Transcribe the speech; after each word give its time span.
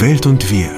Welt 0.00 0.24
und 0.24 0.50
wir. 0.50 0.70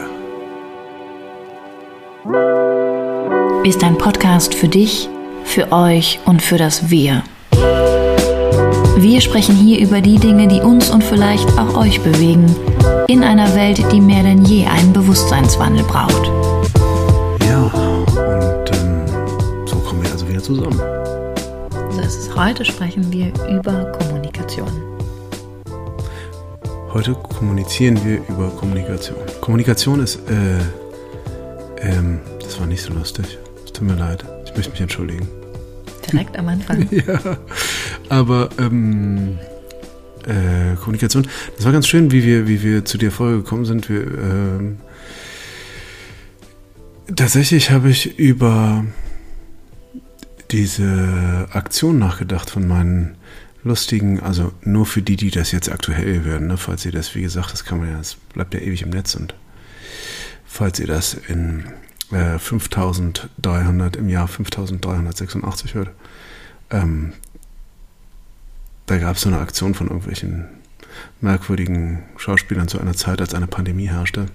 Ist 3.62 3.84
ein 3.84 3.96
Podcast 3.96 4.52
für 4.52 4.66
dich, 4.66 5.08
für 5.44 5.70
euch 5.70 6.18
und 6.24 6.42
für 6.42 6.56
das 6.56 6.90
Wir. 6.90 7.22
Wir 8.96 9.20
sprechen 9.20 9.54
hier 9.54 9.78
über 9.78 10.00
die 10.00 10.16
Dinge, 10.16 10.48
die 10.48 10.60
uns 10.60 10.90
und 10.90 11.04
vielleicht 11.04 11.48
auch 11.56 11.76
euch 11.76 12.00
bewegen, 12.00 12.52
in 13.06 13.22
einer 13.22 13.54
Welt, 13.54 13.80
die 13.92 14.00
mehr 14.00 14.24
denn 14.24 14.44
je 14.44 14.66
einen 14.66 14.92
Bewusstseinswandel 14.92 15.84
braucht. 15.84 16.26
Ja, 17.46 17.62
und 17.62 18.72
ähm, 18.72 19.06
so 19.66 19.76
kommen 19.76 20.02
wir 20.02 20.10
also 20.10 20.28
wieder 20.28 20.42
zusammen. 20.42 20.80
Das 21.96 22.16
ist, 22.16 22.36
heute 22.36 22.64
sprechen 22.64 23.12
wir 23.12 23.32
über 23.48 23.84
Kommunikation. 23.92 24.72
Heute 26.92 27.14
kommunizieren 27.42 27.98
wir 28.04 28.20
über 28.28 28.50
Kommunikation. 28.50 29.18
Kommunikation 29.40 29.98
ist, 29.98 30.20
äh, 30.30 30.60
ähm, 31.78 32.20
das 32.40 32.60
war 32.60 32.68
nicht 32.68 32.82
so 32.82 32.92
lustig. 32.92 33.36
Es 33.64 33.72
tut 33.72 33.82
mir 33.84 33.96
leid. 33.96 34.24
Ich 34.44 34.54
möchte 34.54 34.70
mich 34.70 34.80
entschuldigen. 34.80 35.26
Direkt 36.06 36.38
am 36.38 36.46
Anfang. 36.46 36.86
ja, 36.92 37.18
aber 38.08 38.48
ähm, 38.60 39.40
äh, 40.24 40.76
Kommunikation, 40.76 41.26
das 41.56 41.64
war 41.64 41.72
ganz 41.72 41.88
schön, 41.88 42.12
wie 42.12 42.22
wir, 42.22 42.46
wie 42.46 42.62
wir 42.62 42.84
zu 42.84 42.96
der 42.96 43.10
Folge 43.10 43.38
gekommen 43.38 43.64
sind. 43.64 43.88
Wir, 43.88 44.02
ähm, 44.02 44.78
tatsächlich 47.16 47.72
habe 47.72 47.90
ich 47.90 48.20
über 48.20 48.84
diese 50.52 51.48
Aktion 51.50 51.98
nachgedacht 51.98 52.50
von 52.50 52.68
meinen 52.68 53.16
lustigen, 53.64 54.20
also 54.20 54.52
nur 54.62 54.86
für 54.86 55.02
die, 55.02 55.16
die 55.16 55.30
das 55.30 55.52
jetzt 55.52 55.70
aktuell 55.70 56.24
werden, 56.24 56.48
ne, 56.48 56.56
falls 56.56 56.84
ihr 56.84 56.92
das, 56.92 57.14
wie 57.14 57.22
gesagt, 57.22 57.52
das 57.52 57.64
kann 57.64 57.78
man 57.78 57.90
ja, 57.90 57.98
das 57.98 58.14
bleibt 58.14 58.54
ja 58.54 58.60
ewig 58.60 58.82
im 58.82 58.90
Netz 58.90 59.14
und 59.14 59.34
falls 60.44 60.80
ihr 60.80 60.86
das 60.86 61.14
in 61.14 61.64
äh, 62.10 62.38
5300 62.38 63.96
im 63.96 64.08
Jahr 64.08 64.28
5386 64.28 65.74
hört, 65.74 65.90
ähm, 66.70 67.12
da 68.86 68.98
gab 68.98 69.16
es 69.16 69.22
so 69.22 69.28
eine 69.28 69.38
Aktion 69.38 69.74
von 69.74 69.86
irgendwelchen 69.86 70.48
merkwürdigen 71.20 72.02
Schauspielern 72.16 72.68
zu 72.68 72.80
einer 72.80 72.94
Zeit, 72.94 73.20
als 73.20 73.34
eine 73.34 73.46
Pandemie 73.46 73.88
herrschte. 73.88 74.26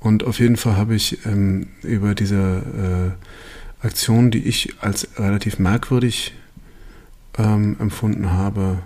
Und 0.00 0.24
auf 0.24 0.38
jeden 0.38 0.56
Fall 0.56 0.76
habe 0.76 0.94
ich 0.94 1.26
ähm, 1.26 1.68
über 1.82 2.14
diese 2.14 3.16
äh, 3.82 3.84
Aktion, 3.84 4.30
die 4.30 4.44
ich 4.44 4.74
als 4.80 5.08
relativ 5.18 5.58
merkwürdig 5.58 6.32
ähm, 7.38 7.76
empfunden 7.78 8.32
habe, 8.32 8.78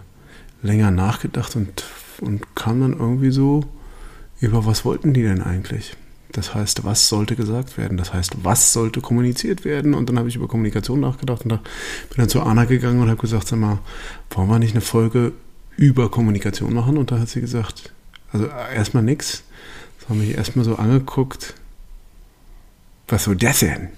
länger 0.62 0.91
nachgedacht 0.91 1.56
und, 1.56 1.84
und 2.20 2.55
kam 2.55 2.81
dann 2.81 2.92
irgendwie 2.92 3.31
so 3.31 3.65
über, 4.41 4.67
was 4.67 4.84
wollten 4.84 5.12
die 5.12 5.23
denn 5.23 5.42
eigentlich? 5.42 5.97
Das 6.33 6.55
heißt, 6.55 6.84
was 6.84 7.09
sollte 7.09 7.34
gesagt 7.34 7.77
werden? 7.77 7.98
Das 7.98 8.12
heißt, 8.12 8.45
was 8.45 8.73
sollte 8.73 9.01
kommuniziert 9.01 9.65
werden? 9.65 9.95
Und 9.95 10.09
dann 10.09 10.19
habe 10.19 10.29
ich 10.29 10.37
über 10.37 10.47
Kommunikation 10.47 11.01
nachgedacht 11.01 11.42
und 11.42 11.51
da 11.51 11.57
bin 11.57 12.19
dann 12.19 12.29
zu 12.29 12.41
Anna 12.42 12.65
gegangen 12.65 13.03
und 13.03 13.09
habe 13.09 13.20
gesagt, 13.20 13.48
sag 13.48 13.59
mal, 13.59 13.79
wollen 14.31 14.48
wir 14.48 14.59
nicht 14.59 14.75
eine 14.75 14.81
Folge 14.81 15.33
über 15.77 16.11
Kommunikation 16.11 16.73
machen? 16.73 16.98
Und 16.98 17.11
da 17.11 17.19
hat 17.19 17.29
sie 17.29 17.41
gesagt, 17.41 17.92
also 18.33 18.47
erstmal 18.47 19.03
nichts. 19.03 19.42
Das 19.98 20.09
haben 20.09 20.20
mich 20.20 20.37
erstmal 20.37 20.64
so 20.64 20.77
angeguckt. 20.77 21.55
Was 23.09 23.25
soll 23.25 23.37
das 23.37 23.61
denn? 23.61 23.89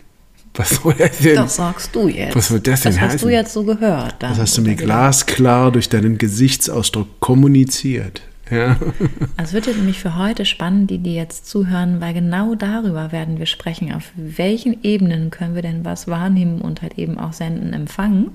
Was 0.54 0.70
soll 0.70 0.94
das 0.94 1.18
denn? 1.18 1.36
Das 1.36 1.56
sagst 1.56 1.94
du 1.94 2.08
jetzt. 2.08 2.36
Was 2.36 2.48
soll 2.48 2.60
das 2.60 2.82
denn 2.82 2.92
Das 2.92 3.00
hast 3.00 3.22
du 3.22 3.28
jetzt 3.28 3.52
so 3.52 3.64
gehört. 3.64 4.16
Das 4.18 4.38
hast 4.38 4.58
du 4.58 4.62
mir 4.62 4.74
glasklar 4.74 5.72
durch 5.72 5.88
deinen 5.88 6.18
Gesichtsausdruck 6.18 7.20
kommuniziert. 7.20 8.22
Ja. 8.50 8.76
Also 8.78 9.20
es 9.38 9.52
wird 9.54 9.66
jetzt 9.66 9.78
nämlich 9.78 9.98
für 9.98 10.16
heute 10.16 10.44
spannend, 10.44 10.90
die, 10.90 10.98
die 10.98 11.14
jetzt 11.14 11.46
zuhören, 11.46 12.00
weil 12.00 12.12
genau 12.12 12.54
darüber 12.54 13.12
werden 13.12 13.38
wir 13.38 13.46
sprechen. 13.46 13.92
Auf 13.92 14.12
welchen 14.14 14.82
Ebenen 14.82 15.30
können 15.30 15.54
wir 15.54 15.62
denn 15.62 15.86
was 15.86 16.06
wahrnehmen 16.06 16.60
und 16.60 16.82
halt 16.82 16.98
eben 16.98 17.18
auch 17.18 17.32
senden, 17.32 17.72
empfangen? 17.72 18.32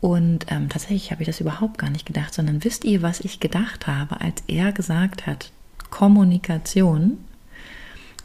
Und 0.00 0.46
ähm, 0.48 0.68
tatsächlich 0.68 1.10
habe 1.10 1.22
ich 1.22 1.26
das 1.26 1.40
überhaupt 1.40 1.78
gar 1.78 1.90
nicht 1.90 2.06
gedacht, 2.06 2.34
sondern 2.34 2.62
wisst 2.62 2.84
ihr, 2.84 3.02
was 3.02 3.20
ich 3.20 3.40
gedacht 3.40 3.86
habe, 3.86 4.20
als 4.20 4.42
er 4.46 4.72
gesagt 4.72 5.26
hat, 5.26 5.50
Kommunikation? 5.90 7.18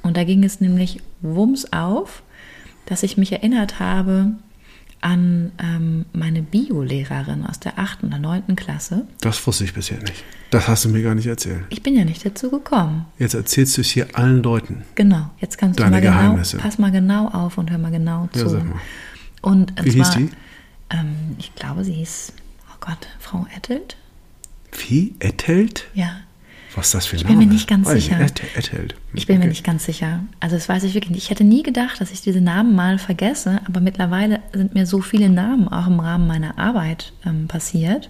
Und 0.03 0.17
da 0.17 0.25
ging 0.25 0.43
es 0.43 0.59
nämlich 0.59 0.99
wumms 1.21 1.71
auf, 1.71 2.21
dass 2.85 3.03
ich 3.03 3.17
mich 3.17 3.31
erinnert 3.31 3.79
habe 3.79 4.33
an 5.01 5.51
ähm, 5.61 6.05
meine 6.13 6.41
Biolehrerin 6.41 7.45
aus 7.45 7.59
der 7.59 7.77
8. 7.77 8.05
oder 8.05 8.19
9. 8.19 8.55
Klasse. 8.55 9.05
Das 9.19 9.45
wusste 9.45 9.65
ich 9.65 9.73
bisher 9.73 9.99
nicht. 9.99 10.23
Das 10.49 10.67
hast 10.67 10.85
du 10.85 10.89
mir 10.89 11.01
gar 11.01 11.13
nicht 11.13 11.27
erzählt. 11.27 11.65
Ich 11.69 11.83
bin 11.83 11.95
ja 11.95 12.05
nicht 12.05 12.25
dazu 12.25 12.49
gekommen. 12.49 13.05
Jetzt 13.19 13.33
erzählst 13.33 13.75
du 13.77 13.81
es 13.81 13.89
hier 13.89 14.07
allen 14.13 14.41
Leuten. 14.43 14.83
Genau, 14.95 15.29
jetzt 15.39 15.57
kannst 15.57 15.79
Deine 15.79 15.89
du 15.89 15.95
mal 15.95 16.01
genau, 16.01 16.13
Geheimnisse. 16.13 16.57
pass 16.57 16.77
mal 16.77 16.91
genau 16.91 17.27
auf 17.27 17.57
und 17.57 17.69
hör 17.69 17.77
mal 17.79 17.91
genau 17.91 18.29
zu. 18.31 18.39
Ja, 18.39 18.49
sag 18.49 18.65
mal. 18.65 18.79
Und 19.41 19.73
Wie 19.83 19.91
hieß 19.91 20.11
die? 20.11 20.29
Ähm, 20.89 21.35
ich 21.37 21.53
glaube, 21.55 21.83
sie 21.83 21.93
hieß, 21.93 22.31
oh 22.71 22.77
Gott, 22.79 23.07
Frau 23.19 23.45
Ettelt? 23.55 23.97
Wie? 24.87 25.15
Ettelt? 25.19 25.85
Ja, 25.93 26.17
Was 26.75 26.87
ist 26.87 26.93
das 26.95 27.05
für 27.05 27.15
ein 27.15 27.19
Ich 27.19 27.25
bin 27.27 27.37
mir 27.37 27.43
Name? 27.45 27.53
nicht 27.53 27.67
ganz 27.67 27.87
Weiß 27.87 27.93
sicher. 28.03 28.19
Ettelt. 28.19 28.95
ich 29.13 29.27
bin 29.27 29.37
mir 29.37 29.41
Okay. 29.43 29.49
nicht 29.49 29.63
ganz 29.63 29.85
sicher. 29.85 30.23
Also 30.39 30.55
das 30.55 30.67
weiß 30.67 30.83
ich 30.83 30.93
wirklich 30.95 31.11
nicht. 31.11 31.23
Ich 31.23 31.29
hätte 31.29 31.43
nie 31.43 31.61
gedacht, 31.63 32.01
dass 32.01 32.11
ich 32.11 32.21
diese 32.21 32.41
Namen 32.41 32.73
mal 32.75 32.97
vergesse, 32.97 33.61
aber 33.67 33.79
mittlerweile 33.79 34.39
sind 34.53 34.73
mir 34.73 34.85
so 34.87 35.01
viele 35.01 35.29
Namen 35.29 35.67
auch 35.67 35.87
im 35.87 35.99
Rahmen 35.99 36.25
meiner 36.27 36.57
Arbeit 36.57 37.13
ähm, 37.25 37.47
passiert. 37.47 38.09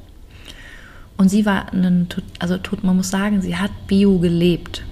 Und 1.17 1.29
sie 1.29 1.45
war, 1.45 1.73
ein, 1.73 2.07
tot- 2.09 2.23
also 2.39 2.57
man 2.81 2.95
muss 2.95 3.09
sagen, 3.09 3.41
sie 3.41 3.55
hat 3.57 3.71
Bio 3.87 4.17
gelebt. 4.19 4.83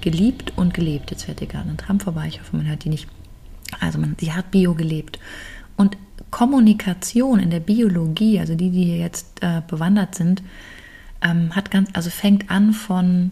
Geliebt 0.00 0.52
und 0.56 0.72
gelebt. 0.74 1.10
Jetzt 1.10 1.24
fährt 1.24 1.38
hier 1.40 1.48
gerade 1.48 1.68
ein 1.68 1.76
Tram 1.76 2.00
vorbei, 2.00 2.26
ich 2.28 2.40
hoffe, 2.40 2.56
man 2.56 2.66
hört 2.66 2.84
die 2.84 2.88
nicht. 2.88 3.06
Also 3.80 3.98
man, 3.98 4.16
sie 4.18 4.32
hat 4.32 4.50
Bio 4.50 4.74
gelebt. 4.74 5.18
Und 5.76 5.96
Kommunikation 6.30 7.38
in 7.40 7.50
der 7.50 7.60
Biologie, 7.60 8.40
also 8.40 8.54
die, 8.54 8.70
die 8.70 8.84
hier 8.84 8.98
jetzt 8.98 9.26
äh, 9.42 9.60
bewandert 9.68 10.14
sind, 10.14 10.42
ähm, 11.22 11.54
hat 11.54 11.70
ganz, 11.70 11.90
also 11.92 12.10
fängt 12.10 12.50
an 12.50 12.72
von 12.72 13.30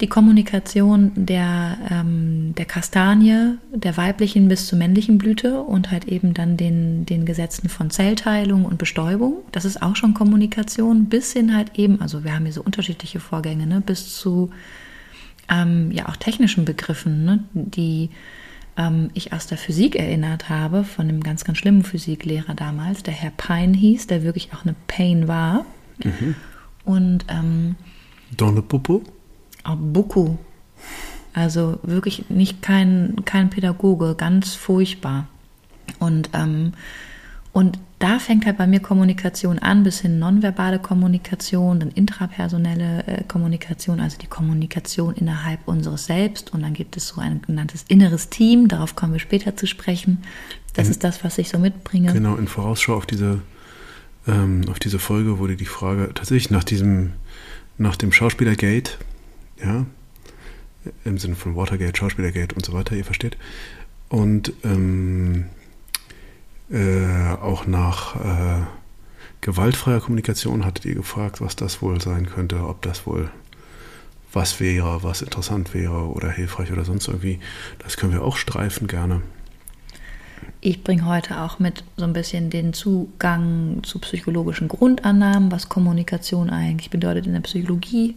die 0.00 0.08
Kommunikation 0.08 1.12
der, 1.14 1.78
ähm, 1.90 2.54
der 2.56 2.64
Kastanie, 2.64 3.58
der 3.72 3.96
weiblichen 3.96 4.48
bis 4.48 4.66
zur 4.66 4.78
männlichen 4.78 5.18
Blüte 5.18 5.60
und 5.60 5.90
halt 5.90 6.06
eben 6.06 6.34
dann 6.34 6.56
den, 6.56 7.06
den 7.06 7.24
Gesetzen 7.24 7.68
von 7.68 7.90
Zellteilung 7.90 8.64
und 8.64 8.76
Bestäubung. 8.76 9.36
Das 9.52 9.64
ist 9.64 9.82
auch 9.82 9.94
schon 9.94 10.12
Kommunikation, 10.12 11.06
bis 11.06 11.32
hin 11.32 11.54
halt 11.54 11.78
eben, 11.78 12.00
also 12.00 12.24
wir 12.24 12.34
haben 12.34 12.44
hier 12.44 12.52
so 12.52 12.62
unterschiedliche 12.62 13.20
Vorgänge, 13.20 13.66
ne, 13.66 13.80
bis 13.80 14.18
zu 14.18 14.50
ähm, 15.48 15.92
ja 15.92 16.08
auch 16.08 16.16
technischen 16.16 16.64
Begriffen, 16.64 17.24
ne, 17.24 17.44
die 17.52 18.10
ähm, 18.76 19.10
ich 19.14 19.32
aus 19.32 19.46
der 19.46 19.58
Physik 19.58 19.94
erinnert 19.94 20.48
habe, 20.48 20.82
von 20.82 21.08
einem 21.08 21.22
ganz, 21.22 21.44
ganz 21.44 21.58
schlimmen 21.58 21.84
Physiklehrer 21.84 22.54
damals, 22.54 23.04
der 23.04 23.14
Herr 23.14 23.30
Pine 23.30 23.76
hieß, 23.76 24.08
der 24.08 24.24
wirklich 24.24 24.52
auch 24.52 24.64
eine 24.64 24.74
Pain 24.88 25.28
war. 25.28 25.64
Und 26.84 27.24
ähm, 27.28 27.76
Popo? 28.68 29.02
auch 29.64 29.76
Buku. 29.76 30.36
Also 31.32 31.78
wirklich 31.82 32.28
nicht 32.28 32.62
kein, 32.62 33.16
kein 33.24 33.50
Pädagoge, 33.50 34.14
ganz 34.14 34.54
furchtbar. 34.54 35.26
Und, 35.98 36.30
ähm, 36.32 36.72
und 37.52 37.78
da 37.98 38.18
fängt 38.18 38.44
halt 38.46 38.58
bei 38.58 38.66
mir 38.66 38.80
Kommunikation 38.80 39.58
an, 39.58 39.82
bis 39.82 40.00
hin 40.00 40.18
nonverbale 40.18 40.78
Kommunikation, 40.78 41.80
dann 41.80 41.90
intrapersonelle 41.90 43.06
äh, 43.06 43.24
Kommunikation, 43.24 43.98
also 44.00 44.18
die 44.18 44.26
Kommunikation 44.26 45.14
innerhalb 45.14 45.66
unseres 45.66 46.06
Selbst. 46.06 46.52
Und 46.52 46.62
dann 46.62 46.74
gibt 46.74 46.96
es 46.96 47.08
so 47.08 47.20
ein 47.20 47.40
genanntes 47.42 47.84
inneres 47.88 48.28
Team, 48.28 48.68
darauf 48.68 48.94
kommen 48.94 49.12
wir 49.14 49.20
später 49.20 49.56
zu 49.56 49.66
sprechen. 49.66 50.22
Das 50.74 50.86
In- 50.86 50.90
ist 50.92 51.04
das, 51.04 51.24
was 51.24 51.38
ich 51.38 51.48
so 51.48 51.58
mitbringe. 51.58 52.12
Genau, 52.12 52.36
in 52.36 52.46
Vorausschau 52.46 52.94
auf 52.94 53.06
diese, 53.06 53.40
ähm, 54.26 54.62
auf 54.68 54.78
diese 54.78 54.98
Folge 54.98 55.38
wurde 55.38 55.56
die 55.56 55.64
Frage 55.64 56.10
tatsächlich 56.14 56.50
nach 56.50 56.64
diesem, 56.64 57.12
nach 57.78 57.96
dem 57.96 58.12
Schauspielergate, 58.12 58.92
ja, 59.62 59.86
im 61.04 61.18
Sinne 61.18 61.36
von 61.36 61.56
Watergate, 61.56 61.96
Schauspielergate 61.96 62.54
und 62.54 62.64
so 62.64 62.72
weiter, 62.72 62.94
ihr 62.96 63.04
versteht. 63.04 63.36
Und 64.08 64.52
ähm, 64.64 65.46
äh, 66.70 67.32
auch 67.40 67.66
nach 67.66 68.16
äh, 68.16 68.62
gewaltfreier 69.40 70.00
Kommunikation 70.00 70.64
hattet 70.64 70.84
ihr 70.84 70.94
gefragt, 70.94 71.40
was 71.40 71.56
das 71.56 71.82
wohl 71.82 72.00
sein 72.00 72.26
könnte, 72.26 72.66
ob 72.66 72.82
das 72.82 73.06
wohl 73.06 73.30
was 74.32 74.60
wäre, 74.60 75.02
was 75.02 75.22
interessant 75.22 75.74
wäre 75.74 76.08
oder 76.08 76.30
hilfreich 76.30 76.72
oder 76.72 76.84
sonst 76.84 77.08
irgendwie. 77.08 77.38
Das 77.78 77.96
können 77.96 78.12
wir 78.12 78.22
auch 78.22 78.36
streifen 78.36 78.88
gerne. 78.88 79.22
Ich 80.66 80.82
bringe 80.82 81.04
heute 81.04 81.42
auch 81.42 81.58
mit 81.58 81.84
so 81.98 82.04
ein 82.04 82.14
bisschen 82.14 82.48
den 82.48 82.72
Zugang 82.72 83.82
zu 83.82 83.98
psychologischen 83.98 84.66
Grundannahmen, 84.66 85.52
was 85.52 85.68
Kommunikation 85.68 86.48
eigentlich 86.48 86.88
bedeutet 86.88 87.26
in 87.26 87.34
der 87.34 87.42
Psychologie, 87.42 88.16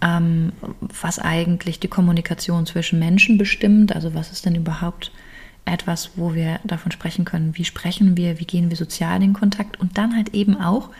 ähm, 0.00 0.52
was 1.00 1.18
eigentlich 1.18 1.80
die 1.80 1.88
Kommunikation 1.88 2.66
zwischen 2.66 3.00
Menschen 3.00 3.36
bestimmt, 3.36 3.92
also 3.96 4.14
was 4.14 4.30
ist 4.30 4.46
denn 4.46 4.54
überhaupt 4.54 5.10
etwas, 5.64 6.12
wo 6.14 6.34
wir 6.34 6.60
davon 6.62 6.92
sprechen 6.92 7.24
können, 7.24 7.58
wie 7.58 7.64
sprechen 7.64 8.16
wir, 8.16 8.38
wie 8.38 8.46
gehen 8.46 8.70
wir 8.70 8.76
sozial 8.76 9.20
in 9.20 9.32
Kontakt? 9.32 9.80
Und 9.80 9.98
dann 9.98 10.14
halt 10.14 10.32
eben 10.34 10.56
auch, 10.56 10.90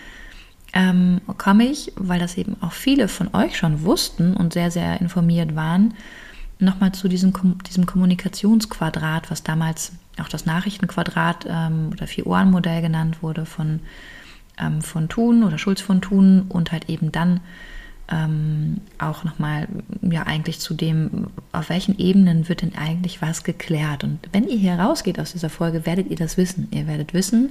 ähm, 0.72 1.20
komme 1.38 1.62
ich, 1.66 1.92
weil 1.94 2.18
das 2.18 2.36
eben 2.36 2.56
auch 2.60 2.72
viele 2.72 3.06
von 3.06 3.32
euch 3.36 3.56
schon 3.56 3.84
wussten 3.84 4.34
und 4.34 4.52
sehr, 4.52 4.72
sehr 4.72 5.00
informiert 5.00 5.54
waren, 5.54 5.94
nochmal 6.62 6.92
zu 6.92 7.08
diesem, 7.08 7.32
diesem 7.66 7.86
Kommunikationsquadrat, 7.86 9.30
was 9.30 9.42
damals 9.42 9.92
auch 10.20 10.28
das 10.28 10.46
Nachrichtenquadrat 10.46 11.46
ähm, 11.48 11.90
oder 11.92 12.06
Vier-Ohren-Modell 12.06 12.82
genannt 12.82 13.22
wurde 13.22 13.46
von, 13.46 13.80
ähm, 14.58 14.82
von 14.82 15.08
Thun 15.08 15.44
oder 15.44 15.58
Schulz 15.58 15.80
von 15.80 16.00
Thun 16.00 16.46
und 16.48 16.72
halt 16.72 16.88
eben 16.88 17.12
dann 17.12 17.40
ähm, 18.10 18.80
auch 18.98 19.24
nochmal 19.24 19.68
ja 20.02 20.24
eigentlich 20.24 20.58
zu 20.58 20.74
dem, 20.74 21.28
auf 21.52 21.68
welchen 21.68 21.98
Ebenen 21.98 22.48
wird 22.48 22.62
denn 22.62 22.74
eigentlich 22.74 23.22
was 23.22 23.44
geklärt. 23.44 24.04
Und 24.04 24.18
wenn 24.32 24.48
ihr 24.48 24.58
hier 24.58 24.74
rausgeht 24.74 25.20
aus 25.20 25.32
dieser 25.32 25.50
Folge, 25.50 25.86
werdet 25.86 26.10
ihr 26.10 26.16
das 26.16 26.36
wissen. 26.36 26.68
Ihr 26.72 26.86
werdet 26.86 27.14
wissen, 27.14 27.50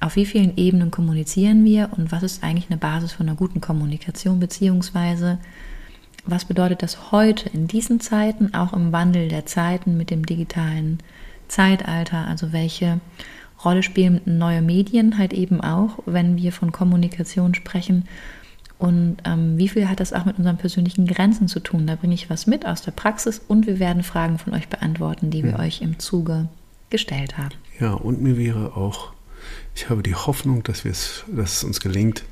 auf 0.00 0.16
wie 0.16 0.26
vielen 0.26 0.56
Ebenen 0.56 0.90
kommunizieren 0.90 1.64
wir 1.64 1.90
und 1.96 2.12
was 2.12 2.22
ist 2.22 2.44
eigentlich 2.44 2.70
eine 2.70 2.78
Basis 2.78 3.12
von 3.12 3.28
einer 3.28 3.36
guten 3.36 3.60
Kommunikation, 3.60 4.40
beziehungsweise 4.40 5.38
was 6.26 6.44
bedeutet 6.44 6.82
das 6.82 7.12
heute 7.12 7.48
in 7.50 7.68
diesen 7.68 8.00
Zeiten, 8.00 8.54
auch 8.54 8.72
im 8.72 8.92
Wandel 8.92 9.28
der 9.28 9.46
Zeiten 9.46 9.96
mit 9.96 10.10
dem 10.10 10.24
digitalen 10.24 10.98
Zeitalter, 11.48 12.26
also 12.26 12.52
welche 12.52 13.00
Rolle 13.64 13.82
spielen 13.82 14.20
neue 14.24 14.62
Medien 14.62 15.18
halt 15.18 15.32
eben 15.32 15.60
auch, 15.60 15.98
wenn 16.06 16.36
wir 16.36 16.52
von 16.52 16.72
Kommunikation 16.72 17.54
sprechen 17.54 18.04
und 18.78 19.18
ähm, 19.24 19.56
wie 19.56 19.68
viel 19.68 19.88
hat 19.88 20.00
das 20.00 20.12
auch 20.12 20.24
mit 20.24 20.36
unseren 20.38 20.58
persönlichen 20.58 21.06
Grenzen 21.06 21.48
zu 21.48 21.60
tun? 21.60 21.86
Da 21.86 21.94
bringe 21.96 22.14
ich 22.14 22.28
was 22.28 22.46
mit 22.46 22.66
aus 22.66 22.82
der 22.82 22.90
Praxis 22.90 23.40
und 23.46 23.66
wir 23.66 23.78
werden 23.78 24.02
Fragen 24.02 24.38
von 24.38 24.52
euch 24.52 24.68
beantworten, 24.68 25.30
die 25.30 25.44
wir 25.44 25.52
ja. 25.52 25.58
euch 25.60 25.80
im 25.80 25.98
Zuge 25.98 26.48
gestellt 26.90 27.38
haben. 27.38 27.54
Ja, 27.80 27.94
und 27.94 28.20
mir 28.20 28.36
wäre 28.36 28.76
auch, 28.76 29.12
ich 29.74 29.88
habe 29.90 30.02
die 30.02 30.14
Hoffnung, 30.14 30.62
dass, 30.64 30.82
dass 30.82 31.56
es 31.56 31.64
uns 31.64 31.80
gelingt, 31.80 32.24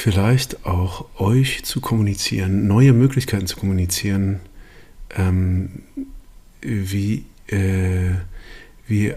vielleicht 0.00 0.64
auch 0.64 1.04
euch 1.20 1.62
zu 1.64 1.82
kommunizieren, 1.82 2.66
neue 2.66 2.94
Möglichkeiten 2.94 3.46
zu 3.46 3.56
kommunizieren, 3.58 4.40
ähm, 5.14 5.82
wie, 6.62 7.26
äh, 7.48 8.12
wie 8.86 9.12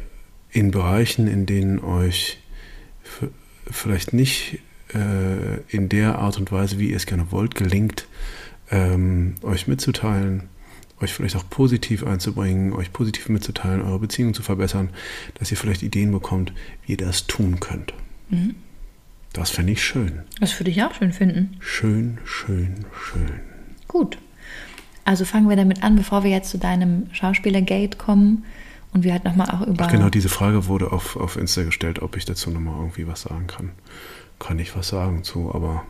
in 0.51 0.71
Bereichen, 0.71 1.27
in 1.27 1.45
denen 1.45 1.79
euch 1.79 2.39
vielleicht 3.71 4.11
nicht 4.11 4.59
äh, 4.93 5.61
in 5.69 5.87
der 5.87 6.19
Art 6.19 6.37
und 6.37 6.51
Weise, 6.51 6.79
wie 6.79 6.89
ihr 6.89 6.97
es 6.97 7.05
gerne 7.05 7.31
wollt, 7.31 7.55
gelingt, 7.55 8.05
ähm, 8.69 9.35
euch 9.41 9.69
mitzuteilen, 9.69 10.49
euch 10.99 11.13
vielleicht 11.13 11.37
auch 11.37 11.49
positiv 11.49 12.05
einzubringen, 12.05 12.73
euch 12.73 12.91
positiv 12.91 13.29
mitzuteilen, 13.29 13.81
eure 13.81 13.99
Beziehung 13.99 14.33
zu 14.33 14.43
verbessern, 14.43 14.89
dass 15.35 15.49
ihr 15.49 15.55
vielleicht 15.55 15.81
Ideen 15.81 16.11
bekommt, 16.11 16.51
wie 16.85 16.91
ihr 16.93 16.97
das 16.97 17.25
tun 17.25 17.61
könnt. 17.61 17.93
Mhm. 18.29 18.55
Das 19.33 19.49
fände 19.49 19.73
ich 19.73 19.83
schön. 19.83 20.21
Das 20.39 20.59
würde 20.59 20.71
ich 20.71 20.83
auch 20.83 20.93
schön 20.93 21.11
finden. 21.11 21.57
Schön, 21.59 22.19
schön, 22.23 22.85
schön. 22.99 23.39
Gut. 23.87 24.17
Also 25.05 25.25
fangen 25.25 25.49
wir 25.49 25.55
damit 25.55 25.83
an, 25.83 25.95
bevor 25.95 26.23
wir 26.23 26.31
jetzt 26.31 26.49
zu 26.49 26.57
deinem 26.57 27.07
Schauspielergate 27.11 27.97
kommen 27.97 28.45
und 28.93 29.03
wir 29.03 29.11
halt 29.11 29.25
nochmal 29.25 29.49
auch 29.49 29.67
über. 29.67 29.85
Ach 29.85 29.91
genau, 29.91 30.09
diese 30.09 30.29
Frage 30.29 30.67
wurde 30.67 30.91
auf, 30.91 31.17
auf 31.17 31.35
Insta 31.35 31.63
gestellt, 31.63 32.01
ob 32.01 32.15
ich 32.15 32.25
dazu 32.25 32.51
nochmal 32.51 32.79
irgendwie 32.79 33.07
was 33.07 33.23
sagen 33.23 33.47
kann 33.47 33.71
kann 34.43 34.59
ich 34.59 34.75
was 34.75 34.89
sagen 34.89 35.23
zu, 35.23 35.53
aber 35.53 35.85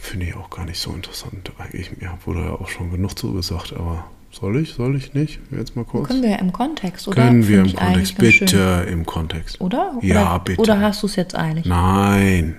finde 0.00 0.26
ich 0.26 0.34
auch 0.34 0.50
gar 0.50 0.64
nicht 0.64 0.80
so 0.80 0.92
interessant. 0.92 1.52
Eigentlich 1.58 1.92
ja, 2.00 2.18
wurde 2.24 2.40
ja 2.40 2.50
auch 2.52 2.68
schon 2.68 2.90
genug 2.90 3.16
zu 3.16 3.32
gesagt, 3.32 3.72
aber 3.72 4.10
soll 4.32 4.56
ich, 4.56 4.72
soll 4.72 4.96
ich 4.96 5.14
nicht? 5.14 5.40
Jetzt 5.50 5.76
mal 5.76 5.84
kurz. 5.84 6.08
Können 6.08 6.22
wir 6.22 6.38
im 6.38 6.52
Kontext, 6.52 7.06
oder? 7.06 7.22
Können 7.22 7.46
wir 7.46 7.60
im 7.60 7.74
Kontext, 7.74 8.18
bitte 8.18 8.86
im 8.90 9.06
Kontext. 9.06 9.60
Oder? 9.60 9.98
Ja, 10.00 10.38
bitte. 10.38 10.60
Oder 10.60 10.80
hast 10.80 11.02
du 11.02 11.06
es 11.06 11.16
jetzt 11.16 11.36
eilig? 11.36 11.66
Nein. 11.66 12.56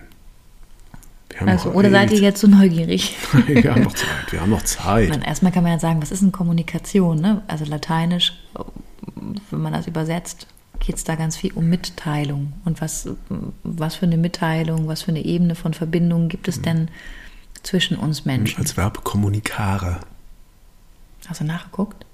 Also, 1.40 1.72
oder 1.72 1.90
seid 1.90 2.12
ihr 2.12 2.20
jetzt 2.20 2.40
so 2.40 2.48
neugierig? 2.48 3.18
wir 3.48 3.74
haben 3.74 3.84
noch 3.84 3.94
Zeit, 3.94 4.32
wir 4.32 4.42
haben 4.42 4.52
noch 4.52 4.62
Zeit. 4.62 5.10
Meine, 5.10 5.26
erstmal 5.26 5.52
kann 5.52 5.64
man 5.64 5.72
ja 5.74 5.80
sagen, 5.80 6.02
was 6.02 6.12
ist 6.12 6.22
denn 6.22 6.32
Kommunikation? 6.32 7.20
Ne? 7.20 7.42
Also 7.48 7.66
lateinisch, 7.66 8.34
wenn 9.50 9.62
man 9.62 9.74
das 9.74 9.88
übersetzt, 9.88 10.48
geht 10.80 10.98
es 10.98 11.04
da 11.04 11.16
ganz 11.16 11.36
viel 11.36 11.52
um 11.54 11.70
Mitteilung. 11.70 12.54
Und 12.66 12.82
was, 12.82 13.10
was 13.64 13.96
für 13.96 14.06
eine 14.06 14.18
Mitteilung, 14.18 14.88
was 14.88 15.04
für 15.04 15.12
eine 15.12 15.26
Ebene 15.26 15.56
von 15.56 15.74
Verbindung 15.74 16.30
gibt 16.30 16.48
es 16.48 16.58
mhm. 16.58 16.64
denn 16.64 16.88
zwischen 17.64 17.98
uns 17.98 18.26
Menschen? 18.26 18.60
Als 18.60 18.78
Verb 18.78 19.04
kommunikare. 19.04 20.02
Hast 21.28 21.42
du 21.42 21.46
nachgeguckt? 21.46 22.06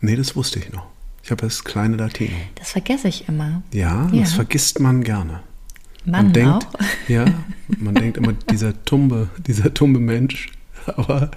Nee, 0.00 0.16
das 0.16 0.36
wusste 0.36 0.58
ich 0.58 0.72
noch. 0.72 0.86
Ich 1.22 1.30
habe 1.30 1.42
das 1.42 1.64
kleine 1.64 1.96
Latinum. 1.96 2.40
Das 2.56 2.72
vergesse 2.72 3.08
ich 3.08 3.28
immer. 3.28 3.62
Ja, 3.72 4.08
ja. 4.12 4.22
das 4.22 4.32
vergisst 4.32 4.80
man 4.80 5.04
gerne. 5.04 5.40
Man, 6.04 6.24
man 6.24 6.32
denkt, 6.32 6.66
auch? 6.66 6.80
ja, 7.08 7.26
man 7.78 7.94
denkt 7.94 8.16
immer, 8.16 8.32
dieser 8.32 8.84
tumbe, 8.84 9.30
dieser 9.46 9.72
tumbe 9.72 10.00
Mensch, 10.00 10.50
aber 10.86 11.30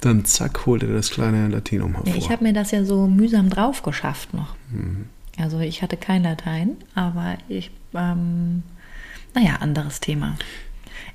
dann 0.00 0.24
zack, 0.24 0.66
holt 0.66 0.84
er 0.84 0.92
das 0.92 1.10
kleine 1.10 1.48
Latinum 1.48 1.94
hervor. 1.94 2.12
Ja, 2.12 2.16
ich 2.16 2.30
habe 2.30 2.44
mir 2.44 2.52
das 2.52 2.70
ja 2.70 2.84
so 2.84 3.08
mühsam 3.08 3.50
drauf 3.50 3.82
geschafft 3.82 4.32
noch. 4.32 4.54
Mhm. 4.70 5.06
Also 5.38 5.58
ich 5.58 5.82
hatte 5.82 5.96
kein 5.96 6.22
Latein, 6.22 6.76
aber 6.94 7.36
ich, 7.48 7.70
ähm, 7.94 8.62
naja, 9.34 9.56
anderes 9.56 10.00
Thema. 10.00 10.36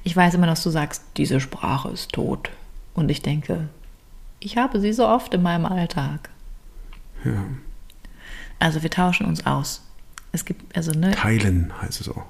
Ich 0.03 0.15
weiß 0.15 0.33
immer, 0.33 0.48
dass 0.48 0.63
du 0.63 0.69
sagst, 0.69 1.03
diese 1.18 1.39
Sprache 1.39 1.89
ist 1.89 2.12
tot. 2.12 2.50
Und 2.94 3.09
ich 3.09 3.21
denke, 3.21 3.69
ich 4.41 4.57
habe 4.57 4.81
sie 4.81 4.91
so 4.91 5.07
oft 5.07 5.33
in 5.33 5.41
meinem 5.41 5.65
Alltag. 5.65 6.29
Ja. 7.23 7.45
Also 8.59 8.83
wir 8.83 8.89
tauschen 8.89 9.25
uns 9.25 9.45
aus. 9.45 9.81
Es 10.33 10.43
gibt 10.43 10.75
also 10.75 10.91
ne. 10.91 11.11
Teilen 11.11 11.71
heißt 11.81 12.01
es 12.01 12.09
auch. 12.09 12.25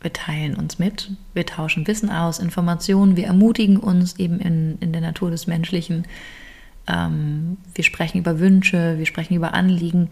Wir 0.00 0.12
teilen 0.12 0.56
uns 0.56 0.80
mit, 0.80 1.12
wir 1.32 1.46
tauschen 1.46 1.86
Wissen 1.86 2.10
aus, 2.10 2.40
Informationen, 2.40 3.16
wir 3.16 3.26
ermutigen 3.26 3.76
uns 3.76 4.18
eben 4.18 4.40
in, 4.40 4.76
in 4.80 4.92
der 4.92 5.00
Natur 5.00 5.30
des 5.30 5.46
Menschlichen 5.46 6.08
ähm, 6.86 7.58
wir 7.74 7.84
sprechen 7.84 8.18
über 8.18 8.38
Wünsche, 8.38 8.98
wir 8.98 9.06
sprechen 9.06 9.34
über 9.34 9.54
Anliegen 9.54 10.10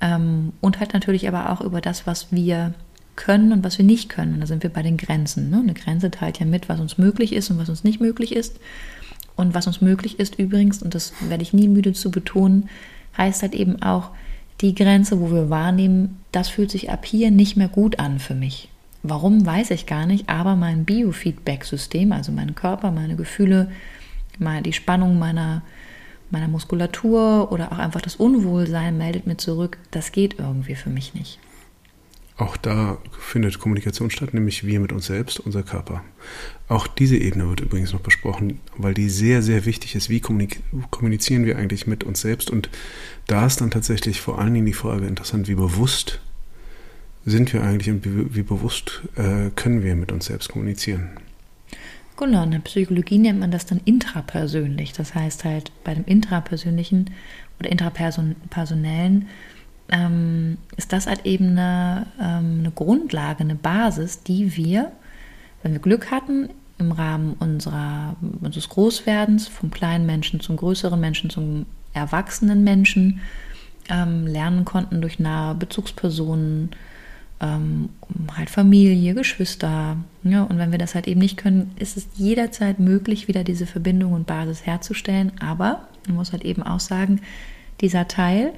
ähm, 0.00 0.52
und 0.60 0.80
halt 0.80 0.92
natürlich 0.92 1.28
aber 1.28 1.50
auch 1.50 1.60
über 1.60 1.80
das, 1.80 2.06
was 2.06 2.32
wir 2.32 2.74
können 3.16 3.52
und 3.52 3.64
was 3.64 3.78
wir 3.78 3.84
nicht 3.84 4.08
können. 4.08 4.34
Und 4.34 4.40
da 4.40 4.46
sind 4.46 4.62
wir 4.62 4.70
bei 4.70 4.82
den 4.82 4.96
Grenzen. 4.96 5.50
Ne? 5.50 5.58
Eine 5.58 5.74
Grenze 5.74 6.10
teilt 6.10 6.38
ja 6.38 6.46
mit, 6.46 6.68
was 6.68 6.80
uns 6.80 6.98
möglich 6.98 7.32
ist 7.32 7.50
und 7.50 7.58
was 7.58 7.68
uns 7.68 7.84
nicht 7.84 8.00
möglich 8.00 8.34
ist. 8.34 8.58
Und 9.40 9.54
was 9.54 9.66
uns 9.66 9.80
möglich 9.80 10.20
ist 10.20 10.38
übrigens, 10.38 10.82
und 10.82 10.94
das 10.94 11.14
werde 11.20 11.42
ich 11.42 11.54
nie 11.54 11.66
müde 11.66 11.94
zu 11.94 12.10
betonen, 12.10 12.68
heißt 13.16 13.42
halt 13.42 13.54
eben 13.54 13.80
auch, 13.80 14.10
die 14.60 14.74
Grenze, 14.74 15.18
wo 15.20 15.32
wir 15.32 15.48
wahrnehmen, 15.48 16.18
das 16.32 16.50
fühlt 16.50 16.70
sich 16.70 16.90
ab 16.90 17.06
hier 17.06 17.30
nicht 17.30 17.56
mehr 17.56 17.68
gut 17.68 17.98
an 17.98 18.18
für 18.18 18.34
mich. 18.34 18.68
Warum, 19.02 19.46
weiß 19.46 19.70
ich 19.70 19.86
gar 19.86 20.04
nicht, 20.04 20.28
aber 20.28 20.56
mein 20.56 20.84
Biofeedback-System, 20.84 22.12
also 22.12 22.32
mein 22.32 22.54
Körper, 22.54 22.90
meine 22.90 23.16
Gefühle, 23.16 23.70
die 24.38 24.72
Spannung 24.74 25.18
meiner 25.18 25.62
meiner 26.30 26.48
Muskulatur 26.48 27.50
oder 27.50 27.72
auch 27.72 27.78
einfach 27.78 28.00
das 28.00 28.16
Unwohlsein 28.16 28.96
meldet 28.96 29.26
mir 29.26 29.36
zurück, 29.36 29.78
das 29.90 30.12
geht 30.12 30.38
irgendwie 30.38 30.76
für 30.76 30.90
mich 30.90 31.14
nicht. 31.14 31.38
Auch 32.40 32.56
da 32.56 32.96
findet 33.18 33.58
Kommunikation 33.58 34.10
statt, 34.10 34.32
nämlich 34.32 34.64
wir 34.64 34.80
mit 34.80 34.92
uns 34.92 35.04
selbst, 35.04 35.40
unser 35.40 35.62
Körper. 35.62 36.02
Auch 36.68 36.86
diese 36.86 37.18
Ebene 37.18 37.46
wird 37.50 37.60
übrigens 37.60 37.92
noch 37.92 38.00
besprochen, 38.00 38.60
weil 38.78 38.94
die 38.94 39.10
sehr, 39.10 39.42
sehr 39.42 39.66
wichtig 39.66 39.94
ist. 39.94 40.08
Wie 40.08 40.20
kommunizieren 40.20 41.44
wir 41.44 41.58
eigentlich 41.58 41.86
mit 41.86 42.02
uns 42.02 42.22
selbst? 42.22 42.48
Und 42.48 42.70
da 43.26 43.44
ist 43.44 43.60
dann 43.60 43.70
tatsächlich 43.70 44.22
vor 44.22 44.38
allen 44.38 44.54
Dingen 44.54 44.64
die 44.64 44.72
Frage 44.72 45.06
interessant, 45.06 45.48
wie 45.48 45.54
bewusst 45.54 46.20
sind 47.26 47.52
wir 47.52 47.62
eigentlich 47.62 47.90
und 47.90 48.34
wie, 48.34 48.42
bewusst 48.42 49.02
äh, 49.16 49.50
können 49.54 49.82
wir 49.84 49.94
mit 49.94 50.10
uns 50.10 50.24
selbst 50.24 50.48
kommunizieren? 50.48 51.10
Genau, 52.16 52.44
in 52.44 52.52
der 52.52 52.60
Psychologie 52.60 53.18
nennt 53.18 53.40
man 53.40 53.50
das 53.50 53.66
dann 53.66 53.82
intrapersönlich. 53.84 54.94
Das 54.94 55.14
heißt 55.14 55.44
halt 55.44 55.72
bei 55.84 55.92
dem 55.92 56.06
intrapersönlichen 56.06 57.10
oder 57.58 57.70
intrapersonellen 57.70 59.28
ähm, 59.90 60.58
ist 60.76 60.92
das 60.92 61.06
halt 61.06 61.26
eben 61.26 61.50
eine, 61.50 62.06
ähm, 62.20 62.60
eine 62.60 62.70
Grundlage, 62.70 63.40
eine 63.40 63.54
Basis, 63.54 64.22
die 64.22 64.56
wir, 64.56 64.92
wenn 65.62 65.72
wir 65.72 65.80
Glück 65.80 66.10
hatten, 66.10 66.50
im 66.78 66.92
Rahmen 66.92 67.34
unserer, 67.38 68.16
unseres 68.40 68.68
Großwerdens, 68.70 69.48
vom 69.48 69.70
kleinen 69.70 70.06
Menschen 70.06 70.40
zum 70.40 70.56
größeren 70.56 70.98
Menschen, 70.98 71.28
zum 71.28 71.66
erwachsenen 71.92 72.64
Menschen, 72.64 73.20
ähm, 73.90 74.26
lernen 74.26 74.64
konnten 74.64 75.00
durch 75.00 75.18
nahe 75.18 75.54
Bezugspersonen, 75.54 76.70
ähm, 77.40 77.90
halt 78.36 78.50
Familie, 78.50 79.14
Geschwister. 79.14 79.96
Ja, 80.22 80.44
und 80.44 80.58
wenn 80.58 80.70
wir 80.70 80.78
das 80.78 80.94
halt 80.94 81.08
eben 81.08 81.20
nicht 81.20 81.36
können, 81.36 81.72
ist 81.78 81.96
es 81.96 82.06
jederzeit 82.16 82.78
möglich, 82.78 83.28
wieder 83.28 83.44
diese 83.44 83.66
Verbindung 83.66 84.12
und 84.12 84.26
Basis 84.26 84.66
herzustellen. 84.66 85.32
Aber 85.40 85.88
man 86.06 86.16
muss 86.16 86.32
halt 86.32 86.44
eben 86.44 86.62
auch 86.62 86.80
sagen, 86.80 87.20
dieser 87.80 88.08
Teil 88.08 88.52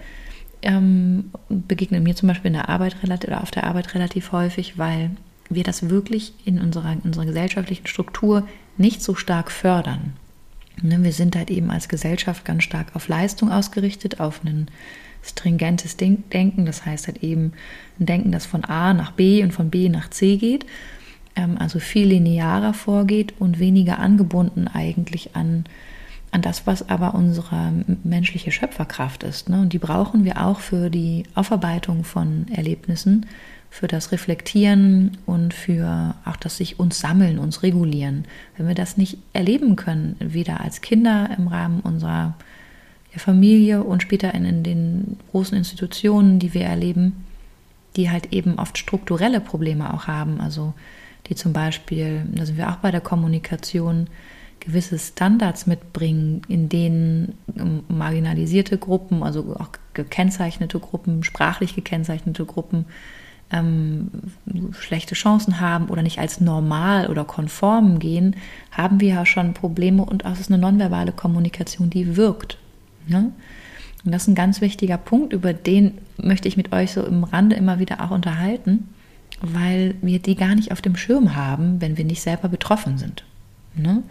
ähm, 0.63 1.31
begegnet 1.49 2.03
mir 2.03 2.15
zum 2.15 2.29
Beispiel 2.29 2.49
in 2.49 2.55
der 2.55 2.69
Arbeit 2.69 3.03
relativ, 3.03 3.29
oder 3.29 3.43
auf 3.43 3.51
der 3.51 3.65
Arbeit 3.65 3.95
relativ 3.95 4.33
häufig, 4.33 4.79
weil 4.79 5.11
wir 5.49 5.65
das 5.65 5.91
wirklich 5.91 6.33
in 6.45 6.61
unserer, 6.61 6.97
unserer 7.05 7.27
gesellschaftlichen 7.27 7.87
Struktur 7.87 8.47
nicht 8.77 9.03
so 9.03 9.15
stark 9.15 9.51
fördern. 9.51 10.15
Ne, 10.81 11.03
wir 11.03 11.13
sind 11.13 11.37
halt 11.37 11.51
eben 11.51 11.71
als 11.71 11.89
Gesellschaft 11.89 12.45
ganz 12.45 12.63
stark 12.63 12.95
auf 12.95 13.09
Leistung 13.09 13.51
ausgerichtet, 13.51 14.21
auf 14.21 14.43
ein 14.45 14.69
stringentes 15.23 15.97
Denken. 15.97 16.65
Das 16.65 16.87
heißt 16.87 17.07
halt 17.07 17.23
eben 17.23 17.53
ein 18.01 18.07
Denken, 18.07 18.33
das 18.33 18.47
von 18.47 18.65
A 18.65 18.95
nach 18.95 19.13
B 19.13 19.43
und 19.43 19.53
von 19.53 19.71
B 19.71 19.89
nach 19.89 20.11
C 20.11 20.37
geht. 20.37 20.65
Ähm, 21.37 21.57
also 21.59 21.79
viel 21.79 22.09
linearer 22.09 22.75
vorgeht 22.75 23.35
und 23.39 23.59
weniger 23.59 23.99
angebunden 23.99 24.69
eigentlich 24.69 25.37
an, 25.37 25.65
an 26.33 26.43
das, 26.43 26.67
was 26.67 26.89
aber 26.89 27.15
unsere 27.15 27.73
menschliche 28.03 28.51
Schöpferkraft 28.51 29.23
ist. 29.23 29.49
Ne? 29.49 29.61
Und 29.61 29.73
die 29.73 29.79
brauchen 29.79 30.25
wir 30.25 30.45
auch 30.45 30.61
für 30.61 30.91
die 30.91 31.25
Aufarbeitung 31.35 32.05
von 32.05 32.47
Erlebnissen 32.53 33.27
für 33.73 33.87
das 33.87 34.13
Reflektieren 34.13 35.17
und 35.25 35.55
für 35.55 36.15
auch 36.27 36.37
das 36.37 36.59
sich 36.59 36.79
uns 36.79 36.99
sammeln, 36.99 37.39
uns 37.39 37.63
regulieren. 37.63 38.25
Wenn 38.57 38.69
wir 38.69 38.75
das 38.75 38.99
nicht 38.99 39.17
erleben 39.33 39.77
können, 39.77 40.17
weder 40.19 40.61
als 40.61 40.83
Kinder 40.83 41.31
im 41.39 41.49
Rahmen 41.49 41.81
unserer 41.81 42.35
Familie 43.17 43.83
und 43.83 44.03
später 44.03 44.35
in, 44.35 44.45
in 44.45 44.63
den 44.63 45.17
großen 45.31 45.57
Institutionen, 45.57 46.39
die 46.39 46.53
wir 46.53 46.65
erleben, 46.65 47.25
die 47.97 48.11
halt 48.11 48.33
eben 48.33 48.59
oft 48.59 48.77
strukturelle 48.77 49.41
Probleme 49.41 49.93
auch 49.95 50.07
haben, 50.07 50.41
also 50.41 50.75
die 51.29 51.35
zum 51.35 51.55
Beispiel, 51.55 52.27
da 52.31 52.45
sind 52.45 52.59
wir 52.59 52.71
auch 52.71 52.77
bei 52.77 52.91
der 52.91 53.01
Kommunikation, 53.01 54.09
gewisse 54.65 54.99
Standards 54.99 55.67
mitbringen, 55.67 56.43
in 56.49 56.69
denen 56.69 57.35
marginalisierte 57.89 58.79
Gruppen, 58.79 59.23
also 59.23 59.57
auch 59.59 59.69
gekennzeichnete 59.95 60.79
Gruppen, 60.79 61.25
sprachlich 61.25 61.75
gekennzeichnete 61.75 62.45
Gruppen 62.45 62.87
ähm, 63.51 64.11
schlechte 64.73 65.15
Chancen 65.15 65.61
haben 65.61 65.89
oder 65.89 66.03
nicht 66.03 66.19
als 66.19 66.41
normal 66.41 67.09
oder 67.09 67.25
konform 67.25 67.99
gehen, 67.99 68.37
haben 68.71 69.01
wir 69.01 69.09
ja 69.09 69.27
schon 69.27 69.55
Probleme 69.55 70.05
und 70.05 70.25
auch 70.25 70.39
ist 70.39 70.51
eine 70.51 70.61
nonverbale 70.61 71.13
Kommunikation, 71.13 71.91
die 71.91 72.17
wirkt. 72.17 72.59
Ne? 73.07 73.33
Und 74.05 74.13
das 74.13 74.23
ist 74.23 74.29
ein 74.29 74.35
ganz 74.35 74.61
wichtiger 74.61 74.97
Punkt, 74.97 75.33
über 75.33 75.53
den 75.53 75.99
möchte 76.17 76.49
ich 76.49 76.57
mit 76.57 76.73
euch 76.73 76.93
so 76.93 77.05
im 77.05 77.25
Rande 77.25 77.57
immer 77.57 77.79
wieder 77.79 78.01
auch 78.01 78.11
unterhalten, 78.11 78.89
weil 79.41 79.95
wir 80.03 80.19
die 80.19 80.35
gar 80.35 80.55
nicht 80.55 80.73
auf 80.73 80.81
dem 80.81 80.97
Schirm 80.97 81.37
haben, 81.37 81.81
wenn 81.81 81.97
wir 81.97 82.05
nicht 82.05 82.23
selber 82.23 82.49
betroffen 82.49 82.99
sind. 82.99 83.25
Ne? 83.75 84.03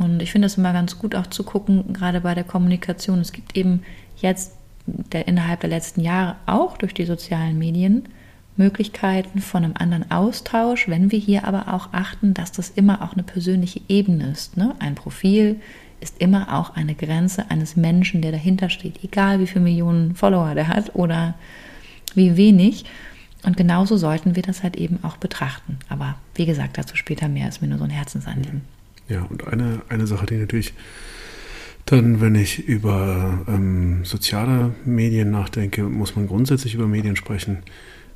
Und 0.00 0.22
ich 0.22 0.32
finde 0.32 0.46
es 0.46 0.56
immer 0.56 0.72
ganz 0.72 0.98
gut 0.98 1.14
auch 1.14 1.26
zu 1.26 1.44
gucken, 1.44 1.92
gerade 1.92 2.22
bei 2.22 2.34
der 2.34 2.44
Kommunikation. 2.44 3.20
Es 3.20 3.32
gibt 3.32 3.54
eben 3.54 3.82
jetzt 4.16 4.54
der, 4.86 5.28
innerhalb 5.28 5.60
der 5.60 5.68
letzten 5.68 6.00
Jahre 6.00 6.36
auch 6.46 6.78
durch 6.78 6.94
die 6.94 7.04
sozialen 7.04 7.58
Medien 7.58 8.08
Möglichkeiten 8.56 9.40
von 9.40 9.62
einem 9.62 9.74
anderen 9.76 10.10
Austausch, 10.10 10.88
wenn 10.88 11.12
wir 11.12 11.18
hier 11.18 11.44
aber 11.44 11.74
auch 11.74 11.90
achten, 11.92 12.32
dass 12.32 12.50
das 12.50 12.70
immer 12.70 13.02
auch 13.02 13.12
eine 13.12 13.22
persönliche 13.22 13.82
Ebene 13.88 14.30
ist. 14.30 14.56
Ne? 14.56 14.74
Ein 14.78 14.94
Profil 14.94 15.60
ist 16.00 16.18
immer 16.18 16.58
auch 16.58 16.76
eine 16.76 16.94
Grenze 16.94 17.50
eines 17.50 17.76
Menschen, 17.76 18.22
der 18.22 18.32
dahinter 18.32 18.70
steht, 18.70 19.04
egal 19.04 19.38
wie 19.38 19.46
viele 19.46 19.64
Millionen 19.64 20.14
Follower 20.14 20.54
der 20.54 20.68
hat 20.68 20.94
oder 20.94 21.34
wie 22.14 22.38
wenig. 22.38 22.86
Und 23.42 23.58
genauso 23.58 23.98
sollten 23.98 24.34
wir 24.34 24.42
das 24.42 24.62
halt 24.62 24.76
eben 24.76 24.98
auch 25.04 25.18
betrachten. 25.18 25.78
Aber 25.90 26.16
wie 26.34 26.46
gesagt, 26.46 26.78
dazu 26.78 26.96
später 26.96 27.28
mehr, 27.28 27.48
ist 27.48 27.60
mir 27.60 27.68
nur 27.68 27.78
so 27.78 27.84
ein 27.84 27.90
Herzensanliegen. 27.90 28.62
Ja, 29.10 29.22
und 29.24 29.46
eine, 29.46 29.82
eine 29.88 30.06
Sache, 30.06 30.24
die 30.24 30.36
natürlich 30.36 30.72
dann, 31.84 32.20
wenn 32.20 32.34
ich 32.34 32.66
über 32.66 33.44
ähm, 33.48 34.04
soziale 34.04 34.74
Medien 34.84 35.30
nachdenke, 35.30 35.82
muss 35.82 36.16
man 36.16 36.28
grundsätzlich 36.28 36.74
über 36.74 36.86
Medien 36.86 37.16
sprechen 37.16 37.58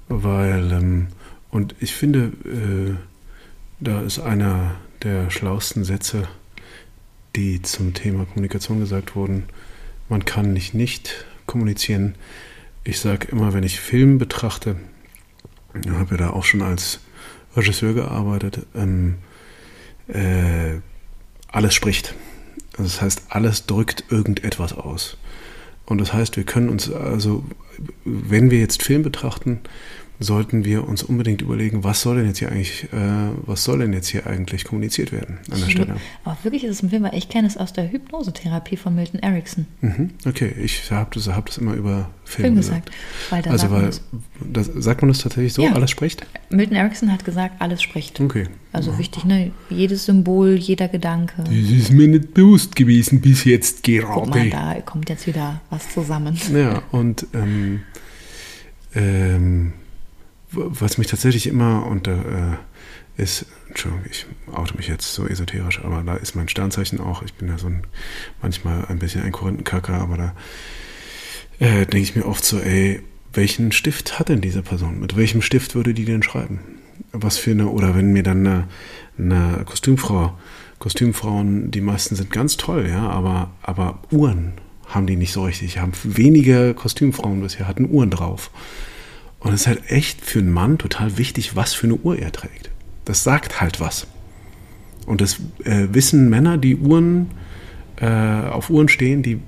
weil, 0.09 0.73
ähm, 0.73 1.09
und 1.51 1.75
ich 1.81 1.95
finde, 1.95 2.33
äh, 2.45 2.95
da 3.81 4.03
ist 4.03 4.19
einer 4.19 4.77
der 5.03 5.31
schlauesten 5.31 5.85
Sätze, 5.85 6.29
die 7.37 7.63
zum 7.63 7.95
Thema 7.95 8.27
Kommunikation 8.27 8.81
gesagt 8.81 9.17
wurden. 9.17 9.45
Man 10.09 10.25
kann 10.25 10.53
nicht 10.53 10.75
nicht 10.75 11.27
kommunizieren. 11.47 12.15
Ich 12.85 13.01
sage 13.01 13.29
immer, 13.29 13.53
wenn 13.53 13.65
ich 13.65 13.81
Film 13.81 14.19
betrachte, 14.19 14.77
habe 15.89 16.13
ja 16.13 16.17
da 16.17 16.31
auch 16.31 16.45
schon 16.45 16.63
als 16.63 17.01
Regisseur 17.57 17.95
gearbeitet, 17.95 18.67
ähm, 18.75 19.17
äh, 20.09 20.81
alles 21.49 21.75
spricht. 21.75 22.15
Das 22.77 23.01
heißt, 23.01 23.23
alles 23.29 23.67
drückt 23.67 24.05
irgendetwas 24.11 24.73
aus. 24.73 25.17
Und 25.87 25.99
das 25.99 26.13
heißt, 26.13 26.37
wir 26.37 26.45
können 26.45 26.69
uns 26.69 26.91
also, 26.91 27.45
wenn 28.05 28.51
wir 28.51 28.59
jetzt 28.59 28.83
Film 28.83 29.03
betrachten, 29.03 29.61
sollten 30.21 30.65
wir 30.65 30.87
uns 30.87 31.03
unbedingt 31.03 31.43
überlegen, 31.43 31.83
was 31.83 32.03
soll 32.03 32.17
denn 32.17 32.27
jetzt 32.27 32.39
hier 32.39 32.51
eigentlich, 32.51 32.85
äh, 32.93 33.31
was 33.47 33.65
soll 33.65 33.81
denn 33.81 33.93
jetzt 33.93 34.09
hier 34.09 34.27
eigentlich 34.27 34.65
kommuniziert 34.65 35.13
werden 35.13 35.39
an 35.51 35.61
der 35.61 35.69
Stelle. 35.69 35.97
Aber 36.25 36.39
wirklich 36.45 36.65
ist 36.65 36.71
es 36.71 36.83
ein 36.83 36.91
Film, 36.91 37.03
weil 37.03 37.15
ich 37.15 37.29
kenne 37.29 37.49
es 37.49 37.57
aus 37.57 37.73
der 37.73 37.91
Hypnosetherapie 37.91 38.77
von 38.77 38.95
Milton 38.95 39.21
Erickson. 39.21 39.67
Mhm, 39.81 40.11
okay, 40.27 40.53
ich 40.63 40.91
habe 40.91 41.11
das, 41.15 41.29
hab 41.29 41.47
das 41.47 41.59
immer 41.59 41.75
über 41.75 42.11
Film, 42.25 42.45
Film 42.45 42.57
gesagt. 42.57 42.91
Weil 43.31 43.43
da 43.43 43.51
also 43.51 43.71
weil, 43.71 43.91
das, 44.53 44.67
sagt 44.67 45.03
man 45.03 45.09
das 45.09 45.19
tatsächlich 45.19 45.53
so, 45.53 45.63
ja. 45.63 45.73
alles 45.73 45.91
spricht? 45.91 46.25
Milton 46.49 46.77
Erickson 46.77 47.13
hat 47.13 47.25
gesagt, 47.25 47.61
alles 47.61 47.83
spricht. 47.83 48.21
Okay. 48.21 48.47
Also 48.73 48.93
ja. 48.93 48.99
wichtig, 48.99 49.25
ne? 49.25 49.51
jedes 49.69 50.07
Symbol, 50.07 50.55
jeder 50.55 50.89
Gedanke. 50.89 51.43
Das 51.45 51.53
ist 51.53 51.91
mir 51.91 52.09
nicht 52.09 52.35
bewusst 52.35 52.77
gewesen 52.77 53.21
bis 53.21 53.45
jetzt 53.45 53.83
gerade. 53.83 54.13
Guck 54.13 54.31
mal, 54.31 54.51
da 54.51 54.81
kommt 54.81 55.09
jetzt 55.11 55.27
wieder 55.27 55.61
was 55.71 55.89
zusammen. 55.91 56.39
Ja, 56.53 56.83
und 56.93 57.27
ähm, 57.35 57.83
ähm, 58.95 59.73
was 60.55 60.99
mich 60.99 61.07
tatsächlich 61.07 61.47
immer 61.47 61.87
unter 61.87 62.13
äh, 62.13 62.57
ist, 63.23 63.47
Entschuldigung, 63.69 64.07
ich 64.11 64.27
oute 64.53 64.77
mich 64.77 64.89
jetzt 64.89 65.15
so 65.15 65.27
esoterisch, 65.27 65.81
aber 65.85 66.03
da 66.03 66.17
ist 66.17 66.35
mein 66.35 66.49
Sternzeichen 66.49 67.01
auch. 67.01 67.23
Ich 67.23 67.35
bin 67.35 67.49
ja 67.49 67.59
so 67.59 67.69
ein, 67.69 67.87
manchmal 68.43 68.87
ein 68.87 68.99
bisschen 68.99 69.23
ein 69.23 69.33
Korinthenkacker, 69.33 69.95
aber 69.95 70.17
da 70.17 70.35
äh, 71.61 71.87
denke 71.87 71.99
ich 71.99 72.17
mir 72.17 72.27
oft 72.27 72.45
so, 72.45 72.59
ey, 72.59 73.03
welchen 73.33 73.73
Stift 73.73 74.19
hat 74.19 74.29
denn 74.29 74.41
diese 74.41 74.63
Person? 74.63 75.01
Mit 75.01 75.17
welchem 75.17 75.43
Stift 75.43 75.75
würde 75.75 75.95
die 75.95 76.05
denn 76.05 76.23
schreiben? 76.23 76.61
Was 77.13 77.39
für 77.39 77.53
eine, 77.53 77.69
oder 77.69 77.95
wenn 77.95 78.13
mir 78.13 78.23
dann 78.23 78.47
eine, 78.47 78.69
eine 79.19 79.65
Kostümfrau, 79.65 80.37
Kostümfrauen, 80.79 81.71
die 81.71 81.81
meisten 81.81 82.17
sind 82.17 82.31
ganz 82.31 82.57
toll, 82.57 82.87
ja, 82.89 83.09
aber, 83.09 83.51
aber 83.63 84.01
Uhren 84.11 84.53
haben 84.87 85.07
die 85.07 85.17
nicht 85.17 85.33
so 85.33 85.45
richtig. 85.45 85.79
Haben 85.79 85.93
wenige 86.03 86.75
Kostümfrauen 86.75 87.41
bisher 87.41 87.67
hatten 87.67 87.89
Uhren 87.89 88.11
drauf. 88.11 88.51
Und 89.45 89.53
es 89.53 89.61
ist 89.61 89.67
halt 89.67 89.91
echt 89.91 90.25
für 90.25 90.39
einen 90.39 90.51
Mann 90.51 90.79
total 90.79 91.19
wichtig, 91.19 91.55
was 91.55 91.75
für 91.75 91.87
eine 91.87 91.97
Uhr 91.97 92.19
er 92.19 92.33
trägt. 92.33 92.71
Das 93.05 93.23
sagt 93.23 93.61
halt 93.61 93.79
was. 93.79 94.07
Und 95.07 95.21
das 95.21 95.37
äh, 95.65 95.89
wissen 95.93 96.31
Männer, 96.31 96.57
die 96.57 96.77
Uhren 96.77 97.31
äh, 97.97 98.07
auf 98.07 98.71
Uhren 98.71 98.89
stehen, 98.89 99.23
die, 99.23 99.39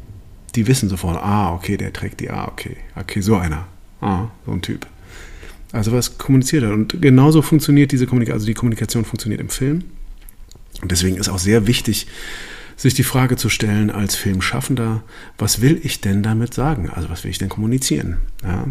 die 0.54 0.66
wissen 0.66 0.90
sofort, 0.90 1.16
ah, 1.16 1.54
okay, 1.54 1.78
der 1.78 1.94
trägt 1.94 2.20
die, 2.20 2.30
ah, 2.30 2.46
okay, 2.46 2.76
okay, 2.94 3.22
so 3.22 3.36
einer. 3.36 3.66
Ah, 4.02 4.26
so 4.44 4.52
ein 4.52 4.60
Typ. 4.60 4.86
Also 5.72 5.92
was 5.92 6.18
kommuniziert 6.18 6.64
er? 6.64 6.74
Und 6.74 7.00
genauso 7.00 7.40
funktioniert 7.40 7.90
diese 7.90 8.06
Kommunikation, 8.06 8.36
also 8.36 8.46
die 8.46 8.54
Kommunikation 8.54 9.06
funktioniert 9.06 9.40
im 9.40 9.48
Film. 9.48 9.84
Und 10.82 10.92
deswegen 10.92 11.16
ist 11.16 11.30
auch 11.30 11.38
sehr 11.38 11.66
wichtig, 11.66 12.06
sich 12.76 12.92
die 12.92 13.02
Frage 13.02 13.36
zu 13.36 13.48
stellen 13.48 13.90
als 13.90 14.14
Filmschaffender, 14.14 15.02
was 15.38 15.62
will 15.62 15.80
ich 15.82 16.02
denn 16.02 16.22
damit 16.22 16.52
sagen? 16.52 16.90
Also 16.90 17.08
was 17.08 17.24
will 17.24 17.30
ich 17.30 17.38
denn 17.38 17.48
kommunizieren? 17.48 18.18
Ja? 18.42 18.66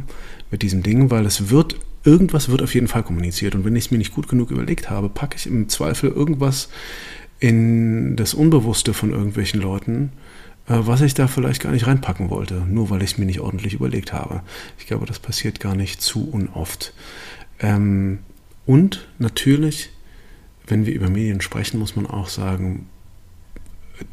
Mit 0.55 0.61
diesem 0.61 0.83
Ding, 0.83 1.11
weil 1.11 1.25
es 1.25 1.49
wird, 1.49 1.75
irgendwas 2.05 2.47
wird 2.47 2.61
auf 2.61 2.73
jeden 2.73 2.87
Fall 2.87 3.03
kommuniziert. 3.03 3.55
Und 3.55 3.65
wenn 3.65 3.75
ich 3.75 3.87
es 3.87 3.91
mir 3.91 3.97
nicht 3.97 4.15
gut 4.15 4.29
genug 4.29 4.51
überlegt 4.51 4.89
habe, 4.89 5.09
packe 5.09 5.35
ich 5.35 5.47
im 5.47 5.67
Zweifel 5.67 6.09
irgendwas 6.09 6.69
in 7.41 8.15
das 8.15 8.33
Unbewusste 8.33 8.93
von 8.93 9.11
irgendwelchen 9.11 9.59
Leuten, 9.59 10.13
äh, 10.69 10.77
was 10.77 11.01
ich 11.01 11.13
da 11.13 11.27
vielleicht 11.27 11.61
gar 11.61 11.73
nicht 11.73 11.87
reinpacken 11.87 12.29
wollte, 12.29 12.61
nur 12.69 12.89
weil 12.89 13.03
ich 13.03 13.11
es 13.11 13.17
mir 13.17 13.25
nicht 13.25 13.41
ordentlich 13.41 13.73
überlegt 13.73 14.13
habe. 14.13 14.43
Ich 14.79 14.87
glaube, 14.87 15.05
das 15.05 15.19
passiert 15.19 15.59
gar 15.59 15.75
nicht 15.75 16.01
zu 16.01 16.29
unoft. 16.31 16.93
Ähm, 17.59 18.19
und 18.65 19.09
natürlich, 19.19 19.89
wenn 20.67 20.85
wir 20.85 20.93
über 20.93 21.09
Medien 21.09 21.41
sprechen, 21.41 21.79
muss 21.79 21.97
man 21.97 22.07
auch 22.07 22.29
sagen, 22.29 22.87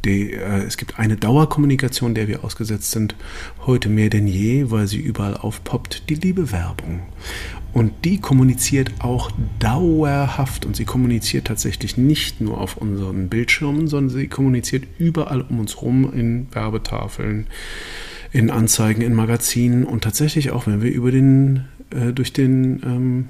die, 0.04 0.32
äh, 0.32 0.62
es 0.64 0.76
gibt 0.76 0.98
eine 0.98 1.16
Dauerkommunikation, 1.16 2.14
der 2.14 2.28
wir 2.28 2.44
ausgesetzt 2.44 2.90
sind, 2.90 3.14
heute 3.66 3.88
mehr 3.88 4.10
denn 4.10 4.26
je, 4.26 4.70
weil 4.70 4.86
sie 4.86 5.00
überall 5.00 5.36
aufpoppt, 5.36 6.08
die 6.08 6.14
Liebewerbung. 6.14 7.02
Und 7.72 8.04
die 8.04 8.18
kommuniziert 8.18 8.92
auch 8.98 9.30
dauerhaft 9.58 10.66
und 10.66 10.76
sie 10.76 10.84
kommuniziert 10.84 11.46
tatsächlich 11.46 11.96
nicht 11.96 12.40
nur 12.40 12.60
auf 12.60 12.76
unseren 12.76 13.28
Bildschirmen, 13.28 13.88
sondern 13.88 14.14
sie 14.14 14.28
kommuniziert 14.28 14.84
überall 14.98 15.40
um 15.40 15.58
uns 15.58 15.76
herum 15.76 16.12
in 16.12 16.48
Werbetafeln, 16.52 17.46
in 18.30 18.50
Anzeigen, 18.50 19.00
in 19.00 19.14
Magazinen 19.14 19.84
und 19.84 20.04
tatsächlich 20.04 20.50
auch, 20.50 20.66
wenn 20.66 20.82
wir 20.82 20.92
über 20.92 21.10
den, 21.10 21.64
äh, 21.90 22.12
durch 22.12 22.34
den 22.34 22.82
ähm, 22.84 23.28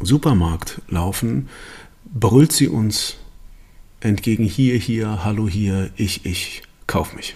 Supermarkt 0.00 0.82
laufen, 0.88 1.48
brüllt 2.12 2.52
sie 2.52 2.68
uns 2.68 3.16
entgegen 4.02 4.44
hier, 4.44 4.76
hier, 4.76 5.24
hallo 5.24 5.48
hier, 5.48 5.90
ich, 5.96 6.26
ich, 6.26 6.62
kauf 6.86 7.14
mich. 7.14 7.34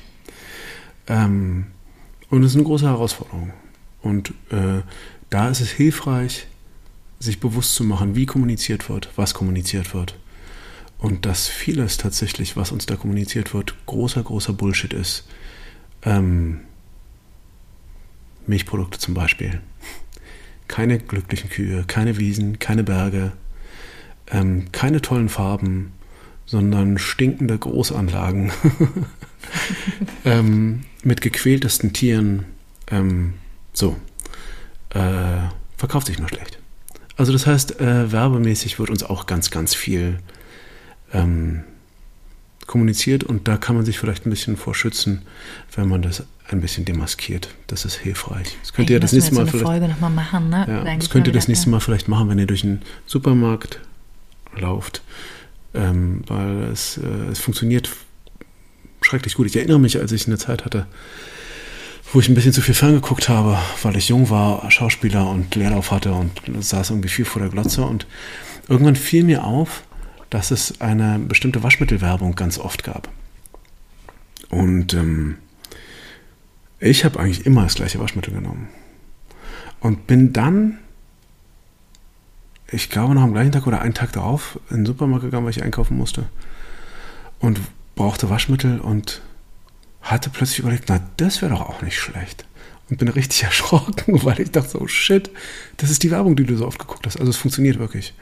Ähm, 1.06 1.66
und 2.28 2.42
es 2.42 2.50
ist 2.50 2.56
eine 2.56 2.64
große 2.64 2.87
Herausforderung. 2.87 3.52
Und 4.02 4.30
äh, 4.50 4.82
da 5.30 5.49
ist 5.49 5.61
es 5.61 5.70
hilfreich, 5.70 6.46
sich 7.18 7.40
bewusst 7.40 7.75
zu 7.75 7.85
machen, 7.85 8.14
wie 8.14 8.26
kommuniziert 8.26 8.88
wird, 8.88 9.11
was 9.16 9.35
kommuniziert 9.35 9.94
wird. 9.94 10.16
und 10.99 11.26
dass 11.26 11.46
vieles 11.49 11.99
tatsächlich, 11.99 12.56
was 12.56 12.73
uns 12.73 12.87
da 12.87 12.96
kommuniziert 12.96 13.52
wird, 13.54 13.75
großer, 13.87 14.23
großer 14.23 14.52
Bullshit 14.52 14.92
ist. 14.92 15.26
Ähm, 16.02 16.61
Milchprodukte 18.46 18.99
zum 18.99 19.14
Beispiel. 19.14 19.61
Keine 20.68 20.99
glücklichen 20.99 21.50
Kühe, 21.50 21.85
keine 21.87 22.18
Wiesen, 22.18 22.58
keine 22.58 22.82
Berge, 22.82 23.32
ähm, 24.30 24.73
keine 24.73 25.00
tollen 25.00 25.28
Farben, 25.28 25.92
sondern 26.47 26.99
stinkende 26.99 27.59
Großanlagen 27.59 28.53
ähm, 30.25 30.85
mit 31.03 31.21
gequältesten 31.21 31.93
Tieren. 31.93 32.45
Ähm, 32.88 33.35
so, 33.73 33.97
äh, 34.91 35.49
verkauft 35.76 36.07
sich 36.07 36.19
nur 36.19 36.29
schlecht. 36.29 36.59
Also 37.17 37.33
das 37.33 37.47
heißt, 37.47 37.81
äh, 37.81 38.12
werbemäßig 38.12 38.79
wird 38.79 38.91
uns 38.91 39.03
auch 39.03 39.26
ganz, 39.26 39.50
ganz 39.50 39.75
viel 39.75 40.21
ähm, 41.12 41.65
kommuniziert 42.67 43.25
und 43.25 43.49
da 43.49 43.57
kann 43.57 43.76
man 43.76 43.85
sich 43.85 43.99
vielleicht 43.99 44.26
ein 44.26 44.31
bisschen 44.31 44.57
vorschützen, 44.57 45.23
wenn 45.75 45.88
man 45.88 46.03
das 46.03 46.25
ein 46.49 46.61
bisschen 46.61 46.85
demaskiert. 46.85 47.49
Das 47.67 47.85
ist 47.85 47.97
hilfreich. 47.97 48.57
Das 48.61 48.73
könnt 48.73 48.91
ihr 48.91 49.00
das 49.00 49.12
nächste 49.12 49.35
Mal 49.35 49.47
so 49.47 49.59
vielleicht 49.59 50.00
machen, 50.00 50.49
ne? 50.49 50.67
Ja, 50.69 50.97
das 50.97 51.11
könnt 51.11 51.26
ihr 51.26 51.33
das 51.33 51.49
nächste 51.49 51.71
Mal 51.71 51.81
vielleicht 51.81 52.09
machen, 52.09 52.29
wenn 52.29 52.38
ihr 52.38 52.47
durch 52.47 52.65
einen 52.65 52.83
Supermarkt 53.07 53.81
lauft, 54.57 55.03
ähm, 55.76 56.23
weil 56.26 56.64
es, 56.64 56.99
äh, 56.99 57.30
es 57.30 57.38
funktioniert 57.38 57.90
schrecklich 59.02 59.35
gut. 59.35 59.47
Ich 59.47 59.56
erinnere 59.56 59.78
mich, 59.78 59.99
als 59.99 60.12
ich 60.12 60.26
eine 60.26 60.38
Zeit 60.38 60.64
hatte, 60.64 60.87
wo 62.12 62.21
ich 62.21 62.28
ein 62.28 62.35
bisschen 62.35 62.52
zu 62.52 62.62
viel 62.62 62.75
ferngeguckt 62.75 63.28
habe, 63.28 63.59
weil 63.83 63.97
ich 63.97 64.09
jung 64.09 64.30
war, 64.30 64.71
Schauspieler 64.71 65.28
und 65.28 65.54
Leerlauf 65.54 65.90
hatte 65.90 66.12
und 66.12 66.33
saß 66.59 66.90
irgendwie 66.90 67.09
viel 67.09 67.25
vor 67.25 67.42
der 67.42 67.50
Glotze 67.50 67.83
und 67.83 68.06
irgendwann 68.68 68.97
fiel 68.97 69.25
mir 69.25 69.45
auf, 69.45 69.83
dass 70.30 70.50
es 70.50 70.80
eine 70.80 71.18
bestimmte 71.18 71.62
Waschmittelwerbung 71.62 72.35
ganz 72.35 72.59
oft 72.59 72.85
gab. 72.85 73.09
Und 74.50 74.95
ähm, 74.95 75.37
ich 76.78 77.04
habe 77.04 77.18
eigentlich 77.18 77.47
immer 77.47 77.64
das 77.64 77.75
gleiche 77.75 77.99
Waschmittel 77.99 78.35
genommen. 78.35 78.68
Und 79.80 80.06
bin 80.06 80.33
dann, 80.33 80.78
ich 82.70 82.90
glaube 82.90 83.14
noch 83.14 83.23
am 83.23 83.32
gleichen 83.32 83.52
Tag 83.52 83.66
oder 83.66 83.80
einen 83.80 83.94
Tag 83.94 84.12
darauf, 84.12 84.58
in 84.70 84.78
den 84.78 84.87
Supermarkt 84.87 85.25
gegangen, 85.25 85.44
weil 85.44 85.52
ich 85.52 85.62
einkaufen 85.62 85.96
musste. 85.96 86.25
Und 87.38 87.61
brauchte 87.94 88.28
Waschmittel 88.30 88.80
und 88.80 89.20
hatte 90.02 90.30
plötzlich 90.30 90.61
überlegt, 90.61 90.85
na, 90.88 91.00
das 91.16 91.42
wäre 91.42 91.52
doch 91.52 91.62
auch 91.62 91.82
nicht 91.82 91.99
schlecht. 91.99 92.44
Und 92.88 92.99
bin 92.99 93.08
richtig 93.08 93.42
erschrocken, 93.44 94.25
weil 94.25 94.40
ich 94.40 94.50
dachte 94.50 94.70
so, 94.70 94.87
shit, 94.87 95.30
das 95.76 95.90
ist 95.90 96.02
die 96.02 96.11
Werbung, 96.11 96.37
die 96.37 96.44
du 96.44 96.56
so 96.56 96.66
oft 96.66 96.78
geguckt 96.78 97.06
hast. 97.06 97.18
Also 97.18 97.30
es 97.30 97.37
funktioniert 97.37 97.78
wirklich. 97.78 98.14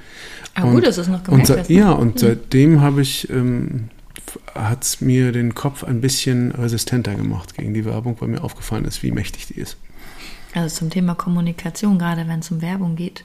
Aber 0.55 0.69
und, 0.69 0.75
gut, 0.77 0.87
dass 0.87 0.99
es 0.99 1.09
noch 1.09 1.23
gemerkt 1.23 1.51
und, 1.51 1.59
hast. 1.59 1.71
Ne? 1.71 1.77
Ja, 1.77 1.93
und 1.93 2.15
mhm. 2.15 2.19
seitdem 2.19 2.81
habe 2.81 3.03
ich, 3.03 3.29
ähm, 3.31 3.91
hat 4.55 4.85
es 4.85 5.01
mir 5.01 5.33
den 5.33 5.55
Kopf 5.55 5.85
ein 5.85 6.01
bisschen 6.01 6.53
resistenter 6.53 7.15
gemacht 7.15 7.57
gegen 7.57 7.75
die 7.75 7.85
Werbung, 7.85 8.17
weil 8.21 8.29
mir 8.29 8.43
aufgefallen 8.43 8.85
ist, 8.85 9.03
wie 9.03 9.11
mächtig 9.11 9.47
die 9.47 9.55
ist. 9.55 9.77
Also 10.55 10.77
zum 10.77 10.91
Thema 10.91 11.15
Kommunikation, 11.15 11.99
gerade 11.99 12.29
wenn 12.29 12.41
es 12.41 12.51
um 12.51 12.63
Werbung 12.63 12.97
geht. 12.97 13.25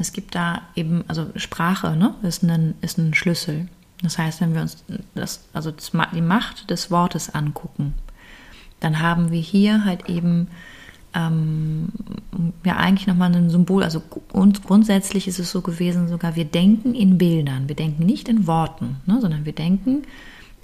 Es 0.00 0.12
gibt 0.12 0.34
da 0.34 0.62
eben, 0.74 1.04
also 1.08 1.26
Sprache 1.36 1.94
ne, 1.94 2.14
ist, 2.22 2.42
ein, 2.42 2.74
ist 2.80 2.98
ein 2.98 3.14
Schlüssel. 3.14 3.68
Das 4.02 4.16
heißt, 4.16 4.40
wenn 4.40 4.54
wir 4.54 4.62
uns 4.62 4.82
das, 5.14 5.44
also 5.52 5.72
die 5.72 6.20
Macht 6.22 6.70
des 6.70 6.90
Wortes 6.90 7.34
angucken, 7.34 7.94
dann 8.80 9.00
haben 9.00 9.30
wir 9.30 9.40
hier 9.40 9.84
halt 9.84 10.08
eben 10.08 10.48
ähm, 11.14 11.88
ja 12.64 12.76
eigentlich 12.76 13.06
nochmal 13.06 13.34
ein 13.34 13.50
Symbol. 13.50 13.82
Also 13.82 14.02
uns 14.32 14.62
grundsätzlich 14.62 15.28
ist 15.28 15.38
es 15.38 15.50
so 15.50 15.60
gewesen, 15.60 16.08
sogar 16.08 16.34
wir 16.34 16.46
denken 16.46 16.94
in 16.94 17.18
Bildern, 17.18 17.68
wir 17.68 17.76
denken 17.76 18.06
nicht 18.06 18.28
in 18.28 18.46
Worten, 18.46 18.96
ne, 19.04 19.20
sondern 19.20 19.44
wir 19.44 19.52
denken, 19.52 20.04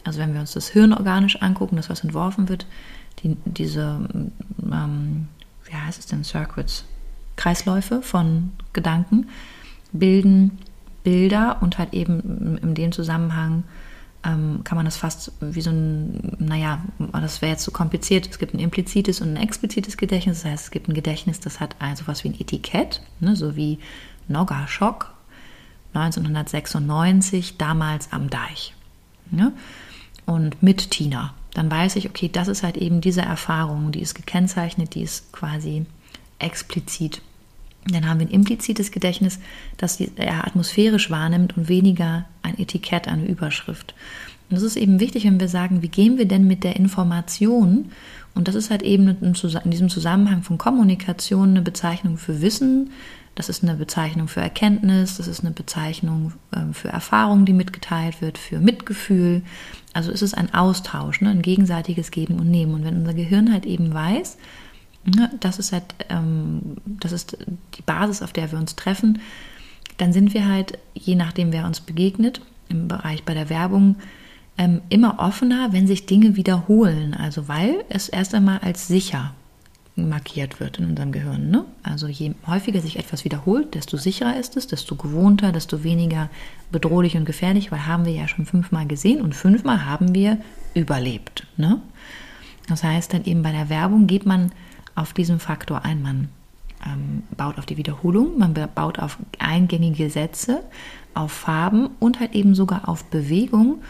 also 0.04 0.18
wenn 0.18 0.32
wir 0.32 0.40
uns 0.40 0.52
das 0.52 0.68
Hirn 0.68 0.94
organisch 0.94 1.42
angucken, 1.42 1.76
das 1.76 1.90
was 1.90 2.00
entworfen 2.00 2.48
wird, 2.48 2.66
die, 3.22 3.36
diese, 3.44 4.00
ähm, 4.62 5.28
wie 5.64 5.74
heißt 5.74 5.98
es 5.98 6.06
denn, 6.06 6.24
Circuits, 6.24 6.84
Kreisläufe 7.36 8.02
von 8.02 8.52
Gedanken 8.72 9.28
bilden 9.92 10.58
Bilder 11.04 11.58
und 11.60 11.78
halt 11.78 11.94
eben 11.94 12.58
in 12.58 12.74
dem 12.74 12.90
Zusammenhang 12.90 13.62
ähm, 14.24 14.62
kann 14.64 14.76
man 14.76 14.84
das 14.84 14.96
fast 14.96 15.32
wie 15.40 15.60
so 15.60 15.70
ein, 15.70 16.36
naja, 16.38 16.80
das 17.12 17.42
wäre 17.42 17.52
jetzt 17.52 17.62
zu 17.62 17.70
so 17.70 17.76
kompliziert. 17.76 18.28
Es 18.28 18.38
gibt 18.38 18.54
ein 18.54 18.58
implizites 18.58 19.20
und 19.20 19.34
ein 19.34 19.42
explizites 19.42 19.96
Gedächtnis. 19.96 20.42
Das 20.42 20.50
heißt, 20.50 20.64
es 20.64 20.70
gibt 20.70 20.88
ein 20.88 20.94
Gedächtnis, 20.94 21.38
das 21.38 21.60
hat 21.60 21.76
also 21.78 22.06
was 22.06 22.24
wie 22.24 22.30
ein 22.30 22.40
Etikett, 22.40 23.02
ne, 23.20 23.36
so 23.36 23.54
wie 23.54 23.78
Nogga-Schock 24.28 25.12
1996, 25.94 27.56
damals 27.56 28.12
am 28.12 28.28
Deich. 28.28 28.74
Ne? 29.30 29.52
Und 30.24 30.62
mit 30.62 30.90
Tina. 30.90 31.34
Dann 31.54 31.70
weiß 31.70 31.96
ich, 31.96 32.08
okay, 32.08 32.28
das 32.30 32.48
ist 32.48 32.62
halt 32.62 32.76
eben 32.76 33.00
diese 33.00 33.22
Erfahrung, 33.22 33.92
die 33.92 34.02
ist 34.02 34.14
gekennzeichnet, 34.14 34.94
die 34.94 35.02
ist 35.02 35.32
quasi 35.32 35.86
explizit 36.38 37.22
dann 37.92 38.08
haben 38.08 38.20
wir 38.20 38.26
ein 38.26 38.32
implizites 38.32 38.90
Gedächtnis, 38.90 39.38
das 39.76 40.00
er 40.00 40.46
atmosphärisch 40.46 41.10
wahrnimmt 41.10 41.56
und 41.56 41.68
weniger 41.68 42.24
ein 42.42 42.58
Etikett, 42.58 43.08
eine 43.08 43.24
Überschrift. 43.26 43.94
Und 44.48 44.56
das 44.56 44.62
ist 44.62 44.76
eben 44.76 45.00
wichtig, 45.00 45.24
wenn 45.24 45.40
wir 45.40 45.48
sagen, 45.48 45.82
wie 45.82 45.88
gehen 45.88 46.18
wir 46.18 46.26
denn 46.26 46.46
mit 46.46 46.64
der 46.64 46.76
Information? 46.76 47.90
Und 48.34 48.48
das 48.48 48.54
ist 48.54 48.70
halt 48.70 48.82
eben 48.82 49.08
in 49.08 49.70
diesem 49.70 49.88
Zusammenhang 49.88 50.42
von 50.42 50.58
Kommunikation 50.58 51.50
eine 51.50 51.62
Bezeichnung 51.62 52.18
für 52.18 52.40
Wissen, 52.42 52.90
das 53.34 53.50
ist 53.50 53.62
eine 53.62 53.74
Bezeichnung 53.74 54.28
für 54.28 54.40
Erkenntnis, 54.40 55.18
das 55.18 55.28
ist 55.28 55.40
eine 55.40 55.50
Bezeichnung 55.50 56.32
ähm, 56.54 56.72
für 56.72 56.88
Erfahrung, 56.88 57.44
die 57.44 57.52
mitgeteilt 57.52 58.22
wird, 58.22 58.38
für 58.38 58.60
Mitgefühl. 58.60 59.42
Also 59.92 60.10
es 60.10 60.22
ist 60.22 60.34
ein 60.34 60.54
Austausch, 60.54 61.20
ne, 61.20 61.30
ein 61.30 61.42
gegenseitiges 61.42 62.10
Geben 62.10 62.40
und 62.40 62.50
Nehmen. 62.50 62.72
Und 62.72 62.84
wenn 62.84 62.96
unser 62.96 63.12
Gehirn 63.12 63.52
halt 63.52 63.66
eben 63.66 63.92
weiß, 63.92 64.38
das 65.40 65.58
ist 65.58 65.72
halt, 65.72 65.84
ähm, 66.08 66.76
das 66.84 67.12
ist 67.12 67.38
die 67.76 67.82
Basis, 67.82 68.22
auf 68.22 68.32
der 68.32 68.50
wir 68.50 68.58
uns 68.58 68.76
treffen. 68.76 69.20
Dann 69.98 70.12
sind 70.12 70.34
wir 70.34 70.48
halt, 70.48 70.78
je 70.94 71.14
nachdem, 71.14 71.52
wer 71.52 71.66
uns 71.66 71.80
begegnet, 71.80 72.40
im 72.68 72.88
Bereich 72.88 73.24
bei 73.24 73.34
der 73.34 73.48
Werbung, 73.48 73.96
ähm, 74.58 74.80
immer 74.88 75.18
offener, 75.18 75.72
wenn 75.72 75.86
sich 75.86 76.06
Dinge 76.06 76.36
wiederholen. 76.36 77.14
Also 77.14 77.48
weil 77.48 77.84
es 77.88 78.08
erst 78.08 78.34
einmal 78.34 78.58
als 78.58 78.88
sicher 78.88 79.32
markiert 79.96 80.60
wird 80.60 80.78
in 80.78 80.90
unserem 80.90 81.12
Gehirn. 81.12 81.50
Ne? 81.50 81.64
Also 81.82 82.06
je 82.06 82.34
häufiger 82.46 82.80
sich 82.80 82.98
etwas 82.98 83.24
wiederholt, 83.24 83.74
desto 83.74 83.96
sicherer 83.96 84.38
ist 84.38 84.56
es, 84.56 84.66
desto 84.66 84.94
gewohnter, 84.94 85.52
desto 85.52 85.84
weniger 85.84 86.28
bedrohlich 86.70 87.16
und 87.16 87.24
gefährlich, 87.24 87.72
weil 87.72 87.86
haben 87.86 88.04
wir 88.04 88.12
ja 88.12 88.28
schon 88.28 88.44
fünfmal 88.44 88.86
gesehen 88.86 89.22
und 89.22 89.34
fünfmal 89.34 89.86
haben 89.86 90.14
wir 90.14 90.38
überlebt. 90.74 91.46
Ne? 91.56 91.80
Das 92.68 92.82
heißt 92.82 93.14
dann 93.14 93.24
eben 93.24 93.42
bei 93.42 93.52
der 93.52 93.70
Werbung 93.70 94.06
geht 94.06 94.26
man 94.26 94.52
auf 94.96 95.12
diesen 95.12 95.38
Faktor 95.38 95.84
ein. 95.84 96.02
Man 96.02 96.28
ähm, 96.84 97.22
baut 97.36 97.58
auf 97.58 97.66
die 97.66 97.76
Wiederholung, 97.76 98.38
man 98.38 98.54
baut 98.74 98.98
auf 98.98 99.18
eingängige 99.38 100.10
Sätze, 100.10 100.62
auf 101.14 101.30
Farben 101.30 101.90
und 102.00 102.18
halt 102.18 102.34
eben 102.34 102.54
sogar 102.54 102.88
auf 102.88 103.04
Bewegung. 103.04 103.82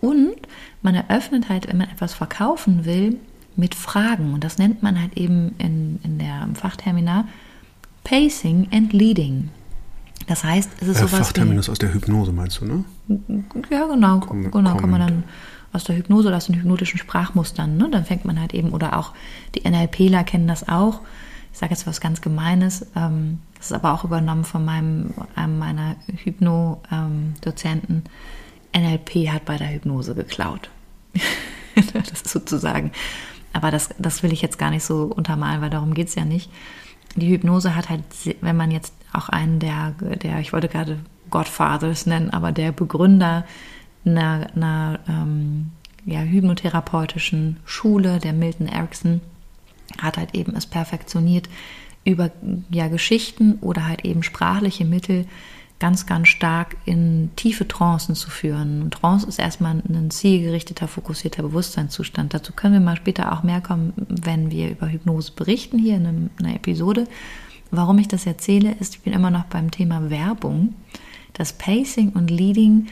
Und 0.00 0.36
man 0.82 0.94
eröffnet 0.94 1.48
halt, 1.48 1.68
wenn 1.68 1.78
man 1.78 1.88
etwas 1.88 2.14
verkaufen 2.14 2.84
will, 2.84 3.18
mit 3.56 3.74
Fragen. 3.74 4.34
Und 4.34 4.44
das 4.44 4.58
nennt 4.58 4.82
man 4.82 5.00
halt 5.00 5.16
eben 5.16 5.54
in, 5.58 5.98
in 6.04 6.18
der 6.18 6.42
im 6.42 6.54
Fachterminar 6.54 7.26
Pacing 8.04 8.68
and 8.72 8.92
Leading. 8.92 9.50
Das 10.28 10.44
heißt, 10.44 10.70
es 10.80 10.88
ist 10.88 10.96
äh, 10.96 11.00
sowas 11.00 11.18
Fachterminus 11.18 11.68
aus 11.68 11.78
der 11.78 11.92
Hypnose, 11.92 12.32
meinst 12.32 12.60
du, 12.60 12.66
ne? 12.66 12.84
Ja, 13.70 13.86
genau. 13.86 14.20
Com 14.20 14.50
genau, 14.50 14.76
kann 14.76 14.90
man 14.90 15.00
dann 15.00 15.24
aus 15.72 15.84
der 15.84 15.96
Hypnose 15.96 16.28
oder 16.28 16.36
aus 16.36 16.46
den 16.46 16.56
hypnotischen 16.56 16.98
Sprachmustern. 16.98 17.76
Ne? 17.76 17.88
Dann 17.90 18.04
fängt 18.04 18.24
man 18.24 18.40
halt 18.40 18.54
eben, 18.54 18.70
oder 18.70 18.98
auch 18.98 19.12
die 19.54 19.68
NLPler 19.68 20.24
kennen 20.24 20.48
das 20.48 20.68
auch. 20.68 21.00
Ich 21.52 21.58
sage 21.58 21.72
jetzt 21.72 21.86
was 21.86 22.00
ganz 22.00 22.20
Gemeines. 22.20 22.86
Ähm, 22.94 23.40
das 23.56 23.66
ist 23.66 23.72
aber 23.72 23.92
auch 23.92 24.04
übernommen 24.04 24.44
von 24.44 24.64
meinem, 24.64 25.12
einem 25.34 25.58
meiner 25.58 25.96
Hypno-Dozenten. 26.22 28.04
NLP 28.76 29.28
hat 29.30 29.44
bei 29.44 29.56
der 29.56 29.72
Hypnose 29.72 30.14
geklaut. 30.14 30.70
das 31.92 32.10
ist 32.10 32.28
sozusagen. 32.28 32.92
Aber 33.52 33.70
das, 33.70 33.90
das 33.98 34.22
will 34.22 34.32
ich 34.32 34.42
jetzt 34.42 34.58
gar 34.58 34.70
nicht 34.70 34.84
so 34.84 35.04
untermalen, 35.04 35.60
weil 35.60 35.70
darum 35.70 35.94
geht 35.94 36.08
es 36.08 36.14
ja 36.14 36.24
nicht. 36.24 36.50
Die 37.16 37.28
Hypnose 37.28 37.74
hat 37.74 37.88
halt, 37.88 38.04
wenn 38.40 38.56
man 38.56 38.70
jetzt 38.70 38.94
auch 39.12 39.28
einen 39.28 39.58
der, 39.58 39.92
der 40.22 40.38
ich 40.40 40.52
wollte 40.52 40.68
gerade 40.68 40.98
Godfathers 41.30 42.06
nennen, 42.06 42.30
aber 42.30 42.52
der 42.52 42.72
Begründer 42.72 43.44
einer, 44.10 44.48
einer 44.54 45.00
ähm, 45.08 45.70
ja, 46.04 46.20
hypnotherapeutischen 46.20 47.58
Schule, 47.64 48.18
der 48.18 48.32
Milton 48.32 48.66
Erickson, 48.66 49.20
hat 50.00 50.16
halt 50.16 50.34
eben 50.34 50.54
es 50.54 50.66
perfektioniert, 50.66 51.48
über 52.04 52.30
ja, 52.70 52.88
Geschichten 52.88 53.58
oder 53.60 53.86
halt 53.86 54.04
eben 54.04 54.22
sprachliche 54.22 54.84
Mittel 54.84 55.26
ganz, 55.78 56.06
ganz 56.06 56.28
stark 56.28 56.76
in 56.86 57.30
tiefe 57.36 57.68
Trancen 57.68 58.14
zu 58.14 58.30
führen. 58.30 58.82
Und 58.82 58.94
Trance 58.94 59.26
ist 59.26 59.38
erstmal 59.38 59.80
ein 59.88 60.10
zielgerichteter, 60.10 60.88
fokussierter 60.88 61.42
Bewusstseinszustand. 61.42 62.34
Dazu 62.34 62.52
können 62.52 62.74
wir 62.74 62.80
mal 62.80 62.96
später 62.96 63.32
auch 63.32 63.42
mehr 63.42 63.60
kommen, 63.60 63.92
wenn 64.08 64.50
wir 64.50 64.70
über 64.70 64.88
Hypnose 64.88 65.32
berichten, 65.32 65.78
hier 65.78 65.96
in 65.96 66.30
einer 66.40 66.56
Episode. 66.56 67.06
Warum 67.70 67.98
ich 67.98 68.08
das 68.08 68.26
erzähle, 68.26 68.74
ist, 68.80 68.96
ich 68.96 69.02
bin 69.02 69.12
immer 69.12 69.30
noch 69.30 69.44
beim 69.44 69.70
Thema 69.70 70.10
Werbung. 70.10 70.74
Das 71.34 71.52
Pacing 71.52 72.10
und 72.10 72.30
Leading 72.30 72.88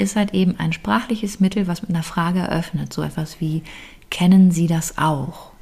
ist 0.00 0.16
halt 0.16 0.34
eben 0.34 0.58
ein 0.58 0.72
sprachliches 0.72 1.40
Mittel, 1.40 1.66
was 1.66 1.82
mit 1.82 1.90
einer 1.90 2.02
Frage 2.02 2.40
eröffnet. 2.40 2.92
So 2.92 3.02
etwas 3.02 3.40
wie, 3.40 3.62
kennen 4.10 4.50
Sie 4.50 4.66
das 4.66 4.98
auch? 4.98 5.52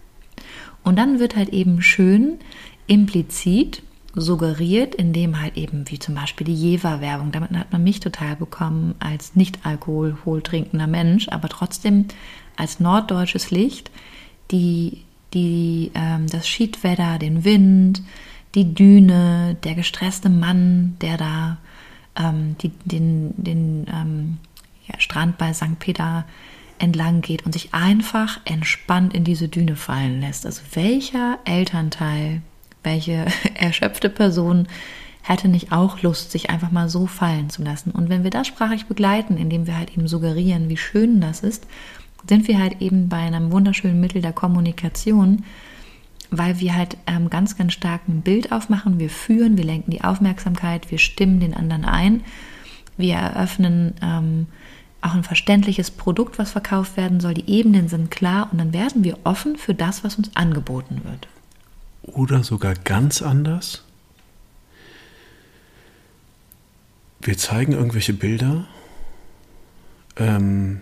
Und 0.83 0.97
dann 0.97 1.19
wird 1.19 1.37
halt 1.37 1.51
eben 1.51 1.83
schön 1.83 2.39
implizit 2.87 3.83
suggeriert, 4.15 4.95
indem 4.95 5.41
halt 5.41 5.57
eben 5.57 5.85
wie 5.91 5.99
zum 5.99 6.15
Beispiel 6.15 6.47
die 6.47 6.55
Jever-Werbung, 6.55 7.31
damit 7.31 7.51
hat 7.53 7.73
man 7.73 7.85
mich 7.85 8.01
total 8.01 8.37
bekommen 8.37 8.95
als 8.99 9.37
nicht 9.37 9.65
alkoholhol 9.65 10.43
trinkender 10.43 10.87
Mensch, 10.87 11.29
aber 11.29 11.49
trotzdem 11.49 12.07
als 12.57 12.81
norddeutsches 12.81 13.51
Licht, 13.51 13.91
die, 14.51 15.05
die, 15.35 15.91
ähm, 15.95 16.27
das 16.27 16.49
Schiedwetter, 16.49 17.19
den 17.19 17.45
Wind, 17.45 18.03
die 18.55 18.75
Düne, 18.75 19.57
der 19.63 19.75
gestresste 19.75 20.31
Mann, 20.31 20.97
der 21.01 21.17
da 21.17 21.59
ähm, 22.19 22.57
die, 22.61 22.71
den, 22.85 23.33
den 23.37 23.87
ähm, 23.93 24.39
ja, 24.87 24.99
Strand 25.01 25.39
bei 25.39 25.53
St. 25.53 25.79
Peter 25.79 26.25
entlang 26.79 27.21
geht 27.21 27.45
und 27.45 27.53
sich 27.53 27.75
einfach 27.75 28.41
entspannt 28.45 29.15
in 29.15 29.25
diese 29.25 29.49
Düne 29.49 29.77
fallen 29.77 30.21
lässt. 30.21 30.47
Also 30.47 30.63
welcher 30.75 31.39
Elternteil, 31.45 32.43
welche 32.83 33.27
erschöpfte 33.55 34.11
Person 34.11 34.69
hätte 35.23 35.49
nicht 35.49 35.73
auch 35.73 36.03
Lust, 36.03 36.31
sich 36.31 36.51
einfach 36.51 36.71
mal 36.71 36.89
so 36.89 37.07
fallen 37.07 37.51
zu 37.51 37.63
lassen? 37.63 37.91
Und 37.91 38.09
wenn 38.09 38.25
wir 38.25 38.31
das 38.31 38.47
sprachlich 38.47 38.87
begleiten, 38.87 39.37
indem 39.37 39.67
wir 39.67 39.77
halt 39.77 39.93
eben 39.97 40.09
suggerieren, 40.09 40.69
wie 40.69 40.77
schön 40.77 41.21
das 41.21 41.41
ist, 41.41 41.67
sind 42.29 42.49
wir 42.49 42.59
halt 42.59 42.81
eben 42.81 43.09
bei 43.09 43.19
einem 43.19 43.53
wunderschönen 43.53 44.01
Mittel 44.01 44.23
der 44.23 44.33
Kommunikation, 44.33 45.45
weil 46.31 46.61
wir 46.61 46.75
halt 46.75 46.97
ähm, 47.07 47.31
ganz, 47.31 47.57
ganz 47.57 47.73
stark 47.73 48.03
ein 48.09 48.23
Bild 48.23 48.53
aufmachen. 48.53 48.99
Wir 48.99 49.11
führen, 49.11 49.57
wir 49.57 49.65
lenken 49.65 49.91
die 49.91 50.05
Aufmerksamkeit, 50.05 50.91
wir 50.91 50.99
stimmen 50.99 51.41
den 51.41 51.55
anderen 51.55 51.85
ein, 51.85 52.23
wir 52.97 53.15
eröffnen 53.15 53.95
ähm, 54.03 54.47
auch 55.01 55.15
ein 55.15 55.23
verständliches 55.23 55.91
Produkt, 55.91 56.39
was 56.39 56.53
verkauft 56.53 56.97
werden 56.97 57.21
soll. 57.21 57.35
Die 57.35 57.49
Ebenen 57.51 57.89
sind 57.89 58.11
klar 58.11 58.49
und 58.51 58.59
dann 58.59 58.73
werden 58.73 59.05
wir 59.05 59.19
offen 59.25 59.57
für 59.57 59.75
das, 59.75 60.03
was 60.05 60.17
uns 60.17 60.35
angeboten 60.35 61.03
wird. 61.05 61.29
Oder 62.03 62.43
sogar 62.43 62.75
ganz 62.75 63.23
anders. 63.23 63.85
Wir 67.21 67.37
zeigen 67.37 67.73
irgendwelche 67.73 68.13
Bilder, 68.13 68.67
ähm, 70.17 70.81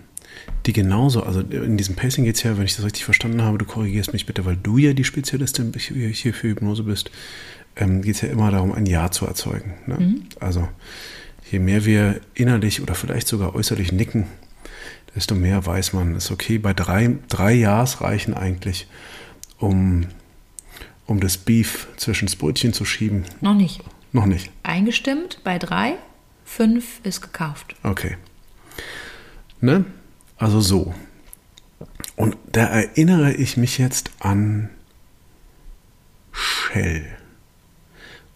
die 0.66 0.72
genauso, 0.72 1.22
also 1.22 1.40
in 1.40 1.76
diesem 1.76 1.94
Pacing 1.94 2.24
geht 2.24 2.36
es 2.36 2.42
ja, 2.42 2.58
wenn 2.58 2.64
ich 2.64 2.74
das 2.74 2.84
richtig 2.84 3.04
verstanden 3.04 3.42
habe, 3.42 3.58
du 3.58 3.64
korrigierst 3.64 4.12
mich 4.12 4.26
bitte, 4.26 4.44
weil 4.44 4.56
du 4.56 4.78
ja 4.78 4.92
die 4.92 5.04
Spezialistin 5.04 5.72
hier 5.76 6.34
für 6.34 6.48
Hypnose 6.48 6.82
bist, 6.82 7.10
ähm, 7.76 8.02
geht 8.02 8.16
es 8.16 8.20
ja 8.22 8.28
immer 8.28 8.50
darum, 8.50 8.72
ein 8.72 8.86
Ja 8.86 9.10
zu 9.10 9.26
erzeugen. 9.26 9.74
Ne? 9.86 9.96
Mhm. 9.98 10.22
Also 10.40 10.68
je 11.50 11.60
mehr 11.60 11.84
wir 11.84 12.20
innerlich 12.34 12.82
oder 12.82 12.94
vielleicht 12.94 13.28
sogar 13.28 13.54
äußerlich 13.54 13.92
nicken, 13.92 14.26
desto 15.14 15.34
mehr 15.34 15.64
weiß 15.64 15.92
man, 15.92 16.16
ist 16.16 16.30
okay. 16.30 16.58
Bei 16.58 16.74
drei, 16.74 17.16
drei 17.28 17.54
Ja's 17.54 18.00
reichen 18.00 18.34
eigentlich, 18.34 18.88
um, 19.58 20.06
um 21.06 21.20
das 21.20 21.38
Beef 21.38 21.86
zwischen 21.96 22.26
das 22.26 22.34
Brötchen 22.34 22.72
zu 22.72 22.84
schieben. 22.84 23.24
Noch 23.40 23.54
nicht. 23.54 23.82
Noch 24.12 24.26
nicht. 24.26 24.50
Eingestimmt 24.64 25.40
bei 25.44 25.58
drei, 25.58 25.94
fünf 26.44 27.00
ist 27.04 27.20
gekauft. 27.20 27.76
Okay. 27.82 28.16
Ne? 29.60 29.84
Also 30.38 30.60
so. 30.60 30.94
Und 32.16 32.36
da 32.52 32.66
erinnere 32.66 33.32
ich 33.32 33.56
mich 33.56 33.78
jetzt 33.78 34.10
an 34.20 34.70
Shell. 36.32 37.04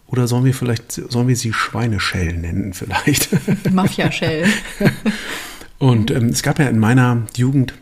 Oder 0.07 0.27
sollen 0.27 0.45
wir 0.45 0.53
vielleicht, 0.53 0.91
sollen 0.91 1.27
wir 1.27 1.35
sie 1.35 1.53
Schweineshell 1.53 2.33
nennen 2.33 2.73
vielleicht? 2.73 3.29
Mafia-Shell. 3.71 4.45
Und 5.79 6.11
ähm, 6.11 6.27
es 6.27 6.43
gab 6.43 6.59
ja 6.59 6.67
in 6.67 6.79
meiner 6.79 7.25
Jugend, 7.35 7.73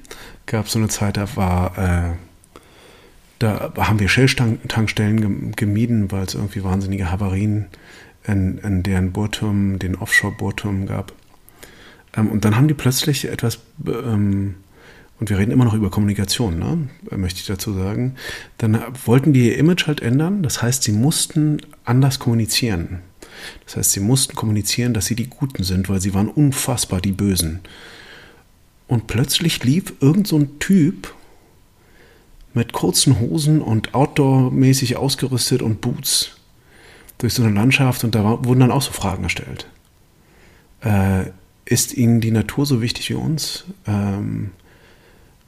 gab 0.45 0.69
so 0.69 0.79
eine 0.79 0.89
Zeit, 0.89 1.17
da 1.17 1.35
war, 1.35 1.77
äh, 1.77 2.15
da 3.39 3.73
haben 3.77 3.99
wir 3.99 4.07
Shell-Tankstellen 4.07 5.53
gemieden, 5.53 6.11
weil 6.11 6.23
es 6.23 6.35
irgendwie 6.35 6.63
wahnsinnige 6.63 7.11
Havarien 7.11 7.65
in, 8.25 8.59
in 8.59 8.83
deren 8.83 9.11
Bohrturm, 9.11 9.79
den 9.79 9.95
Offshore-Bohrturm 9.95 10.85
gab. 10.85 11.13
Ähm, 12.15 12.29
und 12.29 12.45
dann 12.45 12.55
haben 12.55 12.67
die 12.67 12.73
plötzlich 12.73 13.25
etwas 13.25 13.59
ähm, 13.85 14.55
und 15.19 15.29
wir 15.29 15.37
reden 15.37 15.51
immer 15.51 15.65
noch 15.65 15.73
über 15.73 15.89
Kommunikation, 15.89 16.59
ne? 16.59 16.87
möchte 17.17 17.41
ich 17.41 17.45
dazu 17.45 17.73
sagen, 17.73 18.15
dann 18.57 18.81
wollten 19.05 19.33
die 19.33 19.47
ihr 19.47 19.57
Image 19.57 19.85
halt 19.87 20.01
ändern. 20.01 20.43
Das 20.43 20.61
heißt, 20.61 20.83
sie 20.83 20.93
mussten 20.93 21.57
anders 21.83 22.19
kommunizieren. 22.19 23.01
Das 23.65 23.75
heißt, 23.75 23.91
sie 23.91 23.99
mussten 23.99 24.35
kommunizieren, 24.35 24.93
dass 24.93 25.07
sie 25.07 25.15
die 25.15 25.27
Guten 25.27 25.63
sind, 25.63 25.89
weil 25.89 25.99
sie 25.99 26.13
waren 26.13 26.29
unfassbar 26.29 27.01
die 27.01 27.11
Bösen. 27.11 27.59
Und 28.87 29.07
plötzlich 29.07 29.63
lief 29.63 29.93
irgend 29.99 30.27
so 30.27 30.37
ein 30.37 30.57
Typ 30.59 31.13
mit 32.53 32.73
kurzen 32.73 33.19
Hosen 33.19 33.61
und 33.61 33.93
outdoor-mäßig 33.93 34.95
ausgerüstet 34.97 35.61
und 35.61 35.81
Boots 35.81 36.37
durch 37.17 37.33
so 37.33 37.43
eine 37.43 37.53
Landschaft 37.53 38.03
und 38.03 38.15
da 38.15 38.23
wurden 38.23 38.61
dann 38.61 38.71
auch 38.71 38.81
so 38.81 38.91
Fragen 38.91 39.23
gestellt. 39.23 39.67
Äh, 40.81 41.25
ist 41.69 41.93
Ihnen 41.93 42.19
die 42.19 42.31
Natur 42.31 42.65
so 42.65 42.81
wichtig 42.81 43.09
wie 43.09 43.13
uns? 43.13 43.65
Ähm, 43.85 44.49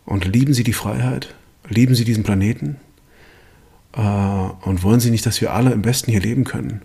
und 0.05 0.25
lieben 0.25 0.53
Sie 0.53 0.63
die 0.63 0.73
Freiheit? 0.73 1.33
Lieben 1.67 1.95
Sie 1.95 2.05
diesen 2.05 2.23
Planeten? 2.23 2.77
Äh, 3.93 4.01
und 4.01 4.83
wollen 4.83 4.99
Sie 4.99 5.09
nicht, 5.09 5.25
dass 5.25 5.41
wir 5.41 5.51
alle 5.51 5.71
im 5.71 5.81
Besten 5.81 6.11
hier 6.11 6.21
leben 6.21 6.43
können? 6.43 6.83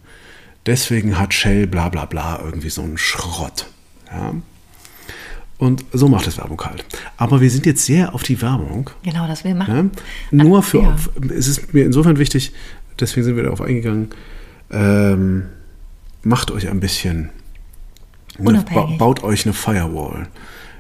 Deswegen 0.65 1.19
hat 1.19 1.35
Shell 1.35 1.67
bla 1.67 1.91
bla 1.91 2.07
bla 2.07 2.41
irgendwie 2.43 2.71
so 2.71 2.83
einen 2.83 2.97
Schrott. 2.97 3.67
Ja? 4.11 4.33
Und 5.59 5.85
so 5.93 6.09
macht 6.09 6.27
es 6.27 6.39
Werbung 6.39 6.61
halt. 6.63 6.85
Aber 7.19 7.41
wir 7.41 7.51
sind 7.51 7.67
jetzt 7.67 7.85
sehr 7.85 8.15
auf 8.15 8.23
die 8.23 8.41
Werbung. 8.41 8.91
Genau, 9.03 9.27
das 9.27 9.45
wir 9.45 9.55
machen. 9.55 9.93
Ja? 10.31 10.45
Nur 10.45 10.63
für, 10.63 10.83
ja. 10.83 10.97
es 11.37 11.47
ist 11.47 11.75
mir 11.75 11.85
insofern 11.85 12.19
wichtig, 12.19 12.53
deswegen 12.99 13.25
sind 13.25 13.37
wir 13.37 13.45
darauf 13.45 13.61
eingegangen, 13.61 14.11
ähm, 14.71 15.47
macht 16.23 16.51
euch 16.51 16.69
ein 16.69 16.81
bisschen, 16.81 17.31
eine, 18.39 18.65
baut 18.99 19.23
euch 19.23 19.47
eine 19.47 19.53
Firewall 19.53 20.29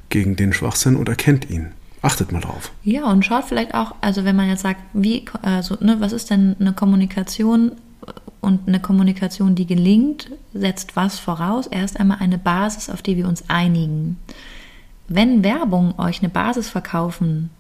gegen 0.09 0.37
den 0.37 0.53
Schwachsinn 0.53 0.97
und 0.97 1.09
erkennt 1.09 1.51
ihn. 1.51 1.73
Achtet 2.03 2.31
mal 2.31 2.41
drauf. 2.41 2.73
Ja, 2.85 3.11
und 3.11 3.25
schaut 3.25 3.45
vielleicht 3.45 3.75
auch, 3.75 3.95
also 4.01 4.25
wenn 4.25 4.37
man 4.37 4.49
jetzt 4.49 4.63
sagt, 4.63 4.81
wie, 4.93 5.25
also, 5.43 5.77
ne, 5.81 5.97
was 5.99 6.13
ist 6.13 6.31
denn 6.31 6.55
eine 6.61 6.73
Kommunikation 6.73 7.73
und 8.41 8.69
eine 8.69 8.81
Kommunikation, 8.81 9.55
die 9.55 9.67
gelingt, 9.67 10.31
setzt 10.55 10.95
was 10.95 11.19
voraus? 11.19 11.67
Erst 11.67 11.99
einmal 11.99 12.19
eine 12.21 12.39
Basis, 12.39 12.91
auf 12.91 13.03
die 13.03 13.17
wir 13.17 13.27
uns 13.27 13.49
einigen. 13.49 14.19
Wenn 15.09 15.43
Werbung 15.43 15.99
euch 15.99 16.21
eine 16.21 16.29
Basis 16.29 16.69
verkaufen 16.69 17.51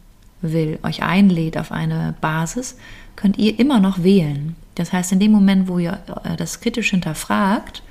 will, 0.42 0.78
euch 0.82 1.02
einlädt 1.02 1.58
auf 1.58 1.72
eine 1.72 2.14
Basis, 2.20 2.76
könnt 3.16 3.38
ihr 3.38 3.58
immer 3.58 3.80
noch 3.80 4.02
wählen. 4.02 4.54
Das 4.74 4.92
heißt, 4.92 5.12
in 5.12 5.20
dem 5.20 5.32
Moment, 5.32 5.68
wo 5.68 5.78
ihr 5.78 5.98
äh, 6.24 6.36
das 6.36 6.60
kritisch 6.60 6.90
hinterfragt 6.90 7.82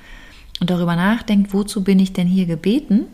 und 0.60 0.70
darüber 0.70 0.96
nachdenkt, 0.96 1.52
wozu 1.52 1.84
bin 1.84 1.98
ich 1.98 2.12
denn 2.12 2.26
hier 2.26 2.46
gebeten, 2.46 3.06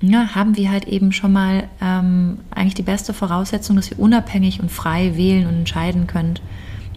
ja, 0.00 0.34
haben 0.34 0.56
wir 0.56 0.70
halt 0.70 0.86
eben 0.86 1.12
schon 1.12 1.32
mal 1.32 1.68
ähm, 1.80 2.38
eigentlich 2.50 2.74
die 2.74 2.82
beste 2.82 3.14
Voraussetzung, 3.14 3.76
dass 3.76 3.90
ihr 3.90 3.98
unabhängig 3.98 4.60
und 4.60 4.70
frei 4.70 5.16
wählen 5.16 5.46
und 5.46 5.54
entscheiden 5.54 6.06
könnt, 6.06 6.42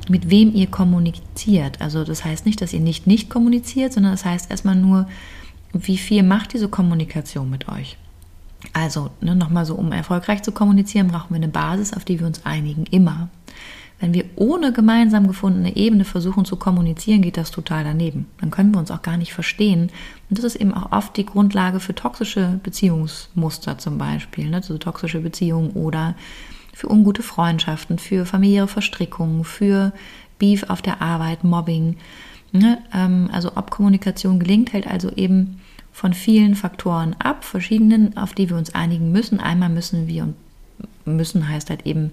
mit 0.10 0.30
wem 0.30 0.54
ihr 0.54 0.68
kommuniziert. 0.68 1.82
Also 1.82 2.04
das 2.04 2.26
heißt 2.26 2.46
nicht, 2.46 2.62
dass 2.62 2.74
ihr 2.74 2.80
nicht 2.80 3.08
nicht 3.08 3.30
kommuniziert, 3.30 3.94
sondern 3.94 4.12
das 4.12 4.26
heißt 4.26 4.52
erstmal 4.52 4.76
nur, 4.76 5.08
wie 5.72 5.98
viel 5.98 6.24
macht 6.24 6.54
diese 6.54 6.68
Kommunikation 6.68 7.50
mit 7.50 7.70
euch. 7.70 7.98
Also 8.74 9.10
ne, 9.22 9.36
nochmal 9.36 9.66
so, 9.66 9.76
um 9.76 9.92
erfolgreich 9.92 10.42
zu 10.42 10.52
kommunizieren, 10.52 11.08
brauchen 11.08 11.30
wir 11.30 11.38
eine 11.38 11.48
Basis, 11.48 11.94
auf 11.94 12.04
die 12.04 12.20
wir 12.20 12.28
uns 12.28 12.46
einigen, 12.46 12.86
immer. 12.86 13.30
Wenn 14.00 14.14
wir 14.14 14.26
ohne 14.36 14.72
gemeinsam 14.72 15.28
gefundene 15.28 15.76
Ebene 15.76 16.06
versuchen 16.06 16.46
zu 16.46 16.56
kommunizieren, 16.56 17.22
geht 17.22 17.36
das 17.36 17.52
total 17.52 17.84
daneben. 17.84 18.28
Dann 18.40 18.50
können 18.50 18.74
wir 18.74 18.80
uns 18.80 18.92
auch 18.92 19.02
gar 19.02 19.18
nicht 19.18 19.34
verstehen. 19.34 19.92
Und 20.30 20.38
das 20.38 20.46
ist 20.46 20.56
eben 20.56 20.74
auch 20.74 20.92
oft 20.94 21.18
die 21.18 21.26
Grundlage 21.26 21.82
für 21.82 21.94
toxische 21.94 22.60
Beziehungsmuster 22.64 23.78
zum 23.78 23.98
Beispiel, 23.98 24.50
ne? 24.50 24.58
also 24.58 24.78
toxische 24.78 25.20
Beziehungen 25.20 25.72
oder 25.72 26.16
für 26.74 26.90
ungute 26.90 27.24
Freundschaften, 27.24 28.00
für 28.00 28.26
familiäre 28.26 28.70
Verstrickungen, 28.70 29.44
für 29.44 29.92
Beef 30.38 30.64
auf 30.70 30.82
der 30.82 31.02
Arbeit, 31.02 31.44
Mobbing. 31.44 31.98
Ne? 32.54 32.78
Ähm, 32.94 33.30
also 33.34 33.52
ob 33.56 33.70
Kommunikation 33.70 34.40
gelingt, 34.40 34.72
hält 34.72 34.88
also 34.88 35.12
eben 35.12 35.60
von 35.92 36.14
vielen 36.14 36.56
Faktoren 36.56 37.18
ab, 37.20 37.44
verschiedenen, 37.44 38.16
auf 38.16 38.34
die 38.34 38.50
wir 38.50 38.56
uns 38.56 38.74
einigen 38.74 39.12
müssen. 39.12 39.42
Einmal 39.42 39.68
müssen 39.68 40.08
wir, 40.08 40.34
und 41.04 41.18
müssen 41.18 41.50
heißt 41.50 41.70
halt 41.70 41.86
eben 41.86 42.12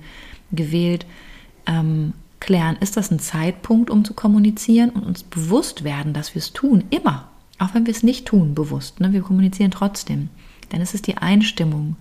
gewählt, 0.50 1.06
ähm, 1.66 2.12
klären, 2.40 2.76
ist 2.80 2.96
das 2.96 3.10
ein 3.10 3.18
Zeitpunkt, 3.18 3.90
um 3.90 4.04
zu 4.04 4.14
kommunizieren 4.14 4.90
und 4.90 5.04
uns 5.04 5.22
bewusst 5.22 5.84
werden, 5.84 6.12
dass 6.12 6.34
wir 6.34 6.40
es 6.40 6.52
tun, 6.52 6.84
immer. 6.90 7.28
Auch 7.58 7.74
wenn 7.74 7.86
wir 7.86 7.94
es 7.94 8.02
nicht 8.02 8.26
tun, 8.26 8.54
bewusst. 8.54 9.00
Ne? 9.00 9.12
Wir 9.12 9.22
kommunizieren 9.22 9.70
trotzdem. 9.70 10.28
Dann 10.68 10.80
ist 10.80 10.94
es 10.94 11.02
die 11.02 11.16
Einstimmung. 11.16 11.96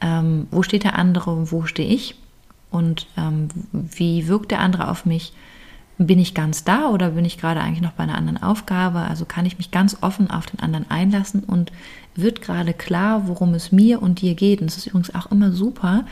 Ähm, 0.00 0.46
wo 0.50 0.62
steht 0.62 0.84
der 0.84 0.98
andere 0.98 1.30
und 1.30 1.52
wo 1.52 1.64
stehe 1.64 1.88
ich? 1.88 2.16
Und 2.70 3.06
ähm, 3.16 3.48
wie 3.72 4.28
wirkt 4.28 4.50
der 4.50 4.60
andere 4.60 4.90
auf 4.90 5.06
mich? 5.06 5.32
bin 5.98 6.18
ich 6.18 6.34
ganz 6.34 6.64
da 6.64 6.88
oder 6.88 7.10
bin 7.10 7.24
ich 7.24 7.38
gerade 7.38 7.60
eigentlich 7.60 7.80
noch 7.80 7.92
bei 7.92 8.02
einer 8.02 8.16
anderen 8.16 8.42
Aufgabe? 8.42 9.00
Also 9.00 9.24
kann 9.24 9.46
ich 9.46 9.58
mich 9.58 9.70
ganz 9.70 9.98
offen 10.00 10.30
auf 10.30 10.46
den 10.46 10.60
anderen 10.60 10.90
einlassen 10.90 11.44
und 11.44 11.70
wird 12.16 12.42
gerade 12.42 12.72
klar, 12.72 13.28
worum 13.28 13.54
es 13.54 13.70
mir 13.70 14.02
und 14.02 14.20
dir 14.20 14.34
geht. 14.34 14.60
Und 14.60 14.68
es 14.68 14.76
ist 14.76 14.86
übrigens 14.86 15.14
auch 15.14 15.30
immer 15.30 15.52
super, 15.52 16.04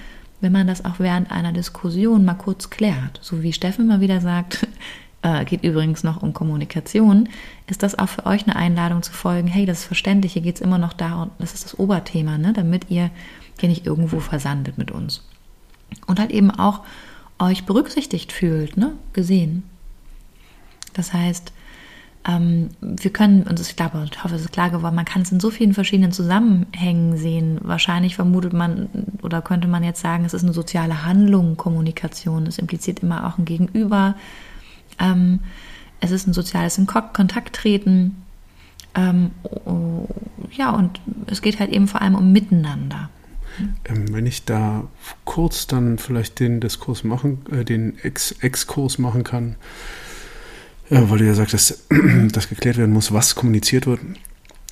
wenn 0.43 0.53
man 0.53 0.67
das 0.67 0.85
auch 0.85 0.99
während 0.99 1.31
einer 1.31 1.53
Diskussion 1.53 2.25
mal 2.25 2.35
kurz 2.35 2.69
klärt. 2.69 3.21
So 3.23 3.43
wie 3.43 3.53
Steffen 3.53 3.87
mal 3.87 4.01
wieder 4.01 4.21
sagt, 4.21 4.67
äh, 5.23 5.45
geht 5.45 5.63
übrigens 5.65 6.03
noch 6.03 6.23
um 6.23 6.35
Kommunikation, 6.35 7.29
ist 7.69 7.83
das 7.83 7.99
auch 7.99 8.09
für 8.09 8.27
euch 8.27 8.43
eine 8.43 8.57
Einladung 8.57 9.03
zu 9.03 9.13
folgen, 9.13 9.49
hey, 9.49 9.65
das 9.65 9.81
ist 9.81 9.85
verständlich, 9.87 10.35
hier 10.35 10.43
geht 10.43 10.57
es 10.57 10.61
immer 10.61 10.79
noch 10.79 10.93
da 10.93 11.23
und 11.23 11.33
das 11.39 11.55
ist 11.55 11.65
das 11.65 11.79
Oberthema, 11.79 12.37
ne? 12.37 12.53
damit 12.53 12.91
ihr 12.91 13.11
hier 13.59 13.69
nicht 13.69 13.87
irgendwo 13.87 14.21
versandet 14.21 14.77
mit 14.77 14.91
uns. 14.91 15.25
Und 16.07 16.19
halt 16.19 16.33
eben 16.33 16.51
auch 16.51 16.81
euch 17.39 17.65
berücksichtigt 17.65 18.33
fühlt, 18.33 18.77
ne? 18.77 18.93
gesehen. 19.13 19.63
Das 20.93 21.13
heißt, 21.13 21.53
wir 22.25 23.11
können 23.11 23.43
uns, 23.43 23.69
ich 23.69 23.75
glaube, 23.75 24.07
ich 24.11 24.23
hoffe, 24.23 24.37
es 24.37 24.43
ist 24.43 24.53
klar 24.53 24.71
geworden, 24.71 24.95
man 24.95 25.05
kann 25.05 25.23
es 25.23 25.33
in 25.33 25.41
so 25.41 25.51
vielen 25.51 25.75
verschiedenen 25.75 26.13
Zusammenhängen 26.13 27.17
sehen. 27.17 27.59
Wahrscheinlich 27.63 28.15
vermutet 28.15 28.53
man 28.53 28.89
oder 29.23 29.43
könnte 29.43 29.67
man 29.67 29.83
jetzt 29.83 30.01
sagen, 30.01 30.25
es 30.25 30.33
ist 30.33 30.45
eine 30.45 30.53
soziale 30.53 31.05
Handlung, 31.05 31.57
Kommunikation. 31.57 32.47
Es 32.47 32.59
impliziert 32.59 33.01
immer 33.01 33.27
auch 33.27 33.39
ein 33.39 33.45
Gegenüber. 33.45 34.15
Ähm, 35.01 35.41
es 36.01 36.13
ist 36.13 36.29
ein 36.29 36.33
soziales 36.33 36.79
in 36.79 36.87
Kontakt 36.87 37.57
treten. 37.57 38.23
Ähm, 38.95 39.33
oh, 39.43 40.07
ja, 40.53 40.71
und 40.71 41.01
es 41.27 41.43
geht 41.43 41.59
halt 41.59 41.71
eben 41.71 41.89
vor 41.89 42.03
allem 42.03 42.15
um 42.15 42.31
Miteinander. 42.33 43.09
Ähm, 43.85 44.13
wenn 44.13 44.27
ich 44.27 44.45
da 44.45 44.85
kurz 45.25 45.67
dann 45.67 45.99
vielleicht 45.99 46.41
den 46.41 46.61
Diskurs 46.61 47.05
machen, 47.05 47.45
äh, 47.51 47.65
den 47.65 47.99
Ex 48.03 48.33
Exkurs 48.41 48.99
machen 48.99 49.25
kann, 49.25 49.57
weil 50.93 51.19
du 51.19 51.25
ja 51.25 51.35
sagst, 51.35 51.55
dass 51.55 51.87
das 52.33 52.49
geklärt 52.49 52.77
werden 52.77 52.93
muss, 52.93 53.13
was 53.13 53.35
kommuniziert 53.35 53.87
wird. 53.87 54.01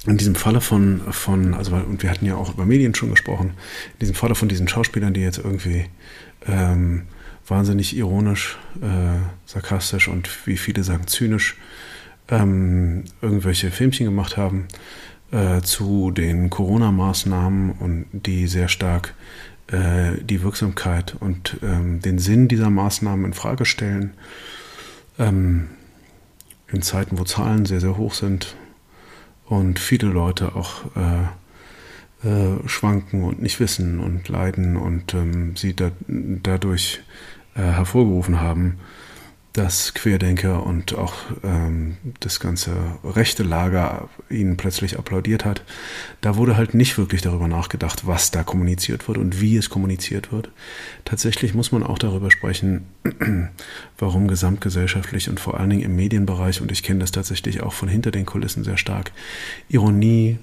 In 0.07 0.17
diesem 0.17 0.35
Falle 0.35 0.61
von, 0.61 1.01
von, 1.11 1.53
also 1.53 1.75
und 1.75 2.03
wir 2.03 2.11
hatten 2.11 2.25
ja 2.25 2.35
auch 2.35 2.55
über 2.55 2.65
Medien 2.65 2.95
schon 2.95 3.11
gesprochen, 3.11 3.49
in 3.95 3.99
diesem 4.01 4.15
Falle 4.15 4.35
von 4.35 4.49
diesen 4.49 4.67
Schauspielern, 4.67 5.13
die 5.13 5.21
jetzt 5.21 5.39
irgendwie 5.39 5.87
ähm, 6.47 7.03
wahnsinnig 7.47 7.97
ironisch, 7.97 8.59
äh, 8.81 9.19
sarkastisch 9.45 10.09
und 10.09 10.47
wie 10.47 10.57
viele 10.57 10.85
sagen 10.85 11.07
zynisch 11.07 11.57
ähm, 12.29 13.05
irgendwelche 13.21 13.71
Filmchen 13.71 14.07
gemacht 14.07 14.39
haben 14.39 14.69
äh, 15.33 15.61
zu 15.61 16.11
den 16.13 16.49
Corona-Maßnahmen 16.49 17.73
und 17.73 18.07
die 18.13 18.47
sehr 18.47 18.69
stark 18.69 19.15
äh, 19.67 20.13
die 20.23 20.43
Wirksamkeit 20.43 21.15
und 21.21 21.59
ähm, 21.63 22.01
den 22.01 22.19
Sinn 22.19 22.49
dieser 22.49 22.71
Maßnahmen 22.71 23.27
in 23.27 23.33
Frage 23.35 23.65
stellen. 23.65 24.15
Ähm, 25.19 25.69
in 26.73 26.83
Zeiten, 26.83 27.19
wo 27.19 27.25
Zahlen 27.25 27.67
sehr, 27.67 27.81
sehr 27.81 27.97
hoch 27.97 28.15
sind 28.15 28.57
und 29.47 29.79
viele 29.79 30.09
Leute 30.09 30.55
auch 30.55 30.85
äh, 30.97 32.29
äh, 32.29 32.69
schwanken 32.69 33.25
und 33.25 33.43
nicht 33.43 33.61
wissen 33.61 33.99
und 33.99 34.29
leiden 34.29 34.77
und 34.77 35.15
ähm, 35.15 35.57
sie 35.57 35.75
da, 35.75 35.91
dadurch 36.07 37.01
äh, 37.55 37.63
hervorgerufen 37.63 38.41
haben, 38.41 38.79
dass 39.53 39.95
Querdenker 39.95 40.65
und 40.65 40.95
auch 40.95 41.15
ähm, 41.43 41.97
das 42.21 42.39
ganze 42.39 42.71
rechte 43.03 43.43
Lager 43.43 44.09
ihnen 44.29 44.57
plötzlich 44.57 44.97
applaudiert 44.97 45.45
hat. 45.45 45.65
Da 46.21 46.37
wurde 46.37 46.57
halt 46.57 46.75
nicht 46.75 46.99
wirklich 46.99 47.21
darüber 47.21 47.49
nachgedacht, 47.49 48.07
was 48.07 48.31
da 48.31 48.45
kommuniziert 48.45 49.09
wird 49.09 49.19
und 49.19 49.41
wie 49.41 49.57
es 49.57 49.69
kommuniziert 49.69 50.31
wird. 50.31 50.51
Tatsächlich 51.05 51.53
muss 51.53 51.73
man 51.73 51.83
auch 51.83 51.99
darüber 51.99 52.31
sprechen, 52.31 52.87
warum 53.99 54.29
gesamtgesellschaftlich 54.29 55.29
und 55.29 55.41
vor 55.41 55.59
allen 55.59 55.71
Dingen 55.71 55.83
im 55.83 55.97
Medienbereich, 55.97 56.61
und 56.61 56.71
ich 56.71 56.85
kenne 56.85 57.01
das 57.01 57.11
tatsächlich 57.11 57.61
auch 57.61 57.73
von 57.73 57.89
hinter 57.89 58.13
den 58.13 58.27
Kulissen 58.27 58.63
sehr 58.63 58.77
stark, 58.77 59.11
Ironie 59.69 60.39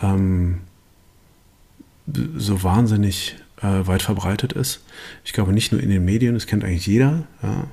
ähm, 0.00 0.60
so 2.06 2.62
wahnsinnig 2.62 3.36
äh, 3.60 3.86
weit 3.86 4.02
verbreitet 4.02 4.52
ist. 4.52 4.84
Ich 5.24 5.32
glaube 5.32 5.52
nicht 5.52 5.72
nur 5.72 5.80
in 5.80 5.90
den 5.90 6.04
Medien, 6.04 6.34
das 6.34 6.46
kennt 6.46 6.62
eigentlich 6.62 6.86
jeder. 6.86 7.26
Ja 7.42 7.66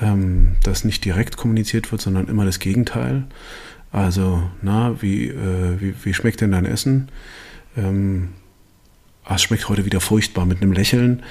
ähm, 0.00 0.56
dass 0.62 0.84
nicht 0.84 1.04
direkt 1.04 1.36
kommuniziert 1.36 1.90
wird, 1.92 2.00
sondern 2.00 2.28
immer 2.28 2.44
das 2.44 2.58
Gegenteil. 2.58 3.24
Also, 3.92 4.42
na, 4.62 5.00
wie, 5.02 5.28
äh, 5.28 5.80
wie, 5.80 5.94
wie, 6.02 6.14
schmeckt 6.14 6.40
denn 6.40 6.52
dein 6.52 6.66
Essen? 6.66 7.08
Ähm, 7.76 8.28
ah, 9.24 9.34
es 9.34 9.42
schmeckt 9.42 9.68
heute 9.68 9.84
wieder 9.84 10.00
furchtbar 10.00 10.46
mit 10.46 10.62
einem 10.62 10.72
Lächeln. 10.72 11.22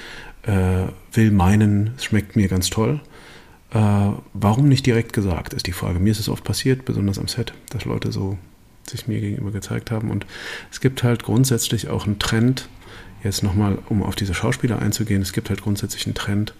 Äh, 0.44 0.88
will 1.14 1.32
meinen, 1.32 1.92
es 1.98 2.06
schmeckt 2.06 2.36
mir 2.36 2.48
ganz 2.48 2.70
toll. 2.70 3.00
Äh, 3.72 4.12
warum 4.34 4.68
nicht 4.68 4.86
direkt 4.86 5.14
gesagt, 5.14 5.54
ist 5.54 5.68
die 5.68 5.72
Frage. 5.72 6.00
Mir 6.00 6.12
ist 6.12 6.20
es 6.20 6.30
oft 6.30 6.44
passiert, 6.44 6.86
besonders 6.86 7.20
am 7.20 7.28
Set, 7.28 7.54
dass 7.70 7.86
Leute 7.86 8.12
so 8.12 8.38
sich 8.90 9.08
mir 9.08 9.22
gegenüber 9.22 9.52
gezeigt 9.52 9.92
haben. 9.92 10.10
Und 10.10 10.26
es 10.72 10.82
gibt 10.82 11.04
halt 11.04 11.24
grundsätzlich 11.24 11.90
auch 11.90 12.06
einen 12.06 12.20
Trend, 12.20 12.68
jetzt 13.24 13.44
nochmal, 13.44 13.78
um 13.90 14.02
auf 14.04 14.16
diese 14.16 14.34
Schauspieler 14.34 14.80
einzugehen, 14.80 15.22
es 15.22 15.34
gibt 15.34 15.50
halt 15.50 15.62
grundsätzlich 15.62 16.06
einen 16.06 16.16
Trend 16.16 16.54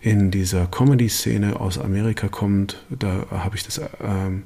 in 0.00 0.30
dieser 0.30 0.66
Comedy-Szene 0.66 1.58
aus 1.58 1.78
Amerika 1.78 2.28
kommt. 2.28 2.84
Da 2.90 3.26
habe 3.30 3.56
ich 3.56 3.64
das 3.64 3.80
ähm, 4.00 4.44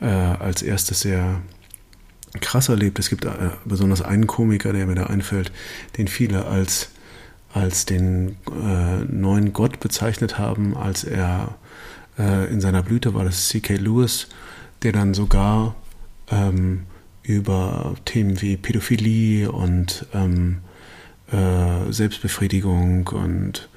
äh, 0.00 0.06
als 0.06 0.62
erstes 0.62 1.00
sehr 1.00 1.40
krass 2.40 2.68
erlebt. 2.68 2.98
Es 2.98 3.08
gibt 3.08 3.24
äh, 3.24 3.30
besonders 3.64 4.02
einen 4.02 4.26
Komiker, 4.26 4.72
der 4.72 4.86
mir 4.86 4.94
da 4.94 5.04
einfällt, 5.04 5.52
den 5.96 6.08
viele 6.08 6.46
als, 6.46 6.90
als 7.52 7.86
den 7.86 8.36
äh, 8.46 9.04
neuen 9.04 9.52
Gott 9.52 9.80
bezeichnet 9.80 10.38
haben, 10.38 10.76
als 10.76 11.04
er 11.04 11.56
äh, 12.18 12.50
in 12.52 12.60
seiner 12.60 12.82
Blüte 12.82 13.14
war, 13.14 13.24
das 13.24 13.48
C.K. 13.48 13.76
Lewis, 13.76 14.28
der 14.82 14.92
dann 14.92 15.14
sogar 15.14 15.74
ähm, 16.30 16.84
über 17.22 17.94
Themen 18.04 18.40
wie 18.40 18.56
Pädophilie 18.56 19.50
und 19.50 20.06
ähm, 20.14 20.58
äh, 21.30 21.92
Selbstbefriedigung 21.92 23.08
und, 23.08 23.68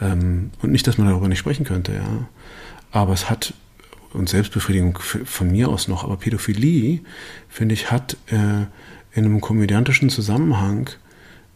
ähm, 0.00 0.50
und 0.62 0.72
nicht, 0.72 0.86
dass 0.86 0.98
man 0.98 1.08
darüber 1.08 1.28
nicht 1.28 1.38
sprechen 1.38 1.64
könnte, 1.64 1.94
ja. 1.94 2.28
Aber 2.90 3.12
es 3.12 3.28
hat, 3.28 3.54
und 4.12 4.28
Selbstbefriedigung 4.28 4.98
von 4.98 5.50
mir 5.50 5.68
aus 5.68 5.88
noch, 5.88 6.04
aber 6.04 6.16
Pädophilie, 6.16 7.00
finde 7.48 7.74
ich, 7.74 7.90
hat 7.90 8.16
äh, 8.26 8.66
in 9.12 9.24
einem 9.24 9.40
komödiantischen 9.40 10.10
Zusammenhang 10.10 10.90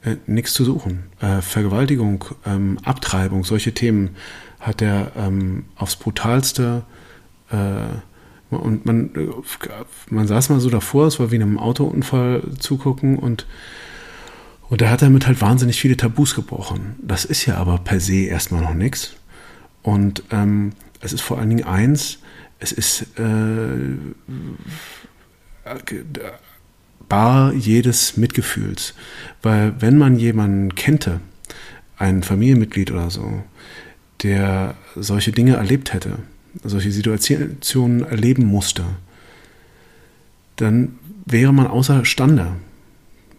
äh, 0.02 0.16
nichts 0.26 0.52
zu 0.52 0.64
suchen. 0.64 1.04
Äh, 1.20 1.40
Vergewaltigung, 1.40 2.24
ähm, 2.44 2.78
Abtreibung, 2.82 3.44
solche 3.44 3.72
Themen 3.72 4.16
hat 4.60 4.82
er 4.82 5.12
ähm, 5.16 5.64
aufs 5.76 5.96
brutalste 5.96 6.84
äh, 7.50 8.56
und 8.56 8.84
man, 8.84 9.14
äh, 9.14 9.28
man 10.10 10.26
saß 10.26 10.50
mal 10.50 10.60
so 10.60 10.68
davor, 10.68 11.06
es 11.06 11.18
war 11.18 11.30
wie 11.30 11.36
einem 11.36 11.58
Autounfall 11.58 12.42
zugucken 12.58 13.18
und 13.18 13.46
und 14.72 14.80
da 14.80 14.88
hat 14.88 15.02
er 15.02 15.08
damit 15.08 15.26
halt 15.26 15.42
wahnsinnig 15.42 15.78
viele 15.78 15.98
Tabus 15.98 16.34
gebrochen. 16.34 16.94
Das 17.02 17.26
ist 17.26 17.44
ja 17.44 17.56
aber 17.56 17.76
per 17.76 18.00
se 18.00 18.22
erstmal 18.22 18.62
noch 18.62 18.72
nichts. 18.72 19.12
Und 19.82 20.22
ähm, 20.30 20.72
es 21.02 21.12
ist 21.12 21.20
vor 21.20 21.38
allen 21.38 21.50
Dingen 21.50 21.64
eins, 21.64 22.20
es 22.58 22.72
ist 22.72 23.02
äh, 23.18 23.98
bar 27.06 27.52
jedes 27.52 28.16
Mitgefühls. 28.16 28.94
Weil 29.42 29.74
wenn 29.78 29.98
man 29.98 30.18
jemanden 30.18 30.74
kennte, 30.74 31.20
ein 31.98 32.22
Familienmitglied 32.22 32.92
oder 32.92 33.10
so, 33.10 33.42
der 34.22 34.74
solche 34.96 35.32
Dinge 35.32 35.56
erlebt 35.56 35.92
hätte, 35.92 36.20
solche 36.64 36.92
Situationen 36.92 38.04
erleben 38.06 38.46
musste, 38.46 38.86
dann 40.56 40.98
wäre 41.26 41.52
man 41.52 41.66
außerstande, 41.66 42.52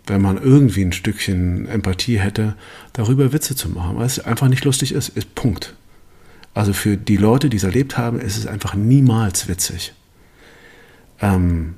wenn 0.05 0.21
man 0.21 0.41
irgendwie 0.41 0.83
ein 0.83 0.91
Stückchen 0.91 1.67
Empathie 1.67 2.19
hätte, 2.19 2.55
darüber 2.93 3.31
Witze 3.31 3.55
zu 3.55 3.69
machen, 3.69 3.97
weil 3.97 4.05
es 4.05 4.19
einfach 4.19 4.49
nicht 4.49 4.65
lustig 4.65 4.91
ist, 4.91 5.09
ist 5.09 5.35
Punkt. 5.35 5.75
Also 6.53 6.73
für 6.73 6.97
die 6.97 7.17
Leute, 7.17 7.49
die 7.49 7.57
es 7.57 7.63
erlebt 7.63 7.97
haben, 7.97 8.19
ist 8.19 8.37
es 8.37 8.45
einfach 8.45 8.75
niemals 8.75 9.47
witzig. 9.47 9.93
Ähm, 11.19 11.75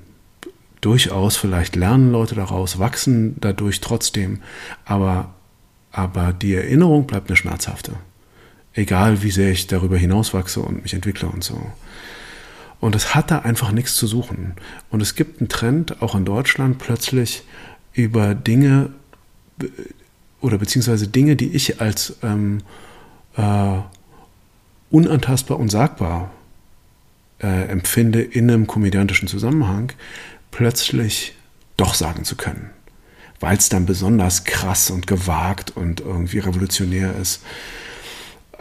durchaus 0.81 1.37
vielleicht 1.37 1.75
lernen 1.75 2.11
Leute 2.11 2.35
daraus, 2.35 2.79
wachsen 2.79 3.35
dadurch 3.39 3.79
trotzdem, 3.79 4.41
aber, 4.83 5.33
aber 5.91 6.33
die 6.33 6.55
Erinnerung 6.55 7.07
bleibt 7.07 7.29
eine 7.29 7.37
schmerzhafte. 7.37 7.93
Egal 8.73 9.23
wie 9.23 9.31
sehr 9.31 9.51
ich 9.51 9.67
darüber 9.67 9.97
hinauswachse 9.97 10.59
und 10.59 10.83
mich 10.83 10.93
entwickle 10.93 11.29
und 11.29 11.43
so. 11.43 11.71
Und 12.81 12.93
es 12.93 13.15
hat 13.15 13.31
da 13.31 13.39
einfach 13.39 13.71
nichts 13.71 13.95
zu 13.95 14.05
suchen. 14.05 14.55
Und 14.89 15.01
es 15.01 15.15
gibt 15.15 15.39
einen 15.39 15.47
Trend, 15.47 16.01
auch 16.01 16.13
in 16.13 16.25
Deutschland, 16.25 16.77
plötzlich 16.77 17.43
über 17.95 18.35
Dinge 18.35 18.91
oder 20.41 20.57
beziehungsweise 20.57 21.07
Dinge, 21.07 21.35
die 21.35 21.55
ich 21.55 21.81
als 21.81 22.17
ähm, 22.21 22.61
äh, 23.37 23.77
unantastbar 24.89 25.57
und 25.59 25.69
sagbar 25.69 26.31
äh, 27.41 27.67
empfinde 27.67 28.21
in 28.21 28.49
einem 28.49 28.67
komödiantischen 28.67 29.27
Zusammenhang, 29.27 29.91
plötzlich 30.51 31.35
doch 31.77 31.93
sagen 31.93 32.23
zu 32.23 32.35
können. 32.35 32.69
Weil 33.39 33.57
es 33.57 33.69
dann 33.69 33.85
besonders 33.85 34.43
krass 34.43 34.89
und 34.89 35.07
gewagt 35.07 35.75
und 35.75 35.99
irgendwie 36.01 36.39
revolutionär 36.39 37.15
ist. 37.15 37.41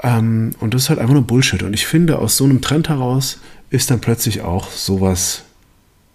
Ähm, 0.02 0.50
und 0.60 0.74
das 0.74 0.82
ist 0.82 0.88
halt 0.90 0.98
einfach 0.98 1.14
nur 1.14 1.26
Bullshit. 1.26 1.62
Und 1.62 1.74
ich 1.74 1.86
finde, 1.86 2.18
aus 2.18 2.36
so 2.36 2.44
einem 2.44 2.60
Trend 2.60 2.88
heraus 2.88 3.40
ist 3.70 3.90
dann 3.90 4.00
plötzlich 4.00 4.42
auch 4.42 4.70
sowas 4.70 5.44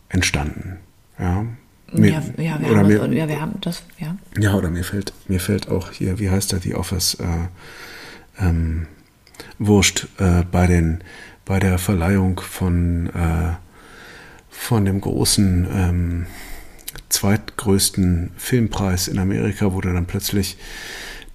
entstanden. 0.10 0.78
Ja, 1.18 1.46
mir, 1.94 2.10
ja, 2.10 2.22
ja, 2.38 2.62
wir 2.62 2.70
oder 2.70 2.80
haben 2.80 2.88
mir, 2.88 3.00
das, 3.00 3.14
ja, 3.14 3.28
wir 3.28 3.42
haben 3.42 3.54
das, 3.62 3.84
ja. 4.00 4.16
ja, 4.40 4.54
oder 4.54 4.70
mir 4.70 4.84
fällt, 4.84 5.14
mir 5.28 5.40
fällt 5.40 5.70
auch 5.70 5.92
hier, 5.92 6.20
wie 6.20 6.30
heißt 6.30 6.52
der, 6.52 6.60
die 6.60 6.76
Office, 6.76 7.16
äh, 7.16 8.46
ähm, 8.46 8.88
Wurscht, 9.58 10.08
äh, 10.18 10.44
bei 10.50 10.68
den, 10.68 11.04
bei 11.46 11.60
der 11.60 11.78
Verleihung 11.78 12.40
von, 12.40 13.08
äh, 13.08 13.54
von 14.50 14.86
dem 14.86 15.02
großen, 15.02 15.68
ähm, 15.74 16.26
zweitgrößten 17.10 18.32
Filmpreis 18.38 19.08
in 19.08 19.20
Amerika, 19.20 19.74
wurde 19.74 19.94
dann 19.94 20.06
plötzlich 20.06 20.58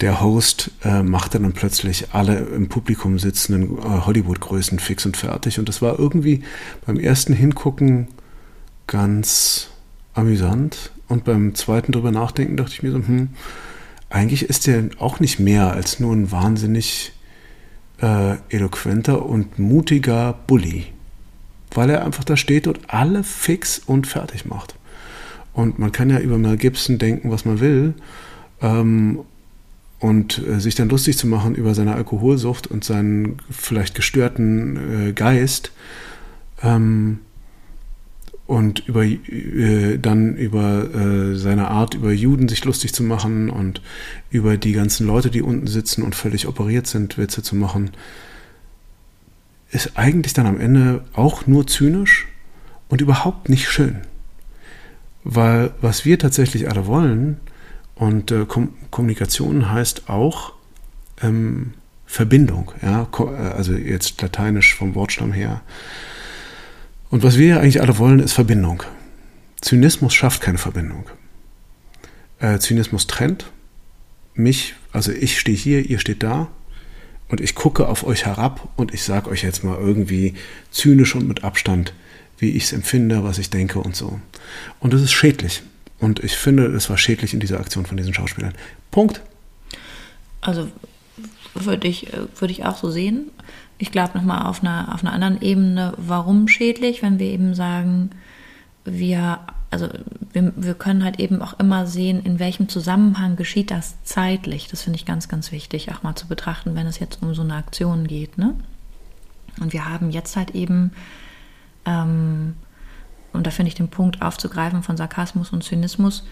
der 0.00 0.20
Host 0.20 0.72
äh, 0.82 1.02
machte 1.02 1.38
dann 1.38 1.52
plötzlich 1.52 2.12
alle 2.12 2.38
im 2.38 2.68
Publikum 2.68 3.18
sitzenden 3.18 3.78
äh, 3.78 3.82
Hollywood-Größen 3.82 4.78
fix 4.78 5.06
und 5.06 5.16
fertig. 5.16 5.58
Und 5.58 5.68
das 5.68 5.82
war 5.82 5.98
irgendwie 5.98 6.42
beim 6.84 6.98
ersten 6.98 7.32
Hingucken 7.32 8.08
ganz 8.86 9.68
amüsant. 10.14 10.92
Und 11.09 11.24
beim 11.24 11.55
zweiten 11.55 11.92
drüber 11.92 12.11
nachdenken 12.11 12.57
dachte 12.57 12.72
ich 12.72 12.83
mir 12.83 12.92
so, 12.92 12.98
hm, 12.98 13.31
eigentlich 14.11 14.44
ist 14.44 14.66
der 14.66 14.88
auch 14.98 15.20
nicht 15.20 15.38
mehr 15.38 15.72
als 15.72 16.00
nur 16.00 16.14
ein 16.14 16.31
wahnsinnig 16.31 17.12
äh, 18.00 18.37
eloquenter 18.48 19.27
und 19.27 19.59
mutiger 19.59 20.35
Bully. 20.46 20.87
Weil 21.72 21.90
er 21.90 22.05
einfach 22.05 22.24
da 22.24 22.37
steht 22.37 22.66
und 22.66 22.79
alle 22.88 23.24
fix 23.24 23.81
und 23.85 24.07
fertig 24.07 24.46
macht. 24.46 24.77
Und 25.53 25.79
man 25.79 25.92
kann 25.92 26.11
ja 26.11 26.18
über 26.18 26.38
Mel 26.38 26.57
Gibson 26.57 26.98
denken, 26.98 27.31
was 27.31 27.44
man 27.44 27.61
will. 27.61 27.94
Ähm, 28.61 29.20
und 30.00 30.38
äh, 30.46 30.61
sich 30.61 30.74
dann 30.74 30.88
lustig 30.88 31.16
zu 31.16 31.27
machen 31.27 31.55
über 31.55 31.74
seine 31.74 31.94
Alkoholsucht 31.94 32.66
und 32.66 32.85
seinen 32.85 33.38
vielleicht 33.50 33.94
gestörten 33.94 35.09
äh, 35.09 35.12
Geist 35.12 35.72
ähm, 36.62 37.20
und 38.46 38.87
über 38.87 39.04
äh, 39.04 39.98
dann 39.98 40.37
über 40.37 40.94
äh, 40.94 41.37
seine 41.37 41.68
Art 41.68 41.94
über 41.94 42.12
Juden 42.12 42.48
sich 42.48 42.64
lustig 42.64 42.92
zu 42.92 43.02
machen 43.02 43.48
und 43.48 43.80
über 44.30 44.57
die 44.57 44.72
ganzen 44.72 45.07
Leute, 45.07 45.30
die 45.30 45.42
unten 45.42 45.66
sitzen 45.66 46.02
und 46.02 46.14
völlig 46.14 46.46
operiert 46.46 46.87
sind, 46.87 47.16
Witze 47.16 47.42
zu 47.42 47.57
machen, 47.57 47.90
ist 49.70 49.96
eigentlich 49.96 50.35
dann 50.35 50.46
am 50.46 50.61
Ende 50.61 51.04
auch 51.14 51.46
nur 51.46 51.66
zynisch 51.66 52.28
und 52.88 53.00
überhaupt 53.00 53.48
nicht 53.48 53.68
schön. 53.68 54.02
Weil 55.24 55.72
was 55.80 56.04
wir 56.04 56.18
tatsächlich 56.18 56.68
alle 56.68 56.87
wollen, 56.87 57.38
und 57.94 58.30
äh, 58.30 58.44
Kom 58.46 58.74
Kommunikation 58.90 59.70
heißt 59.70 60.09
auch 60.09 60.52
ähm, 61.22 61.74
Verbindung, 62.07 62.72
ja, 62.83 63.09
äh, 63.18 63.22
also 63.22 63.72
jetzt 63.72 64.20
lateinisch 64.20 64.74
vom 64.74 64.94
Wortstamm 64.94 65.33
her. 65.33 65.62
Und 67.14 67.22
was 67.22 67.38
wir 67.38 67.61
eigentlich 67.61 67.81
alle 67.81 67.96
wollen, 67.98 68.18
ist 68.18 68.33
Verbindung. 68.33 68.83
Zynismus 69.61 70.12
schafft 70.12 70.40
keine 70.40 70.59
Verbindung. 70.59 71.09
Äh, 72.40 72.59
Zynismus 72.59 73.07
trennt 73.07 73.53
mich, 74.35 74.74
also 74.92 75.12
ich 75.12 75.38
stehe 75.38 75.57
hier, 75.57 75.88
ihr 75.88 76.00
steht 76.00 76.24
da 76.24 76.48
und 77.29 77.40
ich 77.40 77.55
gucke 77.55 77.87
auf 77.87 78.05
euch 78.05 78.27
herab 78.27 78.68
und 78.74 78.92
ich 78.92 79.05
sage 79.05 79.31
euch 79.31 79.44
jetzt 79.44 79.62
mal 79.62 79.79
irgendwie 79.79 80.35
zynisch 80.72 81.14
und 81.14 81.29
mit 81.29 81.44
Abstand, 81.44 81.94
wie 82.38 82.50
ich 82.50 82.64
es 82.64 82.72
empfinde, 82.72 83.22
was 83.22 83.38
ich 83.38 83.48
denke 83.48 83.79
und 83.79 83.94
so. 83.94 84.18
Und 84.81 84.92
das 84.92 85.00
ist 85.00 85.12
schädlich. 85.12 85.62
Und 86.00 86.18
ich 86.24 86.37
finde, 86.37 86.66
es 86.66 86.90
war 86.90 86.98
schädlich 86.98 87.33
in 87.33 87.38
dieser 87.38 87.61
Aktion 87.61 87.87
von 87.87 87.96
diesen 87.96 88.12
Schauspielern. 88.12 88.55
Punkt. 88.90 89.20
Also 90.40 90.66
würde 91.55 91.87
ich, 91.87 92.09
würde 92.40 92.50
ich 92.50 92.64
auch 92.64 92.77
so 92.77 92.90
sehen. 92.90 93.31
Ich 93.78 93.90
glaube 93.90 94.16
nochmal 94.16 94.46
auf 94.46 94.62
einer, 94.62 94.94
auf 94.94 95.02
einer 95.02 95.12
anderen 95.12 95.42
Ebene, 95.42 95.94
warum 95.96 96.48
schädlich, 96.48 97.02
wenn 97.02 97.18
wir 97.18 97.26
eben 97.26 97.54
sagen, 97.54 98.10
wir, 98.84 99.40
also 99.70 99.88
wir, 100.32 100.52
wir 100.56 100.74
können 100.74 101.04
halt 101.04 101.18
eben 101.18 101.42
auch 101.42 101.58
immer 101.58 101.87
sehen, 101.87 102.22
in 102.24 102.38
welchem 102.38 102.68
Zusammenhang 102.68 103.37
geschieht 103.37 103.70
das 103.70 104.02
zeitlich. 104.04 104.68
Das 104.68 104.82
finde 104.82 104.98
ich 104.98 105.06
ganz, 105.06 105.28
ganz 105.28 105.52
wichtig, 105.52 105.92
auch 105.92 106.02
mal 106.02 106.14
zu 106.14 106.28
betrachten, 106.28 106.74
wenn 106.74 106.87
es 106.87 106.98
jetzt 106.98 107.22
um 107.22 107.34
so 107.34 107.42
eine 107.42 107.54
Aktion 107.54 108.06
geht. 108.06 108.38
Ne? 108.38 108.54
Und 109.60 109.72
wir 109.72 109.88
haben 109.88 110.10
jetzt 110.10 110.37
halt 110.37 110.52
eben 110.52 110.92
ähm, 111.84 112.54
und 113.34 113.46
da 113.46 113.50
finde 113.50 113.68
ich 113.68 113.74
den 113.74 113.88
Punkt 113.88 114.22
aufzugreifen 114.22 114.82
von 114.82 114.96
Sarkasmus 114.96 115.50
und 115.50 115.64
Zynismus, 115.64 116.24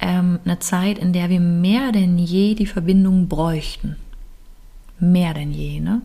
ähm, 0.00 0.40
eine 0.44 0.58
Zeit, 0.58 0.98
in 0.98 1.12
der 1.12 1.28
wir 1.28 1.40
mehr 1.40 1.92
denn 1.92 2.18
je 2.18 2.54
die 2.54 2.66
Verbindung 2.66 3.28
bräuchten. 3.28 3.96
Mehr 4.98 5.34
denn 5.34 5.52
je, 5.52 5.80
ne? 5.80 6.00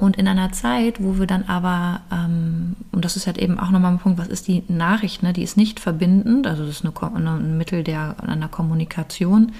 Und 0.00 0.16
in 0.16 0.26
einer 0.26 0.50
Zeit, 0.50 1.02
wo 1.02 1.18
wir 1.18 1.26
dann 1.26 1.44
aber, 1.44 2.00
ähm, 2.10 2.74
und 2.90 3.04
das 3.04 3.16
ist 3.16 3.26
halt 3.26 3.36
eben 3.36 3.60
auch 3.60 3.70
nochmal 3.70 3.92
ein 3.92 3.98
Punkt, 3.98 4.18
was 4.18 4.28
ist 4.28 4.48
die 4.48 4.64
Nachricht, 4.66 5.22
ne? 5.22 5.34
Die 5.34 5.42
ist 5.42 5.58
nicht 5.58 5.78
verbindend, 5.78 6.46
also 6.46 6.64
das 6.64 6.80
ist 6.82 6.86
eine, 6.86 7.30
ein 7.30 7.58
Mittel 7.58 7.84
der, 7.84 8.16
einer 8.26 8.48
Kommunikation, 8.48 9.52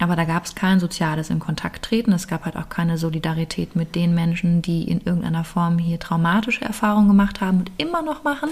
aber 0.00 0.16
da 0.16 0.24
gab 0.24 0.44
es 0.44 0.56
kein 0.56 0.80
soziales 0.80 1.30
in 1.30 1.38
Kontakt 1.38 1.84
treten. 1.84 2.12
Es 2.12 2.26
gab 2.26 2.46
halt 2.46 2.56
auch 2.56 2.68
keine 2.68 2.98
Solidarität 2.98 3.76
mit 3.76 3.94
den 3.94 4.12
Menschen, 4.12 4.60
die 4.60 4.90
in 4.90 5.02
irgendeiner 5.02 5.44
Form 5.44 5.78
hier 5.78 6.00
traumatische 6.00 6.64
Erfahrungen 6.64 7.06
gemacht 7.06 7.40
haben 7.40 7.58
und 7.60 7.70
immer 7.76 8.02
noch 8.02 8.24
machen. 8.24 8.50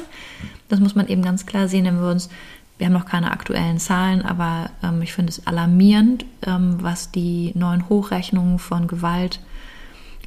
Das 0.69 0.79
muss 0.79 0.95
man 0.95 1.09
eben 1.09 1.23
ganz 1.23 1.47
klar 1.47 1.67
sehen, 1.67 1.87
wenn 1.87 2.01
wir 2.01 2.11
uns, 2.13 2.29
wir 2.77 2.87
haben 2.87 2.93
noch 2.93 3.07
keine 3.07 3.33
aktuellen 3.33 3.81
Zahlen, 3.81 4.23
aber 4.23 4.71
ähm, 4.85 5.03
ich 5.03 5.13
finde 5.13 5.31
es 5.31 5.49
alarmierend, 5.49 6.27
ähm, 6.47 6.77
was 6.81 7.11
die 7.11 7.51
neuen 7.57 7.89
Hochrechnungen 7.89 8.61
von 8.61 8.87
Gewalt 8.87 9.41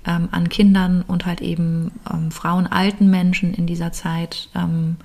ähm, 0.06 0.30
an 0.32 0.50
Kindern 0.50 1.04
und 1.04 1.26
halt 1.26 1.42
eben 1.42 1.92
ähm, 2.12 2.32
Frauen, 2.32 2.68
alten 2.68 3.10
Menschen 3.10 3.54
in 3.54 3.68
dieser 3.68 3.92
Zeit 3.92 4.50
ähm, 4.56 4.98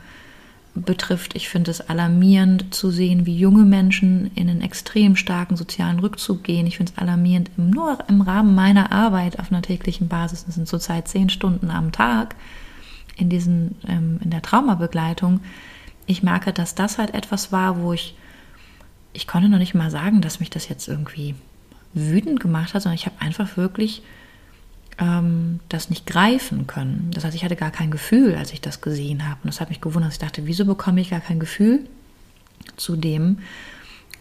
betrifft. 0.75 1.35
Ich 1.35 1.49
finde 1.49 1.71
es 1.71 1.81
alarmierend 1.81 2.75
zu 2.75 2.91
sehen, 2.91 3.27
wie 3.27 3.37
junge 3.37 3.65
Menschen 3.65 4.31
in 4.35 4.49
einen 4.49 4.61
extrem 4.61 5.17
starken 5.17 5.57
sozialen 5.57 5.99
Rückzug 5.99 6.45
gehen. 6.45 6.67
Ich 6.67 6.77
finde 6.77 6.93
es 6.93 6.99
alarmierend, 6.99 7.51
nur 7.57 7.99
im 8.09 8.21
Rahmen 8.21 8.55
meiner 8.55 8.93
Arbeit 8.93 9.39
auf 9.39 9.51
einer 9.51 9.63
täglichen 9.63 10.09
Basis, 10.09 10.45
das 10.45 10.57
sind 10.57 10.69
zurzeit 10.69 11.09
zehn 11.09 11.31
Stunden 11.31 11.71
am 11.71 11.93
Tag 11.93 12.37
in, 13.17 13.29
diesen, 13.29 13.77
ähm, 13.89 14.21
in 14.23 14.31
der 14.31 14.43
Traumabegleitung. 14.43 15.41
Ich 16.07 16.23
merke, 16.23 16.53
dass 16.53 16.75
das 16.75 16.99
halt 16.99 17.15
etwas 17.15 17.53
war, 17.53 17.81
wo 17.81 17.93
ich, 17.93 18.15
ich 19.13 19.27
konnte 19.27 19.49
noch 19.49 19.59
nicht 19.59 19.75
mal 19.75 19.91
sagen, 19.91 20.21
dass 20.21 20.41
mich 20.41 20.51
das 20.51 20.69
jetzt 20.69 20.89
irgendwie 20.89 21.35
wütend 21.95 22.41
gemacht 22.41 22.75
hat, 22.75 22.83
sondern 22.83 22.97
ich 22.97 23.07
habe 23.07 23.21
einfach 23.21 23.57
wirklich 23.57 24.03
ähm, 24.99 25.61
das 25.69 25.91
nicht 25.91 26.07
greifen 26.07 26.67
können. 26.67 27.11
Das 27.15 27.25
heißt, 27.25 27.35
ich 27.35 27.45
hatte 27.45 27.57
gar 27.57 27.71
kein 27.71 27.91
Gefühl, 27.91 28.35
als 28.35 28.53
ich 28.53 28.61
das 28.61 28.81
gesehen 28.81 29.29
habe. 29.29 29.41
Und 29.45 29.49
das 29.49 29.61
hat 29.61 29.69
mich 29.69 29.81
gewundert. 29.81 30.13
Ich 30.13 30.19
dachte, 30.19 30.47
wieso 30.47 30.65
bekomme 30.65 31.01
ich 31.01 31.11
gar 31.11 31.21
kein 31.21 31.41
Gefühl 31.41 31.81
zu 32.77 32.97
dem? 32.97 33.39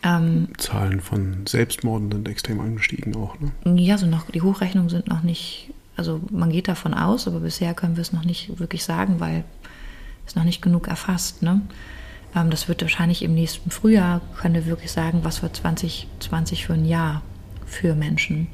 Ähm, 0.03 0.49
Zahlen 0.57 1.01
von 1.01 1.47
Selbstmorden 1.47 2.11
sind 2.11 2.27
extrem 2.27 2.59
angestiegen 2.59 3.15
auch. 3.15 3.35
Ne? 3.39 3.81
Ja, 3.81 3.97
so 3.97 4.05
noch, 4.05 4.29
die 4.29 4.41
Hochrechnungen 4.41 4.89
sind 4.89 5.07
noch 5.07 5.23
nicht, 5.23 5.73
also 5.95 6.21
man 6.29 6.51
geht 6.51 6.67
davon 6.67 6.93
aus, 6.93 7.27
aber 7.27 7.39
bisher 7.39 7.73
können 7.73 7.95
wir 7.95 8.01
es 8.01 8.13
noch 8.13 8.23
nicht 8.23 8.59
wirklich 8.59 8.83
sagen, 8.83 9.19
weil 9.19 9.45
es 10.27 10.35
noch 10.35 10.43
nicht 10.43 10.61
genug 10.61 10.87
erfasst. 10.87 11.41
Ne? 11.41 11.61
Ähm, 12.35 12.49
das 12.49 12.67
wird 12.67 12.81
wahrscheinlich 12.81 13.23
im 13.23 13.33
nächsten 13.33 13.71
Frühjahr, 13.71 14.21
können 14.37 14.53
wir 14.53 14.65
wirklich 14.65 14.91
sagen, 14.91 15.21
was 15.23 15.39
für 15.39 15.51
2020 15.51 16.65
für 16.65 16.73
ein 16.73 16.85
Jahr 16.85 17.23
für 17.65 17.95
Menschen. 17.95 18.47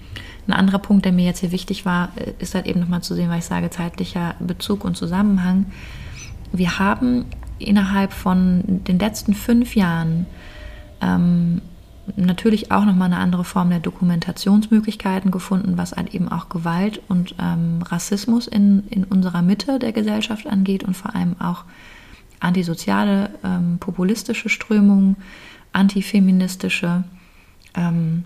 Ein 0.51 0.59
anderer 0.59 0.79
Punkt, 0.79 1.05
der 1.05 1.13
mir 1.13 1.25
jetzt 1.25 1.39
hier 1.39 1.51
wichtig 1.51 1.85
war, 1.85 2.09
äh, 2.15 2.33
ist 2.39 2.55
halt 2.55 2.65
eben 2.65 2.81
nochmal 2.81 3.01
zu 3.01 3.15
sehen, 3.15 3.29
weil 3.29 3.39
ich 3.39 3.45
sage, 3.45 3.69
zeitlicher 3.69 4.35
Bezug 4.39 4.83
und 4.83 4.97
Zusammenhang. 4.97 5.67
Wir 6.51 6.77
haben 6.77 7.25
innerhalb 7.57 8.11
von 8.11 8.63
den 8.65 8.99
letzten 8.99 9.33
fünf 9.33 9.75
Jahren 9.75 10.25
ähm, 10.99 11.61
natürlich 12.17 12.71
auch 12.71 12.83
nochmal 12.83 13.13
eine 13.13 13.21
andere 13.21 13.45
Form 13.45 13.69
der 13.69 13.79
Dokumentationsmöglichkeiten 13.79 15.31
gefunden, 15.31 15.77
was 15.77 15.93
halt 15.93 16.13
eben 16.13 16.27
auch 16.27 16.49
Gewalt 16.49 17.01
und 17.07 17.35
ähm, 17.39 17.81
Rassismus 17.83 18.47
in, 18.47 18.83
in 18.89 19.05
unserer 19.05 19.41
Mitte 19.41 19.79
der 19.79 19.93
Gesellschaft 19.93 20.47
angeht 20.47 20.83
und 20.83 20.97
vor 20.97 21.15
allem 21.15 21.39
auch 21.39 21.63
antisoziale, 22.41 23.29
ähm, 23.45 23.77
populistische 23.79 24.49
Strömungen, 24.49 25.15
antifeministische. 25.71 27.05
Ähm, 27.75 28.25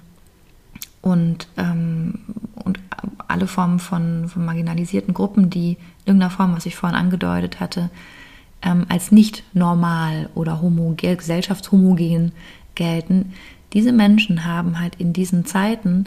und, 1.05 1.47
ähm, 1.55 2.15
und 2.55 2.79
alle 3.27 3.45
Formen 3.45 3.77
von, 3.77 4.27
von, 4.27 4.43
marginalisierten 4.43 5.13
Gruppen, 5.13 5.51
die 5.51 5.73
in 5.73 6.07
irgendeiner 6.07 6.31
Form, 6.31 6.55
was 6.55 6.65
ich 6.65 6.75
vorhin 6.75 6.97
angedeutet 6.97 7.59
hatte, 7.59 7.91
ähm, 8.63 8.87
als 8.89 9.11
nicht 9.11 9.43
normal 9.53 10.29
oder 10.33 10.61
homo 10.61 10.95
gesellschaftshomogen 10.97 12.31
gelten, 12.73 13.33
diese 13.73 13.91
Menschen 13.91 14.45
haben 14.45 14.79
halt 14.79 14.95
in 14.95 15.13
diesen 15.13 15.45
Zeiten 15.45 16.05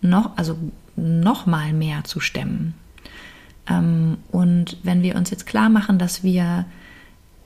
noch, 0.00 0.36
also 0.36 0.56
noch 0.94 1.46
mal 1.46 1.72
mehr 1.72 2.04
zu 2.04 2.20
stemmen. 2.20 2.74
Ähm, 3.68 4.18
und 4.30 4.76
wenn 4.84 5.02
wir 5.02 5.16
uns 5.16 5.30
jetzt 5.30 5.46
klar 5.46 5.70
machen, 5.70 5.98
dass 5.98 6.22
wir 6.22 6.66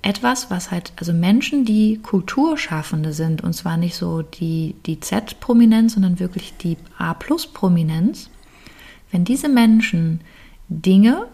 etwas, 0.03 0.51
was 0.51 0.71
halt, 0.71 0.93
also 0.97 1.13
Menschen, 1.13 1.65
die 1.65 1.99
Kulturschaffende 2.03 3.13
sind, 3.13 3.43
und 3.43 3.53
zwar 3.53 3.77
nicht 3.77 3.97
so 3.97 4.23
die, 4.23 4.75
die 4.87 5.01
Z-Prominenz, 5.01 5.95
sondern 5.95 6.19
wirklich 6.19 6.57
die 6.57 6.77
A-Plus-Prominenz, 6.99 8.31
wenn 9.11 9.25
diese 9.25 9.49
Menschen 9.49 10.21
Dinge 10.69 11.27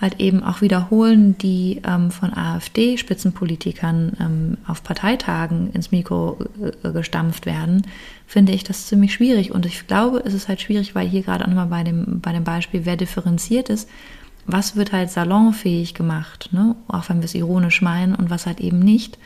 halt 0.00 0.20
eben 0.20 0.42
auch 0.42 0.60
wiederholen, 0.60 1.38
die 1.38 1.80
ähm, 1.86 2.10
von 2.10 2.34
AfD-Spitzenpolitikern 2.34 4.12
ähm, 4.20 4.58
auf 4.66 4.82
Parteitagen 4.82 5.70
ins 5.72 5.92
Mikro 5.92 6.38
äh, 6.82 6.92
gestampft 6.92 7.46
werden, 7.46 7.86
finde 8.26 8.52
ich 8.52 8.64
das 8.64 8.86
ziemlich 8.86 9.14
schwierig. 9.14 9.52
Und 9.52 9.66
ich 9.66 9.86
glaube, 9.86 10.22
es 10.24 10.34
ist 10.34 10.48
halt 10.48 10.60
schwierig, 10.60 10.94
weil 10.94 11.08
hier 11.08 11.22
gerade 11.22 11.44
auch 11.44 11.48
nochmal 11.48 11.66
bei 11.66 11.84
dem, 11.84 12.20
bei 12.20 12.32
dem 12.32 12.44
Beispiel, 12.44 12.84
wer 12.84 12.96
differenziert 12.96 13.70
ist, 13.70 13.88
was 14.46 14.76
wird 14.76 14.92
halt 14.92 15.10
salonfähig 15.10 15.94
gemacht, 15.94 16.50
ne? 16.52 16.76
auch 16.88 17.08
wenn 17.08 17.18
wir 17.18 17.24
es 17.24 17.34
ironisch 17.34 17.82
meinen 17.82 18.14
und 18.14 18.30
was 18.30 18.46
halt 18.46 18.60
eben 18.60 18.78
nicht. 18.78 19.18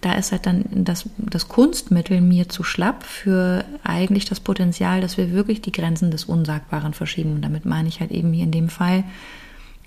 Da 0.00 0.12
ist 0.12 0.32
halt 0.32 0.46
dann 0.46 0.64
das, 0.70 1.08
das 1.16 1.48
Kunstmittel 1.48 2.20
mir 2.20 2.48
zu 2.48 2.62
schlapp 2.62 3.02
für 3.02 3.64
eigentlich 3.82 4.26
das 4.26 4.40
Potenzial, 4.40 5.00
dass 5.00 5.16
wir 5.16 5.32
wirklich 5.32 5.62
die 5.62 5.72
Grenzen 5.72 6.10
des 6.10 6.24
Unsagbaren 6.24 6.92
verschieben. 6.92 7.34
Und 7.34 7.42
damit 7.42 7.64
meine 7.64 7.88
ich 7.88 8.00
halt 8.00 8.10
eben 8.10 8.32
hier 8.32 8.44
in 8.44 8.50
dem 8.50 8.68
Fall, 8.68 9.04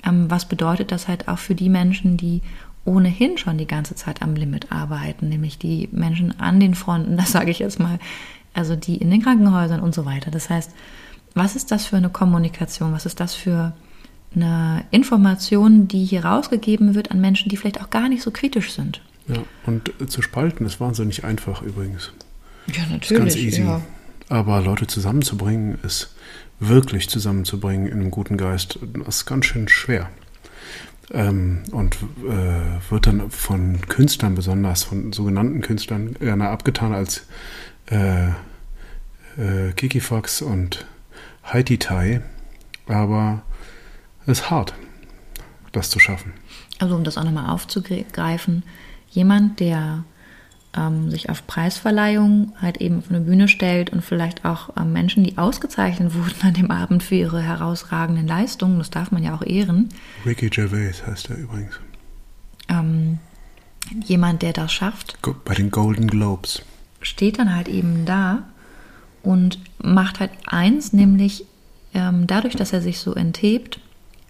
ähm, 0.03 0.29
was 0.29 0.45
bedeutet 0.45 0.91
das 0.91 1.07
halt 1.07 1.27
auch 1.27 1.37
für 1.37 1.55
die 1.55 1.69
Menschen, 1.69 2.17
die 2.17 2.41
ohnehin 2.85 3.37
schon 3.37 3.57
die 3.57 3.67
ganze 3.67 3.95
Zeit 3.95 4.21
am 4.21 4.35
Limit 4.35 4.71
arbeiten, 4.71 5.29
nämlich 5.29 5.59
die 5.59 5.89
Menschen 5.91 6.39
an 6.39 6.59
den 6.59 6.73
Fronten, 6.73 7.17
das 7.17 7.31
sage 7.31 7.51
ich 7.51 7.59
jetzt 7.59 7.79
mal, 7.79 7.99
also 8.53 8.75
die 8.75 8.97
in 8.97 9.11
den 9.11 9.21
Krankenhäusern 9.21 9.79
und 9.79 9.93
so 9.93 10.05
weiter. 10.05 10.31
Das 10.31 10.49
heißt, 10.49 10.71
was 11.35 11.55
ist 11.55 11.71
das 11.71 11.85
für 11.85 11.97
eine 11.97 12.09
Kommunikation? 12.09 12.93
Was 12.93 13.05
ist 13.05 13.19
das 13.19 13.35
für 13.35 13.73
eine 14.35 14.85
Information, 14.91 15.87
die 15.87 16.05
hier 16.05 16.25
rausgegeben 16.25 16.95
wird 16.95 17.11
an 17.11 17.21
Menschen, 17.21 17.49
die 17.49 17.57
vielleicht 17.57 17.81
auch 17.81 17.89
gar 17.89 18.09
nicht 18.09 18.21
so 18.21 18.31
kritisch 18.31 18.71
sind? 18.71 19.01
Ja, 19.27 19.43
und 19.65 19.91
zu 20.07 20.21
spalten 20.21 20.65
ist 20.65 20.79
wahnsinnig 20.79 21.23
einfach 21.23 21.61
übrigens. 21.61 22.11
Ja, 22.67 22.83
natürlich. 22.89 23.11
Ist 23.11 23.17
ganz 23.17 23.35
easy. 23.35 23.61
Ja. 23.61 23.81
Aber 24.29 24.61
Leute 24.61 24.87
zusammenzubringen 24.87 25.79
ist 25.83 26.15
wirklich 26.59 27.09
zusammenzubringen 27.09 27.87
in 27.87 27.93
einem 27.93 28.11
guten 28.11 28.37
Geist, 28.37 28.79
das 28.81 29.19
ist 29.19 29.25
ganz 29.25 29.45
schön 29.45 29.67
schwer. 29.67 30.09
Ähm, 31.11 31.63
und 31.71 31.97
äh, 32.27 32.91
wird 32.91 33.07
dann 33.07 33.31
von 33.31 33.81
Künstlern 33.87 34.35
besonders, 34.35 34.83
von 34.83 35.11
sogenannten 35.11 35.61
Künstlern 35.61 36.13
gerne 36.13 36.49
abgetan 36.49 36.93
als 36.93 37.25
äh, 37.89 38.27
äh, 38.27 39.71
Kiki 39.75 40.01
Fox 40.01 40.43
und 40.43 40.85
Haiti 41.43 41.79
Tai. 41.79 42.21
Aber 42.87 43.41
ist 44.29 44.49
hart, 44.49 44.73
das 45.71 45.89
zu 45.89 45.99
schaffen. 45.99 46.33
Also 46.79 46.95
um 46.95 47.03
das 47.03 47.17
auch 47.17 47.23
nochmal 47.23 47.49
aufzugreifen, 47.49 48.63
jemand, 49.09 49.59
der 49.59 50.03
ähm, 50.75 51.09
sich 51.09 51.29
auf 51.29 51.45
Preisverleihungen 51.47 52.53
halt 52.61 52.77
eben 52.77 52.99
auf 52.99 53.09
eine 53.09 53.21
Bühne 53.21 53.47
stellt 53.47 53.89
und 53.89 54.01
vielleicht 54.01 54.45
auch 54.45 54.69
ähm, 54.77 54.93
Menschen, 54.93 55.23
die 55.23 55.37
ausgezeichnet 55.37 56.13
wurden 56.15 56.41
an 56.41 56.53
dem 56.53 56.71
Abend 56.71 57.03
für 57.03 57.15
ihre 57.15 57.41
herausragenden 57.41 58.27
Leistungen, 58.27 58.77
das 58.77 58.89
darf 58.89 59.11
man 59.11 59.23
ja 59.23 59.35
auch 59.35 59.43
ehren. 59.43 59.89
Ricky 60.25 60.49
Gervais 60.49 61.05
heißt 61.05 61.29
er 61.29 61.37
übrigens. 61.37 61.79
Ähm, 62.67 63.17
jemand, 64.03 64.41
der 64.41 64.53
das 64.53 64.71
schafft. 64.71 65.17
Bei 65.45 65.55
den 65.55 65.71
Golden 65.71 66.07
Globes. 66.07 66.61
Steht 67.01 67.39
dann 67.39 67.55
halt 67.55 67.67
eben 67.67 68.05
da 68.05 68.43
und 69.23 69.59
macht 69.81 70.19
halt 70.19 70.31
eins, 70.45 70.93
nämlich 70.93 71.45
ähm, 71.93 72.27
dadurch, 72.27 72.55
dass 72.55 72.73
er 72.73 72.81
sich 72.81 72.99
so 72.99 73.13
enthebt, 73.13 73.79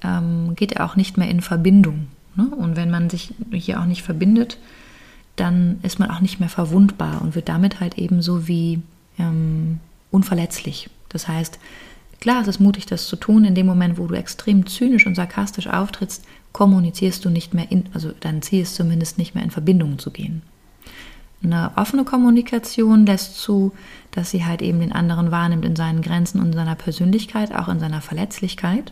ähm, 0.04 0.56
geht 0.56 0.74
er 0.74 0.86
auch 0.86 0.96
nicht 0.96 1.18
mehr 1.18 1.30
in 1.30 1.42
Verbindung. 1.42 2.08
Ne? 2.36 2.48
Und 2.56 2.76
wenn 2.76 2.90
man 2.90 3.10
sich 3.10 3.34
hier 3.52 3.80
auch 3.80 3.86
nicht 3.86 4.04
verbindet, 4.04 4.58
dann 5.36 5.80
ist 5.84 6.00
man 6.00 6.12
auch 6.12 6.20
nicht 6.20 6.40
mehr 6.40 6.50
verwundbar 6.50 7.22
und 7.22 7.36
wird 7.36 7.50
damit 7.50 7.80
halt 7.80 7.98
eben 7.98 8.22
so 8.22 8.48
wie 8.48 8.82
ähm, 9.18 9.80
unverletzlich. 10.12 10.90
Das 11.10 11.28
heißt, 11.28 11.60
klar, 12.20 12.42
es 12.42 12.48
ist 12.48 12.60
mutig, 12.60 12.86
das 12.86 13.08
zu 13.08 13.16
tun. 13.16 13.46
In 13.46 13.56
dem 13.56 13.66
Moment, 13.66 13.98
wo 13.98 14.08
du 14.08 14.16
extrem 14.16 14.66
zynisch 14.68 15.06
und 15.06 15.16
sarkastisch 15.16 15.68
auftrittst, 15.68 16.26
kommunizierst 16.52 17.24
du 17.24 17.30
nicht 17.30 17.54
mehr 17.54 17.72
in, 17.72 17.86
also 17.94 18.12
dein 18.20 18.42
Ziel 18.42 18.62
ist 18.62 18.76
zumindest 18.76 19.18
nicht 19.18 19.36
mehr 19.36 19.44
in 19.44 19.52
Verbindung 19.52 20.00
zu 20.00 20.12
gehen. 20.12 20.42
Eine 21.42 21.72
offene 21.78 22.04
Kommunikation 22.04 23.06
lässt 23.06 23.40
zu, 23.40 23.72
dass 24.12 24.32
sie 24.32 24.44
halt 24.44 24.62
eben 24.62 24.82
den 24.82 24.92
anderen 24.92 25.32
wahrnimmt 25.32 25.64
in 25.64 25.76
seinen 25.76 26.02
Grenzen 26.02 26.42
und 26.42 26.48
in 26.48 26.54
seiner 26.54 26.76
Persönlichkeit, 26.76 27.56
auch 27.56 27.70
in 27.70 27.80
seiner 27.80 28.02
Verletzlichkeit. 28.02 28.92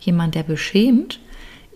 Jemand, 0.00 0.34
der 0.34 0.42
beschämt, 0.42 1.20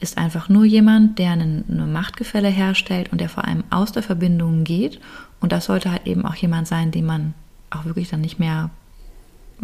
ist 0.01 0.19
einfach 0.19 0.49
nur 0.49 0.65
jemand, 0.65 1.19
der 1.19 1.33
eine, 1.33 1.65
Machtgefälle 1.69 2.49
herstellt 2.49 3.13
und 3.13 3.21
der 3.21 3.29
vor 3.29 3.45
allem 3.45 3.65
aus 3.71 3.93
der 3.93 4.03
Verbindung 4.03 4.65
geht. 4.65 5.01
Und 5.41 5.53
das 5.53 5.67
sollte 5.67 5.91
halt 5.91 6.07
eben 6.07 6.25
auch 6.25 6.35
jemand 6.35 6.67
sein, 6.67 6.91
den 6.91 7.07
man 7.07 7.35
auch 7.71 7.85
wirklich 7.85 8.09
dann 8.09 8.21
nicht 8.21 8.39
mehr 8.39 8.71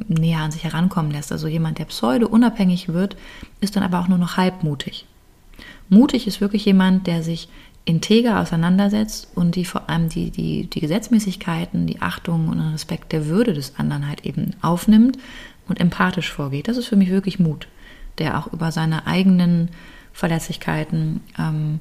näher 0.07 0.41
an 0.41 0.53
sich 0.53 0.65
herankommen 0.65 1.11
lässt. 1.11 1.33
Also 1.33 1.49
jemand, 1.49 1.79
der 1.79 1.87
pseudo-unabhängig 1.87 2.89
wird, 2.89 3.17
ist 3.61 3.75
dann 3.75 3.83
aber 3.83 3.99
auch 4.01 4.09
nur 4.09 4.19
noch 4.19 4.37
halbmutig. 4.37 5.07
Mutig 5.89 6.27
ist 6.27 6.41
wirklich 6.41 6.65
jemand, 6.65 7.07
der 7.07 7.23
sich 7.23 7.49
integer 7.85 8.41
auseinandersetzt 8.41 9.29
und 9.35 9.57
die 9.57 9.65
vor 9.65 9.89
allem 9.89 10.09
die, 10.09 10.31
die, 10.31 10.67
die 10.67 10.81
Gesetzmäßigkeiten, 10.81 11.87
die 11.87 12.03
Achtung 12.03 12.49
und 12.49 12.59
den 12.59 12.73
Respekt 12.73 13.13
der 13.13 13.27
Würde 13.27 13.55
des 13.55 13.79
anderen 13.79 14.07
halt 14.07 14.27
eben 14.27 14.51
aufnimmt 14.61 15.19
und 15.69 15.81
empathisch 15.81 16.31
vorgeht. 16.31 16.69
Das 16.69 16.77
ist 16.77 16.87
für 16.87 16.97
mich 16.97 17.11
wirklich 17.11 17.39
Mut, 17.39 17.67
der 18.19 18.39
auch 18.39 18.53
über 18.53 18.73
seine 18.73 19.07
eigenen 19.07 19.71
Verletzlichkeiten 20.13 21.21
ähm, 21.39 21.81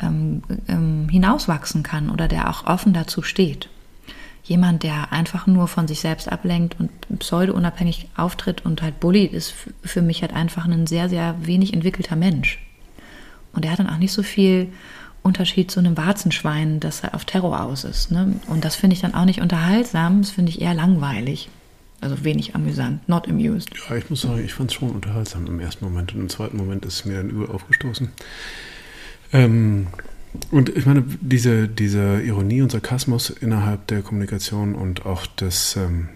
ähm, 0.00 0.42
ähm, 0.68 1.08
hinauswachsen 1.08 1.82
kann 1.82 2.10
oder 2.10 2.28
der 2.28 2.50
auch 2.50 2.66
offen 2.66 2.92
dazu 2.92 3.22
steht. 3.22 3.68
Jemand, 4.44 4.82
der 4.82 5.12
einfach 5.12 5.46
nur 5.46 5.68
von 5.68 5.86
sich 5.86 6.00
selbst 6.00 6.30
ablenkt 6.30 6.76
und 6.80 6.90
pseudo-unabhängig 7.20 8.08
auftritt 8.16 8.64
und 8.64 8.82
halt 8.82 8.98
bullied, 8.98 9.32
ist 9.32 9.54
für 9.84 10.02
mich 10.02 10.22
halt 10.22 10.32
einfach 10.32 10.66
ein 10.66 10.88
sehr, 10.88 11.08
sehr 11.08 11.36
wenig 11.46 11.72
entwickelter 11.72 12.16
Mensch. 12.16 12.58
Und 13.52 13.64
er 13.64 13.72
hat 13.72 13.78
dann 13.78 13.88
auch 13.88 13.98
nicht 13.98 14.12
so 14.12 14.24
viel 14.24 14.72
Unterschied 15.22 15.70
zu 15.70 15.78
einem 15.78 15.96
Warzenschwein, 15.96 16.80
das 16.80 17.04
auf 17.12 17.24
Terror 17.24 17.62
aus 17.62 17.84
ist. 17.84 18.10
Ne? 18.10 18.34
Und 18.48 18.64
das 18.64 18.74
finde 18.74 18.94
ich 18.94 19.00
dann 19.00 19.14
auch 19.14 19.24
nicht 19.24 19.40
unterhaltsam, 19.40 20.22
das 20.22 20.30
finde 20.30 20.50
ich 20.50 20.60
eher 20.60 20.74
langweilig. 20.74 21.48
Also 22.02 22.24
wenig 22.24 22.56
amüsant, 22.56 23.08
not 23.08 23.28
amused. 23.28 23.70
Ja, 23.88 23.94
ich 23.94 24.10
muss 24.10 24.22
sagen, 24.22 24.44
ich 24.44 24.54
fand 24.54 24.72
es 24.72 24.74
schon 24.74 24.90
unterhaltsam 24.90 25.46
im 25.46 25.60
ersten 25.60 25.84
Moment. 25.84 26.12
Und 26.12 26.20
im 26.22 26.28
zweiten 26.28 26.56
Moment 26.56 26.84
ist 26.84 26.94
es 26.94 27.04
mir 27.04 27.14
dann 27.14 27.30
übel 27.30 27.46
aufgestoßen. 27.46 28.08
Ähm, 29.32 29.86
und 30.50 30.68
ich 30.70 30.84
meine, 30.84 31.04
diese, 31.20 31.68
diese 31.68 32.20
Ironie 32.22 32.60
und 32.60 32.72
Sarkasmus 32.72 33.30
innerhalb 33.30 33.86
der 33.86 34.02
Kommunikation 34.02 34.74
und 34.74 35.06
auch 35.06 35.26
das, 35.36 35.76
ähm, 35.76 36.08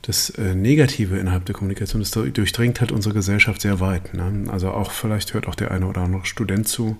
das 0.00 0.30
äh, 0.30 0.54
Negative 0.54 1.18
innerhalb 1.18 1.44
der 1.44 1.54
Kommunikation, 1.54 2.00
das 2.00 2.12
durchdringt 2.12 2.80
halt 2.80 2.90
unsere 2.90 3.14
Gesellschaft 3.14 3.60
sehr 3.60 3.80
weit. 3.80 4.14
Ne? 4.14 4.50
Also 4.50 4.70
auch 4.70 4.92
vielleicht 4.92 5.34
hört 5.34 5.46
auch 5.46 5.54
der 5.54 5.72
eine 5.72 5.88
oder 5.88 6.00
andere 6.00 6.24
Student 6.24 6.68
zu. 6.68 6.96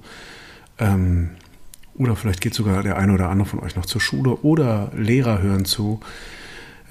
Ähm, 0.78 1.30
oder 1.94 2.14
vielleicht 2.14 2.42
geht 2.42 2.52
sogar 2.52 2.82
der 2.82 2.98
eine 2.98 3.14
oder 3.14 3.30
andere 3.30 3.48
von 3.48 3.60
euch 3.60 3.74
noch 3.74 3.86
zur 3.86 4.02
Schule 4.02 4.36
oder 4.42 4.92
Lehrer 4.94 5.40
hören 5.40 5.64
zu 5.64 6.00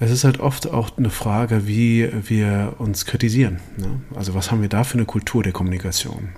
es 0.00 0.10
ist 0.10 0.24
halt 0.24 0.40
oft 0.40 0.70
auch 0.70 0.96
eine 0.96 1.10
Frage, 1.10 1.66
wie 1.66 2.10
wir 2.28 2.74
uns 2.78 3.06
kritisieren. 3.06 3.60
Ne? 3.76 4.00
Also 4.14 4.34
was 4.34 4.50
haben 4.50 4.62
wir 4.62 4.68
da 4.68 4.84
für 4.84 4.94
eine 4.94 5.04
Kultur 5.04 5.42
der 5.42 5.52
Kommunikation? 5.52 6.30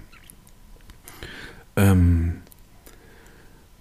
Ähm, 1.77 2.35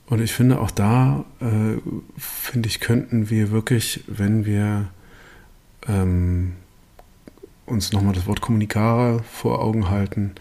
und 0.07 0.21
ich 0.21 0.33
finde 0.33 0.59
auch 0.59 0.71
da, 0.71 1.25
äh, 1.39 1.79
finde 2.17 2.69
ich, 2.69 2.79
könnten 2.79 3.29
wir 3.29 3.51
wirklich, 3.51 4.03
wenn 4.07 4.45
wir 4.45 4.89
ähm, 5.87 6.53
uns 7.65 7.91
nochmal 7.91 8.13
das 8.13 8.27
Wort 8.27 8.41
Kommunikare 8.41 9.23
vor 9.23 9.61
Augen 9.61 9.89
halten, 9.89 10.33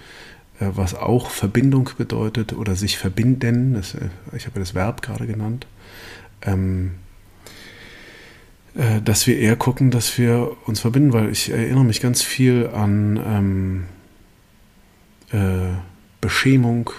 äh, 0.61 0.69
was 0.75 0.95
auch 0.95 1.31
Verbindung 1.31 1.91
bedeutet 1.97 2.53
oder 2.53 2.77
sich 2.77 2.99
verbinden, 2.99 3.75
das, 3.75 3.95
äh, 3.95 4.09
ich 4.37 4.47
habe 4.47 4.57
ja 4.57 4.61
das 4.61 4.75
Verb 4.75 5.03
gerade 5.03 5.27
genannt, 5.27 5.67
ähm, 6.43 6.93
äh, 6.93 7.12
dass 9.05 9.27
wir 9.27 9.39
eher 9.39 9.57
gucken, 9.57 9.91
dass 9.91 10.17
wir 10.17 10.57
uns 10.67 10.81
verbinden, 10.81 11.13
weil 11.13 11.31
ich 11.31 11.51
erinnere 11.51 11.85
mich 11.85 12.01
ganz 12.01 12.23
viel 12.23 12.71
an 12.73 13.21
ähm, 13.23 13.85
äh, 15.33 15.75
Beschämung, 16.21 16.91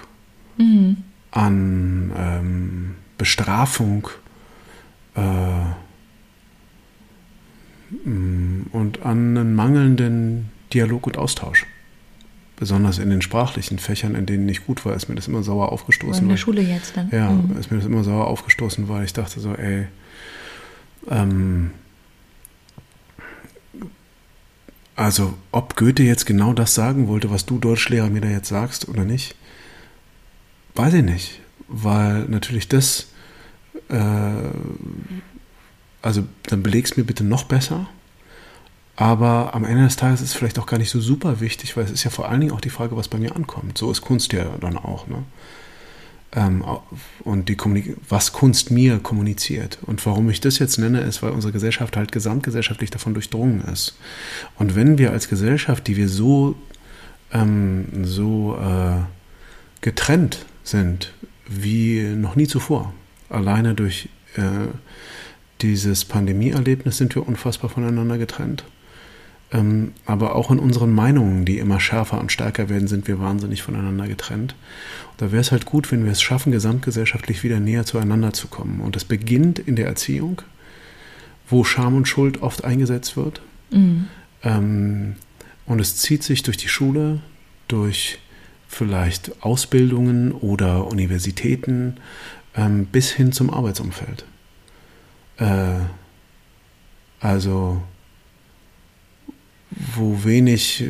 mhm. 0.57 0.97
an 1.32 2.11
ähm, 2.15 2.95
Bestrafung 3.17 4.09
äh, 5.15 5.21
mm, 8.07 8.67
und 8.71 9.03
an 9.03 9.38
einen 9.38 9.55
mangelnden 9.55 10.51
Dialog 10.74 11.07
und 11.07 11.17
Austausch. 11.17 11.65
Besonders 12.55 12.99
in 12.99 13.09
den 13.09 13.21
sprachlichen 13.21 13.80
Fächern, 13.80 14.15
in 14.15 14.26
denen 14.26 14.47
ich 14.49 14.65
gut 14.65 14.86
war, 14.86 14.93
ist 14.95 15.09
mir 15.09 15.15
das 15.15 15.28
immer 15.28 15.43
sauer 15.43 15.71
aufgestoßen. 15.71 16.24
in 16.24 16.30
der 16.30 16.38
Schule 16.38 16.61
jetzt 16.61 16.95
dann? 16.97 17.09
Ja, 17.11 17.32
mhm. 17.32 17.57
ist 17.57 17.71
mir 17.71 17.78
das 17.78 17.86
immer 17.86 18.03
sauer 18.03 18.28
aufgestoßen, 18.28 18.89
weil 18.89 19.05
ich 19.05 19.13
dachte 19.13 19.39
so, 19.39 19.53
ey, 19.53 19.88
ähm, 21.10 21.72
also, 24.95 25.34
ob 25.51 25.76
Goethe 25.76 26.04
jetzt 26.04 26.26
genau 26.26 26.54
das 26.54 26.76
sagen 26.76 27.08
wollte, 27.08 27.32
was 27.32 27.45
du 27.45 27.58
Deutschlehrer 27.58 28.10
mir 28.10 28.22
da 28.22 28.30
jetzt 28.30 28.49
sagst 28.49 28.88
oder 28.88 29.06
nicht, 29.06 29.36
weiß 30.76 30.93
ich 30.93 31.04
nicht. 31.04 31.39
Weil 31.68 32.26
natürlich 32.26 32.68
das, 32.68 33.08
äh, 33.89 33.97
also 36.01 36.24
dann 36.43 36.62
beleg's 36.62 36.95
mir 36.95 37.04
bitte 37.04 37.24
noch 37.24 37.45
besser. 37.45 37.88
Aber 38.95 39.56
am 39.56 39.66
Ende 39.66 39.86
des 39.86 39.95
Tages 39.95 40.22
ist 40.22 40.30
es 40.30 40.36
vielleicht 40.36 40.60
auch 40.60 40.68
gar 40.68 40.78
nicht 40.78 40.91
so 40.91 41.01
super 41.01 41.39
wichtig, 41.39 41.76
weil 41.76 41.86
es 41.86 41.91
ist 41.91 42.04
ja 42.04 42.12
vor 42.12 42.30
allen 42.30 42.41
Dingen 42.41 42.51
auch 42.51 42.62
die 42.62 42.70
Frage, 42.70 42.95
was 42.95 43.08
bei 43.08 43.18
mir 43.18 43.36
ankommt. 43.36 43.78
So 43.78 43.89
ist 43.89 44.01
Kunst 44.01 44.34
ja 44.34 44.45
dann 44.60 44.78
auch. 44.78 45.08
Ne? 45.08 45.24
Ähm, 46.36 46.64
und 47.24 47.50
die 47.50 47.58
was 48.10 48.34
Kunst 48.34 48.72
mir 48.72 49.00
kommuniziert. 49.00 49.78
Und 49.84 50.04
warum 50.06 50.30
ich 50.30 50.42
das 50.42 50.60
jetzt 50.60 50.78
nenne, 50.78 51.02
ist, 51.02 51.22
weil 51.22 51.32
unsere 51.32 51.54
Gesellschaft 51.54 51.96
halt 51.96 52.12
gesamtgesellschaftlich 52.12 52.90
davon 52.90 53.14
durchdrungen 53.14 53.62
ist. 53.72 53.98
Und 54.58 54.76
wenn 54.76 54.98
wir 54.98 55.12
als 55.12 55.30
Gesellschaft, 55.30 55.88
die 55.88 55.96
wir 55.96 56.10
so, 56.10 56.56
ähm, 57.32 57.86
so 58.04 58.58
äh, 58.58 59.02
getrennt 59.82 60.46
sind, 60.64 61.14
wie 61.48 62.02
noch 62.02 62.36
nie 62.36 62.48
zuvor, 62.48 62.94
alleine 63.30 63.76
durch 63.76 64.10
äh, 64.36 64.68
dieses 65.62 66.04
Pandemieerlebnis 66.06 66.98
sind 66.98 67.16
wir 67.16 67.28
unfassbar 67.28 67.70
voneinander 67.70 68.18
getrennt. 68.18 68.64
Ähm, 69.54 69.91
aber 70.06 70.36
auch 70.36 70.49
in 70.49 70.58
unseren 70.58 70.91
Meinungen, 70.91 71.45
die 71.45 71.60
immer 71.60 71.80
schärfer 71.80 72.20
und 72.20 72.32
stärker 72.32 72.70
werden, 72.70 72.88
sind 72.88 73.08
wir 73.08 73.20
wahnsinnig 73.20 73.62
voneinander 73.62 74.08
getrennt. 74.08 74.56
Da 75.18 75.32
wäre 75.32 75.41
es 75.41 75.51
halt 75.51 75.66
gut, 75.66 75.91
wenn 75.91 76.04
wir 76.06 76.12
es 76.12 76.24
schaffen, 76.24 76.51
gesamtgesellschaftlich 76.51 77.43
wieder 77.43 77.60
näher 77.60 77.86
zueinander 77.86 78.34
zu 78.34 78.47
kommen. 78.47 78.82
Und 78.82 78.95
das 78.95 79.06
beginnt 79.06 79.60
in 79.60 79.76
der 79.76 79.86
Erziehung, 79.86 80.41
wo 81.47 81.64
Scham 81.64 81.95
und 81.95 82.08
Schuld 82.08 82.41
oft 82.41 82.66
eingesetzt 82.66 83.16
wird. 83.16 83.41
Mhm. 83.70 84.08
Ähm, 84.41 85.16
und 85.68 85.80
es 85.80 85.97
zieht 85.97 86.24
sich 86.24 86.41
durch 86.41 86.58
die 86.58 86.68
Schule, 86.68 87.22
durch 87.68 88.20
vielleicht 88.68 89.43
Ausbildungen 89.43 90.32
oder 90.32 90.88
Universitäten 90.88 91.97
ähm, 92.56 92.88
bis 92.88 93.12
hin 93.12 93.32
zum 93.32 93.51
Arbeitsumfeld. 93.51 94.26
Äh, 95.38 95.76
also 97.20 97.84
wo 99.95 100.24
wenig, 100.24 100.84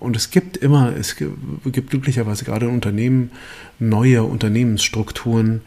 und 0.00 0.16
es 0.16 0.30
gibt 0.30 0.56
immer, 0.56 0.94
es 0.96 1.16
gibt 1.16 1.90
glücklicherweise 1.90 2.44
gerade 2.44 2.66
in 2.66 2.72
Unternehmen 2.72 3.30
neue 3.78 4.22
Unternehmensstrukturen, 4.22 5.62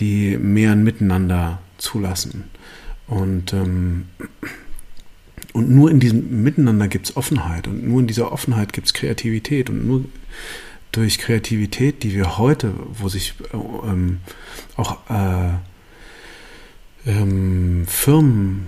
die 0.00 0.36
mehr 0.36 0.72
ein 0.72 0.84
Miteinander 0.84 1.60
zulassen. 1.78 2.44
Und, 3.06 3.52
ähm, 3.52 4.06
und 5.52 5.70
nur 5.70 5.90
in 5.90 6.00
diesem 6.00 6.42
Miteinander 6.42 6.88
gibt 6.88 7.10
es 7.10 7.16
Offenheit 7.16 7.68
und 7.68 7.86
nur 7.86 8.00
in 8.00 8.06
dieser 8.06 8.32
Offenheit 8.32 8.72
gibt 8.72 8.86
es 8.88 8.94
Kreativität 8.94 9.70
und 9.70 9.86
nur 9.86 10.04
durch 10.92 11.18
Kreativität, 11.18 12.02
die 12.02 12.14
wir 12.14 12.38
heute, 12.38 12.72
wo 12.92 13.08
sich 13.08 13.34
ähm, 13.52 14.20
auch 14.76 14.98
äh, 15.10 15.50
ähm, 17.06 17.84
Firmen 17.86 18.66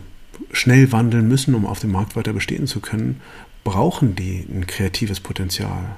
schnell 0.57 0.91
wandeln 0.91 1.29
müssen, 1.29 1.55
um 1.55 1.67
auf 1.67 1.81
dem 1.81 1.93
Markt 1.93 2.17
weiter 2.17 2.33
bestehen 2.33 2.67
zu 2.67 2.81
können, 2.81 3.21
brauchen 3.63 4.15
die 4.15 4.47
ein 4.51 4.67
kreatives 4.67 5.21
Potenzial. 5.21 5.97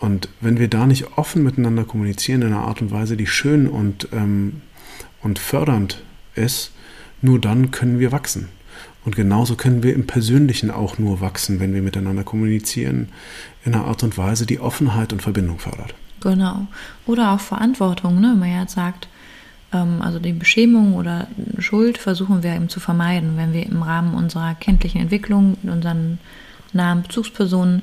Und 0.00 0.28
wenn 0.40 0.58
wir 0.58 0.68
da 0.68 0.86
nicht 0.86 1.16
offen 1.16 1.44
miteinander 1.44 1.84
kommunizieren 1.84 2.42
in 2.42 2.48
einer 2.48 2.62
Art 2.62 2.82
und 2.82 2.90
Weise, 2.90 3.16
die 3.16 3.26
schön 3.26 3.68
und, 3.68 4.08
ähm, 4.12 4.62
und 5.22 5.38
fördernd 5.38 6.02
ist, 6.34 6.72
nur 7.22 7.40
dann 7.40 7.70
können 7.70 8.00
wir 8.00 8.10
wachsen. 8.10 8.48
Und 9.04 9.16
genauso 9.16 9.54
können 9.54 9.82
wir 9.82 9.94
im 9.94 10.06
Persönlichen 10.06 10.70
auch 10.70 10.98
nur 10.98 11.20
wachsen, 11.20 11.60
wenn 11.60 11.74
wir 11.74 11.82
miteinander 11.82 12.24
kommunizieren, 12.24 13.08
in 13.64 13.74
einer 13.74 13.84
Art 13.84 14.02
und 14.02 14.18
Weise, 14.18 14.44
die 14.44 14.60
Offenheit 14.60 15.12
und 15.12 15.22
Verbindung 15.22 15.58
fördert. 15.58 15.94
Genau. 16.20 16.66
Oder 17.06 17.32
auch 17.32 17.40
Verantwortung, 17.40 18.20
ne? 18.20 18.34
Man 18.34 18.50
ja 18.50 18.66
sagt, 18.66 19.08
also 19.78 20.18
die 20.18 20.32
Beschämung 20.32 20.94
oder 20.94 21.26
Schuld 21.58 21.98
versuchen 21.98 22.42
wir 22.42 22.54
eben 22.54 22.68
zu 22.68 22.80
vermeiden, 22.80 23.36
wenn 23.36 23.52
wir 23.52 23.66
im 23.66 23.82
Rahmen 23.82 24.14
unserer 24.14 24.54
kenntlichen 24.54 25.00
Entwicklung 25.00 25.56
mit 25.62 25.72
unseren 25.72 26.18
nahen 26.72 27.02
Bezugspersonen 27.02 27.82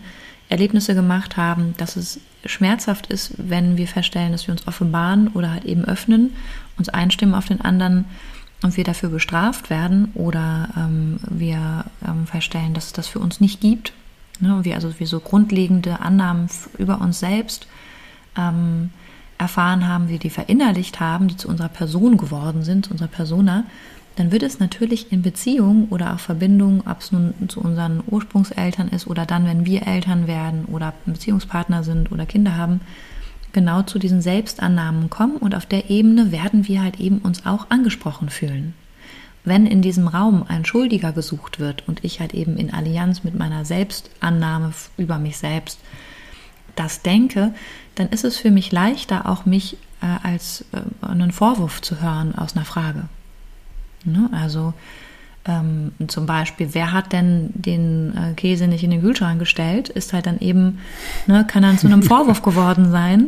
Erlebnisse 0.50 0.96
gemacht 0.96 1.38
haben, 1.38 1.74
dass 1.78 1.96
es 1.96 2.20
schmerzhaft 2.46 3.08
ist, 3.08 3.34
wenn 3.38 3.78
wir 3.78 3.88
feststellen, 3.88 4.32
dass 4.32 4.48
wir 4.48 4.52
uns 4.52 4.68
offenbaren 4.68 5.30
oder 5.30 5.52
halt 5.52 5.66
eben 5.66 5.86
öffnen, 5.86 6.32
uns 6.78 6.90
einstimmen 6.90 7.36
auf 7.36 7.48
den 7.48 7.62
anderen 7.62 8.06
und 8.64 8.78
wir 8.78 8.84
dafür 8.84 9.10
bestraft 9.10 9.70
werden 9.70 10.12
oder 10.14 10.70
ähm, 10.78 11.20
wir 11.30 11.86
ähm, 12.06 12.28
feststellen, 12.28 12.74
dass 12.74 12.88
es 12.88 12.94
das 12.94 13.08
für 13.08 13.20
uns 13.20 13.40
nicht 13.40 13.62
gibt. 13.62 13.94
Ne? 14.40 14.60
Wir 14.64 14.76
also 14.76 15.00
wir 15.00 15.08
so 15.08 15.20
grundlegende 15.20 16.00
Annahmen 16.00 16.50
über 16.78 17.02
uns 17.02 17.20
selbst 17.20 17.68
ähm, 18.38 18.92
erfahren 19.42 19.88
haben, 19.88 20.08
wir 20.08 20.20
die 20.20 20.30
verinnerlicht 20.30 21.00
haben, 21.00 21.28
die 21.28 21.36
zu 21.36 21.48
unserer 21.50 21.70
Person 21.70 22.18
geworden 22.18 22.64
sind, 22.64 22.86
zu 22.86 22.92
unserer 22.92 23.08
Persona, 23.08 23.64
dann 24.16 24.32
wird 24.32 24.44
es 24.44 24.60
natürlich 24.60 25.12
in 25.12 25.24
Beziehung 25.24 25.88
oder 25.90 26.14
auch 26.14 26.20
Verbindung, 26.20 26.84
ob 26.86 27.00
es 27.00 27.12
nun 27.12 27.34
zu 27.48 27.60
unseren 27.60 28.04
Ursprungseltern 28.06 28.90
ist 28.90 29.08
oder 29.08 29.26
dann, 29.26 29.46
wenn 29.46 29.66
wir 29.66 29.88
Eltern 29.88 30.28
werden 30.28 30.66
oder 30.66 30.94
Beziehungspartner 31.08 31.84
sind 31.84 32.12
oder 32.12 32.28
Kinder 32.28 32.56
haben, 32.56 32.82
genau 33.52 33.82
zu 33.82 33.98
diesen 33.98 34.22
Selbstannahmen 34.22 35.10
kommen 35.10 35.38
und 35.38 35.56
auf 35.56 35.66
der 35.66 35.90
Ebene 35.90 36.32
werden 36.32 36.68
wir 36.68 36.84
halt 36.84 37.00
eben 37.00 37.18
uns 37.18 37.46
auch 37.46 37.70
angesprochen 37.70 38.30
fühlen. 38.30 38.76
Wenn 39.44 39.66
in 39.66 39.82
diesem 39.82 40.08
Raum 40.08 40.46
ein 40.48 40.66
Schuldiger 40.66 41.14
gesucht 41.14 41.60
wird 41.60 41.88
und 41.88 42.04
ich 42.04 42.20
halt 42.20 42.36
eben 42.36 42.58
in 42.58 42.72
Allianz 42.72 43.24
mit 43.24 43.36
meiner 43.36 43.66
Selbstannahme 43.66 44.72
über 44.98 45.18
mich 45.18 45.38
selbst 45.38 45.80
das 46.76 47.02
denke, 47.02 47.54
dann 47.96 48.10
ist 48.10 48.24
es 48.24 48.38
für 48.38 48.52
mich 48.52 48.72
leichter, 48.72 49.30
auch 49.30 49.46
mich 49.46 49.78
äh, 50.02 50.28
als 50.28 50.66
äh, 50.72 51.06
einen 51.06 51.32
Vorwurf 51.32 51.82
zu 51.82 52.02
hören 52.02 52.36
aus 52.36 52.56
einer 52.56 52.66
Frage. 52.66 53.04
Ne? 54.06 54.30
Also 54.32 54.74
ähm, 55.46 55.92
zum 56.08 56.26
Beispiel, 56.26 56.70
wer 56.74 56.92
hat 56.92 57.14
denn 57.14 57.50
den 57.54 58.16
äh, 58.16 58.34
Käse 58.34 58.68
nicht 58.68 58.84
in 58.84 58.92
den 58.92 59.02
Kühlschrank 59.02 59.40
gestellt, 59.40 59.90
ist 59.90 60.14
halt 60.14 60.28
dann 60.28 60.40
eben, 60.40 60.80
ne, 61.26 61.46
kann 61.48 61.64
dann 61.64 61.78
zu 61.78 61.88
einem 61.88 62.04
Vorwurf 62.04 62.42
geworden 62.42 62.92
sein. 62.92 63.28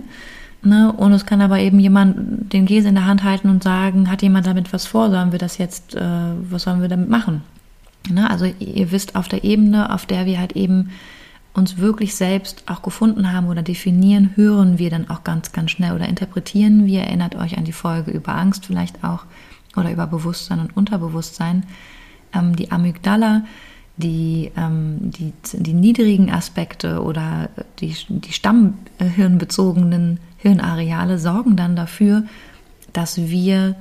Ne? 0.61 0.93
Und 0.93 1.11
es 1.11 1.26
kann 1.26 1.41
aber 1.41 1.59
eben 1.59 1.80
jemand 1.80 2.53
den 2.53 2.66
Käse 2.66 2.88
in 2.88 2.95
der 2.95 3.05
Hand 3.05 3.24
halten 3.24 3.49
und 3.49 3.64
sagen, 3.64 4.09
hat 4.09 4.22
jemand 4.22 4.47
damit 4.47 4.72
was 4.72 4.86
vor, 4.86 5.09
sollen 5.09 5.32
wir 5.32 5.39
das 5.39 5.57
jetzt, 5.57 5.95
äh, 5.95 6.01
was 6.49 6.64
sollen 6.64 6.82
wir 6.82 6.89
damit 6.89 7.09
machen? 7.09 7.41
Ne? 8.09 8.30
Also 8.30 8.45
ihr 8.45 8.91
wisst, 8.91 9.16
auf 9.16 9.28
der 9.28 9.43
Ebene, 9.43 9.93
auf 9.93 10.05
der 10.05 10.26
wir 10.26 10.39
halt 10.39 10.53
eben 10.53 10.91
uns 11.54 11.78
wirklich 11.78 12.16
selbst 12.16 12.64
auch 12.68 12.82
gefunden 12.82 13.32
haben 13.32 13.47
oder 13.47 13.62
definieren, 13.62 14.32
hören 14.36 14.80
wir 14.80 14.89
dann 14.89 15.10
auch 15.10 15.24
ganz, 15.24 15.51
ganz 15.51 15.72
schnell 15.72 15.93
oder 15.93 16.10
interpretieren 16.10 16.86
wir, 16.86 17.01
erinnert 17.01 17.36
euch 17.36 17.58
an 17.58 17.66
die 17.66 17.72
Folge 17.72 18.12
über 18.12 18.36
Angst 18.36 18.66
vielleicht 18.66 19.04
auch 19.04 19.26
oder 19.76 19.91
über 19.91 20.08
Bewusstsein 20.08 20.60
und 20.60 20.76
Unterbewusstsein, 20.76 21.66
ähm, 22.34 22.56
die 22.56 22.72
Amygdala, 22.72 23.43
die, 23.97 24.51
ähm, 24.58 24.97
die, 25.01 25.34
die 25.54 25.74
niedrigen 25.74 26.32
Aspekte 26.32 27.04
oder 27.04 27.49
die, 27.80 27.95
die 28.10 28.34
stammhirnbezogenen 28.34 30.20
Hirnareale 30.38 31.20
sorgen 31.20 31.56
dann 31.56 31.76
dafür, 31.76 32.24
dass 32.91 33.18
wir 33.18 33.76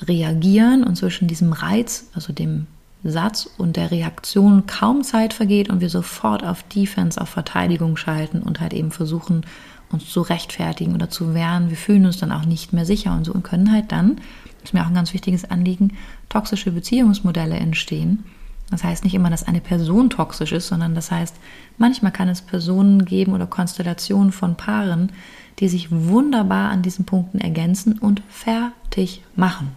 reagieren 0.00 0.84
und 0.84 0.96
zwischen 0.96 1.28
diesem 1.28 1.52
Reiz, 1.52 2.10
also 2.14 2.32
dem 2.32 2.66
Satz 3.04 3.48
und 3.58 3.76
der 3.76 3.90
Reaktion 3.90 4.66
kaum 4.66 5.02
Zeit 5.02 5.34
vergeht 5.34 5.68
und 5.68 5.80
wir 5.80 5.90
sofort 5.90 6.44
auf 6.44 6.62
Defense, 6.64 7.20
auf 7.20 7.28
Verteidigung 7.28 7.96
schalten 7.96 8.42
und 8.42 8.60
halt 8.60 8.72
eben 8.72 8.90
versuchen, 8.90 9.44
uns 9.90 10.10
zu 10.10 10.22
rechtfertigen 10.22 10.94
oder 10.94 11.10
zu 11.10 11.34
wehren. 11.34 11.68
Wir 11.68 11.76
fühlen 11.76 12.06
uns 12.06 12.18
dann 12.18 12.32
auch 12.32 12.46
nicht 12.46 12.72
mehr 12.72 12.86
sicher 12.86 13.14
und 13.14 13.24
so 13.24 13.32
und 13.32 13.44
können 13.44 13.70
halt 13.70 13.92
dann, 13.92 14.16
ist 14.62 14.74
mir 14.74 14.82
auch 14.82 14.88
ein 14.88 14.94
ganz 14.94 15.12
wichtiges 15.12 15.44
Anliegen, 15.44 15.92
toxische 16.28 16.72
Beziehungsmodelle 16.72 17.56
entstehen. 17.56 18.24
Das 18.70 18.82
heißt 18.82 19.04
nicht 19.04 19.14
immer, 19.14 19.28
dass 19.28 19.46
eine 19.46 19.60
Person 19.60 20.08
toxisch 20.08 20.52
ist, 20.52 20.68
sondern 20.68 20.94
das 20.94 21.10
heißt, 21.10 21.36
manchmal 21.76 22.12
kann 22.12 22.30
es 22.30 22.40
Personen 22.40 23.04
geben 23.04 23.34
oder 23.34 23.46
Konstellationen 23.46 24.32
von 24.32 24.56
Paaren, 24.56 25.12
die 25.60 25.68
sich 25.68 25.92
wunderbar 25.92 26.70
an 26.70 26.82
diesen 26.82 27.04
Punkten 27.04 27.38
ergänzen 27.38 27.98
und 27.98 28.22
fertig 28.28 29.22
machen 29.36 29.76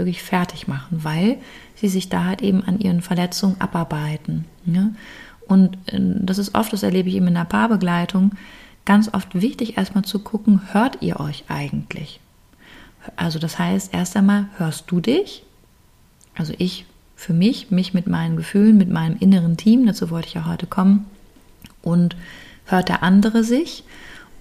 wirklich 0.00 0.22
fertig 0.22 0.66
machen, 0.66 1.04
weil 1.04 1.38
sie 1.80 1.88
sich 1.88 2.08
da 2.08 2.24
halt 2.24 2.42
eben 2.42 2.62
an 2.62 2.78
ihren 2.78 3.00
Verletzungen 3.00 3.56
abarbeiten. 3.58 4.44
Ja? 4.66 4.90
Und 5.46 5.76
äh, 5.86 5.98
das 6.00 6.38
ist 6.38 6.54
oft, 6.54 6.72
das 6.72 6.82
erlebe 6.82 7.08
ich 7.08 7.16
eben 7.16 7.28
in 7.28 7.34
der 7.34 7.44
Paarbegleitung, 7.44 8.32
ganz 8.84 9.12
oft 9.12 9.40
wichtig, 9.40 9.76
erstmal 9.76 10.04
zu 10.04 10.18
gucken, 10.18 10.60
hört 10.72 11.02
ihr 11.02 11.20
euch 11.20 11.44
eigentlich? 11.48 12.20
Also 13.16 13.38
das 13.38 13.58
heißt, 13.58 13.94
erst 13.94 14.16
einmal 14.16 14.46
hörst 14.58 14.90
du 14.90 15.00
dich, 15.00 15.42
also 16.34 16.52
ich 16.58 16.84
für 17.16 17.32
mich, 17.32 17.70
mich 17.70 17.92
mit 17.92 18.06
meinen 18.06 18.36
Gefühlen, 18.36 18.78
mit 18.78 18.90
meinem 18.90 19.16
inneren 19.18 19.56
Team, 19.56 19.86
dazu 19.86 20.10
wollte 20.10 20.28
ich 20.28 20.34
ja 20.34 20.46
heute 20.46 20.66
kommen, 20.66 21.06
und 21.82 22.16
hört 22.66 22.88
der 22.88 23.02
andere 23.02 23.44
sich 23.44 23.84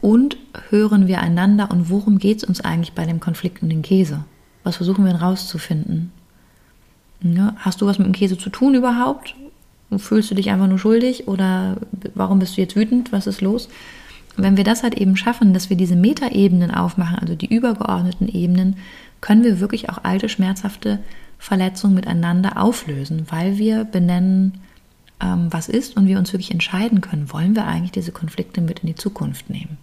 und 0.02 0.38
hören 0.70 1.08
wir 1.08 1.20
einander 1.20 1.72
und 1.72 1.90
worum 1.90 2.20
geht 2.20 2.38
es 2.38 2.44
uns 2.44 2.62
eigentlich 2.62 2.94
bei 2.94 3.06
dem 3.06 3.20
Konflikt 3.20 3.62
um 3.62 3.70
den 3.70 3.82
Käse? 3.82 4.24
Was 4.64 4.78
versuchen 4.78 5.06
wir 5.06 5.16
rauszufinden? 5.16 6.12
Ja, 7.22 7.56
hast 7.58 7.82
du 7.82 7.86
was 7.86 8.00
mit 8.00 8.08
dem 8.08 8.14
Käse 8.14 8.38
zu 8.38 8.50
tun 8.50 8.76
überhaupt? 8.76 9.36
Fühlst 9.98 10.30
du 10.30 10.36
dich 10.36 10.52
einfach 10.52 10.68
nur 10.68 10.78
schuldig 10.78 11.28
oder 11.28 11.78
warum 12.14 12.40
bist 12.40 12.56
du 12.56 12.62
jetzt 12.62 12.76
wütend? 12.76 13.12
Was 13.12 13.28
ist 13.28 13.42
los? 13.42 13.70
wenn 14.44 14.58
wir 14.58 14.64
das 14.64 14.84
halt 14.84 14.96
eben 14.96 15.18
schaffen, 15.18 15.54
dass 15.54 15.70
wir 15.70 15.78
diese 15.78 15.96
Metaebenen 15.96 16.72
aufmachen, 16.72 17.20
also 17.20 17.36
die 17.36 17.54
übergeordneten 17.54 18.28
Ebenen, 18.28 18.78
können 19.22 19.44
wir 19.44 19.60
wirklich 19.60 19.90
auch 19.90 20.04
alte 20.04 20.30
schmerzhafte 20.30 21.00
Verletzungen 21.38 21.96
miteinander 21.96 22.62
auflösen, 22.62 23.26
weil 23.30 23.58
wir 23.58 23.84
benennen, 23.84 24.60
ähm, 25.22 25.48
was 25.52 25.70
ist 25.70 25.98
und 25.98 26.08
wir 26.08 26.18
uns 26.18 26.32
wirklich 26.34 26.52
entscheiden 26.52 27.02
können, 27.02 27.32
wollen 27.32 27.56
wir 27.56 27.66
eigentlich 27.66 27.92
diese 27.92 28.12
Konflikte 28.12 28.62
mit 28.62 28.80
in 28.80 28.88
die 28.88 28.96
Zukunft 28.96 29.50
nehmen? 29.50 29.78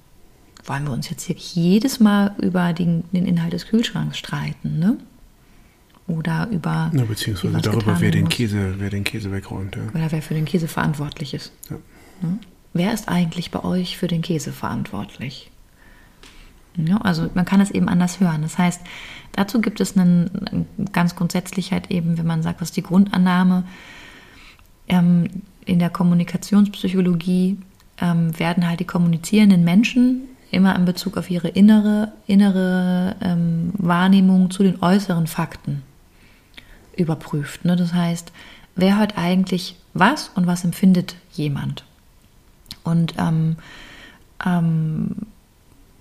Wollen 0.64 0.84
wir 0.84 0.92
uns 0.92 1.10
jetzt 1.10 1.28
wirklich 1.28 1.54
jedes 1.54 2.00
Mal 2.00 2.34
über 2.38 2.72
den, 2.72 3.04
den 3.12 3.26
Inhalt 3.26 3.52
des 3.52 3.66
Kühlschranks 3.66 4.18
streiten, 4.18 4.78
ne? 4.78 4.96
Oder 6.08 6.48
über. 6.52 6.90
Ja, 6.94 7.04
beziehungsweise 7.04 7.60
darüber, 7.60 8.00
wer 8.00 8.12
den, 8.12 8.28
Käse, 8.28 8.74
wer 8.78 8.90
den 8.90 9.02
Käse 9.02 9.32
wegräumt. 9.32 9.76
Ja. 9.76 9.82
Oder 9.92 10.12
wer 10.12 10.22
für 10.22 10.34
den 10.34 10.44
Käse 10.44 10.68
verantwortlich 10.68 11.34
ist. 11.34 11.52
Ja. 11.68 11.76
Ne? 12.22 12.38
Wer 12.72 12.92
ist 12.92 13.08
eigentlich 13.08 13.50
bei 13.50 13.64
euch 13.64 13.96
für 13.96 14.06
den 14.06 14.22
Käse 14.22 14.52
verantwortlich? 14.52 15.50
Ja, 16.76 16.98
also 16.98 17.30
man 17.34 17.46
kann 17.46 17.60
es 17.60 17.70
eben 17.70 17.88
anders 17.88 18.20
hören. 18.20 18.42
Das 18.42 18.58
heißt, 18.58 18.82
dazu 19.32 19.60
gibt 19.60 19.80
es 19.80 19.96
einen, 19.96 20.66
ganz 20.92 21.16
grundsätzlich 21.16 21.72
halt 21.72 21.90
eben, 21.90 22.18
wenn 22.18 22.26
man 22.26 22.42
sagt, 22.42 22.60
was 22.60 22.70
die 22.70 22.82
Grundannahme 22.82 23.64
ähm, 24.88 25.42
in 25.64 25.78
der 25.78 25.90
Kommunikationspsychologie 25.90 27.56
ähm, 27.98 28.38
werden 28.38 28.68
halt 28.68 28.80
die 28.80 28.84
kommunizierenden 28.84 29.64
Menschen 29.64 30.22
immer 30.50 30.76
in 30.76 30.84
Bezug 30.84 31.16
auf 31.16 31.30
ihre 31.30 31.48
innere, 31.48 32.12
innere 32.26 33.16
ähm, 33.22 33.72
Wahrnehmung 33.78 34.50
zu 34.50 34.62
den 34.62 34.82
äußeren 34.82 35.26
Fakten 35.26 35.82
überprüft. 36.96 37.64
Ne? 37.64 37.76
Das 37.76 37.92
heißt, 37.92 38.32
wer 38.74 38.98
hört 38.98 39.16
eigentlich 39.18 39.76
was 39.94 40.30
und 40.34 40.46
was 40.46 40.64
empfindet 40.64 41.16
jemand? 41.32 41.84
Und 42.84 43.14
ähm, 43.18 43.56
ähm, 44.44 45.16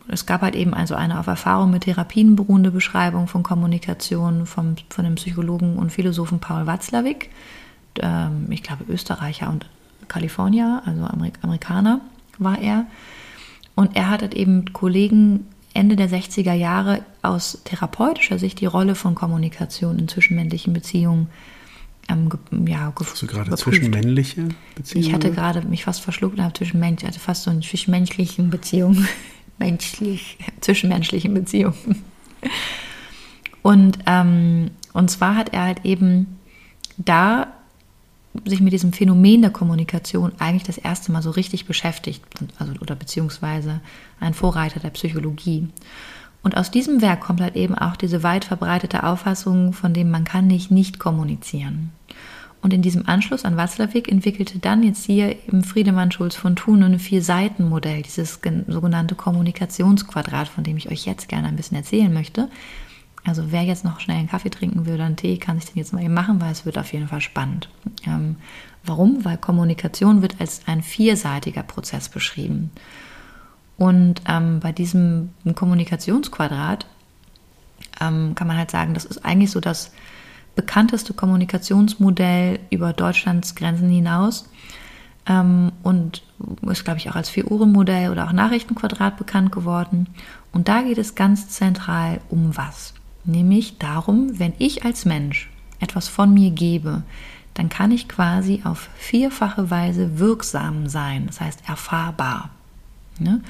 es 0.08 0.26
gab 0.26 0.42
halt 0.42 0.56
eben 0.56 0.74
also 0.74 0.96
eine 0.96 1.20
auf 1.20 1.28
Erfahrung 1.28 1.72
mit 1.72 1.84
Therapien 1.84 2.36
beruhende 2.36 2.72
Beschreibung 2.72 3.28
von 3.28 3.44
Kommunikation 3.44 4.46
vom, 4.46 4.76
von 4.90 5.06
dem 5.06 5.16
Psychologen 5.16 5.78
und 5.78 5.92
Philosophen 5.92 6.40
Paul 6.40 6.68
Watzlawick, 6.68 7.32
ähm, 8.00 8.48
ich 8.50 8.62
glaube 8.62 8.86
Österreicher 8.88 9.50
und 9.50 9.66
Kalifornier, 10.08 10.84
also 10.86 11.04
Amerik 11.06 11.40
Amerikaner 11.42 12.02
war 12.38 12.60
er. 12.60 12.86
Und 13.74 13.96
er 13.96 14.10
hat 14.10 14.22
halt 14.22 14.34
eben 14.34 14.72
Kollegen 14.74 15.48
Ende 15.76 15.96
der 15.96 16.10
60er 16.10 16.54
Jahre 16.54 17.04
aus 17.22 17.60
therapeutischer 17.64 18.40
Sicht 18.40 18.62
die 18.62 18.66
Rolle 18.66 18.96
von 18.96 19.14
Kommunikation 19.14 20.00
in 20.00 20.08
zwischenmännlichen 20.08 20.74
Beziehungen 20.74 21.30
ähm, 22.08 22.30
ja, 22.68 22.94
Hast 23.00 23.22
du 23.22 23.28
gerade 23.28 23.56
zwischenmännliche 23.56 24.50
Beziehungen? 24.76 25.08
Ich 25.08 25.14
hatte 25.14 25.32
gerade 25.32 25.62
mich 25.62 25.86
fast 25.86 26.02
verschluckt, 26.02 26.40
habe 26.40 26.54
zwischen 26.54 26.80
Mensch, 26.80 27.04
hatte 27.04 27.20
fast 27.20 27.44
so 27.44 27.52
eine 27.52 27.62
zwischenmenschlichen 27.62 28.50
Beziehungen, 28.50 29.08
menschlich, 29.58 30.38
zwischenmenschlichen 30.62 31.34
Beziehungen. 31.34 32.04
Und, 33.64 33.98
ähm, 34.06 34.72
und 34.94 35.10
zwar 35.10 35.36
hat 35.36 35.54
er 35.54 35.64
halt 35.64 35.84
eben 35.84 36.40
da 36.98 37.48
sich 38.46 38.62
mit 38.62 38.74
diesem 38.74 38.94
Phänomen 38.94 39.42
der 39.42 39.52
Kommunikation 39.52 40.34
eigentlich 40.40 40.64
das 40.64 40.78
erste 40.78 41.12
Mal 41.12 41.22
so 41.22 41.32
richtig 41.32 41.66
beschäftigt, 41.66 42.24
also, 42.60 42.74
oder 42.82 42.96
beziehungsweise 42.96 43.82
ein 44.20 44.34
Vorreiter 44.34 44.80
der 44.80 44.90
Psychologie. 44.90 45.68
Und 46.44 46.58
aus 46.58 46.70
diesem 46.70 47.02
Werk 47.02 47.22
kommt 47.22 47.42
halt 47.42 47.56
eben 47.56 47.76
auch 47.76 47.96
diese 47.96 48.22
weit 48.22 48.46
verbreitete 48.46 49.04
Auffassung, 49.04 49.74
von 49.74 49.94
dem 49.94 50.12
man 50.12 50.26
kann 50.26 50.46
nicht 50.48 50.70
nicht 50.70 51.00
kommunizieren. 51.00 51.92
Und 52.62 52.74
in 52.74 52.82
diesem 52.82 53.08
Anschluss 53.08 53.46
an 53.46 53.58
Watzlawick 53.58 54.12
entwickelte 54.12 54.58
dann 54.58 54.82
jetzt 54.82 55.06
hier 55.06 55.32
eben 55.32 55.64
Friedemann 55.64 56.12
Schulz 56.12 56.36
von 56.36 56.56
Thun 56.56 56.82
ein 56.82 56.98
Vier-Seiten-Modell, 56.98 58.02
dieses 58.02 58.40
sogenannte 58.68 59.14
Kommunikationsquadrat, 59.14 60.48
von 60.48 60.64
dem 60.64 60.76
ich 60.78 60.90
euch 60.90 61.06
jetzt 61.06 61.30
gerne 61.30 61.48
ein 61.48 61.56
bisschen 61.56 61.78
erzählen 61.78 62.12
möchte. 62.12 62.50
Also 63.26 63.52
wer 63.52 63.64
jetzt 63.64 63.84
noch 63.84 64.00
schnell 64.00 64.18
einen 64.18 64.30
Kaffee 64.30 64.52
trinken 64.52 64.86
will 64.86 64.96
oder 64.96 65.06
einen 65.06 65.16
Tee, 65.16 65.38
kann 65.38 65.60
sich 65.60 65.72
den 65.72 65.80
jetzt 65.80 65.94
mal 65.94 66.04
eben 66.04 66.14
machen, 66.14 66.40
weil 66.40 66.52
es 66.52 66.66
wird 66.66 66.78
auf 66.78 66.94
jeden 66.94 67.08
Fall 67.08 67.22
spannend. 67.22 67.70
Ähm, 68.06 68.36
warum? 68.84 69.26
Weil 69.26 69.38
Kommunikation 69.38 70.22
wird 70.22 70.40
als 70.40 70.62
ein 70.68 70.84
vierseitiger 70.84 71.64
Prozess 71.64 72.08
beschrieben. 72.08 72.70
Und 73.78 74.22
ähm, 74.28 74.60
bei 74.60 74.72
diesem 74.72 75.32
Kommunikationsquadrat 75.56 76.86
ähm, 78.00 78.36
kann 78.36 78.48
man 78.48 78.58
halt 78.58 78.72
sagen, 78.72 78.94
das 78.94 79.06
ist 79.06 79.26
eigentlich 79.26 79.52
so 79.52 79.60
das 79.60 79.92
bekannteste 80.56 81.14
Kommunikationsmodell 81.14 82.60
über 82.70 82.94
Deutschlands 82.94 83.56
Grenzen 83.56 83.90
hinaus 83.90 84.50
ähm, 85.28 85.72
und 85.84 86.24
ist, 86.62 86.86
glaube 86.86 87.00
ich, 87.00 87.10
auch 87.10 87.16
als 87.16 87.30
Vier-Uhren-Modell 87.30 88.12
oder 88.12 88.28
auch 88.28 88.32
Nachrichtenquadrat 88.32 89.18
bekannt 89.18 89.52
geworden. 89.52 90.08
Und 90.54 90.68
da 90.68 90.82
geht 90.84 90.98
es 90.98 91.16
ganz 91.16 91.50
zentral 91.50 92.22
um 92.30 92.56
was? 92.56 92.94
Nämlich 93.26 93.78
darum, 93.78 94.40
wenn 94.40 94.54
ich 94.58 94.86
als 94.86 95.06
Mensch 95.06 95.50
etwas 95.80 96.08
von 96.08 96.34
mir 96.34 96.52
gebe, 96.52 97.04
dann 97.54 97.70
kann 97.70 97.92
ich 97.92 98.08
quasi 98.08 98.62
auf 98.64 98.90
vierfache 98.98 99.72
Weise 99.72 100.20
wirksam 100.20 100.88
sein, 100.88 101.28
das 101.28 101.42
heißt 101.42 101.62
erfahrbar. 101.68 102.50
Ne? 103.20 103.42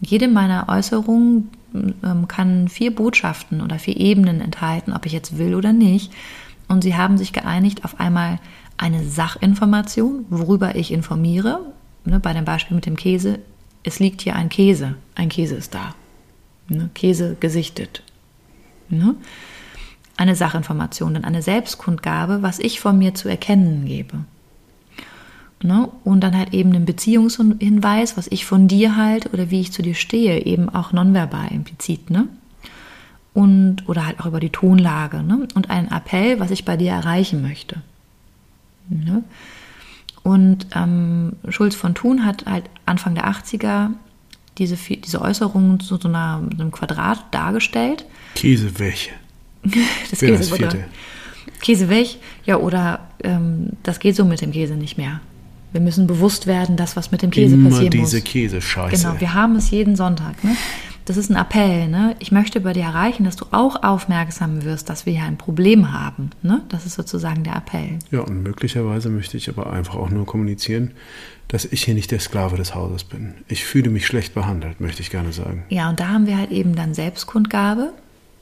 Jede 0.00 0.28
meiner 0.28 0.68
Äußerungen 0.68 1.50
ähm, 1.74 2.28
kann 2.28 2.68
vier 2.68 2.94
Botschaften 2.94 3.60
oder 3.60 3.78
vier 3.78 3.96
Ebenen 3.96 4.40
enthalten, 4.40 4.92
ob 4.92 5.06
ich 5.06 5.12
jetzt 5.12 5.38
will 5.38 5.54
oder 5.54 5.72
nicht. 5.72 6.12
Und 6.68 6.82
sie 6.82 6.96
haben 6.96 7.18
sich 7.18 7.32
geeinigt 7.32 7.84
auf 7.84 8.00
einmal 8.00 8.38
eine 8.76 9.04
Sachinformation, 9.04 10.26
worüber 10.30 10.76
ich 10.76 10.92
informiere. 10.92 11.60
Ne, 12.04 12.20
bei 12.20 12.32
dem 12.32 12.44
Beispiel 12.44 12.74
mit 12.74 12.86
dem 12.86 12.96
Käse, 12.96 13.38
es 13.82 13.98
liegt 13.98 14.22
hier 14.22 14.36
ein 14.36 14.48
Käse, 14.48 14.94
ein 15.14 15.28
Käse 15.28 15.54
ist 15.54 15.74
da. 15.74 15.94
Ne, 16.68 16.90
Käse 16.94 17.36
gesichtet. 17.40 18.02
Ne? 18.88 19.14
Eine 20.16 20.36
Sachinformation, 20.36 21.14
dann 21.14 21.24
eine 21.24 21.42
Selbstkundgabe, 21.42 22.42
was 22.42 22.58
ich 22.58 22.80
von 22.80 22.98
mir 22.98 23.14
zu 23.14 23.28
erkennen 23.28 23.84
gebe. 23.86 24.18
Ne? 25.62 25.88
Und 26.04 26.20
dann 26.20 26.36
halt 26.36 26.52
eben 26.52 26.74
einen 26.74 26.84
Beziehungshinweis, 26.84 28.16
was 28.16 28.26
ich 28.28 28.44
von 28.44 28.68
dir 28.68 28.96
halte 28.96 29.30
oder 29.30 29.50
wie 29.50 29.60
ich 29.60 29.72
zu 29.72 29.82
dir 29.82 29.94
stehe, 29.94 30.44
eben 30.44 30.68
auch 30.68 30.92
nonverbal 30.92 31.50
implizit. 31.50 32.10
Ne? 32.10 32.28
Und, 33.32 33.88
oder 33.88 34.06
halt 34.06 34.20
auch 34.20 34.26
über 34.26 34.40
die 34.40 34.50
Tonlage. 34.50 35.22
Ne? 35.22 35.48
Und 35.54 35.70
einen 35.70 35.90
Appell, 35.90 36.38
was 36.38 36.50
ich 36.50 36.64
bei 36.64 36.76
dir 36.76 36.92
erreichen 36.92 37.42
möchte. 37.42 37.80
Ne? 38.88 39.24
Und 40.22 40.66
ähm, 40.74 41.34
Schulz 41.48 41.74
von 41.74 41.94
Thun 41.94 42.24
hat 42.24 42.46
halt 42.46 42.64
Anfang 42.86 43.14
der 43.14 43.26
80er 43.28 43.90
diese, 44.58 44.76
diese 44.76 45.20
Äußerungen 45.20 45.80
zu 45.80 45.96
so, 45.96 46.08
einer, 46.08 46.42
einem 46.50 46.70
Quadrat 46.70 47.24
dargestellt. 47.30 48.04
Käse 48.34 48.78
weg. 48.78 49.12
das 50.10 50.20
Käse, 50.20 50.38
das 50.38 50.50
vierte. 50.50 50.84
Käse 51.60 51.88
weg, 51.88 52.16
ja, 52.44 52.56
oder 52.58 53.08
ähm, 53.22 53.70
das 53.82 53.98
geht 53.98 54.16
so 54.16 54.24
mit 54.24 54.40
dem 54.40 54.52
Käse 54.52 54.74
nicht 54.74 54.98
mehr. 54.98 55.20
Wir 55.72 55.80
müssen 55.80 56.06
bewusst 56.06 56.46
werden, 56.46 56.76
dass 56.76 56.96
was 56.96 57.10
mit 57.10 57.22
dem 57.22 57.30
Käse 57.30 57.54
Immer 57.54 57.70
passieren 57.70 57.90
diese 57.90 58.02
muss. 58.02 58.10
diese 58.10 58.22
Käsescheiße. 58.22 59.02
Genau, 59.02 59.20
wir 59.20 59.34
haben 59.34 59.56
es 59.56 59.70
jeden 59.70 59.96
Sonntag. 59.96 60.42
Ne? 60.44 60.56
Das 61.04 61.16
ist 61.16 61.30
ein 61.30 61.36
Appell. 61.36 61.88
Ne? 61.88 62.16
Ich 62.18 62.32
möchte 62.32 62.60
bei 62.60 62.72
dir 62.72 62.84
erreichen, 62.84 63.24
dass 63.24 63.36
du 63.36 63.46
auch 63.50 63.82
aufmerksam 63.82 64.64
wirst, 64.64 64.88
dass 64.88 65.04
wir 65.04 65.12
hier 65.12 65.24
ein 65.24 65.36
Problem 65.36 65.92
haben. 65.92 66.30
Ne? 66.42 66.62
Das 66.70 66.86
ist 66.86 66.94
sozusagen 66.94 67.44
der 67.44 67.56
Appell. 67.56 67.98
Ja, 68.10 68.20
und 68.20 68.42
möglicherweise 68.42 69.10
möchte 69.10 69.36
ich 69.36 69.48
aber 69.48 69.70
einfach 69.70 69.96
auch 69.96 70.10
nur 70.10 70.24
kommunizieren, 70.24 70.92
dass 71.48 71.66
ich 71.66 71.84
hier 71.84 71.94
nicht 71.94 72.10
der 72.10 72.20
Sklave 72.20 72.56
des 72.56 72.74
Hauses 72.74 73.04
bin. 73.04 73.34
Ich 73.48 73.64
fühle 73.64 73.90
mich 73.90 74.06
schlecht 74.06 74.34
behandelt, 74.34 74.80
möchte 74.80 75.02
ich 75.02 75.10
gerne 75.10 75.32
sagen. 75.32 75.64
Ja, 75.68 75.90
und 75.90 76.00
da 76.00 76.08
haben 76.08 76.26
wir 76.26 76.38
halt 76.38 76.50
eben 76.50 76.74
dann 76.74 76.94
Selbstkundgabe. 76.94 77.92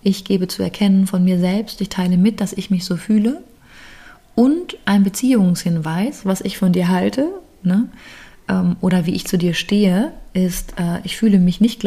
Ich 0.02 0.24
gebe 0.24 0.48
zu 0.48 0.62
erkennen 0.62 1.06
von 1.06 1.24
mir 1.24 1.38
selbst, 1.38 1.80
ich 1.80 1.88
teile 1.88 2.16
mit, 2.16 2.40
dass 2.40 2.52
ich 2.52 2.70
mich 2.70 2.84
so 2.84 2.96
fühle 2.96 3.42
und 4.34 4.78
ein 4.84 5.04
Beziehungshinweis, 5.04 6.24
was 6.24 6.40
ich 6.40 6.58
von 6.58 6.72
dir 6.72 6.88
halte, 6.88 7.28
ne? 7.62 7.88
ähm, 8.48 8.76
oder 8.80 9.06
wie 9.06 9.14
ich 9.14 9.26
zu 9.26 9.38
dir 9.38 9.54
stehe, 9.54 10.12
ist, 10.32 10.74
äh, 10.78 11.00
ich 11.04 11.16
fühle 11.16 11.38
mich 11.38 11.60
nicht 11.60 11.80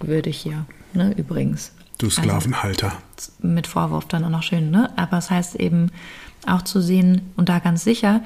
gleichwürdig 0.00 0.38
hier, 0.38 0.66
ne? 0.92 1.14
übrigens. 1.16 1.72
Du 1.98 2.06
also 2.06 2.22
Sklavenhalter. 2.22 2.92
Also, 3.16 3.32
mit 3.40 3.66
Vorwurf 3.66 4.06
dann 4.06 4.24
auch 4.24 4.30
noch 4.30 4.42
schön, 4.42 4.70
ne? 4.70 4.90
Aber 4.96 5.18
es 5.18 5.26
das 5.26 5.30
heißt 5.30 5.56
eben 5.56 5.90
auch 6.46 6.62
zu 6.62 6.80
sehen 6.80 7.20
und 7.36 7.48
da 7.50 7.58
ganz 7.58 7.84
sicher, 7.84 8.22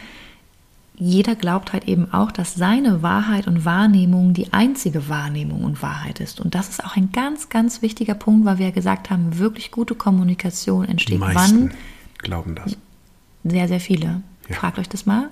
jeder 0.97 1.35
glaubt 1.35 1.72
halt 1.72 1.89
eben 1.89 2.12
auch, 2.12 2.31
dass 2.31 2.55
seine 2.55 3.03
Wahrheit 3.03 3.49
und 3.49 3.64
Wahrnehmung 3.64 4.33
die 4.33 4.53
einzige 4.53 5.09
Wahrnehmung 5.09 5.64
und 5.64 5.83
Wahrheit 5.83 6.20
ist. 6.20 6.39
Und 6.39 6.55
das 6.55 6.68
ist 6.68 6.85
auch 6.85 6.95
ein 6.95 7.11
ganz, 7.11 7.49
ganz 7.49 7.83
wichtiger 7.83 8.14
Punkt, 8.14 8.47
weil 8.47 8.59
wir 8.59 8.66
ja 8.66 8.72
gesagt 8.72 9.11
haben, 9.11 9.39
wirklich 9.39 9.72
gute 9.72 9.97
Kommunikation 9.97 10.85
entsteht 10.85 11.14
die 11.14 11.18
meisten 11.18 11.70
wann? 11.70 11.75
glauben 12.18 12.55
das. 12.55 12.77
Sehr, 13.43 13.66
sehr 13.66 13.81
viele. 13.81 14.22
Ja. 14.49 14.55
Fragt 14.55 14.79
euch 14.79 14.89
das 14.89 15.05
mal. 15.05 15.31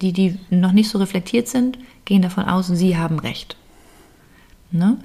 Die, 0.00 0.14
die 0.14 0.38
noch 0.48 0.72
nicht 0.72 0.88
so 0.88 0.96
reflektiert 0.98 1.46
sind, 1.46 1.76
gehen 2.06 2.22
davon 2.22 2.44
aus, 2.44 2.68
sie 2.68 2.96
haben 2.96 3.18
recht. 3.18 3.56
Ne? 4.70 4.96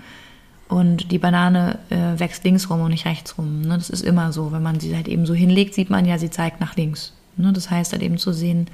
Und 0.68 1.12
die 1.12 1.20
Banane 1.20 1.80
äh, 1.90 2.20
wächst 2.20 2.44
links 2.44 2.70
rum 2.70 2.82
und 2.82 2.92
nicht 2.92 3.06
rechts 3.06 3.38
rum. 3.38 3.62
Ne? 3.62 3.78
Das 3.78 3.90
ist 3.90 4.04
immer 4.04 4.34
so. 4.34 4.52
Wenn 4.52 4.64
man 4.64 4.80
sie 4.80 4.96
halt 4.96 5.08
eben 5.08 5.26
so 5.26 5.34
hinlegt, 5.34 5.74
sieht 5.74 5.90
man 5.90 6.06
ja, 6.06 6.18
sie 6.18 6.30
zeigt 6.30 6.60
nach 6.60 6.76
links. 6.76 7.14
Ne? 7.38 7.54
Das 7.54 7.70
heißt 7.70 7.94
halt 7.94 8.02
eben 8.02 8.18
zu 8.18 8.34
sehen, 8.34 8.68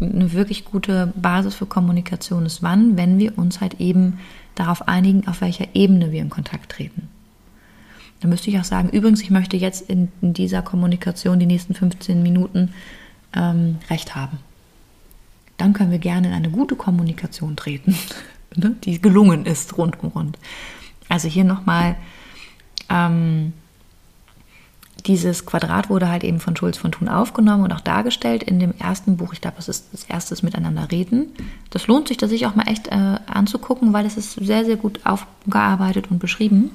eine 0.00 0.32
wirklich 0.32 0.64
gute 0.64 1.12
Basis 1.16 1.54
für 1.54 1.66
Kommunikation 1.66 2.46
ist 2.46 2.62
wann, 2.62 2.96
wenn 2.96 3.18
wir 3.18 3.36
uns 3.36 3.60
halt 3.60 3.80
eben 3.80 4.20
darauf 4.54 4.88
einigen, 4.88 5.26
auf 5.26 5.40
welcher 5.40 5.66
Ebene 5.74 6.12
wir 6.12 6.22
in 6.22 6.30
Kontakt 6.30 6.72
treten. 6.72 7.08
Da 8.20 8.28
müsste 8.28 8.50
ich 8.50 8.58
auch 8.58 8.64
sagen, 8.64 8.88
übrigens, 8.90 9.22
ich 9.22 9.30
möchte 9.30 9.56
jetzt 9.56 9.88
in, 9.88 10.08
in 10.20 10.34
dieser 10.34 10.62
Kommunikation 10.62 11.38
die 11.38 11.46
nächsten 11.46 11.74
15 11.74 12.22
Minuten 12.22 12.72
ähm, 13.34 13.78
Recht 13.90 14.16
haben. 14.16 14.38
dann 15.56 15.72
können 15.72 15.90
wir 15.90 15.98
gerne 15.98 16.28
in 16.28 16.34
eine 16.34 16.50
gute 16.50 16.76
Kommunikation 16.76 17.56
treten, 17.56 17.96
ne, 18.56 18.76
die 18.84 19.00
gelungen 19.00 19.46
ist 19.46 19.76
rund 19.76 20.02
um 20.02 20.10
rund. 20.10 20.38
Also 21.08 21.28
hier 21.28 21.44
nochmal, 21.44 21.96
ähm, 22.88 23.52
dieses 25.06 25.46
Quadrat 25.46 25.88
wurde 25.90 26.08
halt 26.08 26.24
eben 26.24 26.40
von 26.40 26.56
Schulz 26.56 26.76
von 26.76 26.92
Thun 26.92 27.08
aufgenommen 27.08 27.64
und 27.64 27.72
auch 27.72 27.80
dargestellt 27.80 28.42
in 28.42 28.58
dem 28.58 28.74
ersten 28.78 29.16
Buch. 29.16 29.32
Ich 29.32 29.40
glaube, 29.40 29.56
das 29.56 29.68
ist 29.68 29.88
das 29.92 30.04
erste 30.04 30.36
Miteinander 30.44 30.90
reden. 30.90 31.32
Das 31.70 31.86
lohnt 31.86 32.08
sich, 32.08 32.16
das 32.16 32.30
sich 32.30 32.46
auch 32.46 32.54
mal 32.54 32.68
echt 32.68 32.88
äh, 32.88 33.18
anzugucken, 33.26 33.92
weil 33.92 34.06
es 34.06 34.16
ist 34.16 34.32
sehr, 34.34 34.64
sehr 34.64 34.76
gut 34.76 35.00
aufgearbeitet 35.04 36.10
und 36.10 36.18
beschrieben. 36.18 36.70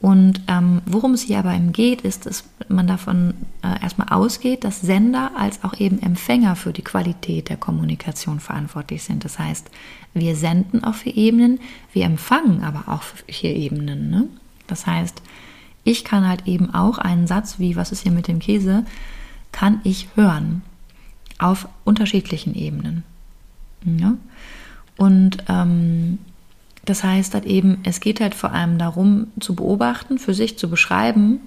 Und 0.00 0.40
ähm, 0.48 0.80
worum 0.86 1.12
es 1.12 1.22
hier 1.22 1.38
aber 1.40 1.54
eben 1.54 1.72
geht, 1.72 2.00
ist, 2.02 2.24
dass 2.24 2.44
man 2.68 2.86
davon 2.86 3.34
äh, 3.62 3.82
erstmal 3.82 4.08
ausgeht, 4.08 4.64
dass 4.64 4.80
Sender 4.80 5.32
als 5.36 5.62
auch 5.62 5.78
eben 5.78 6.00
Empfänger 6.00 6.56
für 6.56 6.72
die 6.72 6.82
Qualität 6.82 7.50
der 7.50 7.58
Kommunikation 7.58 8.40
verantwortlich 8.40 9.02
sind. 9.02 9.26
Das 9.26 9.38
heißt, 9.38 9.70
wir 10.14 10.36
senden 10.36 10.84
auf 10.84 10.96
vier 10.96 11.16
Ebenen, 11.16 11.60
wir 11.92 12.06
empfangen 12.06 12.64
aber 12.64 12.84
auch 12.90 13.02
für 13.02 13.24
vier 13.30 13.54
Ebenen. 13.54 14.10
Ne? 14.10 14.26
Das 14.66 14.86
heißt, 14.86 15.20
ich 15.84 16.02
kann 16.04 16.26
halt 16.26 16.46
eben 16.46 16.72
auch 16.74 16.96
einen 16.96 17.26
Satz 17.26 17.58
wie, 17.58 17.76
was 17.76 17.92
ist 17.92 18.02
hier 18.02 18.12
mit 18.12 18.26
dem 18.26 18.38
Käse, 18.38 18.86
kann 19.52 19.80
ich 19.84 20.08
hören 20.14 20.62
auf 21.38 21.68
unterschiedlichen 21.84 22.54
Ebenen. 22.54 23.04
Ja? 23.84 24.14
Und 24.96 25.44
ähm, 25.48 26.18
das 26.84 27.04
heißt 27.04 27.34
halt 27.34 27.44
eben, 27.44 27.78
es 27.84 28.00
geht 28.00 28.20
halt 28.20 28.34
vor 28.34 28.52
allem 28.52 28.78
darum 28.78 29.28
zu 29.38 29.54
beobachten, 29.54 30.18
für 30.18 30.34
sich 30.34 30.58
zu 30.58 30.70
beschreiben, 30.70 31.40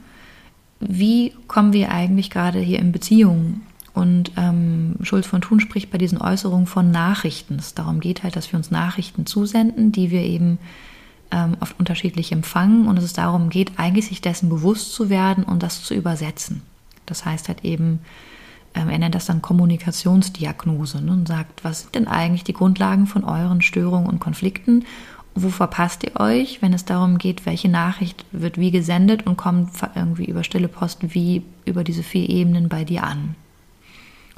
wie 0.79 1.33
kommen 1.47 1.73
wir 1.73 1.91
eigentlich 1.91 2.29
gerade 2.29 2.59
hier 2.59 2.79
in 2.79 2.91
Beziehungen. 2.91 3.61
Und 3.93 4.31
ähm, 4.37 4.95
Schulz 5.01 5.27
von 5.27 5.41
Thun 5.41 5.59
spricht 5.59 5.91
bei 5.91 5.97
diesen 5.97 6.19
Äußerungen 6.19 6.65
von 6.65 6.91
Nachrichten. 6.91 7.55
Es 7.55 7.75
darum 7.75 7.99
geht 7.99 8.23
halt, 8.23 8.35
dass 8.35 8.51
wir 8.51 8.57
uns 8.57 8.71
Nachrichten 8.71 9.25
zusenden, 9.25 9.91
die 9.91 10.09
wir 10.09 10.21
eben 10.21 10.57
ähm, 11.31 11.55
oft 11.59 11.79
unterschiedlich 11.79 12.31
empfangen. 12.31 12.87
Und 12.87 12.97
es 12.97 13.13
darum 13.13 13.49
geht, 13.49 13.77
eigentlich 13.77 14.07
sich 14.07 14.21
dessen 14.21 14.49
bewusst 14.49 14.93
zu 14.93 15.09
werden 15.09 15.43
und 15.43 15.61
das 15.61 15.83
zu 15.83 15.93
übersetzen. 15.93 16.63
Das 17.05 17.23
heißt 17.23 17.49
halt 17.49 17.63
eben, 17.63 17.99
ähm, 18.73 18.89
er 18.89 18.97
nennt 18.97 19.15
das 19.15 19.27
dann 19.27 19.41
Kommunikationsdiagnose 19.41 21.01
ne, 21.03 21.11
und 21.11 21.27
sagt, 21.27 21.63
was 21.63 21.81
sind 21.81 21.95
denn 21.95 22.07
eigentlich 22.07 22.43
die 22.43 22.53
Grundlagen 22.53 23.05
von 23.05 23.23
euren 23.23 23.61
Störungen 23.61 24.07
und 24.07 24.19
Konflikten 24.19 24.85
wo 25.35 25.49
verpasst 25.49 26.03
ihr 26.03 26.19
euch, 26.19 26.61
wenn 26.61 26.73
es 26.73 26.85
darum 26.85 27.17
geht, 27.17 27.45
welche 27.45 27.69
Nachricht 27.69 28.25
wird 28.31 28.57
wie 28.57 28.71
gesendet 28.71 29.25
und 29.25 29.37
kommt 29.37 29.71
irgendwie 29.95 30.25
über 30.25 30.43
stille 30.43 30.67
Post 30.67 30.99
wie 31.13 31.43
über 31.65 31.83
diese 31.83 32.03
vier 32.03 32.29
Ebenen 32.29 32.69
bei 32.69 32.83
dir 32.83 33.03
an. 33.03 33.35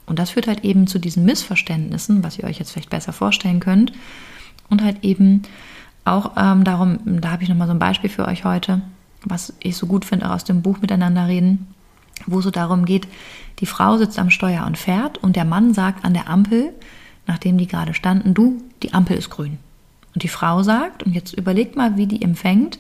Und 0.06 0.20
das 0.20 0.32
führt 0.32 0.48
halt 0.48 0.64
eben 0.64 0.88
zu 0.88 1.00
diesen 1.00 1.26
Missverständnissen, 1.26 2.24
was 2.24 2.38
ihr 2.38 2.46
euch 2.46 2.60
jetzt 2.60 2.72
vielleicht 2.72 2.90
besser 2.90 3.12
vorstellen 3.12 3.60
könnt. 3.60 3.92
Und 4.70 4.84
halt 4.84 5.04
eben 5.04 5.42
auch 6.06 6.34
ähm, 6.38 6.64
darum, 6.64 7.00
da 7.06 7.32
habe 7.32 7.44
ich 7.44 7.50
nochmal 7.50 7.68
so 7.68 7.74
ein 7.74 7.80
Beispiel 7.80 8.10
für 8.10 8.28
euch 8.28 8.46
heute, 8.46 8.82
was 9.24 9.54
ich 9.60 9.76
so 9.76 9.88
gut 9.88 10.06
finde, 10.06 10.30
auch 10.30 10.36
aus 10.36 10.44
dem 10.44 10.62
Buch 10.62 10.80
Miteinander 10.82 11.28
reden, 11.28 11.68
wo 12.28 12.42
so 12.42 12.52
darum 12.52 12.86
geht, 12.86 13.08
die 13.60 13.66
Frau 13.66 13.98
sitzt 13.98 14.20
am 14.20 14.30
Steuer 14.30 14.66
und 14.66 14.78
fährt 14.78 15.18
und 15.18 15.36
der 15.36 15.46
Mann 15.46 15.74
sagt 15.74 16.06
an 16.06 16.14
der 16.14 16.30
Ampel, 16.30 16.72
nachdem 17.28 17.58
die 17.58 17.68
gerade 17.68 17.94
standen, 17.94 18.34
du, 18.34 18.62
die 18.84 18.94
Ampel 18.94 19.18
ist 19.18 19.30
grün. 19.30 19.58
Und 20.16 20.24
die 20.24 20.30
Frau 20.30 20.64
sagt, 20.64 21.04
und 21.04 21.14
jetzt 21.14 21.34
überlegt 21.34 21.76
mal, 21.76 21.98
wie 21.98 22.08
die 22.08 22.22
empfängt, 22.22 22.80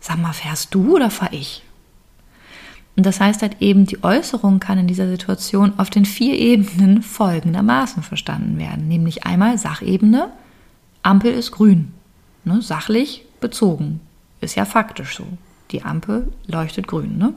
sag 0.00 0.20
mal, 0.20 0.32
fährst 0.32 0.74
du 0.74 0.96
oder 0.96 1.08
fahr 1.08 1.32
ich? 1.32 1.62
Und 2.96 3.06
das 3.06 3.20
heißt 3.20 3.42
halt 3.42 3.60
eben, 3.60 3.86
die 3.86 4.02
Äußerung 4.02 4.60
kann 4.60 4.78
in 4.78 4.86
dieser 4.86 5.08
Situation 5.08 5.72
auf 5.78 5.88
den 5.88 6.04
vier 6.04 6.36
Ebenen 6.36 7.02
folgendermaßen 7.02 8.02
verstanden 8.02 8.58
werden. 8.58 8.88
Nämlich 8.88 9.24
einmal 9.24 9.56
Sachebene, 9.56 10.30
Ampel 11.02 11.32
ist 11.32 11.52
grün, 11.52 11.92
ne, 12.44 12.60
sachlich 12.60 13.24
bezogen. 13.40 14.00
Ist 14.40 14.56
ja 14.56 14.64
faktisch 14.64 15.16
so. 15.16 15.26
Die 15.70 15.82
Ampel 15.82 16.32
leuchtet 16.46 16.86
grün. 16.86 17.18
Ne? 17.18 17.34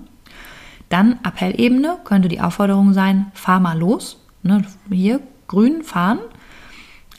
Dann 0.90 1.20
Appellebene 1.24 1.98
könnte 2.04 2.28
die 2.28 2.42
Aufforderung 2.42 2.94
sein, 2.94 3.32
fahr 3.34 3.60
mal 3.60 3.78
los. 3.78 4.20
Ne, 4.44 4.64
hier 4.90 5.20
grün 5.48 5.84
fahren 5.84 6.20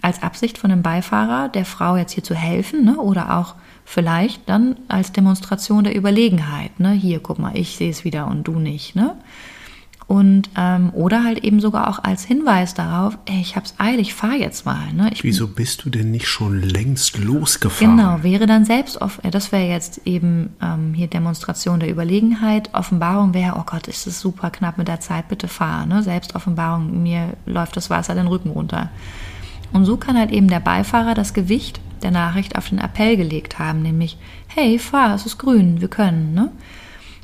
als 0.08 0.22
Absicht 0.22 0.58
von 0.58 0.70
dem 0.70 0.82
Beifahrer, 0.82 1.48
der 1.48 1.64
Frau 1.64 1.96
jetzt 1.96 2.12
hier 2.12 2.24
zu 2.24 2.34
helfen, 2.34 2.84
ne? 2.84 2.96
oder 2.96 3.38
auch 3.38 3.54
vielleicht 3.84 4.48
dann 4.48 4.76
als 4.88 5.12
Demonstration 5.12 5.84
der 5.84 5.96
Überlegenheit. 5.96 6.80
Ne? 6.80 6.92
Hier, 6.92 7.20
guck 7.20 7.38
mal, 7.38 7.56
ich 7.56 7.76
sehe 7.76 7.90
es 7.90 8.04
wieder 8.04 8.26
und 8.26 8.44
du 8.44 8.58
nicht. 8.58 8.96
Ne? 8.96 9.16
Und 10.08 10.48
ähm, 10.56 10.90
oder 10.94 11.22
halt 11.22 11.44
eben 11.44 11.60
sogar 11.60 11.86
auch 11.86 12.02
als 12.02 12.24
Hinweis 12.24 12.72
darauf, 12.72 13.18
ey, 13.26 13.42
ich 13.42 13.56
hab's 13.56 13.74
eilig, 13.76 14.14
fahr 14.14 14.34
jetzt 14.34 14.64
mal. 14.64 14.90
Ne? 14.94 15.10
Ich, 15.12 15.22
Wieso 15.22 15.46
bist 15.46 15.84
du 15.84 15.90
denn 15.90 16.10
nicht 16.10 16.26
schon 16.26 16.62
längst 16.62 17.18
losgefahren? 17.18 17.98
Genau, 17.98 18.22
wäre 18.22 18.46
dann 18.46 18.64
selbst, 18.64 18.98
äh, 19.22 19.30
das 19.30 19.52
wäre 19.52 19.68
jetzt 19.68 20.00
eben 20.06 20.56
ähm, 20.62 20.94
hier 20.94 21.08
Demonstration 21.08 21.78
der 21.78 21.90
Überlegenheit. 21.90 22.70
Offenbarung 22.72 23.34
wäre, 23.34 23.56
oh 23.58 23.64
Gott, 23.66 23.86
ist 23.86 24.06
es 24.06 24.18
super 24.18 24.48
knapp 24.48 24.78
mit 24.78 24.88
der 24.88 25.00
Zeit, 25.00 25.28
bitte 25.28 25.46
fahr. 25.46 25.84
Ne? 25.84 26.02
Selbstoffenbarung, 26.02 27.02
mir 27.02 27.34
läuft 27.44 27.76
das 27.76 27.90
Wasser 27.90 28.14
den 28.14 28.28
Rücken 28.28 28.48
runter. 28.48 28.88
Und 29.72 29.84
so 29.84 29.96
kann 29.96 30.18
halt 30.18 30.30
eben 30.30 30.48
der 30.48 30.60
Beifahrer 30.60 31.14
das 31.14 31.34
Gewicht 31.34 31.80
der 32.02 32.10
Nachricht 32.10 32.56
auf 32.56 32.68
den 32.68 32.78
Appell 32.78 33.16
gelegt 33.16 33.58
haben, 33.58 33.82
nämlich, 33.82 34.16
hey, 34.48 34.78
fahr, 34.78 35.14
es 35.14 35.26
ist 35.26 35.38
grün, 35.38 35.80
wir 35.80 35.88
können. 35.88 36.34
Ne? 36.34 36.50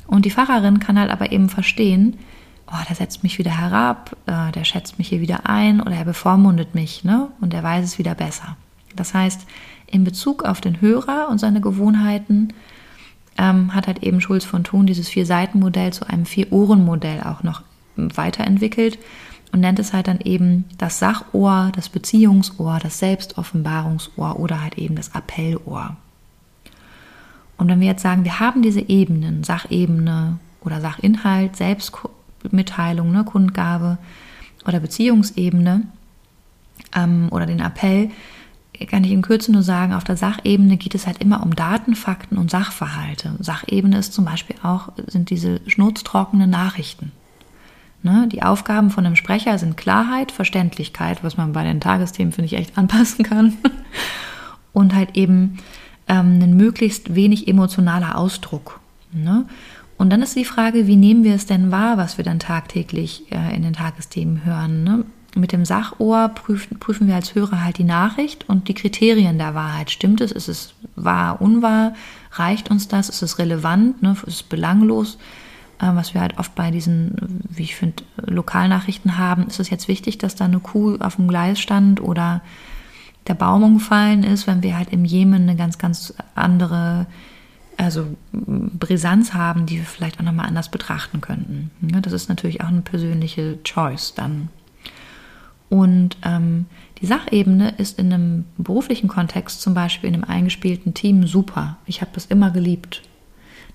Und 0.07 0.25
die 0.25 0.31
Fahrerin 0.31 0.79
kann 0.79 0.99
halt 0.99 1.11
aber 1.11 1.31
eben 1.31 1.49
verstehen, 1.49 2.17
oh, 2.67 2.83
der 2.87 2.95
setzt 2.95 3.23
mich 3.23 3.37
wieder 3.37 3.57
herab, 3.57 4.15
äh, 4.25 4.51
der 4.51 4.63
schätzt 4.63 4.97
mich 4.97 5.09
hier 5.09 5.21
wieder 5.21 5.49
ein 5.49 5.81
oder 5.81 5.95
er 5.95 6.05
bevormundet 6.05 6.75
mich 6.75 7.03
ne? 7.03 7.29
und 7.41 7.53
er 7.53 7.63
weiß 7.63 7.85
es 7.85 7.97
wieder 7.97 8.15
besser. 8.15 8.57
Das 8.95 9.13
heißt, 9.13 9.45
in 9.87 10.03
Bezug 10.03 10.43
auf 10.43 10.61
den 10.61 10.81
Hörer 10.81 11.27
und 11.29 11.39
seine 11.39 11.61
Gewohnheiten 11.61 12.53
ähm, 13.37 13.73
hat 13.73 13.87
halt 13.87 14.03
eben 14.03 14.21
Schulz 14.21 14.45
von 14.45 14.63
Thun 14.63 14.85
dieses 14.85 15.09
Vier-Seiten-Modell 15.09 15.93
zu 15.93 16.07
einem 16.07 16.25
Vier-Ohren-Modell 16.25 17.21
auch 17.21 17.43
noch 17.43 17.61
weiterentwickelt 17.95 18.97
und 19.55 19.61
nennt 19.61 19.79
es 19.79 19.93
halt 19.93 20.09
dann 20.09 20.19
eben 20.19 20.65
das 20.77 20.99
Sachohr, 20.99 21.71
das 21.73 21.87
Beziehungsohr, 21.87 22.77
das 22.83 22.99
Selbstoffenbarungsohr 22.99 24.37
oder 24.37 24.61
halt 24.61 24.77
eben 24.77 24.97
das 24.97 25.15
Appellohr. 25.15 25.95
Und 27.55 27.69
wenn 27.69 27.79
wir 27.79 27.87
jetzt 27.87 28.01
sagen, 28.01 28.25
wir 28.25 28.41
haben 28.41 28.63
diese 28.63 28.81
Ebenen, 28.81 29.45
Sachebene 29.45 30.39
oder 30.59 30.81
Sachinhalt, 30.81 31.55
Selbstmitteilung, 31.55 33.13
ne, 33.13 33.23
Kundgabe 33.23 33.97
oder 34.67 34.81
Beziehungsebene 34.81 35.83
ähm, 36.93 37.29
oder 37.31 37.45
den 37.45 37.61
Appell, 37.61 38.11
kann 38.89 39.05
ich 39.05 39.11
in 39.11 39.21
Kürze 39.21 39.53
nur 39.53 39.63
sagen, 39.63 39.93
auf 39.93 40.03
der 40.03 40.17
Sachebene 40.17 40.75
geht 40.75 40.95
es 40.95 41.07
halt 41.07 41.19
immer 41.19 41.41
um 41.41 41.55
Daten, 41.55 41.95
Fakten 41.95 42.37
und 42.37 42.51
Sachverhalte. 42.51 43.37
Sachebene 43.39 43.99
ist 43.99 44.11
zum 44.11 44.25
Beispiel 44.25 44.57
auch, 44.63 44.89
sind 45.07 45.29
diese 45.29 45.61
schnurztrockenen 45.65 46.49
Nachrichten. 46.49 47.13
Ne? 48.05 48.27
Die 48.31 48.43
Aufgaben 48.43 48.91
von 48.91 49.03
einem 49.03 49.15
Sprecher 49.15 49.57
sind 49.57 49.77
Klarheit, 49.77 50.31
Verständlichkeit, 50.31 51.23
was 51.23 51.37
man 51.37 51.53
bei 51.53 51.63
den 51.63 51.81
Tagesthemen, 51.81 52.31
finde 52.31 52.45
ich, 52.45 52.53
echt 52.53 52.77
anpassen 52.77 53.25
kann. 53.25 53.57
Und 54.73 54.93
halt 54.93 55.17
eben 55.17 55.57
ähm, 56.07 56.39
ein 56.39 56.55
möglichst 56.55 57.15
wenig 57.15 57.47
emotionaler 57.47 58.15
Ausdruck. 58.15 58.79
Ne? 59.11 59.45
Und 59.97 60.11
dann 60.11 60.21
ist 60.21 60.35
die 60.35 60.45
Frage, 60.45 60.85
wie 60.85 60.97
nehmen 60.97 61.23
wir 61.23 61.33
es 61.33 61.47
denn 61.47 61.71
wahr, 61.71 61.97
was 61.97 62.17
wir 62.17 62.25
dann 62.25 62.37
tagtäglich 62.37 63.23
äh, 63.31 63.55
in 63.55 63.63
den 63.63 63.73
Tagesthemen 63.73 64.45
hören? 64.45 64.83
Ne? 64.83 65.05
Mit 65.33 65.51
dem 65.51 65.65
Sachohr 65.65 66.29
prüfen, 66.29 66.77
prüfen 66.77 67.07
wir 67.07 67.15
als 67.15 67.33
Hörer 67.33 67.63
halt 67.63 67.79
die 67.79 67.85
Nachricht 67.85 68.47
und 68.47 68.67
die 68.67 68.75
Kriterien 68.75 69.39
der 69.39 69.55
Wahrheit. 69.55 69.89
Stimmt 69.89 70.21
es? 70.21 70.31
Ist 70.31 70.47
es 70.47 70.75
wahr, 70.95 71.41
unwahr? 71.41 71.95
Reicht 72.33 72.69
uns 72.69 72.87
das? 72.87 73.09
Ist 73.09 73.23
es 73.23 73.39
relevant? 73.39 74.03
Ne? 74.03 74.15
Ist 74.27 74.27
es 74.27 74.43
belanglos? 74.43 75.17
Äh, 75.79 75.95
was 75.95 76.13
wir 76.13 76.21
halt 76.21 76.37
oft 76.37 76.55
bei 76.55 76.71
diesen, 76.71 77.43
wie 77.49 77.63
ich 77.63 77.75
finde, 77.75 78.03
Lokalnachrichten 78.17 79.17
haben, 79.17 79.47
ist 79.47 79.59
es 79.59 79.69
jetzt 79.69 79.87
wichtig, 79.87 80.17
dass 80.17 80.35
da 80.35 80.45
eine 80.45 80.59
Kuh 80.59 80.97
auf 80.99 81.17
dem 81.17 81.27
Gleis 81.27 81.59
stand 81.59 82.01
oder 82.01 82.41
der 83.27 83.33
Baum 83.33 83.63
umgefallen 83.63 84.23
ist, 84.23 84.47
wenn 84.47 84.63
wir 84.63 84.77
halt 84.77 84.91
im 84.91 85.03
Jemen 85.03 85.43
eine 85.43 85.55
ganz, 85.55 85.77
ganz 85.77 86.13
andere, 86.35 87.07
also 87.75 88.05
Brisanz 88.31 89.33
haben, 89.33 89.65
die 89.65 89.77
wir 89.77 89.85
vielleicht 89.85 90.19
auch 90.19 90.23
nochmal 90.23 90.45
anders 90.45 90.69
betrachten 90.69 91.21
könnten. 91.21 91.71
Das 91.81 92.13
ist 92.13 92.29
natürlich 92.29 92.61
auch 92.61 92.67
eine 92.67 92.81
persönliche 92.81 93.61
Choice 93.63 94.13
dann. 94.15 94.49
Und 95.69 96.17
ähm, 96.23 96.67
die 97.01 97.07
Sachebene 97.07 97.69
ist 97.77 97.97
in 97.97 98.13
einem 98.13 98.45
beruflichen 98.57 99.07
Kontext, 99.07 99.61
zum 99.61 99.73
Beispiel 99.73 100.07
in 100.09 100.15
einem 100.15 100.23
eingespielten 100.23 100.93
Team, 100.93 101.25
super. 101.25 101.77
Ich 101.87 102.01
habe 102.01 102.11
das 102.13 102.27
immer 102.27 102.51
geliebt. 102.51 103.01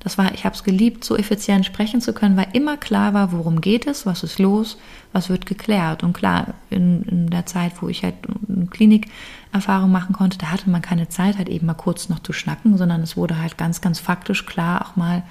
Das 0.03 0.16
war, 0.16 0.32
ich 0.32 0.46
habe 0.46 0.55
es 0.55 0.64
geliebt, 0.64 1.05
so 1.05 1.14
effizient 1.14 1.66
sprechen 1.66 2.01
zu 2.01 2.14
können, 2.14 2.34
weil 2.36 2.48
immer 2.55 2.78
klar 2.78 3.12
war, 3.12 3.32
worum 3.32 3.61
geht 3.61 3.86
es, 3.86 4.07
was 4.07 4.22
ist 4.22 4.38
los, 4.38 4.78
was 5.12 5.28
wird 5.28 5.44
geklärt. 5.44 6.03
Und 6.03 6.14
klar, 6.14 6.55
in, 6.70 7.03
in 7.03 7.26
der 7.28 7.44
Zeit, 7.44 7.72
wo 7.80 7.88
ich 7.88 8.03
halt 8.03 8.14
eine 8.48 8.66
Klinikerfahrung 8.66 9.92
machen 9.92 10.14
konnte, 10.14 10.38
da 10.38 10.51
hatte 10.51 10.70
man 10.70 10.80
keine 10.80 11.11
Zeit, 11.11 11.36
halt 11.36 11.51
eben 11.51 11.66
mal 11.66 11.74
kurz 11.74 12.09
noch 12.09 12.20
zu 12.20 12.32
schnacken, 12.32 12.78
sondern 12.78 13.03
es 13.03 13.16
wurde 13.18 13.38
halt 13.38 13.59
ganz, 13.59 13.82
ganz 13.82 14.01
faktisch 14.01 14.46
klar 14.46 14.86
auch 14.86 14.96
mal 14.96 15.22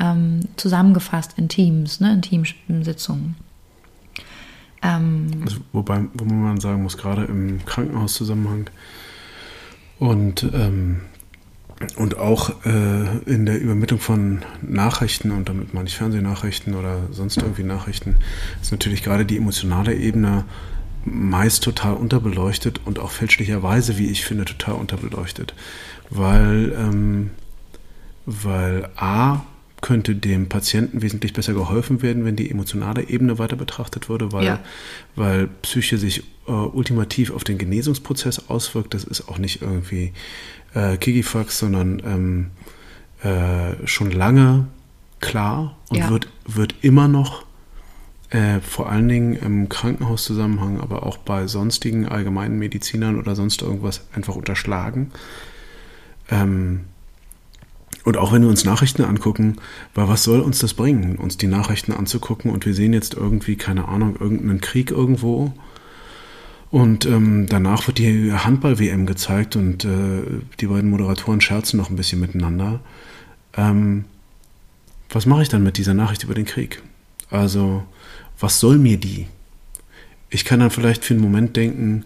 ähm, 0.00 0.40
zusammengefasst 0.56 1.34
in 1.36 1.48
Teams, 1.48 2.00
ne, 2.00 2.12
in 2.12 2.22
Teamsitzungen. 2.22 3.36
Ähm, 4.82 5.30
also, 5.44 5.58
wobei, 5.72 6.04
wo 6.14 6.24
man 6.24 6.58
sagen 6.58 6.82
muss, 6.82 6.98
gerade 6.98 7.24
im 7.24 7.64
Krankenhauszusammenhang 7.64 8.68
und, 10.00 10.42
ähm, 10.52 11.02
und 11.96 12.16
auch 12.16 12.64
äh, 12.64 13.18
in 13.26 13.44
der 13.44 13.60
Übermittlung 13.60 14.00
von 14.00 14.42
Nachrichten, 14.62 15.30
und 15.30 15.48
damit 15.48 15.74
meine 15.74 15.88
ich 15.88 15.96
Fernsehnachrichten 15.96 16.74
oder 16.74 17.08
sonst 17.10 17.36
irgendwie 17.36 17.64
Nachrichten, 17.64 18.16
ist 18.62 18.72
natürlich 18.72 19.02
gerade 19.02 19.26
die 19.26 19.36
emotionale 19.36 19.94
Ebene 19.94 20.44
meist 21.04 21.62
total 21.62 21.94
unterbeleuchtet 21.94 22.80
und 22.84 22.98
auch 22.98 23.10
fälschlicherweise, 23.10 23.98
wie 23.98 24.06
ich 24.06 24.24
finde, 24.24 24.44
total 24.44 24.74
unterbeleuchtet. 24.74 25.54
Weil, 26.10 26.72
ähm, 26.76 27.30
weil 28.24 28.88
A, 28.96 29.42
könnte 29.82 30.16
dem 30.16 30.48
Patienten 30.48 31.02
wesentlich 31.02 31.32
besser 31.32 31.52
geholfen 31.52 32.02
werden, 32.02 32.24
wenn 32.24 32.34
die 32.34 32.50
emotionale 32.50 33.08
Ebene 33.08 33.38
weiter 33.38 33.56
betrachtet 33.56 34.08
würde, 34.08 34.32
weil, 34.32 34.44
ja. 34.44 34.60
weil 35.14 35.48
Psyche 35.62 35.98
sich 35.98 36.24
äh, 36.48 36.50
ultimativ 36.50 37.30
auf 37.30 37.44
den 37.44 37.58
Genesungsprozess 37.58 38.48
auswirkt. 38.48 38.94
Das 38.94 39.04
ist 39.04 39.28
auch 39.28 39.38
nicht 39.38 39.62
irgendwie 39.62 40.12
äh, 40.74 40.96
Kikifax, 40.96 41.58
sondern 41.58 42.02
ähm, 42.04 42.50
äh, 43.22 43.86
schon 43.86 44.10
lange 44.10 44.66
klar 45.20 45.76
und 45.88 45.98
ja. 45.98 46.10
wird, 46.10 46.28
wird 46.46 46.74
immer 46.82 47.08
noch 47.08 47.44
äh, 48.30 48.60
vor 48.60 48.90
allen 48.90 49.08
Dingen 49.08 49.34
im 49.34 49.68
Krankenhauszusammenhang, 49.68 50.80
aber 50.80 51.06
auch 51.06 51.16
bei 51.16 51.46
sonstigen 51.46 52.06
allgemeinen 52.06 52.58
Medizinern 52.58 53.18
oder 53.18 53.36
sonst 53.36 53.62
irgendwas 53.62 54.02
einfach 54.14 54.36
unterschlagen. 54.36 55.12
Ähm, 56.30 56.80
und 58.04 58.16
auch 58.16 58.32
wenn 58.32 58.42
wir 58.42 58.48
uns 58.48 58.64
Nachrichten 58.64 59.02
angucken, 59.02 59.56
weil 59.94 60.08
was 60.08 60.22
soll 60.22 60.40
uns 60.40 60.60
das 60.60 60.74
bringen, 60.74 61.16
uns 61.16 61.38
die 61.38 61.48
Nachrichten 61.48 61.92
anzugucken 61.92 62.50
und 62.50 62.64
wir 62.64 62.74
sehen 62.74 62.92
jetzt 62.92 63.14
irgendwie, 63.14 63.56
keine 63.56 63.88
Ahnung, 63.88 64.16
irgendeinen 64.20 64.60
Krieg 64.60 64.90
irgendwo 64.90 65.52
und 66.70 67.06
ähm, 67.06 67.46
danach 67.48 67.86
wird 67.86 67.98
die 67.98 68.32
Handball-WM 68.32 69.06
gezeigt 69.06 69.56
und 69.56 69.84
äh, 69.84 70.22
die 70.60 70.66
beiden 70.66 70.90
Moderatoren 70.90 71.40
scherzen 71.40 71.76
noch 71.78 71.90
ein 71.90 71.96
bisschen 71.96 72.20
miteinander. 72.20 72.80
Ähm, 73.56 74.04
was 75.10 75.26
mache 75.26 75.42
ich 75.42 75.48
dann 75.48 75.62
mit 75.62 75.78
dieser 75.78 75.94
Nachricht 75.94 76.24
über 76.24 76.34
den 76.34 76.46
Krieg? 76.46 76.82
Also, 77.30 77.84
was 78.38 78.60
soll 78.60 78.78
mir 78.78 78.98
die? 78.98 79.26
Ich 80.30 80.44
kann 80.44 80.60
dann 80.60 80.70
vielleicht 80.70 81.04
für 81.04 81.14
einen 81.14 81.22
Moment 81.22 81.56
denken, 81.56 82.04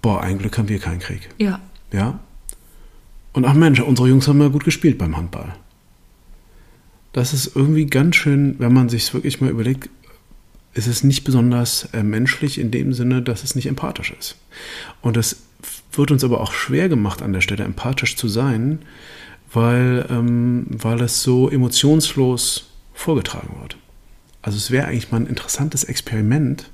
boah, 0.00 0.22
ein 0.22 0.38
Glück 0.38 0.56
haben 0.58 0.68
wir 0.68 0.78
keinen 0.78 1.00
Krieg. 1.00 1.28
Ja. 1.38 1.60
Ja, 1.92 2.20
und 3.38 3.44
ach 3.44 3.54
Mensch, 3.54 3.80
unsere 3.80 4.08
Jungs 4.08 4.26
haben 4.26 4.40
ja 4.40 4.48
gut 4.48 4.64
gespielt 4.64 4.98
beim 4.98 5.16
Handball. 5.16 5.54
Das 7.12 7.32
ist 7.32 7.54
irgendwie 7.54 7.86
ganz 7.86 8.16
schön, 8.16 8.56
wenn 8.58 8.72
man 8.72 8.88
sich 8.88 9.14
wirklich 9.14 9.40
mal 9.40 9.50
überlegt, 9.50 9.88
ist 10.74 10.86
es 10.86 11.02
nicht 11.02 11.24
besonders 11.24 11.88
äh, 11.92 12.02
menschlich 12.02 12.58
in 12.58 12.70
dem 12.70 12.92
Sinne, 12.92 13.22
dass 13.22 13.44
es 13.44 13.54
nicht 13.54 13.66
empathisch 13.66 14.12
ist. 14.18 14.36
Und 15.00 15.16
es 15.16 15.42
wird 15.92 16.10
uns 16.10 16.24
aber 16.24 16.40
auch 16.40 16.52
schwer 16.52 16.88
gemacht 16.88 17.22
an 17.22 17.32
der 17.32 17.40
Stelle, 17.40 17.64
empathisch 17.64 18.16
zu 18.16 18.28
sein, 18.28 18.80
weil, 19.52 20.06
ähm, 20.10 20.66
weil 20.68 21.00
es 21.00 21.22
so 21.22 21.48
emotionslos 21.48 22.70
vorgetragen 22.94 23.56
wird. 23.60 23.76
Also 24.42 24.56
es 24.56 24.70
wäre 24.70 24.86
eigentlich 24.86 25.10
mal 25.10 25.20
ein 25.20 25.26
interessantes 25.26 25.84
Experiment, 25.84 26.70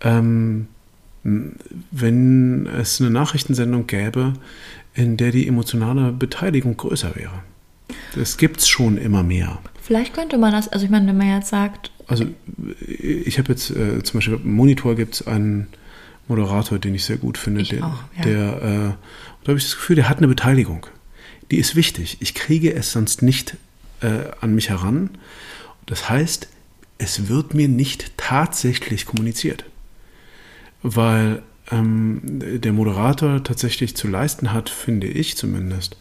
ähm, 0.00 0.68
wenn 1.22 2.66
es 2.66 3.00
eine 3.00 3.10
Nachrichtensendung 3.10 3.86
gäbe, 3.86 4.34
in 4.94 5.16
der 5.16 5.30
die 5.30 5.48
emotionale 5.48 6.12
Beteiligung 6.12 6.76
größer 6.76 7.16
wäre. 7.16 7.42
Das 8.14 8.36
gibt 8.36 8.60
es 8.60 8.68
schon 8.68 8.96
immer 8.96 9.22
mehr. 9.22 9.58
Vielleicht 9.82 10.14
könnte 10.14 10.38
man 10.38 10.52
das, 10.52 10.68
also 10.68 10.84
ich 10.84 10.90
meine, 10.90 11.06
wenn 11.06 11.16
man 11.18 11.28
jetzt 11.28 11.48
sagt. 11.48 11.90
Also 12.06 12.26
ich 12.80 13.38
habe 13.38 13.52
jetzt 13.52 13.70
äh, 13.70 14.02
zum 14.02 14.18
Beispiel 14.18 14.40
im 14.42 14.54
Monitor 14.54 14.94
gibt 14.94 15.14
es 15.14 15.26
einen 15.26 15.68
Moderator, 16.28 16.78
den 16.78 16.94
ich 16.94 17.04
sehr 17.04 17.16
gut 17.16 17.36
finde, 17.36 17.62
ich 17.62 17.70
der, 17.70 17.84
auch, 17.84 18.04
ja. 18.16 18.22
der 18.22 18.62
äh, 18.62 18.92
da 19.44 19.48
habe 19.48 19.58
ich 19.58 19.64
das 19.64 19.76
Gefühl, 19.76 19.96
der 19.96 20.08
hat 20.08 20.18
eine 20.18 20.28
Beteiligung. 20.28 20.86
Die 21.50 21.58
ist 21.58 21.76
wichtig. 21.76 22.16
Ich 22.20 22.34
kriege 22.34 22.74
es 22.74 22.92
sonst 22.92 23.20
nicht 23.20 23.56
äh, 24.00 24.30
an 24.40 24.54
mich 24.54 24.70
heran. 24.70 25.10
Das 25.84 26.08
heißt, 26.08 26.48
es 26.96 27.28
wird 27.28 27.52
mir 27.52 27.68
nicht 27.68 28.16
tatsächlich 28.16 29.04
kommuniziert. 29.04 29.64
Weil 30.82 31.42
ähm, 31.70 32.20
der 32.24 32.72
Moderator 32.72 33.44
tatsächlich 33.44 33.96
zu 33.96 34.08
leisten 34.08 34.52
hat, 34.52 34.70
finde 34.70 35.06
ich 35.06 35.36
zumindest, 35.36 35.96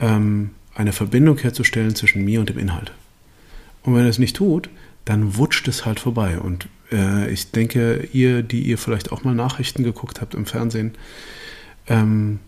ähm, 0.00 0.50
eine 0.74 0.92
Verbindung 0.92 1.38
herzustellen 1.38 1.94
zwischen 1.94 2.24
mir 2.24 2.40
und 2.40 2.48
dem 2.48 2.58
Inhalt. 2.58 2.92
Und 3.82 3.94
wenn 3.94 4.04
er 4.04 4.10
es 4.10 4.18
nicht 4.18 4.36
tut, 4.36 4.70
dann 5.04 5.36
wutscht 5.36 5.68
es 5.68 5.84
halt 5.84 6.00
vorbei. 6.00 6.38
Und 6.38 6.68
äh, 6.90 7.30
ich 7.30 7.50
denke, 7.50 8.08
ihr, 8.12 8.42
die 8.42 8.62
ihr 8.62 8.78
vielleicht 8.78 9.12
auch 9.12 9.24
mal 9.24 9.34
Nachrichten 9.34 9.82
geguckt 9.82 10.20
habt 10.20 10.34
im 10.34 10.46
Fernsehen, 10.46 10.92
ähm, 11.88 12.38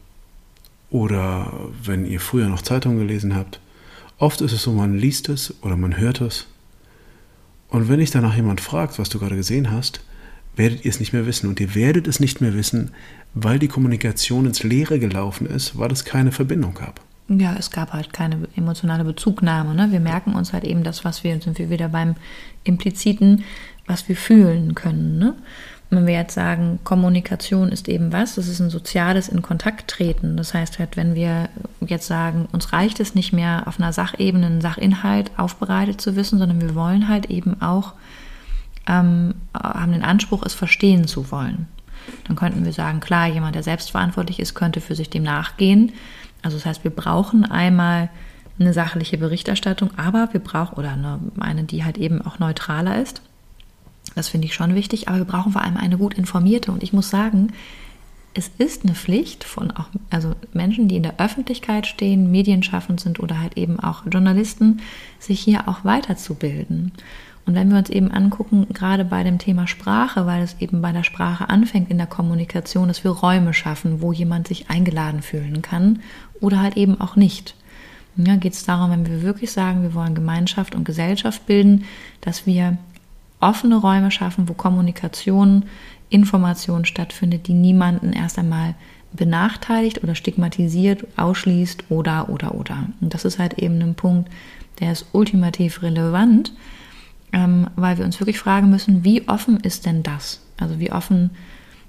oder 0.91 1.53
wenn 1.83 2.07
ihr 2.07 2.21
früher 2.21 2.49
noch 2.49 2.63
Zeitungen 2.63 2.99
gelesen 2.99 3.35
habt, 3.35 3.59
oft 4.19 4.41
ist 4.41 4.53
es 4.53 4.63
so, 4.63 4.73
man 4.73 4.97
liest 4.97 5.29
es 5.29 5.55
oder 5.63 5.77
man 5.77 5.97
hört 5.97 6.21
es. 6.21 6.47
Und 7.69 7.89
wenn 7.89 7.99
dich 7.99 8.13
danach 8.13 8.37
jemand 8.37 8.61
fragt, 8.61 9.01
was 9.01 9.09
du 9.09 9.19
gerade 9.19 9.35
gesehen 9.35 9.73
hast, 9.73 10.05
werdet 10.55 10.85
ihr 10.85 10.91
es 10.91 11.01
nicht 11.01 11.13
mehr 11.13 11.27
wissen. 11.27 11.49
Und 11.49 11.59
ihr 11.59 11.75
werdet 11.75 12.07
es 12.07 12.21
nicht 12.21 12.41
mehr 12.41 12.55
wissen, 12.55 12.93
weil 13.35 13.59
die 13.59 13.67
Kommunikation 13.67 14.47
ins 14.47 14.63
Leere 14.63 15.01
gelaufen 15.01 15.47
ist, 15.47 15.77
weil 15.77 15.91
es 15.91 16.05
keine 16.05 16.31
Verbindung 16.31 16.75
gab. 16.75 17.01
Ja, 17.29 17.55
es 17.59 17.71
gab 17.71 17.93
halt 17.93 18.13
keine 18.13 18.49
emotionale 18.55 19.05
Bezugnahme. 19.05 19.75
Ne? 19.75 19.91
Wir 19.91 20.01
merken 20.01 20.35
uns 20.35 20.53
halt 20.53 20.65
eben 20.65 20.85
das, 20.85 21.05
was 21.05 21.25
wir, 21.25 21.41
sind 21.41 21.59
wir 21.59 21.71
wieder 21.71 21.89
beim 21.89 22.17
Impliziten, 22.65 23.45
was 23.87 24.09
wir 24.09 24.17
fühlen 24.17 24.75
können. 24.75 25.19
Ne? 25.19 25.35
wenn 25.95 26.07
wir 26.07 26.15
jetzt 26.15 26.35
sagen, 26.35 26.81
Kommunikation 26.85 27.71
ist 27.71 27.89
eben 27.89 28.13
was, 28.13 28.35
das 28.35 28.49
ist 28.49 28.61
ein 28.61 28.71
soziales 28.71 29.29
in 29.29 29.43
Kontakt 29.43 29.89
treten. 29.89 30.37
Das 30.37 30.55
heißt 30.55 30.79
halt, 30.79 30.97
wenn 30.97 31.15
wir 31.15 31.49
jetzt 31.87 32.07
sagen, 32.07 32.49
uns 32.53 32.73
reicht 32.73 33.01
es 33.01 33.15
nicht 33.15 33.33
mehr 33.33 33.65
auf 33.67 33.79
einer 33.79 33.93
Sachebene, 33.93 34.47
einen 34.47 34.61
Sachinhalt 34.61 35.31
aufbereitet 35.37 36.01
zu 36.01 36.17
wissen, 36.17 36.39
sondern 36.39 36.61
wir 36.61 36.75
wollen 36.75 37.09
halt 37.09 37.27
eben 37.27 37.61
auch 37.61 37.93
ähm, 38.87 39.35
haben 39.55 39.93
den 39.93 40.05
Anspruch, 40.05 40.43
es 40.45 40.55
verstehen 40.55 41.07
zu 41.07 41.31
wollen. 41.31 41.69
Dann 42.27 42.37
könnten 42.37 42.65
wir 42.65 42.73
sagen, 42.73 43.01
klar, 43.01 43.29
jemand, 43.29 43.55
der 43.55 43.63
selbstverantwortlich 43.63 44.41
ist, 44.41 44.55
könnte 44.55 44.81
für 44.81 44.95
sich 44.95 45.09
dem 45.09 45.23
nachgehen. 45.23 45.93
Also 46.45 46.59
das 46.59 46.67
heißt, 46.67 46.85
wir 46.85 46.91
brauchen 46.93 47.45
einmal 47.45 48.11
eine 48.61 48.73
sachliche 48.73 49.19
Berichterstattung, 49.19 49.91
aber 49.97 50.29
wir 50.33 50.41
brauchen, 50.41 50.77
oder 50.77 50.93
eine, 50.93 51.19
eine, 51.41 51.65
die 51.65 51.85
halt 51.85 51.99
eben 51.99 52.23
auch 52.23 52.39
neutraler 52.39 53.01
ist. 53.03 53.23
Das 54.15 54.29
finde 54.29 54.47
ich 54.47 54.55
schon 54.55 54.77
wichtig, 54.77 55.09
aber 55.09 55.19
wir 55.19 55.25
brauchen 55.25 55.53
vor 55.53 55.63
allem 55.63 55.77
eine 55.77 55.99
gut 55.99 56.15
informierte. 56.15 56.71
Und 56.71 56.83
ich 56.85 56.93
muss 56.93 57.11
sagen, 57.11 57.53
es 58.35 58.51
ist 58.59 58.85
eine 58.85 58.95
Pflicht 58.95 59.43
von 59.43 59.71
auch, 59.73 59.87
also 60.11 60.35
Menschen, 60.53 60.87
die 60.87 60.97
in 60.97 61.03
der 61.03 61.19
Öffentlichkeit 61.19 61.87
stehen, 61.87 62.31
medienschaffend 62.31 63.01
sind 63.01 63.19
oder 63.21 63.41
halt 63.41 63.57
eben 63.57 63.81
auch 63.81 64.05
Journalisten, 64.07 64.81
sich 65.19 65.41
hier 65.41 65.69
auch 65.69 65.85
weiterzubilden. 65.85 66.93
Und 67.47 67.55
wenn 67.55 67.71
wir 67.71 67.79
uns 67.79 67.91
eben 67.91 68.11
angucken, 68.11 68.67
gerade 68.73 69.05
bei 69.05 69.23
dem 69.23 69.39
Thema 69.39 69.67
Sprache, 69.67 70.25
weil 70.27 70.43
es 70.43 70.57
eben 70.61 70.81
bei 70.81 70.93
der 70.93 71.05
Sprache 71.05 71.51
anfängt 71.51 71.91
in 71.91 71.99
der 71.99 72.07
Kommunikation, 72.07 72.89
dass 72.89 73.05
wir 73.05 73.11
Räume 73.11 73.53
schaffen, 73.53 74.01
wo 74.01 74.13
jemand 74.13 74.49
sich 74.49 74.71
eingeladen 74.71 75.21
fühlen 75.21 75.61
kann 75.61 76.01
oder 76.41 76.61
halt 76.61 76.77
eben 76.77 77.01
auch 77.01 77.17
nicht. 77.17 77.55
Ja, 78.17 78.37
geht 78.37 78.53
es 78.53 78.65
darum, 78.65 78.91
wenn 78.91 79.07
wir 79.07 79.23
wirklich 79.23 79.51
sagen, 79.51 79.83
wir 79.83 79.95
wollen 79.95 80.15
Gemeinschaft 80.15 80.75
und 80.75 80.85
Gesellschaft 80.85 81.47
bilden, 81.47 81.85
dass 82.21 82.47
wir 82.47 82.79
offene 83.41 83.77
Räume 83.77 84.11
schaffen, 84.11 84.49
wo 84.49 84.55
Kommunikation, 84.55 85.65
Information 86.09 86.85
stattfindet, 86.85 87.49
die 87.49 87.55
niemanden 87.55 88.13
erst 88.13 88.39
einmal 88.39 88.75
benachteiligt 89.13 90.03
oder 90.03 90.15
stigmatisiert, 90.15 91.07
ausschließt 91.17 91.85
oder 91.89 92.29
oder 92.29 92.55
oder. 92.55 92.89
Und 93.01 93.15
das 93.15 93.25
ist 93.25 93.39
halt 93.39 93.55
eben 93.55 93.81
ein 93.83 93.95
Punkt, 93.95 94.31
der 94.81 94.93
ist 94.93 95.07
ultimativ 95.13 95.83
relevant, 95.83 96.53
ähm, 97.35 97.67
weil 97.75 97.99
wir 97.99 98.05
uns 98.05 98.21
wirklich 98.21 98.39
fragen 98.39 98.71
müssen, 98.71 99.05
wie 99.05 99.29
offen 99.29 99.59
ist 99.59 99.87
denn 99.87 100.05
das? 100.05 100.41
Also 100.57 100.79
wie 100.79 100.93
offen 100.93 101.31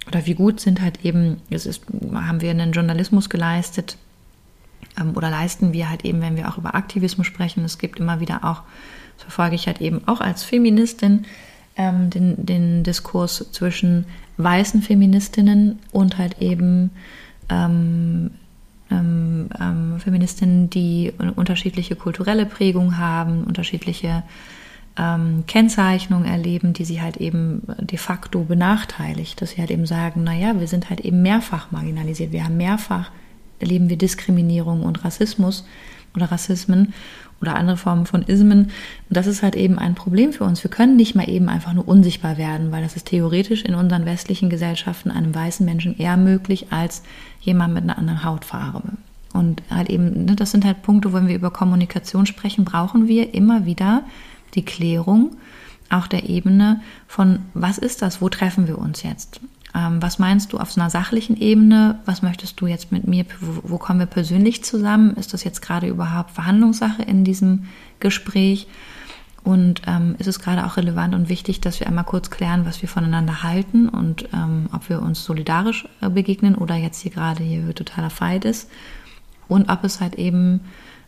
oder 0.08 0.26
wie 0.26 0.34
gut 0.34 0.60
sind 0.60 0.82
halt 0.82 1.06
eben, 1.06 1.38
es 1.52 1.68
ist, 1.68 1.84
haben 2.14 2.42
wir 2.42 2.50
einen 2.50 2.72
Journalismus 2.72 3.30
geleistet 3.30 3.98
ähm, 5.00 5.12
oder 5.16 5.30
leisten 5.30 5.72
wir 5.72 5.88
halt 5.88 6.04
eben, 6.04 6.20
wenn 6.22 6.36
wir 6.36 6.50
auch 6.50 6.58
über 6.58 6.74
Aktivismus 6.74 7.28
sprechen. 7.28 7.64
Es 7.64 7.78
gibt 7.78 8.00
immer 8.00 8.20
wieder 8.20 8.44
auch, 8.44 8.64
das 9.18 9.24
verfolge 9.24 9.56
ich 9.56 9.68
halt 9.68 9.82
eben 9.82 10.02
auch 10.08 10.20
als 10.20 10.44
Feministin, 10.44 11.26
ähm, 11.78 12.10
den, 12.10 12.44
den 12.44 12.84
Diskurs 12.84 13.46
zwischen 13.52 14.06
weißen 14.38 14.82
Feministinnen 14.82 15.78
und 15.92 16.18
halt 16.18 16.42
eben 16.42 16.90
ähm, 17.50 18.32
ähm, 18.90 19.50
ähm 19.60 20.00
Feministinnen, 20.00 20.72
die 20.72 21.14
unterschiedliche 21.36 21.96
kulturelle 21.96 22.48
Prägung 22.48 22.98
haben, 22.98 23.44
unterschiedliche 23.44 24.24
ähm, 24.98 25.44
Kennzeichnung 25.48 26.26
erleben, 26.26 26.74
die 26.74 26.86
sie 26.86 27.02
halt 27.02 27.18
eben 27.18 27.64
de 27.80 27.98
facto 27.98 28.44
benachteiligt, 28.44 29.42
dass 29.42 29.52
sie 29.52 29.62
halt 29.62 29.72
eben 29.72 29.86
sagen, 29.86 30.24
naja, 30.24 30.60
wir 30.60 30.68
sind 30.68 30.90
halt 30.90 31.02
eben 31.02 31.22
mehrfach 31.22 31.72
marginalisiert, 31.72 32.32
wir 32.32 32.44
haben 32.44 32.58
mehrfach, 32.58 33.12
erleben 33.60 33.90
wir 33.90 33.98
Diskriminierung 33.98 34.84
und 34.84 35.04
Rassismus, 35.04 35.66
oder 36.16 36.32
Rassismen 36.32 36.94
oder 37.42 37.56
andere 37.56 37.78
Formen 37.78 38.06
von 38.06 38.24
Ismen. 38.24 38.66
Und 38.66 38.72
das 39.10 39.28
ist 39.28 39.44
halt 39.44 39.56
eben 39.56 39.78
ein 39.78 39.96
Problem 39.96 40.34
für 40.34 40.46
uns. 40.46 40.64
Wir 40.64 40.72
können 40.72 40.96
nicht 40.96 41.16
mal 41.16 41.30
eben 41.30 41.50
einfach 41.50 41.74
nur 41.74 41.88
unsichtbar 41.88 42.38
werden, 42.38 42.72
weil 42.72 42.84
das 42.84 42.96
ist 42.96 43.08
theoretisch 43.08 43.64
in 43.64 43.76
unseren 43.76 44.06
westlichen 44.06 44.50
Gesellschaften 44.50 45.12
einem 45.12 45.36
weißen 45.36 45.66
Menschen 45.66 45.98
eher 45.98 46.18
möglich 46.18 46.68
als 46.72 47.04
jemand 47.42 47.74
mit 47.74 47.84
einer 47.84 47.98
anderen 47.98 48.24
Hautfarbe. 48.24 48.82
Und 49.34 49.62
halt 49.70 49.90
eben, 49.90 50.26
ne, 50.26 50.36
das 50.36 50.52
sind 50.52 50.64
halt 50.64 50.82
Punkte, 50.82 51.12
wenn 51.12 51.28
wir 51.28 51.36
über 51.36 51.52
Kommunikation 51.52 52.26
sprechen, 52.26 52.64
brauchen 52.64 53.08
wir 53.08 53.34
immer 53.34 53.66
wieder 53.66 54.04
die 54.56 54.66
Klärung 54.66 55.36
auch 55.90 56.08
der 56.08 56.30
Ebene 56.30 56.82
von, 57.08 57.40
was 57.54 57.78
ist 57.78 58.02
das, 58.02 58.22
wo 58.22 58.30
treffen 58.30 58.68
wir 58.68 58.78
uns 58.78 59.04
jetzt? 59.04 59.40
Ähm, 59.76 60.02
was 60.02 60.20
meinst 60.20 60.54
du 60.54 60.58
auf 60.58 60.72
so 60.72 60.82
einer 60.82 60.90
sachlichen 60.90 61.38
Ebene? 61.38 62.00
Was 62.06 62.22
möchtest 62.22 62.60
du 62.62 62.68
jetzt 62.68 62.92
mit 62.92 63.08
mir? 63.08 63.26
Wo, 63.40 63.74
wo 63.74 63.78
kommen 63.78 64.00
wir 64.00 64.06
persönlich 64.06 64.64
zusammen? 64.64 65.16
Ist 65.16 65.34
das 65.34 65.44
jetzt 65.44 65.62
gerade 65.62 65.88
überhaupt 65.88 66.32
Verhandlungssache 66.32 67.04
in 67.04 67.24
diesem 67.24 67.68
Gespräch? 68.00 68.68
Und 69.44 69.84
ähm, 69.86 70.16
ist 70.18 70.26
es 70.26 70.40
gerade 70.40 70.66
auch 70.66 70.76
relevant 70.76 71.14
und 71.14 71.30
wichtig, 71.30 71.62
dass 71.62 71.80
wir 71.80 71.86
einmal 71.86 72.06
kurz 72.06 72.32
klären, 72.32 72.66
was 72.66 72.82
wir 72.82 72.90
voneinander 72.90 73.44
halten 73.44 73.90
und 73.90 74.28
ähm, 74.34 74.70
ob 74.74 74.90
wir 74.90 75.04
uns 75.04 75.24
solidarisch 75.24 75.88
äh, 76.02 76.10
begegnen 76.10 76.56
oder 76.56 76.76
jetzt 76.76 77.02
hier 77.02 77.12
gerade 77.12 77.44
hier 77.44 77.76
totaler 77.76 78.10
Fight 78.10 78.44
ist. 78.44 78.72
Und 79.48 79.70
ob 79.70 79.84
es 79.84 80.02
halt 80.02 80.16
eben 80.16 80.62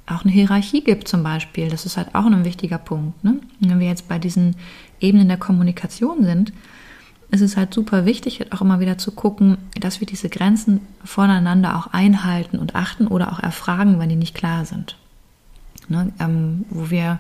auch 0.08 0.24
eine 0.24 0.32
Hierarchie 0.32 0.82
gibt 0.82 1.08
zum 1.08 1.22
Beispiel. 1.22 1.70
Das 1.70 1.86
ist 1.86 1.98
halt 1.98 2.16
auch 2.16 2.26
ein 2.26 2.46
wichtiger 2.46 2.78
Punkt. 2.78 3.24
Ne? 3.24 3.40
Wenn 3.60 3.80
wir 3.80 3.88
jetzt 3.88 4.08
bei 4.08 4.18
diesen 4.18 4.56
Ebenen 5.00 5.28
der 5.28 5.38
Kommunikation 5.38 6.24
sind, 6.24 6.54
ist 7.30 7.42
es 7.42 7.58
halt 7.58 7.74
super 7.74 8.06
wichtig, 8.06 8.40
halt 8.40 8.54
auch 8.54 8.62
immer 8.62 8.80
wieder 8.80 8.98
zu 8.98 9.12
gucken, 9.12 9.58
dass 9.80 10.00
wir 10.00 10.08
diese 10.08 10.30
Grenzen 10.30 10.80
voneinander 11.04 11.76
auch 11.76 11.88
einhalten 11.88 12.58
und 12.58 12.76
achten 12.76 13.08
oder 13.08 13.34
auch 13.34 13.40
erfragen, 13.40 14.00
wenn 14.00 14.10
die 14.10 14.16
nicht 14.16 14.34
klar 14.34 14.66
sind. 14.66 14.98
Ne? 15.90 16.14
Ähm, 16.20 16.66
wo 16.70 16.90
wir 16.90 17.20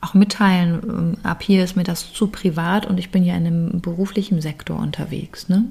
auch 0.00 0.14
mitteilen, 0.14 0.80
ähm, 0.82 1.16
ab 1.22 1.42
hier 1.42 1.62
ist 1.62 1.76
mir 1.76 1.84
das 1.84 2.12
zu 2.12 2.26
privat 2.26 2.86
und 2.86 2.98
ich 2.98 3.10
bin 3.10 3.24
ja 3.24 3.36
in 3.36 3.46
einem 3.46 3.80
beruflichen 3.80 4.40
Sektor 4.40 4.78
unterwegs. 4.78 5.48
Ne? 5.48 5.64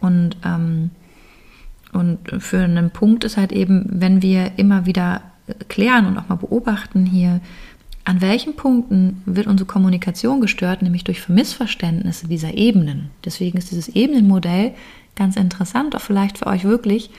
Und, 0.00 0.36
ähm, 0.44 0.90
und 1.92 2.18
für 2.38 2.60
einen 2.60 2.90
Punkt 2.90 3.24
ist 3.24 3.36
halt 3.36 3.52
eben, 3.52 3.84
wenn 3.90 4.22
wir 4.22 4.58
immer 4.58 4.86
wieder 4.86 5.22
klären 5.68 6.06
und 6.06 6.18
auch 6.18 6.28
mal 6.28 6.36
beobachten 6.36 7.06
hier, 7.06 7.40
an 8.04 8.20
welchen 8.20 8.56
Punkten 8.56 9.22
wird 9.26 9.46
unsere 9.46 9.68
Kommunikation 9.68 10.40
gestört, 10.40 10.82
nämlich 10.82 11.04
durch 11.04 11.28
Missverständnisse 11.28 12.28
dieser 12.28 12.54
Ebenen. 12.54 13.10
Deswegen 13.24 13.58
ist 13.58 13.70
dieses 13.70 13.88
Ebenenmodell 13.88 14.72
ganz 15.16 15.36
interessant, 15.36 15.94
auch 15.94 16.00
vielleicht 16.00 16.38
für 16.38 16.46
euch 16.46 16.64
wirklich 16.64 17.10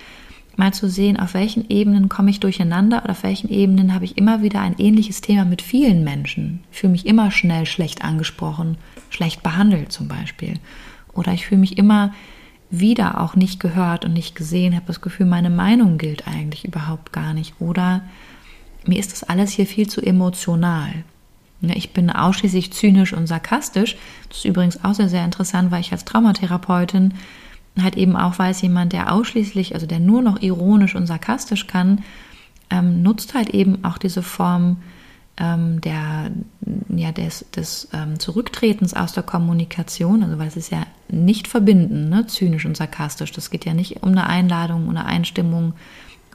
mal 0.57 0.73
zu 0.73 0.89
sehen, 0.89 1.17
auf 1.17 1.33
welchen 1.33 1.69
Ebenen 1.69 2.09
komme 2.09 2.29
ich 2.29 2.39
durcheinander 2.39 3.03
oder 3.03 3.11
auf 3.11 3.23
welchen 3.23 3.49
Ebenen 3.49 3.93
habe 3.93 4.05
ich 4.05 4.17
immer 4.17 4.41
wieder 4.41 4.61
ein 4.61 4.75
ähnliches 4.77 5.21
Thema 5.21 5.45
mit 5.45 5.61
vielen 5.61 6.03
Menschen. 6.03 6.61
Ich 6.71 6.79
fühle 6.79 6.91
mich 6.91 7.05
immer 7.05 7.31
schnell 7.31 7.65
schlecht 7.65 8.03
angesprochen, 8.03 8.77
schlecht 9.09 9.43
behandelt 9.43 9.91
zum 9.91 10.07
Beispiel. 10.07 10.55
Oder 11.13 11.33
ich 11.33 11.45
fühle 11.45 11.61
mich 11.61 11.77
immer 11.77 12.13
wieder 12.71 13.19
auch 13.19 13.35
nicht 13.35 13.59
gehört 13.59 14.05
und 14.05 14.13
nicht 14.13 14.35
gesehen, 14.35 14.75
habe 14.75 14.85
das 14.87 15.01
Gefühl, 15.01 15.25
meine 15.25 15.49
Meinung 15.49 15.97
gilt 15.97 16.27
eigentlich 16.27 16.65
überhaupt 16.65 17.11
gar 17.11 17.33
nicht. 17.33 17.53
Oder 17.59 18.01
mir 18.85 18.97
ist 18.97 19.11
das 19.11 19.23
alles 19.23 19.51
hier 19.51 19.67
viel 19.67 19.87
zu 19.87 20.01
emotional. 20.01 21.03
Ich 21.61 21.93
bin 21.93 22.09
ausschließlich 22.09 22.73
zynisch 22.73 23.13
und 23.13 23.27
sarkastisch. 23.27 23.97
Das 24.29 24.39
ist 24.39 24.45
übrigens 24.45 24.83
auch 24.83 24.95
sehr, 24.95 25.09
sehr 25.09 25.23
interessant, 25.23 25.69
weil 25.69 25.81
ich 25.81 25.91
als 25.91 26.05
Traumatherapeutin 26.05 27.13
halt 27.79 27.97
eben 27.97 28.15
auch 28.15 28.39
weiß, 28.39 28.61
jemand, 28.61 28.93
der 28.93 29.13
ausschließlich, 29.13 29.75
also 29.75 29.85
der 29.85 29.99
nur 29.99 30.21
noch 30.21 30.41
ironisch 30.41 30.95
und 30.95 31.07
sarkastisch 31.07 31.67
kann, 31.67 32.03
ähm, 32.69 33.03
nutzt 33.03 33.35
halt 33.35 33.49
eben 33.49 33.83
auch 33.83 33.97
diese 33.97 34.23
Form 34.23 34.77
ähm, 35.41 35.81
der, 35.81 36.31
ja, 36.89 37.11
des, 37.11 37.45
des 37.55 37.89
ähm, 37.93 38.19
Zurücktretens 38.19 38.93
aus 38.93 39.13
der 39.13 39.23
Kommunikation, 39.23 40.23
also 40.23 40.37
weil 40.37 40.47
es 40.47 40.55
ist 40.55 40.71
ja 40.71 40.85
nicht 41.09 41.47
verbinden, 41.47 42.09
ne, 42.09 42.27
zynisch 42.27 42.65
und 42.65 42.77
sarkastisch. 42.77 43.31
Das 43.31 43.49
geht 43.49 43.65
ja 43.65 43.73
nicht 43.73 44.03
um 44.03 44.09
eine 44.09 44.27
Einladung, 44.27 44.87
eine 44.87 45.05
Einstimmung 45.05 45.73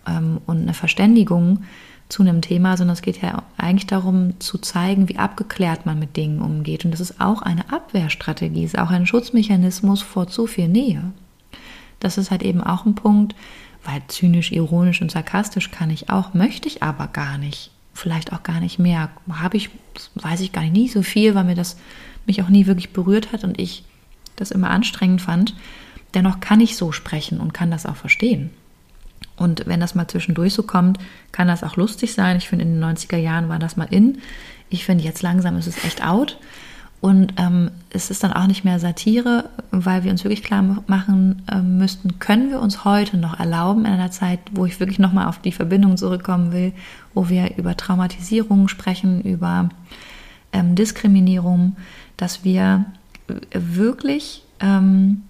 ähm, 0.08 0.40
und 0.46 0.62
eine 0.62 0.74
Verständigung 0.74 1.62
zu 2.08 2.22
einem 2.22 2.40
Thema, 2.40 2.76
sondern 2.76 2.94
es 2.94 3.02
geht 3.02 3.22
ja 3.22 3.44
eigentlich 3.56 3.86
darum 3.86 4.38
zu 4.40 4.58
zeigen, 4.58 5.08
wie 5.08 5.18
abgeklärt 5.18 5.86
man 5.86 5.98
mit 5.98 6.16
Dingen 6.16 6.40
umgeht. 6.40 6.84
Und 6.84 6.90
das 6.90 7.00
ist 7.00 7.20
auch 7.20 7.42
eine 7.42 7.72
Abwehrstrategie, 7.72 8.64
ist 8.64 8.78
auch 8.78 8.90
ein 8.90 9.06
Schutzmechanismus 9.06 10.02
vor 10.02 10.26
zu 10.26 10.48
viel 10.48 10.68
Nähe. 10.68 11.12
Das 12.00 12.18
ist 12.18 12.32
halt 12.32 12.42
eben 12.42 12.60
auch 12.60 12.86
ein 12.86 12.96
Punkt, 12.96 13.36
weil 13.84 14.02
zynisch, 14.08 14.50
ironisch 14.50 15.00
und 15.00 15.12
sarkastisch 15.12 15.70
kann 15.70 15.90
ich 15.90 16.10
auch, 16.10 16.34
möchte 16.34 16.68
ich 16.68 16.82
aber 16.82 17.06
gar 17.06 17.38
nicht 17.38 17.70
vielleicht 17.96 18.32
auch 18.32 18.42
gar 18.42 18.60
nicht 18.60 18.78
mehr. 18.78 19.10
Habe 19.30 19.56
ich, 19.56 19.70
weiß 20.14 20.40
ich 20.40 20.52
gar 20.52 20.62
nicht, 20.62 20.72
nie 20.72 20.88
so 20.88 21.02
viel, 21.02 21.34
weil 21.34 21.44
mir 21.44 21.54
das 21.54 21.76
mich 22.26 22.42
auch 22.42 22.48
nie 22.48 22.66
wirklich 22.66 22.92
berührt 22.92 23.32
hat 23.32 23.44
und 23.44 23.58
ich 23.60 23.84
das 24.36 24.50
immer 24.50 24.70
anstrengend 24.70 25.22
fand. 25.22 25.54
Dennoch 26.14 26.40
kann 26.40 26.60
ich 26.60 26.76
so 26.76 26.92
sprechen 26.92 27.40
und 27.40 27.54
kann 27.54 27.70
das 27.70 27.86
auch 27.86 27.96
verstehen. 27.96 28.50
Und 29.36 29.66
wenn 29.66 29.80
das 29.80 29.94
mal 29.94 30.08
zwischendurch 30.08 30.54
so 30.54 30.62
kommt, 30.62 30.98
kann 31.32 31.48
das 31.48 31.62
auch 31.62 31.76
lustig 31.76 32.14
sein. 32.14 32.36
Ich 32.36 32.48
finde, 32.48 32.64
in 32.64 32.80
den 32.80 32.84
90er 32.84 33.18
Jahren 33.18 33.48
war 33.48 33.58
das 33.58 33.76
mal 33.76 33.88
in. 33.90 34.18
Ich 34.70 34.84
finde, 34.84 35.04
jetzt 35.04 35.22
langsam 35.22 35.56
ist 35.56 35.66
es 35.66 35.84
echt 35.84 36.04
out. 36.04 36.38
Und 37.06 37.34
ähm, 37.36 37.70
es 37.90 38.10
ist 38.10 38.24
dann 38.24 38.32
auch 38.32 38.48
nicht 38.48 38.64
mehr 38.64 38.80
Satire, 38.80 39.48
weil 39.70 40.02
wir 40.02 40.10
uns 40.10 40.24
wirklich 40.24 40.42
klar 40.42 40.82
machen 40.88 41.40
äh, 41.48 41.60
müssten, 41.60 42.18
können 42.18 42.50
wir 42.50 42.60
uns 42.60 42.84
heute 42.84 43.16
noch 43.16 43.38
erlauben, 43.38 43.84
in 43.84 43.92
einer 43.92 44.10
Zeit, 44.10 44.40
wo 44.50 44.66
ich 44.66 44.80
wirklich 44.80 44.98
nochmal 44.98 45.28
auf 45.28 45.38
die 45.38 45.52
Verbindung 45.52 45.96
zurückkommen 45.96 46.50
will, 46.50 46.72
wo 47.14 47.28
wir 47.28 47.58
über 47.58 47.76
Traumatisierung 47.76 48.66
sprechen, 48.66 49.20
über 49.20 49.68
ähm, 50.52 50.74
Diskriminierung, 50.74 51.76
dass 52.16 52.42
wir 52.42 52.86
wirklich 53.52 54.42
ähm, 54.58 55.22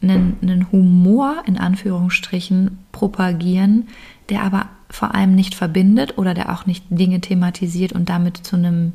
einen, 0.00 0.36
einen 0.42 0.70
Humor 0.70 1.42
in 1.44 1.58
Anführungsstrichen 1.58 2.78
propagieren, 2.92 3.88
der 4.28 4.44
aber 4.44 4.66
vor 4.88 5.12
allem 5.16 5.34
nicht 5.34 5.56
verbindet 5.56 6.18
oder 6.18 6.34
der 6.34 6.52
auch 6.52 6.66
nicht 6.66 6.84
Dinge 6.88 7.20
thematisiert 7.20 7.90
und 7.90 8.08
damit 8.08 8.36
zu 8.36 8.54
einem 8.54 8.92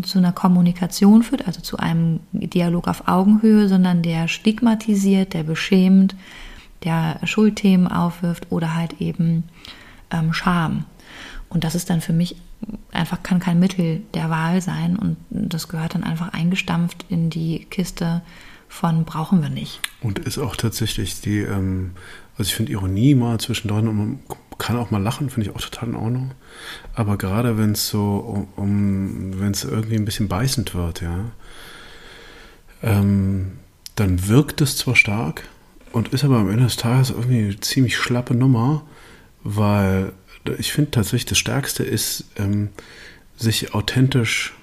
zu 0.00 0.18
einer 0.18 0.32
Kommunikation 0.32 1.22
führt, 1.22 1.46
also 1.46 1.60
zu 1.60 1.76
einem 1.76 2.20
Dialog 2.32 2.88
auf 2.88 3.08
Augenhöhe, 3.08 3.68
sondern 3.68 4.02
der 4.02 4.28
stigmatisiert, 4.28 5.34
der 5.34 5.42
beschämt, 5.42 6.14
der 6.84 7.20
Schuldthemen 7.24 7.88
aufwirft 7.88 8.50
oder 8.50 8.74
halt 8.74 9.00
eben 9.00 9.44
ähm, 10.10 10.32
Scham. 10.32 10.84
Und 11.50 11.64
das 11.64 11.74
ist 11.74 11.90
dann 11.90 12.00
für 12.00 12.14
mich 12.14 12.36
einfach 12.92 13.22
kann 13.22 13.40
kein 13.40 13.58
Mittel 13.58 14.02
der 14.14 14.30
Wahl 14.30 14.60
sein 14.60 14.96
und 14.96 15.16
das 15.30 15.68
gehört 15.68 15.94
dann 15.94 16.04
einfach 16.04 16.32
eingestampft 16.32 17.04
in 17.08 17.28
die 17.30 17.66
Kiste 17.70 18.22
von 18.68 19.04
brauchen 19.04 19.42
wir 19.42 19.50
nicht. 19.50 19.80
Und 20.00 20.18
ist 20.18 20.38
auch 20.38 20.56
tatsächlich 20.56 21.20
die, 21.20 21.40
ähm, 21.40 21.90
also 22.38 22.48
ich 22.48 22.54
finde 22.54 22.72
Ironie 22.72 23.14
mal 23.14 23.38
zwischendrin 23.38 23.86
und 23.86 24.20
kann 24.62 24.76
auch 24.76 24.92
mal 24.92 25.02
lachen, 25.02 25.28
finde 25.28 25.50
ich 25.50 25.56
auch 25.56 25.60
total 25.60 25.88
in 25.88 25.96
Ordnung. 25.96 26.30
Aber 26.94 27.18
gerade 27.18 27.58
wenn 27.58 27.72
es 27.72 27.88
so 27.88 28.46
um, 28.56 28.64
um 28.64 29.40
wenn 29.40 29.50
es 29.50 29.64
irgendwie 29.64 29.96
ein 29.96 30.04
bisschen 30.04 30.28
beißend 30.28 30.76
wird, 30.76 31.02
ja, 31.02 31.32
ähm, 32.80 33.54
dann 33.96 34.28
wirkt 34.28 34.60
es 34.60 34.76
zwar 34.76 34.94
stark 34.94 35.48
und 35.90 36.08
ist 36.08 36.22
aber 36.22 36.36
am 36.36 36.48
Ende 36.48 36.62
des 36.62 36.76
Tages 36.76 37.10
irgendwie 37.10 37.38
eine 37.38 37.60
ziemlich 37.60 37.96
schlappe 37.96 38.36
Nummer, 38.36 38.84
weil 39.42 40.12
ich 40.58 40.72
finde 40.72 40.92
tatsächlich 40.92 41.26
das 41.26 41.38
Stärkste 41.38 41.82
ist, 41.82 42.26
ähm, 42.36 42.68
sich 43.36 43.74
authentisch 43.74 44.54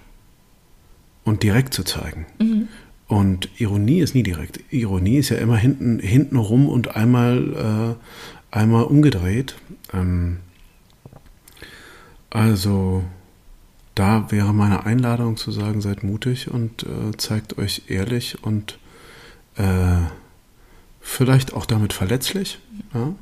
und 1.26 1.44
direkt 1.44 1.74
zu 1.74 1.84
zeigen. 1.84 2.26
Mhm. 2.40 2.70
Und 3.08 3.50
Ironie 3.60 4.00
ist 4.00 4.16
nie 4.16 4.24
direkt. 4.24 4.62
Ironie 4.72 5.18
ist 5.18 5.30
ja 5.30 5.38
immer 5.38 5.58
hinten, 5.58 6.00
hinten 6.00 6.38
rum 6.38 6.70
und 6.70 6.96
einmal, 6.96 7.98
äh, 7.98 8.39
einmal 8.52 8.84
umgedreht. 8.84 9.56
Ähm, 9.94 10.40
also 12.30 13.04
da 13.96 14.32
wäre 14.32 14.54
meine 14.54 14.86
Einladung 14.86 15.38
zu 15.38 15.52
sagen, 15.52 15.82
seid 15.82 16.04
mutig 16.04 16.50
und 16.50 16.84
äh, 16.84 17.16
zeigt 17.18 17.58
euch 17.58 17.84
ehrlich 17.88 18.44
und 18.44 18.80
äh, 19.56 19.98
vielleicht 21.02 21.54
auch 21.54 21.66
damit 21.66 21.94
verletzlich. 21.94 22.60
Ja? 22.94 23.14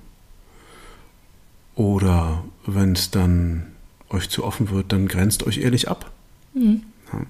Oder 1.76 2.44
wenn 2.66 2.94
es 2.94 3.12
dann 3.12 3.68
euch 4.10 4.30
zu 4.30 4.44
offen 4.44 4.70
wird, 4.70 4.92
dann 4.92 5.08
grenzt 5.08 5.46
euch 5.46 5.60
ehrlich 5.60 5.90
ab. 5.90 6.12
Mhm. 6.54 6.84
Ja. 7.14 7.22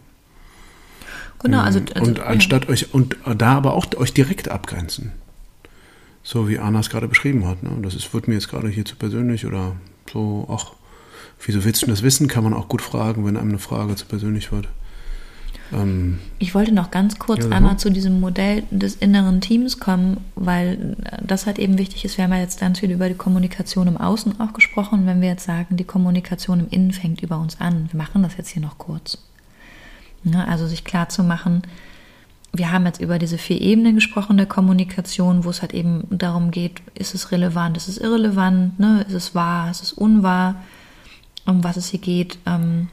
Genau, 1.40 1.62
also, 1.62 1.80
also 1.94 2.10
und 2.10 2.20
anstatt 2.20 2.66
ja. 2.66 2.72
euch 2.72 2.94
und 2.94 3.18
da 3.38 3.56
aber 3.56 3.74
auch 3.74 3.86
euch 3.98 4.14
direkt 4.14 4.50
abgrenzen. 4.50 5.12
So 6.28 6.50
wie 6.50 6.60
Anna 6.60 6.82
es 6.82 6.90
gerade 6.90 7.08
beschrieben 7.08 7.48
hat. 7.48 7.64
Ne? 7.64 7.70
Das 7.82 7.96
ist, 7.96 8.14
wird 8.14 8.28
mir 8.28 8.34
jetzt 8.34 8.50
gerade 8.50 8.68
hier 8.68 8.84
zu 8.84 8.98
persönlich 8.98 9.46
oder 9.46 9.78
so, 10.12 10.46
ach, 10.52 10.74
wieso 11.46 11.64
willst 11.64 11.84
du 11.84 11.88
das 11.88 12.04
wissen? 12.04 12.28
Kann 12.28 12.44
man 12.44 12.54
auch 12.54 12.68
gut 12.68 12.82
fragen, 12.82 13.26
wenn 13.26 13.38
einem 13.38 13.52
eine 13.52 13.60
Frage 13.60 13.96
zu 13.96 14.06
persönlich 14.06 14.52
wird. 14.52 14.68
Ähm, 15.72 16.20
ich 16.38 16.54
wollte 16.54 16.74
noch 16.74 16.92
ganz 16.92 17.18
kurz 17.18 17.46
Ja, 17.46 17.52
einmal 17.52 17.76
mhm. 17.76 17.78
zu 17.78 17.90
diesem 17.92 18.20
Modell 18.20 18.64
des 18.72 18.96
inneren 18.96 19.40
Teams 19.40 19.80
kommen, 19.80 20.18
weil 20.36 20.98
das 21.26 21.46
halt 21.46 21.60
eben 21.60 21.78
wichtig 21.78 22.04
ist. 22.04 22.18
Wir 22.18 22.26
haben 22.26 22.34
ja 22.34 22.40
jetzt 22.40 22.60
ganz 22.60 22.80
viel 22.80 22.92
über 22.92 23.08
die 23.08 23.16
Kommunikation 23.16 23.88
im 23.88 23.96
Außen 23.96 24.42
auch 24.42 24.52
gesprochen. 24.52 25.06
Wenn 25.06 25.22
wir 25.22 25.30
jetzt 25.30 25.46
sagen, 25.46 25.78
die 25.78 25.86
Kommunikation 25.86 26.60
im 26.60 26.68
Innen 26.72 26.92
fängt 26.92 27.24
über 27.24 27.38
uns 27.40 27.62
an, 27.62 27.88
wir 27.90 27.98
machen 27.98 28.22
das 28.22 28.36
jetzt 28.36 28.50
hier 28.50 28.62
noch 28.62 28.78
kurz. 28.78 29.18
Ja, 30.26 30.44
also 30.44 30.68
sich 30.68 30.84
klar 30.84 31.08
zu 31.08 31.24
machen, 31.24 31.62
wir 32.58 32.72
haben 32.72 32.86
jetzt 32.86 33.02
über 33.02 33.20
diese 33.20 33.38
vier 33.38 33.62
Ebenen 33.62 33.96
gesprochen 33.96 34.38
der 34.38 34.46
Kommunikation, 34.46 35.44
wo 35.44 35.50
es 35.50 35.62
halt 35.62 35.74
eben 35.74 36.04
darum 36.10 36.52
geht, 36.52 36.82
ist 36.94 37.16
es 37.16 37.32
relevant, 37.32 37.78
ist 37.78 37.88
es 37.88 37.98
irrelevant, 37.98 38.80
ne? 38.80 39.06
ist 39.08 39.14
es 39.14 39.36
wahr, 39.36 39.72
ist 39.72 39.84
es 39.84 39.94
unwahr, 39.94 40.56
um 41.46 41.64
was 41.64 41.78
es 41.78 41.90
hier 41.90 42.00
geht. 42.00 42.38
Ähm, 42.46 42.90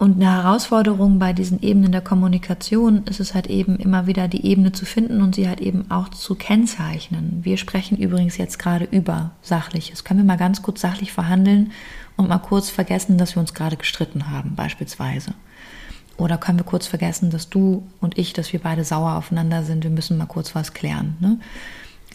und 0.00 0.14
eine 0.14 0.32
Herausforderung 0.32 1.18
bei 1.18 1.34
diesen 1.34 1.60
Ebenen 1.60 1.92
der 1.92 2.00
Kommunikation 2.00 3.04
ist 3.04 3.20
es 3.20 3.34
halt 3.34 3.48
eben 3.48 3.76
immer 3.76 4.06
wieder 4.06 4.28
die 4.28 4.46
Ebene 4.46 4.72
zu 4.72 4.86
finden 4.86 5.20
und 5.20 5.34
sie 5.34 5.46
halt 5.46 5.60
eben 5.60 5.90
auch 5.90 6.08
zu 6.08 6.36
kennzeichnen. 6.36 7.40
Wir 7.42 7.58
sprechen 7.58 7.98
übrigens 7.98 8.38
jetzt 8.38 8.58
gerade 8.58 8.86
über 8.86 9.32
Sachliches. 9.42 10.02
Können 10.02 10.20
wir 10.20 10.24
mal 10.24 10.38
ganz 10.38 10.62
kurz 10.62 10.80
sachlich 10.80 11.12
verhandeln 11.12 11.72
und 12.16 12.30
mal 12.30 12.38
kurz 12.38 12.70
vergessen, 12.70 13.18
dass 13.18 13.36
wir 13.36 13.40
uns 13.40 13.52
gerade 13.52 13.76
gestritten 13.76 14.30
haben, 14.30 14.54
beispielsweise. 14.54 15.34
Oder 16.20 16.36
können 16.36 16.58
wir 16.58 16.64
kurz 16.64 16.86
vergessen, 16.86 17.30
dass 17.30 17.48
du 17.48 17.82
und 18.00 18.18
ich, 18.18 18.34
dass 18.34 18.52
wir 18.52 18.60
beide 18.60 18.84
sauer 18.84 19.16
aufeinander 19.16 19.62
sind, 19.62 19.84
wir 19.84 19.90
müssen 19.90 20.18
mal 20.18 20.26
kurz 20.26 20.54
was 20.54 20.74
klären. 20.74 21.16
Ne? 21.18 21.38